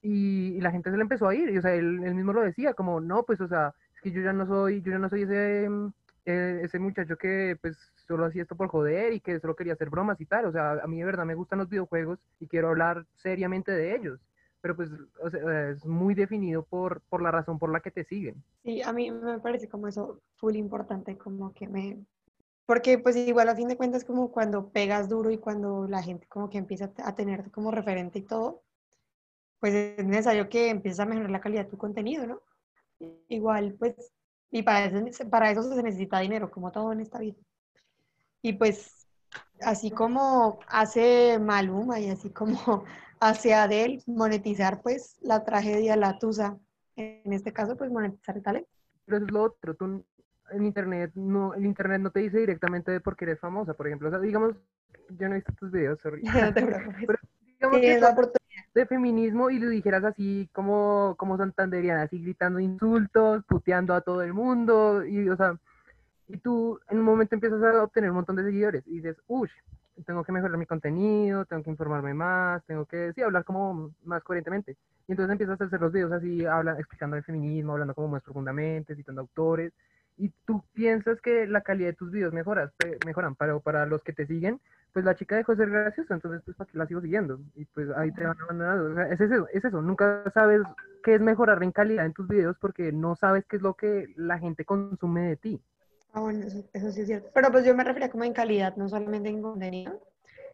y, 0.01 0.55
y 0.57 0.61
la 0.61 0.71
gente 0.71 0.91
se 0.91 0.97
le 0.97 1.03
empezó 1.03 1.27
a 1.27 1.35
ir 1.35 1.49
y 1.49 1.57
o 1.57 1.61
sea, 1.61 1.73
él, 1.73 2.01
él 2.03 2.15
mismo 2.15 2.33
lo 2.33 2.41
decía 2.41 2.73
como, 2.73 3.01
no, 3.01 3.23
pues 3.23 3.41
o 3.41 3.47
sea, 3.47 3.73
es 3.97 4.01
que 4.01 4.11
yo 4.11 4.21
ya 4.21 4.33
no 4.33 4.45
soy, 4.45 4.81
yo 4.81 4.91
ya 4.91 4.99
no 4.99 5.09
soy 5.09 5.23
ese, 5.23 5.67
mm, 5.67 5.93
eh, 6.25 6.61
ese 6.63 6.79
muchacho 6.79 7.17
que 7.17 7.57
pues 7.59 7.77
solo 8.07 8.25
hacía 8.25 8.43
esto 8.43 8.55
por 8.55 8.67
joder 8.67 9.13
y 9.13 9.19
que 9.19 9.39
solo 9.39 9.55
quería 9.55 9.73
hacer 9.73 9.89
bromas 9.89 10.21
y 10.21 10.25
tal, 10.25 10.45
o 10.45 10.51
sea, 10.51 10.73
a 10.73 10.87
mí 10.87 10.99
de 10.99 11.05
verdad 11.05 11.25
me 11.25 11.35
gustan 11.35 11.59
los 11.59 11.69
videojuegos 11.69 12.19
y 12.39 12.47
quiero 12.47 12.69
hablar 12.69 13.05
seriamente 13.15 13.71
de 13.71 13.95
ellos. 13.95 14.19
Pero 14.61 14.75
pues 14.75 14.89
o 15.21 15.29
sea, 15.29 15.69
es 15.69 15.85
muy 15.85 16.15
definido 16.15 16.63
por, 16.63 17.01
por 17.09 17.21
la 17.21 17.31
razón 17.31 17.59
por 17.59 17.71
la 17.71 17.79
que 17.79 17.91
te 17.91 18.03
siguen. 18.03 18.43
Sí, 18.63 18.81
a 18.81 18.91
mí 18.91 19.11
me 19.11 19.39
parece 19.39 19.69
como 19.69 19.87
eso 19.87 20.21
full 20.35 20.55
importante, 20.55 21.17
como 21.17 21.53
que 21.53 21.67
me... 21.67 22.05
Porque 22.65 22.97
pues 22.97 23.15
igual 23.15 23.49
a 23.49 23.55
fin 23.55 23.67
de 23.67 23.77
cuentas 23.77 24.03
como 24.03 24.31
cuando 24.31 24.69
pegas 24.69 25.07
duro 25.07 25.31
y 25.31 25.37
cuando 25.37 25.87
la 25.87 26.03
gente 26.03 26.27
como 26.27 26.49
que 26.49 26.57
empieza 26.57 26.91
a 27.03 27.15
tenerte 27.15 27.49
como 27.49 27.71
referente 27.71 28.19
y 28.19 28.23
todo, 28.23 28.63
pues 29.59 29.73
es 29.73 30.05
necesario 30.05 30.49
que 30.49 30.69
empieces 30.69 30.99
a 30.99 31.05
mejorar 31.05 31.29
la 31.29 31.39
calidad 31.39 31.65
de 31.65 31.71
tu 31.71 31.77
contenido, 31.77 32.27
¿no? 32.27 32.41
Igual 33.29 33.75
pues, 33.77 33.95
y 34.51 34.63
para 34.63 34.85
eso, 34.85 35.29
para 35.29 35.51
eso 35.51 35.63
se 35.63 35.83
necesita 35.83 36.19
dinero, 36.19 36.49
como 36.49 36.71
todo 36.71 36.91
en 36.93 37.01
esta 37.01 37.19
vida. 37.19 37.37
Y 38.41 38.53
pues, 38.53 39.07
así 39.61 39.91
como 39.91 40.59
hace 40.67 41.37
Maluma 41.39 41.99
y 41.99 42.09
así 42.09 42.29
como 42.29 42.85
hace 43.19 43.53
Adele, 43.53 44.01
monetizar 44.05 44.81
pues 44.81 45.17
la 45.21 45.43
tragedia, 45.43 45.95
la 45.95 46.17
tusa, 46.17 46.57
en 46.95 47.33
este 47.33 47.53
caso 47.53 47.75
pues 47.75 47.91
monetizar 47.91 48.37
el 48.37 48.43
talento. 48.43 48.69
Pero 49.05 49.17
eso 49.17 49.25
es 49.25 49.31
lo 49.31 49.43
otro, 49.43 49.75
tú 49.75 50.05
en 50.51 50.65
internet 50.65 51.11
no, 51.15 51.53
el 51.53 51.65
internet 51.65 52.01
no 52.01 52.11
te 52.11 52.21
dice 52.21 52.39
directamente 52.39 52.91
de 52.91 53.01
por 53.01 53.15
qué 53.15 53.25
eres 53.25 53.39
famosa, 53.39 53.73
por 53.73 53.87
ejemplo, 53.87 54.07
o 54.07 54.11
sea, 54.11 54.19
digamos, 54.19 54.55
yo 55.09 55.27
no 55.27 55.35
he 55.35 55.37
visto 55.37 55.53
tus 55.53 55.71
videos, 55.71 55.99
sorry. 56.01 56.21
No 56.23 56.53
te 56.53 56.61
preocupes. 56.65 57.05
Pero 57.05 57.19
digamos 57.45 57.81
que 57.81 57.99
la 57.99 58.09
oportunidad. 58.09 58.46
De 58.77 58.85
feminismo 58.85 59.49
y 59.49 59.59
lo 59.59 59.69
dijeras 59.69 60.03
así 60.03 60.49
como, 60.53 61.15
como 61.17 61.37
santanderiana, 61.37 62.03
así 62.03 62.21
gritando 62.21 62.59
insultos, 62.59 63.43
puteando 63.45 63.93
a 63.93 64.01
todo 64.01 64.21
el 64.21 64.33
mundo, 64.33 65.05
y 65.05 65.27
o 65.29 65.35
sea, 65.35 65.57
y 66.27 66.37
tú 66.37 66.79
en 66.89 66.99
un 66.99 67.05
momento 67.05 67.35
empiezas 67.35 67.61
a 67.63 67.83
obtener 67.83 68.11
un 68.11 68.17
montón 68.17 68.35
de 68.35 68.43
seguidores 68.43 68.83
y 68.85 68.97
dices, 68.97 69.17
uff, 69.27 69.49
tengo 70.05 70.23
que 70.23 70.31
mejorar 70.31 70.57
mi 70.57 70.65
contenido, 70.65 71.45
tengo 71.45 71.63
que 71.63 71.71
informarme 71.71 72.13
más, 72.13 72.63
tengo 72.65 72.85
que, 72.85 73.13
sí, 73.13 73.21
hablar 73.21 73.43
como 73.43 73.91
más 74.05 74.23
coherentemente. 74.23 74.77
Y 75.07 75.13
entonces 75.13 75.31
empiezas 75.31 75.59
a 75.59 75.63
hacer 75.63 75.81
los 75.81 75.91
videos 75.91 76.11
así, 76.11 76.45
habla, 76.45 76.73
explicando 76.73 77.15
el 77.15 77.23
feminismo, 77.23 77.73
hablando 77.73 77.95
como 77.95 78.09
más 78.09 78.21
profundamente, 78.21 78.95
citando 78.95 79.21
autores. 79.21 79.73
Y 80.17 80.29
tú 80.45 80.63
piensas 80.73 81.21
que 81.21 81.47
la 81.47 81.61
calidad 81.61 81.89
de 81.89 81.95
tus 81.95 82.11
videos 82.11 82.33
mejoras, 82.33 82.71
mejoran, 83.05 83.35
pero 83.35 83.59
para 83.59 83.85
los 83.85 84.03
que 84.03 84.13
te 84.13 84.25
siguen, 84.25 84.59
pues 84.93 85.05
la 85.05 85.15
chica 85.15 85.35
dejó 85.35 85.53
de 85.55 85.63
ser 85.63 85.69
graciosa, 85.69 86.15
entonces 86.15 86.41
pues 86.43 86.57
para 86.57 86.69
qué 86.69 86.77
la 86.77 86.87
sigo 86.87 87.01
siguiendo, 87.01 87.39
y 87.55 87.65
pues 87.65 87.89
ahí 87.95 88.11
te 88.11 88.25
van 88.25 88.39
abandonando, 88.41 88.91
o 88.91 88.95
sea, 88.95 89.13
es 89.13 89.21
eso, 89.21 89.47
es 89.53 89.63
eso, 89.63 89.81
nunca 89.81 90.23
sabes 90.33 90.61
qué 91.03 91.15
es 91.15 91.21
mejorar 91.21 91.61
en 91.61 91.71
calidad 91.71 92.05
en 92.05 92.13
tus 92.13 92.27
videos 92.27 92.57
porque 92.59 92.91
no 92.91 93.15
sabes 93.15 93.45
qué 93.45 93.57
es 93.57 93.61
lo 93.61 93.75
que 93.75 94.07
la 94.15 94.39
gente 94.39 94.65
consume 94.65 95.27
de 95.27 95.35
ti. 95.35 95.61
Ah, 96.13 96.21
bueno, 96.21 96.45
eso, 96.45 96.63
eso 96.73 96.91
sí 96.91 97.01
es 97.01 97.07
cierto. 97.07 97.29
Pero 97.33 97.51
pues 97.51 97.63
yo 97.63 97.75
me 97.75 97.83
refería 97.83 98.09
como 98.09 98.23
en 98.23 98.33
calidad, 98.33 98.75
no 98.75 98.89
solamente 98.89 99.29
en 99.29 99.41
contenido, 99.41 100.01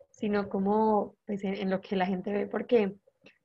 sino 0.09 0.49
como 0.49 1.15
pues, 1.25 1.43
en, 1.43 1.55
en 1.55 1.69
lo 1.69 1.79
que 1.79 1.95
la 1.95 2.05
gente 2.05 2.33
ve. 2.33 2.47
Porque 2.47 2.95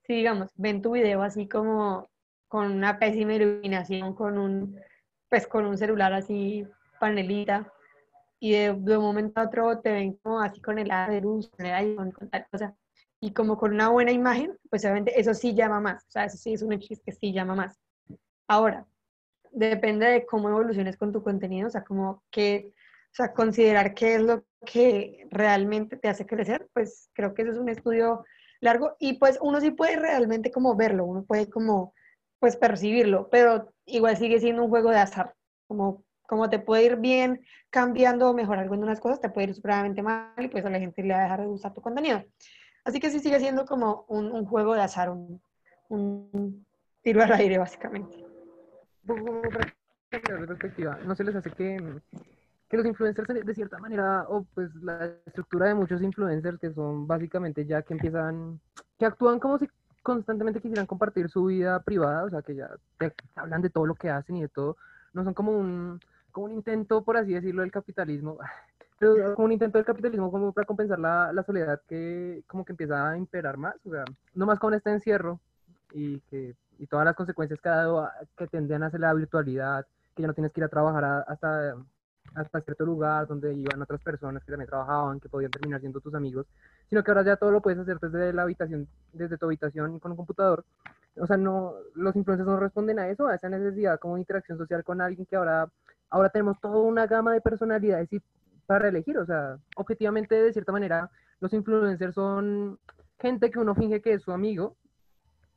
si 0.03 0.15
digamos, 0.15 0.51
ven 0.57 0.83
tu 0.83 0.93
video 0.93 1.23
así 1.23 1.47
como 1.47 2.09
con 2.49 2.73
una 2.73 2.99
pésima 2.99 3.35
iluminación, 3.35 4.15
con 4.15 4.39
un, 4.39 4.81
pues 5.29 5.47
con 5.47 5.67
un 5.67 5.79
celular 5.79 6.13
así 6.13 6.67
panelita, 7.01 7.73
y 8.41 8.53
de, 8.53 8.71
un 8.71 9.03
momento 9.03 9.41
a 9.41 9.45
otro 9.45 9.81
te 9.81 9.93
ven 9.93 10.15
como 10.23 10.41
así 10.41 10.61
con 10.61 10.79
el 10.79 10.89
de 10.89 11.21
luz, 11.21 11.51
con 11.51 11.67
el 11.67 11.75
iPhone, 11.75 12.13
con 12.13 12.31
tal 12.31 12.47
cosa, 12.51 12.77
y 13.21 13.33
como 13.33 13.59
con 13.59 13.73
una 13.73 13.89
buena 13.89 14.13
imagen, 14.13 14.57
pues 14.71 14.85
obviamente 14.85 15.19
eso 15.19 15.35
sí 15.35 15.55
llama 15.55 15.81
más. 15.81 16.05
O 16.07 16.11
sea, 16.11 16.25
eso 16.25 16.37
sí 16.37 16.53
es 16.55 16.63
un 16.63 16.73
hecho 16.73 16.95
que 17.05 17.13
sí 17.13 17.33
llama 17.33 17.55
más. 17.57 17.81
Ahora, 18.47 18.87
depende 19.51 20.07
de 20.07 20.27
cómo 20.27 20.49
evoluciones 20.49 20.97
con 20.97 21.13
tu 21.13 21.23
contenido, 21.23 21.69
o 21.69 21.71
sea, 21.71 21.83
como 21.83 22.23
que, 22.31 22.73
o 23.11 23.15
sea, 23.15 23.33
considerar 23.33 23.95
qué 23.95 24.15
es 24.15 24.23
lo 24.23 24.45
que 24.65 25.27
realmente 25.31 25.97
te 25.97 26.09
hace 26.09 26.27
crecer, 26.27 26.69
pues 26.73 27.11
creo 27.13 27.35
que 27.35 27.43
eso 27.43 27.53
es 27.53 27.59
un 27.59 27.69
estudio 27.69 28.25
largo 28.61 28.97
y 28.99 29.15
pues 29.15 29.39
uno 29.41 29.61
sí 29.61 29.71
puede 29.71 29.97
realmente 29.97 30.51
como 30.51 30.77
verlo, 30.77 31.05
uno 31.05 31.25
puede 31.25 31.49
como 31.49 31.95
pues 32.39 32.57
percibirlo, 32.57 33.29
pero 33.31 33.73
igual 33.87 34.17
sigue 34.17 34.41
siendo 34.41 34.65
un 34.65 34.71
juego 34.71 34.91
de 34.91 34.99
azar, 34.99 35.35
como, 35.67 36.05
como 36.27 36.49
te 36.51 36.59
puede 36.59 36.85
ir 36.85 36.97
bien 36.97 37.41
cambiando 37.71 38.31
o 38.31 38.35
mejorando 38.35 38.73
algunas 38.73 39.01
cosas, 39.01 39.21
te 39.21 39.31
puede 39.31 39.49
ir 39.49 39.55
supremamente 39.55 40.03
mal 40.03 40.33
y 40.39 40.49
pues 40.49 40.65
a 40.65 40.71
la 40.71 40.79
gente 40.79 41.03
le 41.03 41.15
va 41.15 41.21
a 41.21 41.23
dejar 41.25 41.41
de 41.41 41.47
gustar 41.47 41.75
tu 41.75 41.81
contenido. 41.81 42.23
Así 42.85 43.01
que 43.01 43.11
sí 43.11 43.21
sigue 43.21 43.41
siendo 43.41 43.67
como 43.67 44.05
un, 44.09 44.31
un 44.33 44.47
juego 44.47 44.75
de 44.75 44.83
azar, 44.83 45.11
un, 45.11 45.41
un 45.89 46.67
tiro 47.03 47.23
al 47.23 47.33
aire 47.33 47.59
básicamente. 47.59 48.25
para 49.05 50.47
perspectiva, 50.47 50.99
¿no 51.05 51.15
se 51.15 51.25
les 51.25 51.35
hace 51.35 51.51
que, 51.51 51.77
que 52.69 52.77
los 52.77 52.87
influencers 52.87 53.29
de 53.29 53.55
cierta 53.55 53.79
manera, 53.79 54.27
o 54.29 54.45
pues 54.55 54.75
la 54.77 55.13
estructura 55.27 55.67
de 55.67 55.75
muchos 55.75 56.03
influencers 56.03 56.59
que 56.59 56.73
son 56.73 57.07
básicamente 57.07 57.67
ya 57.67 57.83
que 57.83 57.95
empiezan, 57.95 58.61
que 58.99 59.07
actúan 59.07 59.39
como 59.39 59.59
si 59.59 59.69
constantemente 60.09 60.61
quisieran 60.61 60.87
compartir 60.87 61.29
su 61.29 61.45
vida 61.45 61.81
privada, 61.83 62.25
o 62.25 62.31
sea, 62.31 62.41
que 62.43 62.55
ya 62.55 62.71
te 62.99 63.13
hablan 63.37 63.61
de 63.63 63.69
todo 63.71 63.85
lo 63.87 63.95
que 63.95 64.09
hacen 64.11 64.37
y 64.37 64.43
de 64.43 64.49
todo, 64.49 64.77
no 65.13 65.23
son 65.25 65.35
como 65.35 65.53
un, 65.53 66.01
como 66.33 66.47
un 66.47 66.53
intento, 66.53 67.03
por 67.05 67.17
así 67.19 67.35
decirlo, 67.35 67.61
del 67.63 67.71
capitalismo, 67.71 68.39
pero 68.99 69.35
como 69.35 69.47
un 69.47 69.53
intento 69.53 69.77
del 69.79 69.85
capitalismo 69.85 70.31
como 70.31 70.53
para 70.53 70.67
compensar 70.67 70.99
la, 70.99 71.31
la 71.33 71.43
soledad 71.43 71.81
que 71.87 72.43
como 72.47 72.65
que 72.65 72.73
empieza 72.73 73.11
a 73.11 73.19
imperar 73.19 73.59
más, 73.59 73.75
o 73.85 73.91
sea, 73.91 74.05
no 74.35 74.47
más 74.47 74.59
con 74.59 74.73
este 74.75 74.91
encierro 74.91 75.41
y 75.93 76.21
que 76.31 76.55
y 76.79 76.87
todas 76.87 77.05
las 77.05 77.17
consecuencias 77.17 77.61
que 77.61 77.69
ha 77.69 77.77
dado 77.77 78.09
que 78.37 78.47
tendrían 78.47 78.83
a 78.85 78.87
hacer 78.87 79.01
la 79.01 79.13
virtualidad, 79.13 79.85
que 80.15 80.23
ya 80.23 80.29
no 80.29 80.35
tienes 80.35 80.53
que 80.53 80.61
ir 80.61 80.65
a 80.65 80.69
trabajar 80.69 81.05
a- 81.05 81.21
hasta, 81.23 81.75
hasta 82.35 82.61
cierto 82.61 82.85
lugar 82.85 83.27
donde 83.27 83.55
iban 83.55 83.83
otras 83.83 84.01
personas 84.01 84.43
que 84.45 84.53
también 84.53 84.69
trabajaban, 84.69 85.21
que 85.21 85.29
podían 85.29 85.51
terminar 85.51 85.81
siendo 85.81 86.01
tus 86.01 86.15
amigos, 86.15 86.47
sino 86.89 87.03
que 87.03 87.11
ahora 87.11 87.25
ya 87.25 87.37
todo 87.37 87.51
lo 87.51 87.61
puedes 87.61 87.79
hacer 87.79 87.99
desde 87.99 88.33
la 88.33 88.43
habitación, 88.43 88.89
desde 89.13 89.39
tu 89.39 89.47
habitación 89.47 89.99
con 89.99 90.13
un 90.13 90.17
computador. 90.17 90.65
O 91.17 91.27
sea, 91.27 91.37
no, 91.37 91.75
los 91.95 92.15
influencers 92.17 92.49
no 92.49 92.61
responden 92.61 92.99
a 92.99 93.09
eso, 93.09 93.27
a 93.27 93.35
esa 93.35 93.49
necesidad 93.49 93.99
como 93.99 94.15
de 94.15 94.21
interacción 94.21 94.59
social 94.59 94.85
con 94.85 95.01
alguien 95.01 95.27
que 95.27 95.37
ahora, 95.37 95.69
ahora 96.11 96.31
tenemos 96.31 96.61
toda 96.61 96.79
una 96.79 97.07
gama 97.07 97.33
de 97.33 97.41
personalidades 97.41 98.13
y 98.13 98.23
para 98.67 98.89
elegir, 98.89 99.19
o 99.19 99.27
sea, 99.27 99.59
objetivamente 99.77 100.35
de 100.35 100.53
cierta 100.53 100.73
manera, 100.73 101.11
los 101.41 101.53
influencers 101.53 102.15
son 102.15 102.79
gente 103.19 103.51
que 103.51 103.59
uno 103.59 103.75
finge 103.75 104.03
que 104.03 104.13
es 104.15 104.23
su 104.23 104.33
amigo, 104.33 104.77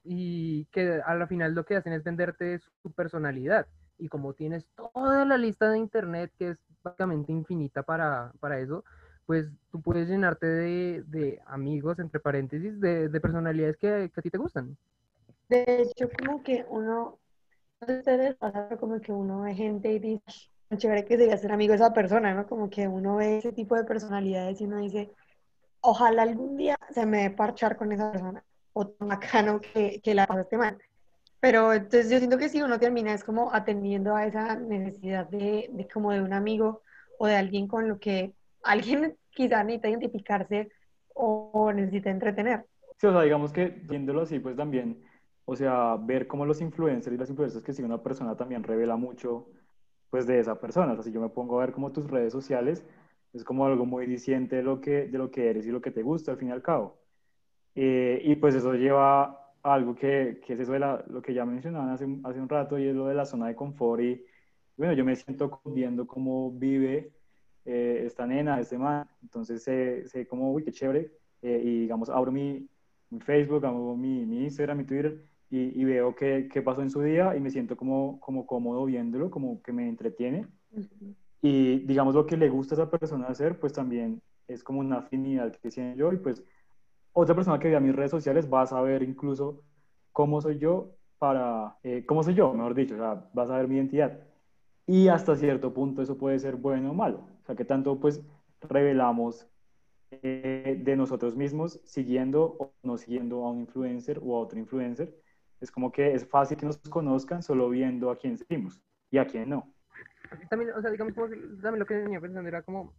y 0.03 0.65
que 0.65 1.02
a 1.06 1.15
la 1.15 1.27
final 1.27 1.53
lo 1.53 1.65
que 1.65 1.76
hacen 1.76 1.93
es 1.93 2.03
venderte 2.03 2.60
su 2.81 2.91
personalidad. 2.91 3.68
Y 4.02 4.10
como 4.10 4.34
tienes 4.34 4.65
toda 4.76 5.26
la 5.26 5.38
lista 5.38 5.69
de 5.69 5.78
internet 5.78 6.32
que 6.38 6.49
es 6.49 6.57
básicamente 6.84 7.32
infinita 7.32 7.84
para, 7.84 8.34
para 8.40 8.60
eso, 8.60 8.84
pues 9.28 9.48
tú 9.72 9.80
puedes 9.80 10.10
llenarte 10.10 10.48
de, 10.48 11.03
de 11.06 11.40
amigos, 11.45 11.99
entre 11.99 12.19
paréntesis, 12.19 12.82
de, 12.82 13.10
de 13.10 13.22
personalidades 13.22 13.78
que, 13.78 14.11
a 14.15 14.22
ti 14.22 14.32
te 14.32 14.40
gustan. 14.40 14.76
De 15.49 15.64
hecho, 15.84 16.10
como 16.18 16.41
que 16.41 16.65
uno, 16.69 17.19
no 17.82 17.88
sé 17.88 17.99
ustedes 17.99 18.36
pasa, 18.36 18.68
pero 18.69 18.80
como 18.80 18.99
que 18.99 19.11
uno 19.11 19.41
ve 19.41 19.53
gente 19.53 19.91
y 19.94 19.99
dice, 19.99 20.23
"Tan 20.68 20.80
chévere 20.80 21.06
que 21.06 21.18
sería 21.18 21.38
ser 21.38 21.52
amigo 21.52 21.73
de 21.73 21.78
esa 21.78 21.94
persona, 21.94 22.34
¿no? 22.34 22.48
Como 22.48 22.69
que 22.69 22.88
uno 22.88 23.18
ve 23.18 23.38
ese 23.38 23.52
tipo 23.53 23.76
de 23.76 23.84
personalidades 23.84 24.60
y 24.61 24.65
uno 24.65 24.78
dice, 24.80 25.11
ojalá 25.82 26.23
algún 26.23 26.57
día 26.57 26.78
se 26.91 27.06
me 27.06 27.23
dé 27.23 27.32
parchar 27.32 27.78
con 27.78 27.91
esa 27.91 28.11
persona, 28.11 28.44
o 28.73 28.88
tan 28.88 29.10
bacano 29.10 29.61
que, 29.61 30.02
que 30.02 30.15
la 30.15 30.28
pasaste 30.28 30.57
mal. 30.57 30.78
Pero 31.41 31.73
entonces 31.73 32.09
yo 32.09 32.19
siento 32.19 32.38
que 32.38 32.49
si 32.49 32.61
uno 32.61 32.80
termina 32.80 33.13
es 33.13 33.23
como 33.23 33.53
atendiendo 33.53 34.15
a 34.15 34.26
esa 34.26 34.55
necesidad 34.55 35.27
de, 35.27 35.69
de 35.72 35.88
como 35.88 36.11
de 36.11 36.22
un 36.22 36.34
amigo 36.34 36.84
o 37.18 37.27
de 37.27 37.35
alguien 37.35 37.68
con 37.68 37.89
lo 37.89 37.99
que 37.99 38.34
alguien 38.63 39.18
quizá 39.31 39.63
necesita 39.63 39.89
identificarse 39.89 40.69
o, 41.13 41.49
o 41.53 41.73
necesita 41.73 42.11
entretener. 42.11 42.65
Sí, 42.97 43.07
o 43.07 43.11
sea, 43.11 43.23
digamos 43.23 43.51
que 43.51 43.68
viéndolo 43.68 44.22
así, 44.22 44.39
pues 44.39 44.55
también, 44.55 45.03
o 45.45 45.55
sea, 45.55 45.97
ver 45.99 46.27
cómo 46.27 46.45
los 46.45 46.61
influencers 46.61 47.15
y 47.15 47.18
las 47.18 47.30
influencers 47.30 47.63
que 47.63 47.73
siguen 47.73 47.91
una 47.91 48.03
persona 48.03 48.38
también 48.38 48.63
revela 48.63 48.95
mucho, 48.95 49.47
pues, 50.11 50.27
de 50.27 50.39
esa 50.39 50.59
persona. 50.59 50.91
O 50.93 50.95
sea, 50.95 51.03
si 51.03 51.11
yo 51.11 51.19
me 51.19 51.30
pongo 51.30 51.59
a 51.59 51.65
ver 51.65 51.73
como 51.73 51.91
tus 51.91 52.09
redes 52.09 52.31
sociales, 52.31 52.85
es 53.34 53.43
como 53.43 53.65
algo 53.65 53.85
muy 53.85 54.05
diciente 54.05 54.57
de 54.57 54.63
lo 54.63 54.81
que, 54.81 55.07
de 55.07 55.18
lo 55.18 55.31
que 55.31 55.49
eres 55.49 55.65
y 55.65 55.72
lo 55.72 55.81
que 55.81 55.89
te 55.91 56.03
gusta, 56.03 56.31
al 56.31 56.38
fin 56.38 56.49
y 56.49 56.51
al 56.51 56.61
cabo. 56.61 56.99
Eh, 57.76 58.22
y 58.23 58.35
pues 58.35 58.55
eso 58.55 58.73
lleva 58.73 59.40
algo 59.63 59.95
que, 59.95 60.41
que 60.45 60.53
es 60.53 60.59
eso 60.59 60.73
de 60.73 60.79
la, 60.79 61.03
lo 61.07 61.21
que 61.21 61.33
ya 61.33 61.45
mencionaban 61.45 61.89
hace, 61.89 62.05
hace 62.23 62.39
un 62.39 62.49
rato 62.49 62.77
y 62.77 62.88
es 62.88 62.95
lo 62.95 63.07
de 63.07 63.15
la 63.15 63.25
zona 63.25 63.47
de 63.47 63.55
confort. 63.55 64.01
Y 64.01 64.23
bueno, 64.77 64.93
yo 64.93 65.05
me 65.05 65.15
siento 65.15 65.61
viendo 65.65 66.07
cómo 66.07 66.51
vive 66.51 67.11
eh, 67.65 68.03
esta 68.05 68.25
nena, 68.25 68.59
este 68.59 68.77
man. 68.77 69.07
Entonces 69.21 69.63
sé, 69.63 70.07
sé 70.07 70.27
como, 70.27 70.51
uy, 70.51 70.63
qué 70.63 70.71
chévere. 70.71 71.11
Eh, 71.41 71.61
y 71.63 71.79
digamos, 71.81 72.09
abro 72.09 72.31
mi, 72.31 72.67
mi 73.09 73.19
Facebook, 73.19 73.65
abro 73.65 73.95
mi, 73.95 74.25
mi 74.25 74.43
Instagram, 74.43 74.77
mi 74.79 74.85
Twitter 74.85 75.25
y, 75.49 75.79
y 75.79 75.83
veo 75.83 76.15
qué, 76.15 76.47
qué 76.51 76.61
pasó 76.61 76.81
en 76.81 76.89
su 76.89 77.01
día 77.01 77.35
y 77.35 77.39
me 77.39 77.49
siento 77.49 77.75
como, 77.75 78.19
como 78.19 78.45
cómodo 78.45 78.85
viéndolo, 78.85 79.29
como 79.29 79.61
que 79.61 79.73
me 79.73 79.88
entretiene. 79.88 80.47
Ujú. 80.71 81.15
Y 81.41 81.79
digamos 81.79 82.15
lo 82.15 82.25
que 82.25 82.38
le 82.38 82.49
gusta 82.49 82.75
a 82.75 82.77
esa 82.77 82.89
persona 82.89 83.27
hacer, 83.27 83.59
pues 83.59 83.73
también 83.73 84.21
es 84.47 84.63
como 84.63 84.79
una 84.79 84.99
afinidad 84.99 85.55
que 85.55 85.69
tiene 85.69 85.95
yo 85.95 86.13
y 86.13 86.17
pues 86.17 86.43
otra 87.13 87.35
persona 87.35 87.59
que 87.59 87.69
vea 87.69 87.79
mis 87.79 87.95
redes 87.95 88.11
sociales 88.11 88.51
va 88.51 88.61
a 88.61 88.67
saber 88.67 89.03
incluso 89.03 89.63
cómo 90.11 90.41
soy 90.41 90.57
yo 90.57 90.95
para, 91.17 91.77
eh, 91.83 92.05
cómo 92.05 92.23
soy 92.23 92.33
yo, 92.33 92.53
mejor 92.53 92.73
dicho, 92.73 92.95
o 92.95 92.97
sea, 92.97 93.29
va 93.38 93.43
a 93.43 93.47
saber 93.47 93.67
mi 93.67 93.75
identidad. 93.75 94.19
Y 94.88 95.07
hasta 95.07 95.35
cierto 95.35 95.73
punto 95.73 96.01
eso 96.01 96.17
puede 96.17 96.39
ser 96.39 96.55
bueno 96.55 96.91
o 96.91 96.93
malo. 96.93 97.27
O 97.43 97.45
sea, 97.45 97.55
que 97.55 97.65
tanto 97.65 97.99
pues 97.99 98.23
revelamos 98.61 99.47
eh, 100.11 100.81
de 100.83 100.95
nosotros 100.95 101.35
mismos 101.35 101.79
siguiendo 101.85 102.57
o 102.59 102.73
no 102.83 102.97
siguiendo 102.97 103.45
a 103.45 103.51
un 103.51 103.59
influencer 103.59 104.19
o 104.23 104.35
a 104.35 104.39
otro 104.39 104.59
influencer. 104.59 105.15
Es 105.59 105.71
como 105.71 105.91
que 105.91 106.13
es 106.13 106.27
fácil 106.27 106.57
que 106.57 106.65
nos 106.65 106.77
conozcan 106.77 107.43
solo 107.43 107.69
viendo 107.69 108.09
a 108.09 108.17
quién 108.17 108.38
seguimos 108.38 108.81
y 109.09 109.19
a 109.19 109.25
quién 109.25 109.49
no. 109.49 109.71
También, 110.49 110.71
o 110.71 110.81
sea, 110.81 110.89
digamos, 110.89 111.13
como 111.13 111.27
también 111.27 111.79
lo 111.79 111.85
que 111.85 111.95
venía 111.95 112.19
pensando 112.19 112.49
era 112.49 112.61
como 112.63 112.93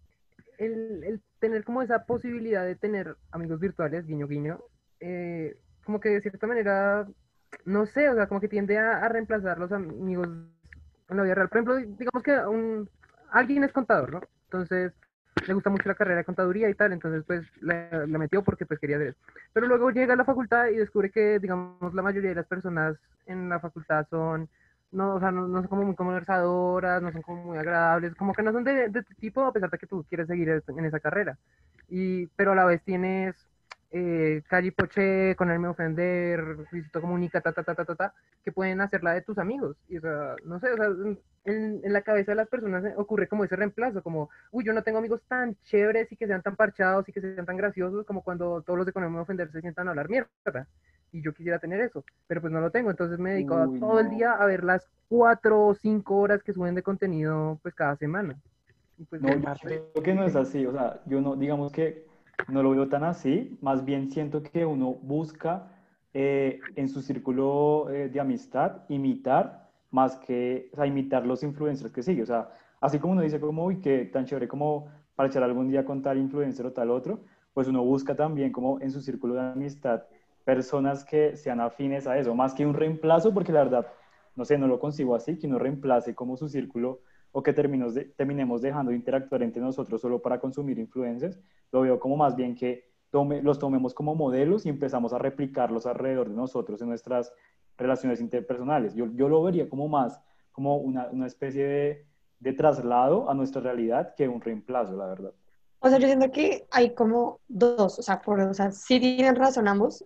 el, 0.58 1.04
el 1.04 1.22
tener 1.38 1.64
como 1.64 1.82
esa 1.82 2.04
posibilidad 2.04 2.64
de 2.64 2.76
tener 2.76 3.16
amigos 3.30 3.60
virtuales, 3.60 4.06
guiño, 4.06 4.28
guiño, 4.28 4.60
eh, 5.00 5.56
como 5.84 6.00
que 6.00 6.10
de 6.10 6.20
cierta 6.20 6.46
manera, 6.46 7.06
no 7.64 7.86
sé, 7.86 8.08
o 8.08 8.14
sea, 8.14 8.28
como 8.28 8.40
que 8.40 8.48
tiende 8.48 8.78
a, 8.78 9.08
reemplazar 9.08 9.58
los 9.58 9.72
amigos 9.72 10.28
en 11.08 11.16
la 11.16 11.22
vida 11.22 11.34
real. 11.34 11.48
Por 11.48 11.58
ejemplo, 11.58 11.76
digamos 11.76 12.22
que 12.22 12.32
un, 12.46 12.88
alguien 13.30 13.64
es 13.64 13.72
contador, 13.72 14.12
¿no? 14.12 14.20
Entonces, 14.44 14.92
le 15.46 15.54
gusta 15.54 15.70
mucho 15.70 15.88
la 15.88 15.94
carrera 15.94 16.18
de 16.18 16.24
contaduría 16.24 16.70
y 16.70 16.74
tal, 16.74 16.92
entonces 16.92 17.24
pues 17.26 17.44
la, 17.60 18.06
la 18.06 18.18
metió 18.18 18.44
porque 18.44 18.66
pues 18.66 18.78
quería 18.78 18.96
hacer 18.96 19.08
eso. 19.08 19.18
Pero 19.52 19.66
luego 19.66 19.90
llega 19.90 20.14
a 20.14 20.16
la 20.16 20.24
facultad 20.24 20.68
y 20.68 20.76
descubre 20.76 21.10
que, 21.10 21.38
digamos, 21.40 21.92
la 21.94 22.02
mayoría 22.02 22.30
de 22.30 22.36
las 22.36 22.46
personas 22.46 22.96
en 23.26 23.48
la 23.48 23.58
facultad 23.58 24.06
son, 24.08 24.48
no, 24.92 25.14
o 25.16 25.20
sea, 25.20 25.30
no, 25.32 25.48
son 25.48 25.68
como 25.68 25.82
muy 25.84 25.94
conversadoras, 25.96 27.02
no 27.02 27.12
son 27.12 27.22
como 27.22 27.44
muy 27.44 27.58
agradables, 27.58 28.14
como 28.14 28.34
que 28.34 28.42
no 28.42 28.52
son 28.52 28.64
de, 28.64 28.88
de 28.88 29.02
tu 29.02 29.14
tipo, 29.14 29.42
a 29.44 29.52
pesar 29.52 29.70
de 29.70 29.78
que 29.78 29.86
tú 29.86 30.04
quieres 30.08 30.28
seguir 30.28 30.62
en 30.66 30.84
esa 30.84 31.00
carrera. 31.00 31.38
Y, 31.88 32.26
pero 32.28 32.52
a 32.52 32.54
la 32.56 32.64
vez 32.64 32.82
tienes 32.84 33.36
eh, 33.92 34.42
Calle 34.48 34.72
Poche, 34.72 35.36
con 35.36 35.48
me 35.48 35.68
ofender, 35.68 36.40
Luisito 36.72 37.00
Comunica, 37.00 37.42
ta, 37.42 37.52
ta, 37.52 37.62
ta, 37.62 37.74
ta, 37.74 37.84
ta, 37.84 37.94
ta, 37.94 38.14
que 38.42 38.50
pueden 38.50 38.80
hacerla 38.80 39.12
de 39.12 39.20
tus 39.20 39.36
amigos. 39.36 39.76
Y, 39.88 39.98
o 39.98 40.00
sea, 40.00 40.34
no 40.44 40.58
sé, 40.60 40.72
o 40.72 40.76
sea, 40.76 40.86
en, 41.44 41.80
en, 41.84 41.92
la 41.92 42.00
cabeza 42.00 42.32
de 42.32 42.36
las 42.36 42.48
personas 42.48 42.84
ocurre 42.96 43.28
como 43.28 43.44
ese 43.44 43.54
reemplazo, 43.54 44.02
como, 44.02 44.30
uy, 44.50 44.64
yo 44.64 44.72
no 44.72 44.82
tengo 44.82 44.98
amigos 44.98 45.20
tan 45.28 45.56
chéveres 45.64 46.10
y 46.10 46.16
que 46.16 46.26
sean 46.26 46.40
tan 46.40 46.56
parchados 46.56 47.06
y 47.08 47.12
que 47.12 47.20
sean 47.20 47.44
tan 47.44 47.58
graciosos 47.58 48.06
como 48.06 48.22
cuando 48.22 48.62
todos 48.62 48.78
los 48.78 48.86
de 48.86 48.92
me 48.98 49.18
ofender 49.18 49.52
se 49.52 49.60
sientan 49.60 49.88
a 49.88 49.90
hablar 49.90 50.08
mierda. 50.08 50.66
Y 51.14 51.22
yo 51.22 51.34
quisiera 51.34 51.58
tener 51.58 51.78
eso, 51.82 52.02
pero 52.26 52.40
pues 52.40 52.50
no 52.50 52.60
lo 52.62 52.70
tengo. 52.70 52.90
Entonces 52.90 53.18
me 53.18 53.32
dedico 53.32 53.54
Uy, 53.56 53.78
todo 53.78 54.00
el 54.00 54.06
no. 54.06 54.16
día 54.16 54.32
a 54.32 54.46
ver 54.46 54.64
las 54.64 54.88
cuatro 55.08 55.66
o 55.66 55.74
cinco 55.74 56.16
horas 56.16 56.42
que 56.42 56.54
suben 56.54 56.74
de 56.74 56.82
contenido, 56.82 57.58
pues 57.62 57.74
cada 57.74 57.96
semana. 57.96 58.40
Y, 58.96 59.04
pues, 59.04 59.20
No, 59.20 59.28
yo 59.28 59.54
creo 59.62 60.02
que 60.02 60.14
no 60.14 60.24
es 60.24 60.34
así, 60.34 60.64
o 60.64 60.72
sea, 60.72 61.02
yo 61.04 61.20
no, 61.20 61.36
digamos 61.36 61.70
que 61.72 62.06
no 62.48 62.62
lo 62.62 62.70
veo 62.70 62.88
tan 62.88 63.04
así, 63.04 63.56
más 63.60 63.84
bien 63.84 64.10
siento 64.10 64.42
que 64.42 64.64
uno 64.64 64.94
busca 65.02 65.68
eh, 66.14 66.60
en 66.76 66.88
su 66.88 67.00
círculo 67.02 67.88
eh, 67.90 68.08
de 68.08 68.20
amistad 68.20 68.82
imitar 68.88 69.70
más 69.90 70.16
que, 70.16 70.70
o 70.76 70.84
imitar 70.84 71.26
los 71.26 71.42
influencers 71.42 71.92
que 71.92 72.02
sigue, 72.02 72.22
o 72.22 72.26
sea, 72.26 72.50
así 72.80 72.98
como 72.98 73.12
uno 73.12 73.22
dice 73.22 73.40
como, 73.40 73.64
uy, 73.64 73.80
qué 73.80 74.06
tan 74.06 74.24
chévere 74.24 74.48
como 74.48 74.88
para 75.14 75.28
echar 75.28 75.42
algún 75.42 75.68
día 75.68 75.84
con 75.84 76.02
tal 76.02 76.18
influencer 76.18 76.66
o 76.66 76.72
tal 76.72 76.90
otro, 76.90 77.20
pues 77.54 77.68
uno 77.68 77.84
busca 77.84 78.14
también 78.14 78.50
como 78.52 78.80
en 78.80 78.90
su 78.90 79.00
círculo 79.00 79.34
de 79.34 79.40
amistad 79.40 80.02
personas 80.44 81.04
que 81.04 81.36
sean 81.36 81.60
afines 81.60 82.06
a 82.06 82.18
eso, 82.18 82.34
más 82.34 82.54
que 82.54 82.66
un 82.66 82.74
reemplazo, 82.74 83.32
porque 83.32 83.52
la 83.52 83.62
verdad, 83.64 83.86
no 84.34 84.44
sé, 84.44 84.58
no 84.58 84.66
lo 84.66 84.80
consigo 84.80 85.14
así, 85.14 85.38
que 85.38 85.46
uno 85.46 85.58
reemplace 85.58 86.14
como 86.14 86.36
su 86.36 86.48
círculo 86.48 87.00
o 87.32 87.42
que 87.42 87.52
de- 87.52 88.04
terminemos 88.16 88.62
dejando 88.62 88.90
de 88.90 88.96
interactuar 88.96 89.42
entre 89.42 89.60
nosotros 89.60 90.00
solo 90.00 90.20
para 90.20 90.38
consumir 90.38 90.78
influencers, 90.78 91.40
lo 91.72 91.80
veo 91.80 91.98
como 91.98 92.16
más 92.16 92.36
bien 92.36 92.54
que 92.54 92.90
tome, 93.10 93.42
los 93.42 93.58
tomemos 93.58 93.94
como 93.94 94.14
modelos 94.14 94.66
y 94.66 94.68
empezamos 94.68 95.12
a 95.12 95.18
replicarlos 95.18 95.86
alrededor 95.86 96.28
de 96.28 96.36
nosotros 96.36 96.80
en 96.82 96.88
nuestras 96.88 97.32
relaciones 97.76 98.20
interpersonales. 98.20 98.94
Yo, 98.94 99.06
yo 99.14 99.28
lo 99.28 99.42
vería 99.42 99.68
como 99.68 99.88
más 99.88 100.20
como 100.52 100.76
una, 100.76 101.08
una 101.10 101.26
especie 101.26 101.64
de, 101.64 102.06
de 102.38 102.52
traslado 102.52 103.30
a 103.30 103.34
nuestra 103.34 103.62
realidad 103.62 104.14
que 104.14 104.28
un 104.28 104.40
reemplazo, 104.40 104.94
la 104.96 105.06
verdad. 105.06 105.32
O 105.80 105.88
sea, 105.88 105.98
yo 105.98 106.06
siento 106.06 106.30
que 106.30 106.66
hay 106.70 106.94
como 106.94 107.40
dos, 107.48 107.98
o 107.98 108.02
sea, 108.02 108.20
por, 108.20 108.38
o 108.40 108.54
sea, 108.54 108.70
sí 108.70 109.00
tienen 109.00 109.34
razón 109.34 109.66
ambos. 109.66 110.04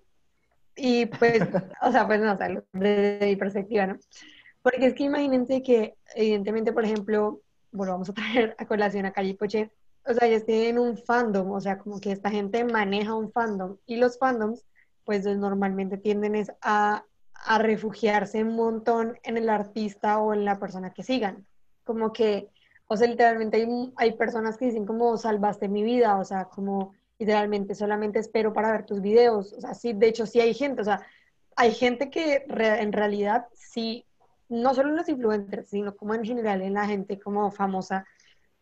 Y 0.76 1.06
pues, 1.06 1.40
o 1.82 1.90
sea, 1.90 2.06
pues 2.06 2.20
no, 2.20 2.32
o 2.32 2.36
sea, 2.36 2.48
desde 2.72 3.26
mi 3.26 3.36
perspectiva, 3.36 3.86
¿no? 3.88 3.98
Porque 4.66 4.86
es 4.86 4.94
que 4.94 5.04
imagínense 5.04 5.62
que, 5.62 5.96
evidentemente, 6.16 6.72
por 6.72 6.84
ejemplo, 6.84 7.40
volvamos 7.70 8.08
a 8.10 8.14
traer 8.14 8.56
a 8.58 8.66
colación 8.66 9.06
a 9.06 9.12
Calle 9.12 9.36
Poche, 9.36 9.70
o 10.04 10.12
sea, 10.12 10.26
ellos 10.26 10.44
tienen 10.44 10.78
un 10.80 10.96
fandom, 10.98 11.52
o 11.52 11.60
sea, 11.60 11.78
como 11.78 12.00
que 12.00 12.10
esta 12.10 12.30
gente 12.30 12.64
maneja 12.64 13.14
un 13.14 13.30
fandom. 13.30 13.76
Y 13.86 13.96
los 13.96 14.18
fandoms, 14.18 14.64
pues 15.04 15.24
normalmente 15.24 15.98
tienden 15.98 16.34
es 16.34 16.50
a, 16.60 17.04
a 17.34 17.58
refugiarse 17.58 18.42
un 18.42 18.56
montón 18.56 19.16
en 19.22 19.36
el 19.36 19.48
artista 19.48 20.18
o 20.18 20.34
en 20.34 20.44
la 20.44 20.58
persona 20.58 20.92
que 20.92 21.04
sigan. 21.04 21.46
Como 21.84 22.12
que, 22.12 22.50
o 22.88 22.96
sea, 22.96 23.06
literalmente 23.06 23.58
hay, 23.58 23.92
hay 23.96 24.12
personas 24.16 24.56
que 24.56 24.66
dicen 24.66 24.84
como 24.86 25.16
salvaste 25.16 25.68
mi 25.68 25.84
vida, 25.84 26.18
o 26.18 26.24
sea, 26.24 26.46
como 26.46 26.92
literalmente 27.20 27.76
solamente 27.76 28.18
espero 28.18 28.52
para 28.52 28.72
ver 28.72 28.84
tus 28.86 29.00
videos. 29.00 29.52
O 29.52 29.60
sea, 29.60 29.74
sí, 29.74 29.92
de 29.92 30.08
hecho 30.08 30.26
sí 30.26 30.40
hay 30.40 30.54
gente, 30.54 30.82
o 30.82 30.84
sea, 30.84 31.06
hay 31.56 31.72
gente 31.72 32.10
que 32.10 32.44
re- 32.48 32.80
en 32.82 32.92
realidad 32.92 33.46
sí, 33.54 34.04
no 34.48 34.74
solo 34.74 34.90
los 34.90 35.08
influencers, 35.08 35.68
sino 35.68 35.96
como 35.96 36.14
en 36.14 36.24
general 36.24 36.62
en 36.62 36.74
la 36.74 36.86
gente 36.86 37.18
como 37.18 37.50
famosa 37.50 38.04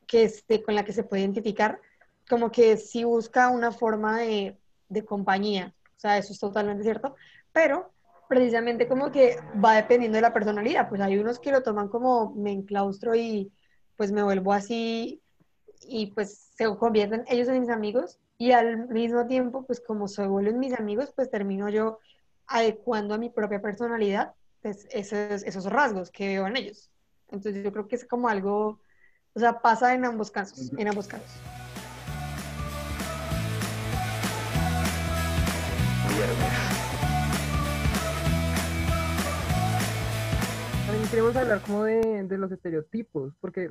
que 0.06 0.24
esté, 0.24 0.62
con 0.62 0.74
la 0.74 0.85
que 0.85 0.93
se 0.93 1.05
puede 1.05 1.23
identificar, 1.23 1.81
como 2.28 2.51
que 2.51 2.77
sí 2.77 3.05
busca 3.05 3.51
una 3.51 3.73
forma 3.73 4.19
de, 4.19 4.59
de 4.89 5.05
compañía. 5.05 5.74
O 5.97 6.01
sea, 6.01 6.19
eso 6.19 6.32
es 6.32 6.40
totalmente 6.40 6.82
cierto, 6.82 7.15
pero 7.52 7.90
precisamente 8.28 8.89
como 8.89 9.11
que 9.11 9.36
va 9.62 9.77
dependiendo 9.77 10.16
de 10.16 10.23
la 10.23 10.32
personalidad. 10.32 10.89
Pues 10.89 11.01
hay 11.01 11.19
unos 11.19 11.39
que 11.39 11.52
lo 11.52 11.62
toman 11.62 11.89
como 11.89 12.35
me 12.35 12.52
enclaustro 12.52 13.15
y 13.15 13.52
pues 13.97 14.12
me 14.12 14.23
vuelvo 14.23 14.52
así 14.52 15.23
y 15.86 16.06
pues 16.06 16.51
se 16.56 16.65
convierten 16.77 17.24
ellos 17.28 17.48
en 17.48 17.61
mis 17.61 17.69
amigos 17.70 18.19
y 18.39 18.52
al 18.52 18.89
mismo 18.89 19.27
tiempo 19.27 19.65
pues 19.66 19.81
como 19.81 20.09
se 20.09 20.27
vuelven 20.27 20.59
mis 20.59 20.78
amigos 20.78 21.12
pues 21.15 21.31
termino 21.31 21.69
yo 21.69 21.98
adecuando 22.47 23.15
a 23.15 23.19
mi 23.19 23.31
propia 23.31 23.61
personalidad 23.61 24.32
pues 24.64 24.88
esos, 24.90 25.42
esos 25.42 25.66
rasgos 25.66 26.10
que 26.10 26.26
veo 26.26 26.46
en 26.46 26.56
ellos. 26.56 26.90
Entonces 27.26 27.62
yo 27.62 27.70
creo 27.70 27.86
que 27.86 27.96
es 27.96 28.06
como 28.06 28.30
algo, 28.30 28.80
o 29.34 29.38
sea, 29.38 29.60
pasa 29.60 29.92
en 29.92 30.06
ambos 30.06 30.30
casos, 30.30 30.72
en 30.78 30.88
ambos 30.88 31.06
casos. 31.06 31.28
También 40.86 41.08
queremos 41.10 41.36
hablar 41.36 41.60
como 41.60 41.84
de, 41.84 42.22
de 42.22 42.38
los 42.38 42.50
estereotipos, 42.50 43.34
porque, 43.42 43.70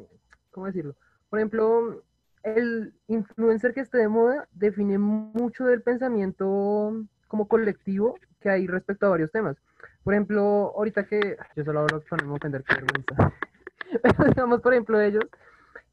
¿cómo 0.51 0.67
decirlo? 0.67 0.95
Por 1.31 1.39
ejemplo, 1.39 2.03
el 2.43 2.93
influencer 3.07 3.73
que 3.73 3.81
esté 3.81 3.97
de 3.97 4.09
moda 4.09 4.47
define 4.51 4.99
mucho 4.99 5.65
del 5.65 5.81
pensamiento 5.81 7.03
como 7.27 7.47
colectivo 7.47 8.13
que 8.39 8.51
hay 8.51 8.67
respecto 8.67 9.07
a 9.07 9.09
varios 9.09 9.31
temas. 9.31 9.57
Por 10.03 10.13
ejemplo, 10.13 10.73
ahorita 10.75 11.05
que 11.05 11.37
yo 11.55 11.63
solo 11.63 11.81
hablo 11.81 12.03
con 12.09 12.19
no 12.27 12.35
ofender, 12.35 12.63
qué 12.63 12.75
vergüenza. 12.75 13.33
Pero 14.01 14.29
digamos, 14.29 14.61
por 14.61 14.73
ejemplo, 14.73 14.99
ellos 14.99 15.25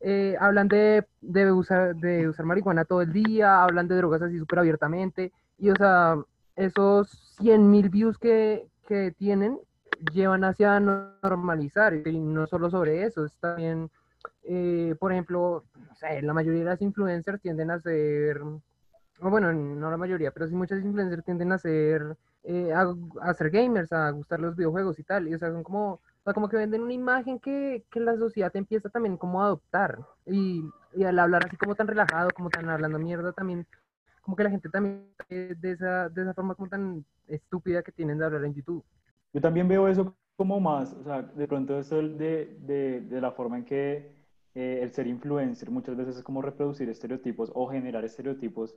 eh, 0.01 0.37
hablan 0.41 0.69
de, 0.69 1.07
de, 1.21 1.53
usar, 1.53 1.95
de 1.97 2.29
usar 2.29 2.47
marihuana 2.47 2.85
todo 2.85 3.03
el 3.03 3.13
día, 3.13 3.63
hablan 3.63 3.87
de 3.87 3.97
drogas 3.97 4.23
así 4.23 4.39
súper 4.39 4.61
abiertamente, 4.61 5.33
y 5.59 5.71
o 5.71 5.77
sea, 5.77 6.17
esos 6.57 7.11
100 7.41 7.71
mil 7.71 7.91
views 7.91 8.19
que, 8.19 8.67
que 8.89 9.13
tienen 9.13 9.59
llevan 10.13 10.45
hacia 10.45 10.81
normalizar, 10.81 11.95
y 12.07 12.19
no 12.19 12.47
solo 12.47 12.71
sobre 12.71 13.05
eso, 13.05 13.27
es 13.27 13.37
también, 13.39 13.91
eh, 14.45 14.95
por 14.99 15.13
ejemplo, 15.13 15.65
no 15.77 15.95
sé, 15.97 16.23
la 16.23 16.33
mayoría 16.33 16.61
de 16.61 16.67
las 16.67 16.81
influencers 16.81 17.43
tienden 17.43 17.71
a 17.71 17.81
ser, 17.81 18.41
bueno, 19.29 19.53
no 19.53 19.91
la 19.91 19.97
mayoría, 19.97 20.31
pero 20.31 20.47
sí 20.49 20.55
muchas 20.55 20.83
influencers 20.83 21.25
tienden 21.25 21.53
a 21.53 21.59
ser, 21.59 22.17
eh, 22.45 22.73
a, 22.73 22.95
a 23.21 23.35
ser 23.35 23.51
gamers, 23.51 23.93
a 23.93 24.11
gustar 24.11 24.41
los 24.41 24.57
videojuegos 24.57 24.99
y 24.99 25.03
tal, 25.03 25.29
y 25.29 25.35
o 25.35 25.39
sea, 25.39 25.51
son 25.51 25.63
como, 25.63 25.95
o 25.95 26.01
sea, 26.25 26.33
como 26.33 26.49
que 26.49 26.57
venden 26.57 26.83
una 26.83 26.95
imagen 26.95 27.39
que, 27.39 27.85
que 27.91 28.01
la 28.01 28.17
sociedad 28.17 28.55
empieza 28.55 28.89
también 28.89 29.17
como 29.19 29.43
a 29.43 29.47
adoptar, 29.47 29.99
y, 30.25 30.63
y 30.95 31.05
al 31.05 31.19
hablar 31.19 31.45
así 31.47 31.57
como 31.57 31.75
tan 31.75 31.89
relajado, 31.89 32.31
como 32.35 32.49
tan 32.49 32.69
hablando 32.71 32.99
mierda 32.99 33.33
también, 33.33 33.67
como 34.23 34.37
que 34.37 34.45
la 34.45 34.51
gente 34.51 34.69
también 34.69 35.07
de 35.29 35.73
esa, 35.73 36.09
de 36.09 36.23
esa 36.23 36.35
forma 36.35 36.55
como 36.55 36.69
tan 36.69 37.05
estúpida 37.27 37.83
que 37.83 37.93
tienen 37.93 38.19
de 38.19 38.25
hablar 38.25 38.45
en 38.45 38.55
YouTube. 38.55 38.85
Yo 39.33 39.41
también 39.41 39.69
veo 39.69 39.89
eso 39.89 40.15
como 40.37 40.61
más, 40.61 40.93
o 40.95 41.03
sea, 41.05 41.23
de 41.23 41.47
pronto 41.47 41.79
eso 41.79 41.97
de, 41.97 42.57
de, 42.61 43.01
de 43.03 43.21
la 43.21 43.33
forma 43.33 43.59
en 43.59 43.65
que 43.65 44.13
eh, 44.55 44.81
el 44.83 44.91
ser 44.91 45.07
influencer 45.07 45.71
muchas 45.71 45.97
veces 45.97 46.17
es 46.17 46.23
como 46.23 46.43
reproducir 46.43 46.89
estereotipos 46.89 47.53
o 47.55 47.69
generar 47.69 48.05
estereotipos 48.05 48.75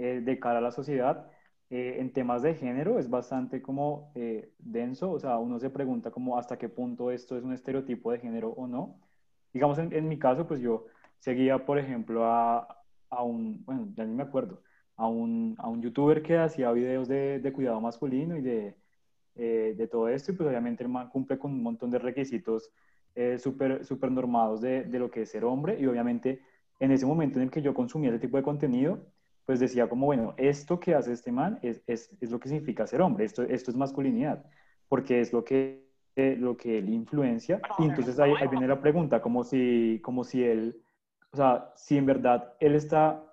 eh, 0.00 0.20
de 0.22 0.38
cara 0.40 0.58
a 0.58 0.62
la 0.62 0.70
sociedad. 0.72 1.30
Eh, 1.70 1.96
en 2.00 2.12
temas 2.12 2.42
de 2.42 2.54
género 2.54 2.98
es 2.98 3.08
bastante 3.08 3.62
como 3.62 4.12
eh, 4.16 4.52
denso, 4.58 5.12
o 5.12 5.20
sea, 5.20 5.38
uno 5.38 5.58
se 5.60 5.70
pregunta 5.70 6.10
como 6.10 6.36
hasta 6.38 6.58
qué 6.58 6.68
punto 6.68 7.10
esto 7.12 7.36
es 7.36 7.44
un 7.44 7.52
estereotipo 7.52 8.10
de 8.12 8.18
género 8.18 8.50
o 8.50 8.66
no. 8.66 9.00
Digamos, 9.52 9.78
en, 9.78 9.92
en 9.92 10.08
mi 10.08 10.18
caso, 10.18 10.46
pues 10.46 10.60
yo 10.60 10.86
seguía, 11.18 11.64
por 11.66 11.78
ejemplo, 11.78 12.24
a, 12.24 12.82
a 13.10 13.22
un, 13.22 13.64
bueno, 13.64 13.88
ya 13.94 14.04
ni 14.04 14.14
me 14.14 14.22
acuerdo, 14.24 14.62
a 14.96 15.06
un, 15.08 15.54
a 15.58 15.68
un 15.68 15.82
youtuber 15.82 16.22
que 16.22 16.38
hacía 16.38 16.72
videos 16.72 17.08
de, 17.08 17.40
de 17.40 17.52
cuidado 17.52 17.80
masculino 17.80 18.36
y 18.36 18.42
de 18.42 18.76
eh, 19.36 19.74
de 19.76 19.86
todo 19.88 20.08
esto 20.08 20.32
y 20.32 20.34
pues 20.34 20.48
obviamente 20.48 20.82
el 20.82 20.88
man 20.90 21.08
cumple 21.08 21.38
con 21.38 21.52
un 21.52 21.62
montón 21.62 21.90
de 21.90 21.98
requisitos 21.98 22.70
eh, 23.14 23.38
súper 23.38 23.84
super 23.86 24.10
normados 24.10 24.60
de, 24.60 24.82
de, 24.84 24.98
lo 24.98 25.10
que 25.10 25.22
es 25.22 25.30
ser 25.30 25.44
hombre 25.44 25.78
y 25.80 25.86
obviamente 25.86 26.42
en 26.80 26.90
ese 26.90 27.06
momento 27.06 27.38
en 27.38 27.44
el 27.44 27.50
que 27.50 27.62
yo 27.62 27.72
consumía 27.72 28.10
ese 28.10 28.18
tipo 28.18 28.36
de 28.36 28.42
contenido 28.42 29.06
pues 29.50 29.58
decía 29.58 29.88
como 29.88 30.06
bueno, 30.06 30.32
esto 30.36 30.78
que 30.78 30.94
hace 30.94 31.12
este 31.12 31.32
man 31.32 31.58
es, 31.60 31.82
es, 31.88 32.16
es 32.20 32.30
lo 32.30 32.38
que 32.38 32.48
significa 32.48 32.86
ser 32.86 33.02
hombre, 33.02 33.24
esto, 33.24 33.42
esto 33.42 33.72
es 33.72 33.76
masculinidad 33.76 34.44
porque 34.86 35.20
es 35.20 35.32
lo 35.32 35.42
que, 35.42 35.90
eh, 36.14 36.36
lo 36.38 36.56
que 36.56 36.78
él 36.78 36.88
influencia 36.88 37.60
y 37.80 37.86
entonces 37.86 38.20
ahí, 38.20 38.32
ahí 38.40 38.46
viene 38.46 38.68
la 38.68 38.80
pregunta 38.80 39.20
como 39.20 39.42
si, 39.42 39.98
como 40.04 40.22
si 40.22 40.44
él, 40.44 40.80
o 41.32 41.36
sea, 41.36 41.72
si 41.74 41.96
en 41.96 42.06
verdad 42.06 42.54
él 42.60 42.76
está 42.76 43.24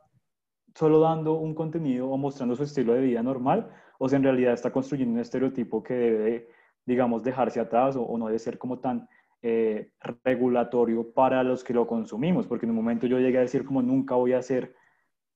solo 0.73 1.01
dando 1.01 1.33
un 1.35 1.53
contenido 1.53 2.09
o 2.09 2.17
mostrando 2.17 2.55
su 2.55 2.63
estilo 2.63 2.95
de 2.95 3.01
vida 3.01 3.21
normal 3.21 3.69
o 3.99 4.09
si 4.09 4.15
en 4.15 4.23
realidad 4.23 4.53
está 4.53 4.71
construyendo 4.71 5.13
un 5.13 5.19
estereotipo 5.19 5.83
que 5.83 5.93
debe, 5.93 6.49
digamos, 6.83 7.21
dejarse 7.21 7.59
atrás 7.59 7.95
o, 7.95 8.01
o 8.01 8.17
no 8.17 8.25
debe 8.25 8.39
ser 8.39 8.57
como 8.57 8.79
tan 8.79 9.07
eh, 9.43 9.91
regulatorio 10.23 11.13
para 11.13 11.43
los 11.43 11.63
que 11.63 11.75
lo 11.75 11.85
consumimos, 11.85 12.47
porque 12.47 12.65
en 12.65 12.71
un 12.71 12.77
momento 12.77 13.05
yo 13.05 13.19
llegué 13.19 13.37
a 13.37 13.41
decir 13.41 13.63
como 13.63 13.83
nunca 13.83 14.15
voy 14.15 14.33
a 14.33 14.41
ser 14.41 14.73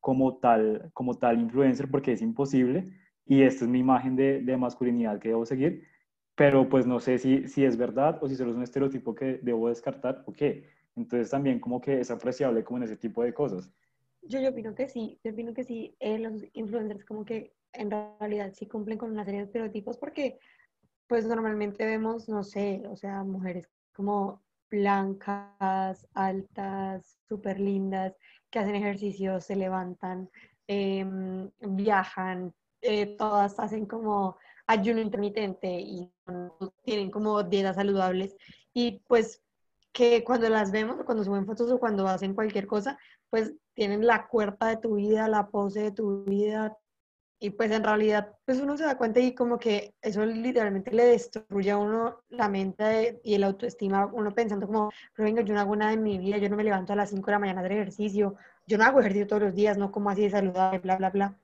como 0.01 0.37
tal, 0.37 0.91
como 0.93 1.17
tal 1.17 1.39
influencer 1.39 1.89
porque 1.89 2.11
es 2.11 2.21
imposible 2.21 2.91
y 3.25 3.43
esta 3.43 3.63
es 3.65 3.71
mi 3.71 3.79
imagen 3.79 4.15
de, 4.17 4.41
de 4.41 4.57
masculinidad 4.57 5.19
que 5.19 5.29
debo 5.29 5.45
seguir, 5.45 5.87
pero 6.35 6.67
pues 6.67 6.85
no 6.85 6.99
sé 6.99 7.17
si, 7.17 7.47
si 7.47 7.63
es 7.63 7.77
verdad 7.77 8.19
o 8.21 8.27
si 8.27 8.35
solo 8.35 8.51
es 8.51 8.57
un 8.57 8.63
estereotipo 8.63 9.15
que 9.15 9.39
debo 9.41 9.69
descartar 9.69 10.23
o 10.25 10.33
qué. 10.33 10.65
Entonces 10.95 11.29
también 11.29 11.59
como 11.59 11.79
que 11.79 12.01
es 12.01 12.11
apreciable 12.11 12.63
como 12.63 12.77
en 12.77 12.83
ese 12.83 12.97
tipo 12.97 13.23
de 13.23 13.33
cosas. 13.33 13.71
Yo, 14.23 14.41
yo 14.41 14.49
opino 14.49 14.75
que 14.75 14.87
sí, 14.89 15.19
yo 15.23 15.31
opino 15.31 15.53
que 15.53 15.63
sí, 15.63 15.95
eh, 15.99 16.19
los 16.19 16.43
influencers 16.53 17.05
como 17.05 17.23
que 17.23 17.53
en 17.73 17.89
realidad 17.91 18.53
sí 18.53 18.67
cumplen 18.67 18.97
con 18.97 19.11
una 19.11 19.23
serie 19.23 19.39
de 19.39 19.45
estereotipos 19.45 19.97
porque 19.97 20.39
pues 21.07 21.25
normalmente 21.25 21.85
vemos, 21.85 22.29
no 22.29 22.43
sé, 22.43 22.83
o 22.87 22.95
sea, 22.95 23.23
mujeres 23.23 23.69
como 23.93 24.41
blancas, 24.69 26.07
altas, 26.13 27.19
súper 27.27 27.59
lindas, 27.59 28.15
que 28.51 28.59
hacen 28.59 28.75
ejercicio, 28.75 29.39
se 29.41 29.55
levantan, 29.55 30.29
em, 30.67 31.49
viajan, 31.59 32.53
eh, 32.81 33.15
todas 33.17 33.59
hacen 33.59 33.85
como 33.85 34.37
ayuno 34.67 35.01
intermitente 35.01 35.79
y 35.79 36.11
tienen 36.83 37.11
como 37.11 37.43
dietas 37.43 37.75
saludables. 37.77 38.35
Y 38.73 38.99
pues 39.07 39.41
que 39.91 40.23
cuando 40.23 40.49
las 40.49 40.71
vemos, 40.71 41.03
cuando 41.05 41.23
suben 41.23 41.45
fotos 41.45 41.71
o 41.71 41.79
cuando 41.79 42.07
hacen 42.07 42.33
cualquier 42.33 42.67
cosa, 42.67 42.97
pues 43.29 43.53
tienen 43.73 44.05
la 44.05 44.27
cuerpa 44.27 44.69
de 44.69 44.77
tu 44.77 44.95
vida, 44.95 45.27
la 45.27 45.47
pose 45.47 45.81
de 45.81 45.91
tu 45.91 46.23
vida, 46.23 46.77
y 47.43 47.49
pues 47.49 47.71
en 47.71 47.83
realidad, 47.83 48.37
pues 48.45 48.59
uno 48.61 48.77
se 48.77 48.83
da 48.83 48.99
cuenta 48.99 49.19
y 49.19 49.33
como 49.33 49.57
que 49.57 49.95
eso 49.99 50.23
literalmente 50.23 50.91
le 50.91 51.05
destruye 51.05 51.71
a 51.71 51.77
uno 51.77 52.21
la 52.29 52.47
mente 52.47 53.19
y 53.23 53.33
el 53.33 53.43
autoestima, 53.43 54.05
uno 54.05 54.31
pensando 54.31 54.67
como, 54.67 54.91
pero 55.15 55.25
venga, 55.25 55.41
yo 55.41 55.55
no 55.55 55.59
hago 55.59 55.75
nada 55.75 55.91
en 55.91 56.03
mi 56.03 56.19
vida, 56.19 56.37
yo 56.37 56.49
no 56.49 56.55
me 56.55 56.63
levanto 56.63 56.93
a 56.93 56.95
las 56.95 57.09
5 57.09 57.25
de 57.25 57.31
la 57.31 57.39
mañana 57.39 57.61
a 57.61 57.63
hacer 57.63 57.77
ejercicio, 57.79 58.35
yo 58.67 58.77
no 58.77 58.83
hago 58.83 58.99
ejercicio 58.99 59.25
todos 59.25 59.41
los 59.41 59.55
días, 59.55 59.75
no 59.75 59.91
como 59.91 60.11
así 60.11 60.21
de 60.21 60.29
saludable, 60.29 60.77
bla, 60.77 60.97
bla, 60.97 61.09
bla. 61.09 61.35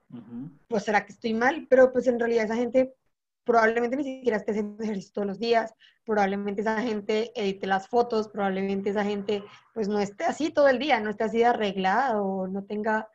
Pues 0.68 0.84
será 0.84 1.04
que 1.04 1.12
estoy 1.12 1.34
mal, 1.34 1.66
pero 1.68 1.92
pues 1.92 2.06
en 2.06 2.20
realidad 2.20 2.44
esa 2.44 2.54
gente 2.54 2.94
probablemente 3.42 3.96
ni 3.96 4.04
siquiera 4.04 4.36
esté 4.36 4.52
haciendo 4.52 4.80
ejercicio 4.84 5.14
todos 5.14 5.26
los 5.26 5.40
días, 5.40 5.74
probablemente 6.04 6.60
esa 6.60 6.80
gente 6.80 7.32
edite 7.34 7.66
las 7.66 7.88
fotos, 7.88 8.28
probablemente 8.28 8.90
esa 8.90 9.02
gente 9.02 9.42
pues 9.74 9.88
no 9.88 9.98
esté 9.98 10.26
así 10.26 10.50
todo 10.50 10.68
el 10.68 10.78
día, 10.78 11.00
no 11.00 11.10
esté 11.10 11.24
así 11.24 11.42
arreglada 11.42 12.22
o 12.22 12.46
no 12.46 12.62
tenga 12.62 13.08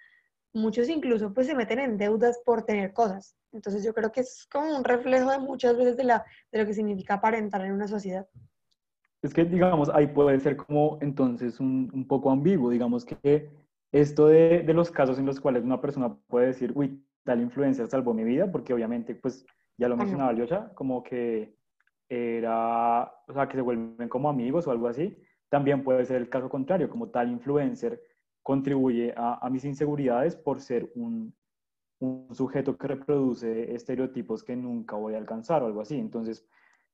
muchos 0.53 0.89
incluso 0.89 1.33
pues 1.33 1.47
se 1.47 1.55
meten 1.55 1.79
en 1.79 1.97
deudas 1.97 2.41
por 2.45 2.63
tener 2.63 2.93
cosas. 2.93 3.35
Entonces 3.51 3.83
yo 3.83 3.93
creo 3.93 4.11
que 4.11 4.21
es 4.21 4.47
como 4.51 4.75
un 4.75 4.83
reflejo 4.83 5.31
de 5.31 5.39
muchas 5.39 5.77
veces 5.77 5.97
de, 5.97 6.03
la, 6.03 6.25
de 6.51 6.59
lo 6.59 6.65
que 6.65 6.73
significa 6.73 7.15
aparentar 7.15 7.65
en 7.65 7.73
una 7.73 7.87
sociedad. 7.87 8.27
Es 9.21 9.33
que, 9.33 9.45
digamos, 9.45 9.89
ahí 9.89 10.07
puede 10.07 10.39
ser 10.39 10.57
como 10.57 10.97
entonces 11.01 11.59
un, 11.59 11.89
un 11.93 12.07
poco 12.07 12.29
ambiguo, 12.29 12.69
digamos 12.69 13.05
que 13.05 13.49
esto 13.91 14.27
de, 14.27 14.63
de, 14.63 14.73
los 14.73 14.91
casos 14.91 15.17
en 15.19 15.25
los 15.25 15.39
cuales 15.39 15.63
una 15.63 15.79
persona 15.79 16.13
puede 16.27 16.47
decir, 16.47 16.73
uy, 16.75 17.05
tal 17.23 17.39
influencia 17.39 17.87
salvó 17.87 18.13
mi 18.13 18.23
vida, 18.23 18.51
porque 18.51 18.73
obviamente, 18.73 19.15
pues, 19.15 19.45
ya 19.77 19.87
lo 19.87 19.95
mencionaba 19.95 20.33
Lyosha, 20.33 20.73
como 20.73 21.03
que 21.03 21.55
era, 22.09 23.03
o 23.27 23.33
sea, 23.33 23.47
que 23.47 23.55
se 23.55 23.61
vuelven 23.61 24.09
como 24.09 24.29
amigos 24.29 24.67
o 24.67 24.71
algo 24.71 24.87
así. 24.87 25.17
También 25.49 25.83
puede 25.83 26.05
ser 26.05 26.17
el 26.17 26.29
caso 26.29 26.49
contrario, 26.49 26.89
como 26.89 27.09
tal 27.09 27.29
influencer 27.29 28.01
contribuye 28.43 29.13
a, 29.17 29.49
mis 29.49 29.65
inseguridades 29.65 30.35
por 30.35 30.59
ser 30.61 30.91
un, 30.95 31.33
un, 31.99 32.27
sujeto 32.35 32.77
que 32.77 32.87
reproduce 32.87 33.73
estereotipos 33.73 34.43
que 34.43 34.55
nunca 34.55 34.95
voy 34.97 35.15
a 35.15 35.17
alcanzar 35.17 35.63
o 35.63 35.67
algo 35.67 35.81
así. 35.81 35.97
Entonces, 35.97 36.45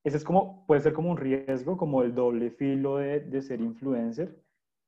ese 0.04 0.16
es 0.16 0.24
como, 0.24 0.64
puede 0.66 0.80
ser 0.80 0.92
como 0.92 1.10
un 1.10 1.16
riesgo, 1.16 1.76
como 1.76 2.02
el 2.02 2.14
doble 2.14 2.50
filo 2.50 2.98
de, 2.98 3.20
de 3.20 3.42
ser 3.42 3.60
influencer, 3.60 4.40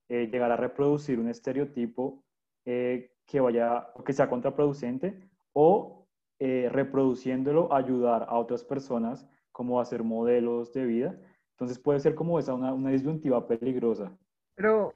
eh, 0.08 0.28
llegar 0.30 0.50
a 0.52 0.56
reproducir 0.56 1.18
un 1.18 1.28
estereotipo 1.28 2.22
eh, 2.64 3.12
que 3.26 3.40
vaya, 3.40 3.88
que 4.04 4.12
sea 4.12 4.28
contraproducente 4.28 5.18
o 5.52 6.06
eh, 6.38 6.68
reproduciéndolo 6.70 7.72
ayudar 7.72 8.26
a 8.28 8.38
otras 8.38 8.64
personas 8.64 9.26
como 9.52 9.80
a 9.80 9.84
ser 9.84 10.02
modelos 10.04 10.72
de 10.72 10.84
vida. 10.84 11.20
Entonces 11.52 11.78
puede 11.78 12.00
ser 12.00 12.14
como 12.14 12.38
esa 12.38 12.54
una, 12.54 12.72
una 12.72 12.90
disyuntiva 12.90 13.46
peligrosa. 13.46 14.16
Pero 14.54 14.92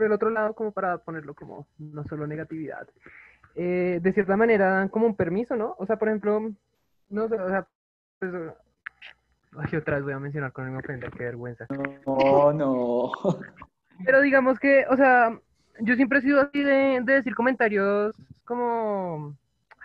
por 0.00 0.06
el 0.06 0.12
otro 0.12 0.30
lado, 0.30 0.54
como 0.54 0.72
para 0.72 0.96
ponerlo 0.96 1.34
como 1.34 1.66
no 1.78 2.02
solo 2.04 2.26
negatividad, 2.26 2.88
eh, 3.54 4.00
de 4.00 4.12
cierta 4.14 4.34
manera 4.34 4.70
dan 4.70 4.88
como 4.88 5.04
un 5.04 5.14
permiso, 5.14 5.56
¿no? 5.56 5.74
O 5.78 5.84
sea, 5.84 5.96
por 5.96 6.08
ejemplo, 6.08 6.50
no 7.10 7.28
sé, 7.28 7.34
o 7.38 7.48
sea, 7.48 7.66
pues, 8.18 8.32
ay, 9.58 9.76
otra 9.76 9.96
vez 9.96 10.04
voy 10.04 10.14
a 10.14 10.18
mencionar 10.18 10.52
con 10.52 10.72
mi 10.72 10.78
ofrenda, 10.78 11.10
qué 11.10 11.24
vergüenza. 11.24 11.66
No, 12.06 12.50
no. 12.54 13.12
Pero 14.02 14.22
digamos 14.22 14.58
que, 14.58 14.86
o 14.88 14.96
sea, 14.96 15.38
yo 15.80 15.94
siempre 15.96 16.20
he 16.20 16.22
sido 16.22 16.40
así 16.40 16.62
de, 16.62 17.02
de 17.02 17.12
decir 17.12 17.34
comentarios 17.34 18.16
como, 18.46 19.36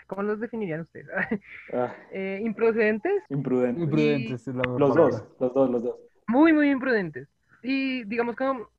¿cómo 0.08 0.24
los 0.24 0.40
definirían 0.40 0.82
ustedes? 0.82 1.08
Ah. 1.74 1.94
eh, 2.14 2.40
imprudentes. 2.42 3.22
Imprudentes. 3.28 3.84
Imprudentes, 3.84 4.48
es 4.48 4.56
la 4.56 4.64
Los 4.64 4.96
dos, 4.96 5.26
los 5.42 5.54
dos, 5.54 5.70
los 5.70 5.84
dos. 5.84 5.96
Muy, 6.28 6.54
muy 6.54 6.70
imprudentes. 6.70 7.28
Y 7.62 8.06
digamos 8.06 8.38
como 8.38 8.70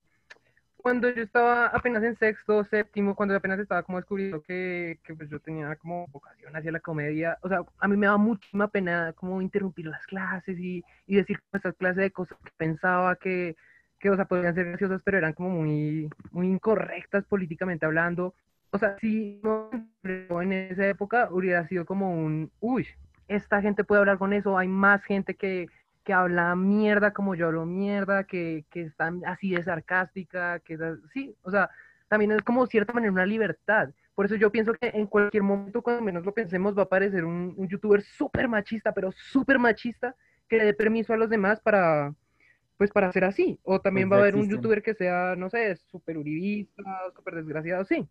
cuando 0.87 1.11
yo 1.11 1.21
estaba 1.21 1.67
apenas 1.67 2.01
en 2.05 2.17
sexto, 2.17 2.63
séptimo, 2.63 3.17
cuando 3.17 3.35
apenas 3.35 3.59
estaba 3.59 3.83
como 3.83 3.99
descubriendo 3.99 4.41
que, 4.41 5.01
que 5.03 5.17
pues 5.17 5.29
yo 5.29 5.41
tenía 5.41 5.75
como 5.75 6.07
vocación 6.07 6.55
hacia 6.55 6.71
la 6.71 6.79
comedia, 6.79 7.39
o 7.43 7.49
sea, 7.49 7.65
a 7.81 7.89
mí 7.89 7.97
me 7.97 8.07
daba 8.07 8.19
muchísima 8.19 8.69
pena 8.69 9.13
como 9.17 9.43
interrumpir 9.43 9.87
las 9.87 10.07
clases 10.07 10.57
y, 10.57 10.85
y 11.09 11.17
decir 11.17 11.41
estas 11.53 11.75
clases 11.75 11.97
de 12.05 12.13
cosas 12.13 12.39
que 12.39 12.53
pensaba 12.57 13.17
que, 13.17 13.57
que, 13.99 14.11
o 14.11 14.15
sea, 14.15 14.27
podían 14.27 14.55
ser 14.55 14.67
graciosas, 14.67 15.03
pero 15.05 15.19
eran 15.19 15.33
como 15.33 15.51
muy, 15.51 16.09
muy 16.31 16.47
incorrectas 16.47 17.25
políticamente 17.25 17.85
hablando. 17.85 18.37
O 18.71 18.79
sea, 18.79 18.97
si 19.01 19.41
no 19.43 19.71
en 20.05 20.53
esa 20.53 20.87
época 20.87 21.31
hubiera 21.33 21.67
sido 21.67 21.85
como 21.85 22.13
un, 22.13 22.53
uy, 22.61 22.87
esta 23.27 23.61
gente 23.61 23.83
puede 23.83 24.03
hablar 24.03 24.19
con 24.19 24.33
eso, 24.33 24.57
hay 24.57 24.69
más 24.69 25.03
gente 25.03 25.35
que, 25.35 25.67
que 26.07 26.13
habla 26.15 26.55
mierda 26.57 27.13
como 27.13 27.35
yo 27.35 27.49
hablo 27.49 27.67
mierda, 27.67 28.25
que, 28.25 28.65
que 28.71 28.83
está 28.83 29.13
así 29.27 29.51
de 29.51 29.65
sarcástica, 29.65 30.61
que 30.61 30.79
sí, 31.13 31.37
o 31.43 31.51
sea, 31.51 31.69
también 32.09 32.31
es 32.33 32.43
como 32.43 32.67
cierta 32.69 32.93
manera 32.95 33.13
una 33.13 33.27
libertad. 33.27 33.91
Por 34.15 34.27
eso 34.27 34.37
yo 34.37 34.53
pienso 34.53 34.73
que 34.75 34.89
en 34.95 35.09
cualquier 35.09 35.43
momento, 35.43 35.83
cuando 35.83 36.03
menos 36.03 36.25
lo 36.25 36.33
pensemos, 36.33 36.77
va 36.77 36.83
a 36.83 36.85
aparecer 36.85 37.25
un, 37.25 37.55
un 37.57 37.69
youtuber 37.69 38.03
súper 38.03 38.49
machista, 38.49 38.95
pero 38.95 39.11
súper 39.13 39.59
machista, 39.59 40.15
que 40.49 40.59
le 40.59 40.65
dé 40.67 40.75
permiso 40.75 41.13
a 41.13 41.17
los 41.17 41.29
demás 41.29 41.61
para, 41.61 42.15
pues 42.79 42.93
para 42.93 43.13
ser 43.13 43.25
así. 43.25 43.59
O 43.65 43.81
también 43.81 44.09
Pues 44.09 44.13
va 44.13 44.17
a 44.17 44.21
ya 44.21 44.23
haber 44.23 44.37
un 44.37 44.49
existen. 44.49 44.51
youtuber 44.51 44.83
que 44.83 44.95
sea, 44.95 45.35
no 45.37 45.51
sé, 45.51 45.77
súper 45.77 46.19
uribista, 46.19 46.83
súper 47.17 47.35
desgraciado, 47.35 47.85
sí. 47.85 48.09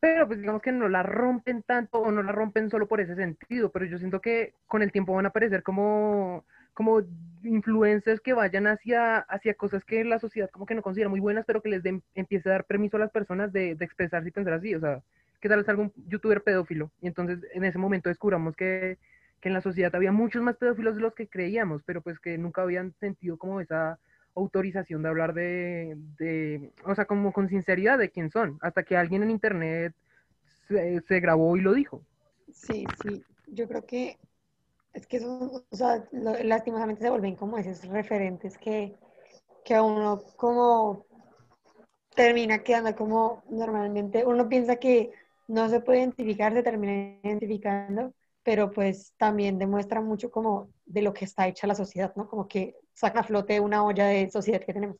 Pero 0.00 0.26
pues 0.26 0.40
digamos 0.40 0.60
que 0.62 0.72
no 0.72 0.88
la 0.88 1.02
rompen 1.02 1.62
tanto 1.62 1.98
o 1.98 2.10
no 2.10 2.22
la 2.22 2.32
rompen 2.32 2.68
solo 2.70 2.86
por 2.88 3.00
ese 3.00 3.14
sentido, 3.14 3.70
pero 3.72 3.86
yo 3.86 3.98
siento 3.98 4.20
que 4.20 4.54
con 4.66 4.82
el 4.82 4.92
tiempo 4.92 5.14
van 5.14 5.26
a 5.26 5.30
aparecer 5.30 5.62
como, 5.62 6.44
como 6.74 7.02
influencers 7.42 8.20
que 8.20 8.32
vayan 8.32 8.66
hacia, 8.66 9.18
hacia 9.18 9.54
cosas 9.54 9.84
que 9.84 10.04
la 10.04 10.18
sociedad 10.18 10.50
como 10.50 10.66
que 10.66 10.74
no 10.74 10.82
considera 10.82 11.08
muy 11.08 11.20
buenas, 11.20 11.44
pero 11.46 11.62
que 11.62 11.68
les 11.68 11.82
den, 11.82 12.02
empiece 12.14 12.48
a 12.48 12.52
dar 12.52 12.64
permiso 12.64 12.96
a 12.96 13.00
las 13.00 13.10
personas 13.10 13.52
de, 13.52 13.74
de 13.74 13.84
expresarse 13.84 14.28
y 14.28 14.32
pensar 14.32 14.54
así. 14.54 14.74
O 14.74 14.80
sea, 14.80 15.02
que 15.40 15.48
tal 15.48 15.58
vez 15.58 15.68
algún 15.68 15.92
youtuber 16.08 16.42
pedófilo 16.42 16.90
y 17.00 17.06
entonces 17.06 17.38
en 17.52 17.64
ese 17.64 17.78
momento 17.78 18.08
descubramos 18.08 18.56
que, 18.56 18.98
que 19.40 19.48
en 19.48 19.54
la 19.54 19.60
sociedad 19.60 19.94
había 19.94 20.10
muchos 20.10 20.42
más 20.42 20.56
pedófilos 20.56 20.96
de 20.96 21.02
los 21.02 21.14
que 21.14 21.28
creíamos, 21.28 21.82
pero 21.84 22.00
pues 22.00 22.18
que 22.18 22.38
nunca 22.38 22.62
habían 22.62 22.94
sentido 22.98 23.36
como 23.36 23.60
esa 23.60 23.98
autorización 24.34 25.02
de 25.02 25.08
hablar 25.10 25.34
de, 25.34 25.96
de, 26.18 26.72
o 26.84 26.94
sea, 26.94 27.04
como 27.04 27.32
con 27.32 27.48
sinceridad 27.48 27.98
de 27.98 28.10
quién 28.10 28.30
son, 28.30 28.58
hasta 28.62 28.82
que 28.82 28.96
alguien 28.96 29.22
en 29.22 29.30
internet 29.30 29.94
se 31.06 31.20
grabó 31.20 31.56
y 31.56 31.60
lo 31.60 31.74
dijo. 31.74 32.02
Sí, 32.50 32.86
sí, 33.02 33.22
yo 33.46 33.68
creo 33.68 33.84
que 33.84 34.16
es 34.94 35.06
que 35.06 35.18
eso, 35.18 35.64
o 35.70 35.76
sea, 35.76 36.08
lastimosamente 36.12 37.02
se 37.02 37.10
vuelven 37.10 37.36
como 37.36 37.58
esos 37.58 37.84
referentes 37.88 38.56
que, 38.56 38.96
que 39.64 39.80
uno 39.80 40.22
como 40.36 41.04
termina 42.14 42.62
quedando 42.62 42.94
como 42.94 43.42
normalmente, 43.50 44.24
uno 44.24 44.48
piensa 44.48 44.76
que 44.76 45.10
no 45.48 45.68
se 45.68 45.80
puede 45.80 45.98
identificar, 45.98 46.52
se 46.54 46.62
termina 46.62 47.18
identificando, 47.22 48.14
pero 48.44 48.70
pues 48.70 49.14
también 49.16 49.58
demuestra 49.58 50.00
mucho 50.00 50.30
como 50.30 50.68
de 50.86 51.02
lo 51.02 51.12
que 51.12 51.24
está 51.24 51.48
hecha 51.48 51.66
la 51.66 51.74
sociedad, 51.74 52.14
¿no? 52.14 52.28
Como 52.28 52.46
que 52.46 52.76
saca 52.92 53.20
a 53.20 53.24
flote 53.24 53.58
una 53.58 53.84
olla 53.84 54.06
de 54.06 54.30
sociedad 54.30 54.60
que 54.60 54.72
tenemos. 54.72 54.96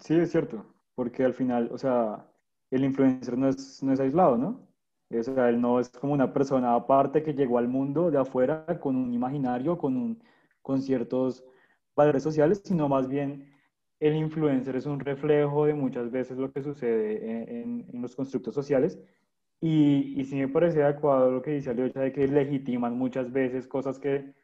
Sí, 0.00 0.16
es 0.16 0.32
cierto, 0.32 0.74
porque 0.94 1.24
al 1.24 1.34
final, 1.34 1.70
o 1.72 1.78
sea, 1.78 2.26
el 2.70 2.84
influencer 2.84 3.38
no 3.38 3.48
es, 3.48 3.82
no 3.82 3.92
es 3.92 4.00
aislado, 4.00 4.36
¿no? 4.36 4.69
O 5.18 5.22
sea, 5.22 5.48
él 5.48 5.60
no 5.60 5.80
es 5.80 5.88
como 5.90 6.12
una 6.12 6.32
persona 6.32 6.74
aparte 6.74 7.22
que 7.22 7.34
llegó 7.34 7.58
al 7.58 7.68
mundo 7.68 8.10
de 8.10 8.18
afuera 8.18 8.64
con 8.80 8.96
un 8.96 9.12
imaginario, 9.12 9.76
con, 9.78 9.96
un, 9.96 10.22
con 10.62 10.80
ciertos 10.82 11.44
valores 11.96 12.22
sociales, 12.22 12.62
sino 12.64 12.88
más 12.88 13.08
bien 13.08 13.50
el 13.98 14.14
influencer 14.16 14.76
es 14.76 14.86
un 14.86 15.00
reflejo 15.00 15.66
de 15.66 15.74
muchas 15.74 16.10
veces 16.10 16.38
lo 16.38 16.52
que 16.52 16.62
sucede 16.62 17.30
en, 17.30 17.48
en- 17.48 17.86
en 17.92 18.02
los 18.02 18.14
constructos 18.16 18.54
sociales. 18.54 18.98
Y, 19.60 20.18
y 20.20 20.24
sí 20.24 20.36
me 20.36 20.48
parece 20.48 20.82
adecuado 20.82 21.30
lo 21.30 21.42
que 21.42 21.52
dice 21.52 21.70
Aliocha 21.70 22.00
de 22.00 22.12
que 22.12 22.26
legitiman 22.28 22.96
muchas 22.96 23.30
veces 23.32 23.66
cosas 23.68 23.98
que, 23.98 24.34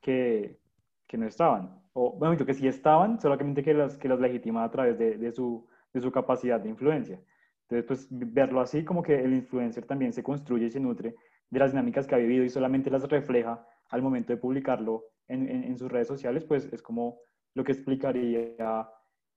que, 0.00 0.60
que 1.06 1.16
no 1.18 1.26
estaban. 1.26 1.80
O, 1.94 2.12
bueno, 2.18 2.34
yo 2.34 2.44
que 2.46 2.52
sí 2.54 2.68
estaban, 2.68 3.18
solamente 3.20 3.62
que 3.62 3.72
las, 3.74 3.96
que 3.98 4.08
las 4.08 4.20
legitiman 4.20 4.64
a 4.64 4.70
través 4.70 4.98
de, 4.98 5.16
de 5.16 5.32
su, 5.32 5.66
de 5.94 6.00
su 6.02 6.12
capacidad 6.12 6.60
de 6.60 6.68
influencia. 6.68 7.20
Entonces, 7.68 7.86
pues 7.86 8.08
verlo 8.10 8.60
así 8.60 8.84
como 8.84 9.02
que 9.02 9.14
el 9.18 9.34
influencer 9.34 9.86
también 9.86 10.12
se 10.12 10.22
construye 10.22 10.66
y 10.66 10.70
se 10.70 10.80
nutre 10.80 11.16
de 11.50 11.58
las 11.58 11.72
dinámicas 11.72 12.06
que 12.06 12.14
ha 12.14 12.18
vivido 12.18 12.44
y 12.44 12.48
solamente 12.48 12.90
las 12.90 13.08
refleja 13.08 13.66
al 13.90 14.02
momento 14.02 14.32
de 14.32 14.38
publicarlo 14.38 15.04
en, 15.28 15.48
en, 15.48 15.64
en 15.64 15.78
sus 15.78 15.90
redes 15.90 16.08
sociales, 16.08 16.44
pues 16.44 16.72
es 16.72 16.82
como 16.82 17.18
lo 17.54 17.64
que 17.64 17.72
explicaría 17.72 18.88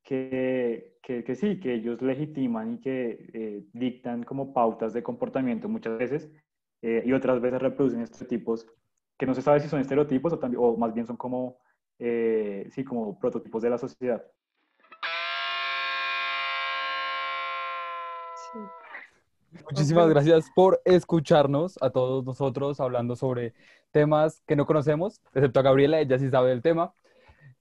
que, 0.03 0.97
que, 1.03 1.35
sí, 1.35 1.59
que 1.59 1.73
ellos 1.75 2.01
legitiman 2.01 2.73
y 2.75 2.79
que 2.81 3.29
eh, 3.33 3.65
dictan 3.73 4.23
como 4.23 4.53
pautas 4.53 4.93
de 4.93 5.03
comportamiento 5.03 5.69
muchas 5.69 5.97
veces 5.97 6.31
eh, 6.81 7.03
y 7.05 7.13
otras 7.13 7.41
veces 7.41 7.61
reproducen 7.61 8.01
estereotipos 8.01 8.67
que 9.17 9.25
no 9.25 9.33
se 9.33 9.41
sabe 9.41 9.59
si 9.59 9.67
son 9.67 9.81
estereotipos 9.81 10.33
o, 10.33 10.39
también, 10.39 10.63
o 10.63 10.77
más 10.77 10.93
bien 10.93 11.05
son 11.05 11.17
como, 11.17 11.59
eh, 11.99 12.67
sí, 12.71 12.83
como 12.83 13.19
prototipos 13.19 13.61
de 13.61 13.69
la 13.69 13.77
sociedad. 13.77 14.23
Muchísimas 19.51 20.05
Ok. 20.05 20.11
gracias 20.11 20.49
por 20.55 20.81
escucharnos 20.85 21.77
a 21.81 21.89
todos 21.89 22.23
nosotros 22.25 22.79
hablando 22.79 23.15
sobre 23.15 23.53
temas 23.91 24.41
que 24.45 24.55
no 24.55 24.65
conocemos, 24.65 25.21
excepto 25.33 25.59
a 25.59 25.63
Gabriela, 25.63 25.99
ella 25.99 26.19
sí 26.19 26.29
sabe 26.29 26.49
del 26.49 26.61
tema. 26.61 26.93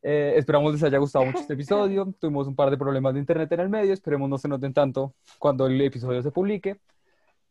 Eh, 0.02 0.34
esperamos 0.36 0.72
les 0.72 0.82
haya 0.82 0.98
gustado 0.98 1.24
mucho 1.24 1.38
este 1.38 1.54
episodio. 1.54 2.14
Tuvimos 2.20 2.46
un 2.46 2.54
par 2.54 2.70
de 2.70 2.76
problemas 2.78 3.14
de 3.14 3.20
internet 3.20 3.50
en 3.52 3.60
el 3.60 3.68
medio, 3.68 3.92
esperemos 3.92 4.28
no 4.28 4.38
se 4.38 4.48
noten 4.48 4.72
tanto 4.74 5.14
cuando 5.38 5.66
el 5.66 5.80
episodio 5.80 6.22
se 6.22 6.30
publique, 6.30 6.78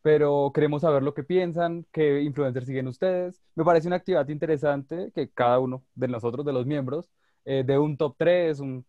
pero 0.02 0.52
queremos 0.54 0.82
saber 0.82 1.02
lo 1.02 1.14
que 1.14 1.24
piensan, 1.24 1.84
qué 1.92 2.22
influencers 2.22 2.66
siguen 2.66 2.88
ustedes. 2.88 3.42
Me 3.54 3.64
parece 3.64 3.88
una 3.88 3.96
actividad 3.96 4.28
interesante 4.28 5.10
que 5.14 5.28
cada 5.30 5.58
uno 5.58 5.84
de 5.94 6.08
nosotros, 6.08 6.46
de 6.46 6.52
los 6.52 6.64
miembros, 6.66 7.10
eh, 7.44 7.64
de 7.66 7.78
un 7.78 7.96
top 7.96 8.14
3, 8.16 8.60
un 8.60 8.84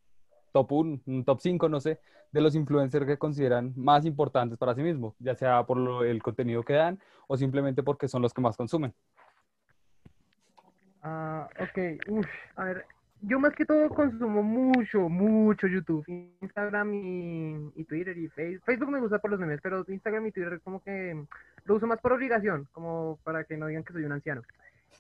top 0.52 0.72
1, 0.72 1.02
un 1.06 1.26
top 1.26 1.40
5, 1.42 1.70
no 1.70 1.80
sé, 1.80 2.00
de 2.32 2.42
los 2.42 2.56
influencers 2.56 3.06
que 3.06 3.18
consideran 3.18 3.74
más 3.76 4.06
importantes 4.06 4.58
para 4.58 4.76
sí 4.76 4.82
mismos, 4.82 5.16
ya 5.20 5.36
sea 5.36 5.66
por 5.66 5.78
lo- 5.78 6.04
el 6.04 6.22
contenido 6.22 6.64
que 6.64 6.74
dan 6.74 7.00
o 7.28 7.38
simplemente 7.38 7.84
porque 7.84 8.08
son 8.08 8.22
los 8.22 8.34
que 8.34 8.42
más 8.42 8.56
consumen. 8.58 8.94
Ah, 11.02 11.48
ok, 11.60 12.24
a 12.58 12.64
ver, 12.66 12.86
yo 13.22 13.40
más 13.40 13.54
que 13.54 13.66
todo 13.66 13.90
consumo 13.90 14.44
mucho, 14.44 15.08
mucho 15.10 15.68
YouTube, 15.68 16.04
Instagram 16.42 16.94
y, 16.94 17.72
y 17.76 17.84
Twitter 17.86 18.18
y 18.18 18.28
Facebook. 18.30 18.64
Facebook 18.66 18.92
me 18.92 19.00
gusta 19.00 19.20
por 19.20 19.32
los 19.32 19.40
memes, 19.40 19.60
pero 19.62 19.86
Instagram 19.88 20.28
y 20.28 20.32
Twitter 20.32 20.60
como 20.62 20.82
que 20.82 21.26
lo 21.66 21.76
uso 21.76 21.88
más 21.88 22.00
por 22.00 22.14
obligación, 22.14 22.68
como 22.74 23.18
para 23.24 23.44
que 23.46 23.58
no 23.58 23.68
digan 23.68 23.84
que 23.84 23.94
soy 23.94 24.04
un 24.04 24.12
anciano. 24.12 24.42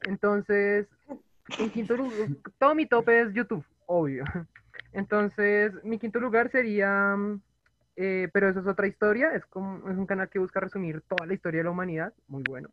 Entonces, 0.03 0.87
en 1.57 1.69
quinto 1.69 1.95
lugar, 1.97 2.29
todo 2.57 2.75
mi 2.75 2.85
top 2.85 3.09
es 3.09 3.33
YouTube, 3.33 3.65
obvio. 3.85 4.23
Entonces, 4.93 5.73
mi 5.83 5.99
quinto 5.99 6.19
lugar 6.19 6.49
sería, 6.49 7.15
mm, 7.15 7.41
eh, 7.95 8.29
pero 8.33 8.49
eso 8.49 8.59
es 8.61 8.67
otra 8.67 8.87
historia, 8.87 9.33
es, 9.33 9.45
como, 9.45 9.89
es 9.89 9.97
un 9.97 10.05
canal 10.05 10.29
que 10.29 10.39
busca 10.39 10.59
resumir 10.59 11.01
toda 11.01 11.25
la 11.25 11.33
historia 11.33 11.59
de 11.59 11.65
la 11.65 11.71
humanidad, 11.71 12.13
muy 12.27 12.43
bueno. 12.47 12.69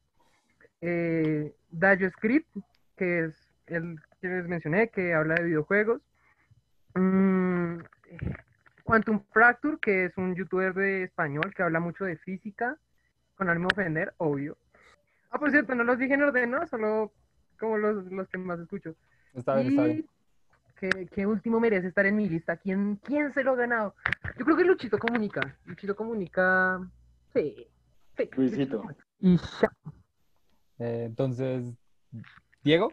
Eh, 0.81 1.55
Dayo 1.71 2.11
Script, 2.11 2.49
que 2.97 3.25
es 3.25 3.35
el 3.67 3.99
que 4.21 4.29
les 4.29 4.49
mencioné, 4.49 4.89
que 4.89 5.15
habla 5.15 5.35
de 5.35 5.45
videojuegos. 5.45 6.01
Mm, 6.95 7.79
Quantum 8.85 9.21
Fracture, 9.33 9.79
que 9.81 10.07
es 10.07 10.17
un 10.17 10.35
youtuber 10.35 10.73
de 10.73 11.03
español 11.03 11.53
que 11.55 11.63
habla 11.63 11.81
mucho 11.81 12.05
de 12.05 12.17
física, 12.17 12.79
con 13.35 13.51
ánimo 13.51 13.69
de 13.75 13.83
ofender, 13.83 14.15
obvio. 14.19 14.57
Ah, 15.31 15.39
por 15.39 15.51
cierto, 15.51 15.75
no 15.75 15.85
los 15.85 15.99
dije 15.99 16.15
en 16.15 16.23
orden, 16.23 16.51
¿no? 16.51 16.67
Solo 16.67 17.13
como 17.59 17.77
los, 17.77 18.07
los 18.07 18.29
que 18.29 18.39
más 18.39 18.61
escucho. 18.61 18.95
Está 19.35 19.57
bien, 19.57 19.69
está 19.69 19.85
bien. 19.85 20.09
¿Qué, 20.79 21.09
qué 21.13 21.27
último 21.27 21.61
merece 21.61 21.89
estar 21.89 22.07
en 22.07 22.17
mi 22.17 22.29
lista? 22.29 22.57
¿Quién, 22.57 23.01
¿Quién 23.03 23.33
se 23.33 23.43
lo 23.43 23.53
ha 23.53 23.57
ganado? 23.57 23.95
Yo 24.39 24.45
creo 24.45 24.57
que 24.57 24.65
Luchito 24.65 24.99
Comunica. 24.99 25.57
Luchito 25.65 25.97
Comunica. 25.97 26.81
Sí. 27.33 27.67
sí 28.17 28.31
Luisito. 28.37 28.83
Y 29.21 29.37
ya. 29.37 29.73
Eh, 30.79 31.05
entonces, 31.07 31.75
Diego, 32.63 32.93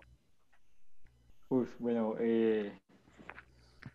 Uf, 1.53 1.69
bueno, 1.77 2.15
eh, 2.19 2.73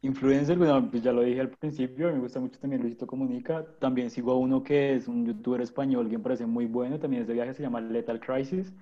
influencer, 0.03 0.57
bueno, 0.57 0.89
pues 0.89 1.03
ya 1.03 1.11
lo 1.13 1.23
dije 1.23 1.41
al 1.41 1.51
principio, 1.51 2.13
me 2.13 2.21
gusta 2.21 2.39
mucho 2.39 2.57
también 2.61 2.83
Luisito 2.83 3.05
Comunica. 3.05 3.67
También 3.81 4.11
sigo 4.11 4.31
a 4.31 4.39
uno 4.39 4.63
que 4.63 4.95
es 4.95 5.09
un 5.09 5.27
youtuber 5.27 5.61
español 5.61 6.09
que 6.09 6.19
me 6.19 6.23
parece 6.23 6.47
muy 6.47 6.67
bueno, 6.67 7.01
también 7.01 7.23
es 7.23 7.29
de 7.29 7.35
viaje, 7.35 7.55
se 7.55 7.63
llama 7.63 7.81
Lethal 7.81 8.21
Crisis. 8.21 8.73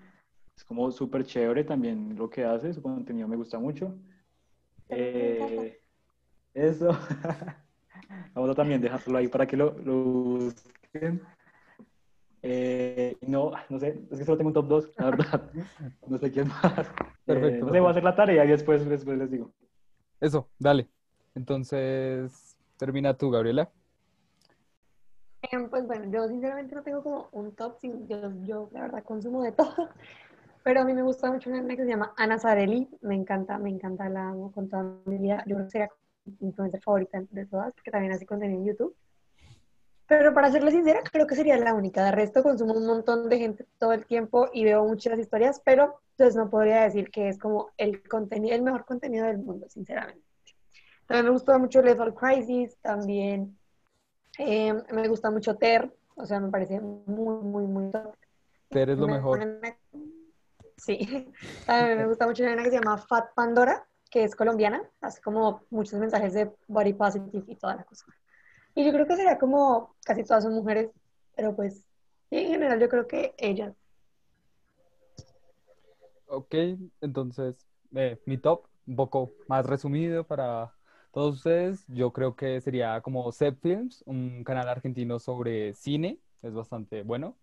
Es 0.55 0.65
como 0.65 0.91
súper 0.91 1.25
chévere 1.25 1.65
también 1.65 2.17
lo 2.17 2.29
que 2.29 2.45
hace, 2.45 2.75
su 2.75 2.83
contenido 2.83 3.27
me 3.29 3.37
gusta 3.37 3.59
mucho. 3.59 3.95
Eh, 4.89 5.81
eso. 6.55 6.89
Vamos 8.35 8.51
a 8.51 8.55
también 8.55 8.81
dejárselo 8.81 9.19
ahí 9.19 9.29
para 9.29 9.47
que 9.47 9.57
lo, 9.57 9.77
lo 9.79 9.95
busquen. 10.05 11.23
Eh, 12.43 13.17
no, 13.27 13.51
no 13.69 13.79
sé, 13.79 13.99
es 14.11 14.19
que 14.19 14.25
solo 14.25 14.37
tengo 14.37 14.49
un 14.49 14.55
top 14.55 14.69
2, 14.69 14.93
la 14.99 15.11
verdad. 15.11 15.51
No 16.07 16.19
sé 16.19 16.31
quién 16.31 16.49
más. 16.49 16.89
Perfecto, 17.25 17.35
Eh, 17.35 17.61
no 17.61 17.73
sé, 17.73 17.81
voy 17.81 17.89
a 17.89 17.91
hacer 17.91 18.05
la 18.05 18.15
tarea 18.15 18.45
y 18.45 18.49
después, 18.49 18.89
después 18.89 19.19
les 19.19 19.31
digo. 19.31 19.51
eso, 20.21 20.49
dale. 20.59 20.89
Entonces, 21.35 22.57
termina 22.79 23.15
tú, 23.17 23.31
Gabriela. 23.31 23.71
Pues 25.71 25.87
bueno, 25.87 26.11
yo 26.11 26.27
sinceramente 26.29 26.75
no 26.75 26.83
tengo 26.83 27.03
como 27.03 27.29
un 27.33 27.55
top, 27.55 27.79
yo, 27.83 28.33
yo 28.45 28.69
la 28.73 28.83
verdad 28.83 29.05
consumo 29.05 29.43
de 29.43 29.53
todo, 29.53 29.91
pero 30.67 30.81
a 30.81 30.85
mí 30.85 30.93
me 30.95 31.03
gusta 31.05 31.31
mucho 31.31 31.49
una 31.49 31.65
que 31.77 31.85
se 31.85 31.89
llama 31.89 32.13
Ana 32.17 32.41
Sareli, 32.41 32.89
me 33.03 33.15
encanta, 33.15 33.57
me 33.57 33.71
encanta, 33.71 34.09
la 34.09 34.31
amo 34.31 34.51
con 34.51 34.69
toda 34.69 34.83
mi 35.05 35.17
vida, 35.17 35.45
yo 35.47 35.55
creo 35.55 35.67
que 35.67 35.71
sería 35.71 35.91
mi 36.25 36.49
influencer 36.49 36.81
favorita 36.83 37.23
de 37.31 37.47
todas, 37.47 37.73
porque 37.73 37.93
también 37.93 38.13
hace 38.13 38.27
contenido 38.27 38.59
en 38.59 38.67
YouTube. 38.67 38.97
Pero 40.09 40.35
para 40.35 40.51
serle 40.51 40.73
sincera, 40.73 41.05
creo 41.05 41.25
que 41.25 41.37
sería 41.37 41.57
la 41.57 41.73
única. 41.73 42.05
De 42.05 42.11
resto, 42.11 42.43
consumo 42.43 42.75
un 42.75 42.85
montón 42.85 43.29
de 43.29 43.39
gente 43.39 43.65
todo 43.79 43.93
el 43.93 44.07
tiempo 44.07 44.49
y 44.53 44.65
veo 44.65 44.85
muchas 44.85 45.17
historias, 45.21 45.63
pero 45.65 46.01
pues 46.17 46.35
no 46.35 46.51
podría 46.51 46.83
decir 46.83 47.13
que 47.13 47.29
es 47.29 47.39
como 47.39 47.71
el 47.77 48.03
contenido, 48.09 48.57
el 48.57 48.63
mejor 48.63 48.85
contenido 48.87 49.25
del 49.25 49.39
mundo, 49.39 49.69
sinceramente. 49.69 50.25
También 51.07 51.27
me 51.27 51.31
gusta 51.31 51.57
mucho 51.59 51.81
Lethal 51.81 52.13
Crisis, 52.13 52.77
también 52.79 53.57
eh, 54.37 54.75
me 54.93 55.07
gusta 55.07 55.31
mucho 55.31 55.55
Ter, 55.55 55.95
o 56.17 56.27
sea, 56.27 56.41
me 56.41 56.51
parece 56.51 56.81
muy, 56.81 57.45
muy, 57.45 57.67
muy 57.69 57.93
top. 57.93 58.17
Ter 58.69 58.91
es 58.91 58.99
lo 58.99 59.07
mejor. 59.07 59.39
una- 59.39 59.77
Sí, 60.77 61.33
también 61.67 61.99
me 61.99 62.07
gusta 62.07 62.27
mucho 62.27 62.43
una 62.43 62.51
nena 62.51 62.65
que 62.65 62.71
se 62.71 62.77
llama 62.77 62.99
Fat 62.99 63.33
Pandora, 63.35 63.87
que 64.11 64.25
es 64.25 64.37
colombiana, 64.37 64.83
hace 65.01 65.21
como 65.23 65.63
muchos 65.71 65.99
mensajes 65.99 66.35
de 66.35 66.51
body 66.69 66.93
positive 66.93 67.45
y 67.49 67.57
toda 67.57 67.77
la 67.77 67.85
cosa. 67.85 68.07
Y 68.75 68.85
yo 68.85 68.93
creo 68.93 69.07
que 69.07 69.17
sería 69.17 69.39
como, 69.39 69.97
casi 70.05 70.23
todas 70.23 70.45
son 70.45 70.55
mujeres, 70.55 70.91
pero 71.35 71.57
pues, 71.57 71.87
sí, 72.29 72.37
en 72.37 72.49
general 72.49 72.79
yo 72.79 72.89
creo 72.89 73.07
que 73.07 73.35
ellas. 73.39 73.75
Ok, 76.27 76.55
entonces, 77.01 77.67
eh, 77.95 78.21
mi 78.27 78.37
top, 78.37 78.67
un 78.87 78.97
poco 78.97 79.33
más 79.49 79.65
resumido 79.65 80.25
para 80.25 80.73
todos 81.13 81.37
ustedes. 81.37 81.87
Yo 81.89 82.13
creo 82.13 82.37
que 82.37 82.61
sería 82.61 83.01
como 83.01 83.33
Zep 83.33 83.59
Films, 83.63 84.03
un 84.07 84.45
canal 84.45 84.69
argentino 84.69 85.19
sobre 85.19 85.73
cine, 85.73 86.19
es 86.43 86.53
bastante 86.53 87.03
bueno. 87.03 87.37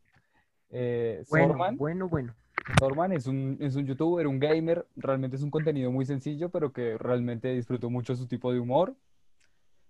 Eh, 0.70 1.24
Bueno, 1.30 1.48
Sorman, 1.48 1.78
bueno, 1.78 2.08
bueno. 2.08 2.36
Sorman 2.72 3.12
es 3.12 3.28
un, 3.28 3.58
es 3.60 3.76
un 3.76 3.86
youtuber, 3.86 4.28
un 4.28 4.40
gamer, 4.40 4.88
realmente 4.96 5.36
es 5.36 5.44
un 5.44 5.52
contenido 5.52 5.92
muy 5.92 6.06
sencillo, 6.06 6.50
pero 6.50 6.72
que 6.72 6.98
realmente 6.98 7.54
disfruto 7.54 7.90
mucho 7.90 8.16
su 8.16 8.28
tipo 8.28 8.52
de 8.54 8.60
humor. 8.60 8.96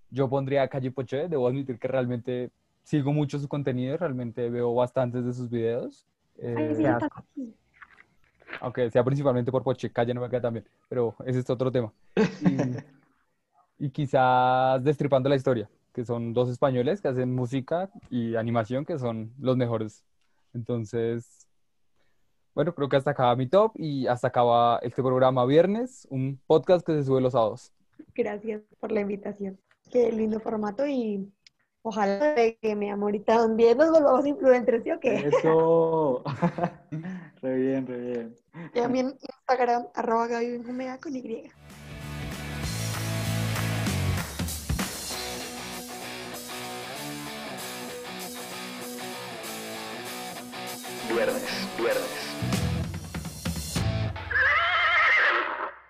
Yo 0.09 0.29
pondría 0.29 0.63
a 0.63 0.67
Calle 0.67 0.91
Poché, 0.91 1.27
debo 1.27 1.47
admitir 1.47 1.79
que 1.79 1.87
realmente 1.87 2.51
sigo 2.83 3.13
mucho 3.13 3.39
su 3.39 3.47
contenido, 3.47 3.97
realmente 3.97 4.49
veo 4.49 4.73
bastantes 4.75 5.25
de 5.25 5.33
sus 5.33 5.49
videos. 5.49 6.05
Ay, 6.53 6.75
sí, 6.75 6.83
Eh, 6.83 6.97
también. 6.99 7.55
aunque 8.61 8.89
sea 8.91 9.03
principalmente 9.03 9.51
por 9.51 9.63
Poche, 9.63 9.91
Calle 9.91 10.13
no 10.13 10.21
me 10.21 10.29
queda 10.29 10.41
tan 10.41 10.53
bien, 10.53 10.65
pero 10.89 11.15
ese 11.25 11.39
es 11.39 11.49
otro 11.49 11.71
tema. 11.71 11.91
Y, 12.39 12.83
y 13.77 13.89
quizás 13.89 14.83
Destripando 14.83 15.29
la 15.29 15.35
Historia, 15.35 15.69
que 15.93 16.05
son 16.05 16.33
dos 16.33 16.49
españoles 16.49 17.01
que 17.01 17.07
hacen 17.07 17.33
música 17.33 17.89
y 18.09 18.35
animación, 18.35 18.85
que 18.85 18.97
son 18.99 19.33
los 19.39 19.57
mejores. 19.57 20.05
Entonces, 20.53 21.42
bueno, 22.55 22.75
creo 22.75 22.89
que 22.89 22.97
hasta 22.97 23.11
acaba 23.11 23.35
mi 23.35 23.47
top 23.47 23.71
y 23.75 24.07
hasta 24.07 24.27
acaba 24.27 24.79
este 24.83 25.01
programa 25.01 25.45
viernes, 25.45 26.07
un 26.09 26.39
podcast 26.45 26.85
que 26.85 26.93
se 26.93 27.03
sube 27.03 27.21
los 27.21 27.33
sábados. 27.33 27.71
Gracias 28.15 28.61
por 28.79 28.91
la 28.91 29.01
invitación. 29.01 29.59
Qué 29.91 30.11
lindo 30.11 30.39
formato 30.39 30.85
y 30.85 31.31
ojalá 31.81 32.33
de 32.33 32.57
que 32.61 32.75
mi 32.75 32.89
amorita 32.89 33.37
también 33.37 33.77
nos 33.77 33.89
volvamos 33.91 34.25
influencers, 34.25 34.83
¿sí 34.83 34.91
o 34.91 34.99
qué? 34.99 35.15
Eso. 35.15 36.23
re 37.41 37.55
bien, 37.55 37.87
re 37.87 37.99
bien. 37.99 38.35
Y 38.73 38.79
en 38.79 38.95
Instagram, 38.95 39.87
arroba 39.95 40.27
Gaby 40.27 40.51
Benjumea 40.51 40.99
con 40.99 41.15
Y. 41.15 41.49
Viernes, 51.09 51.67
viernes. 51.77 52.22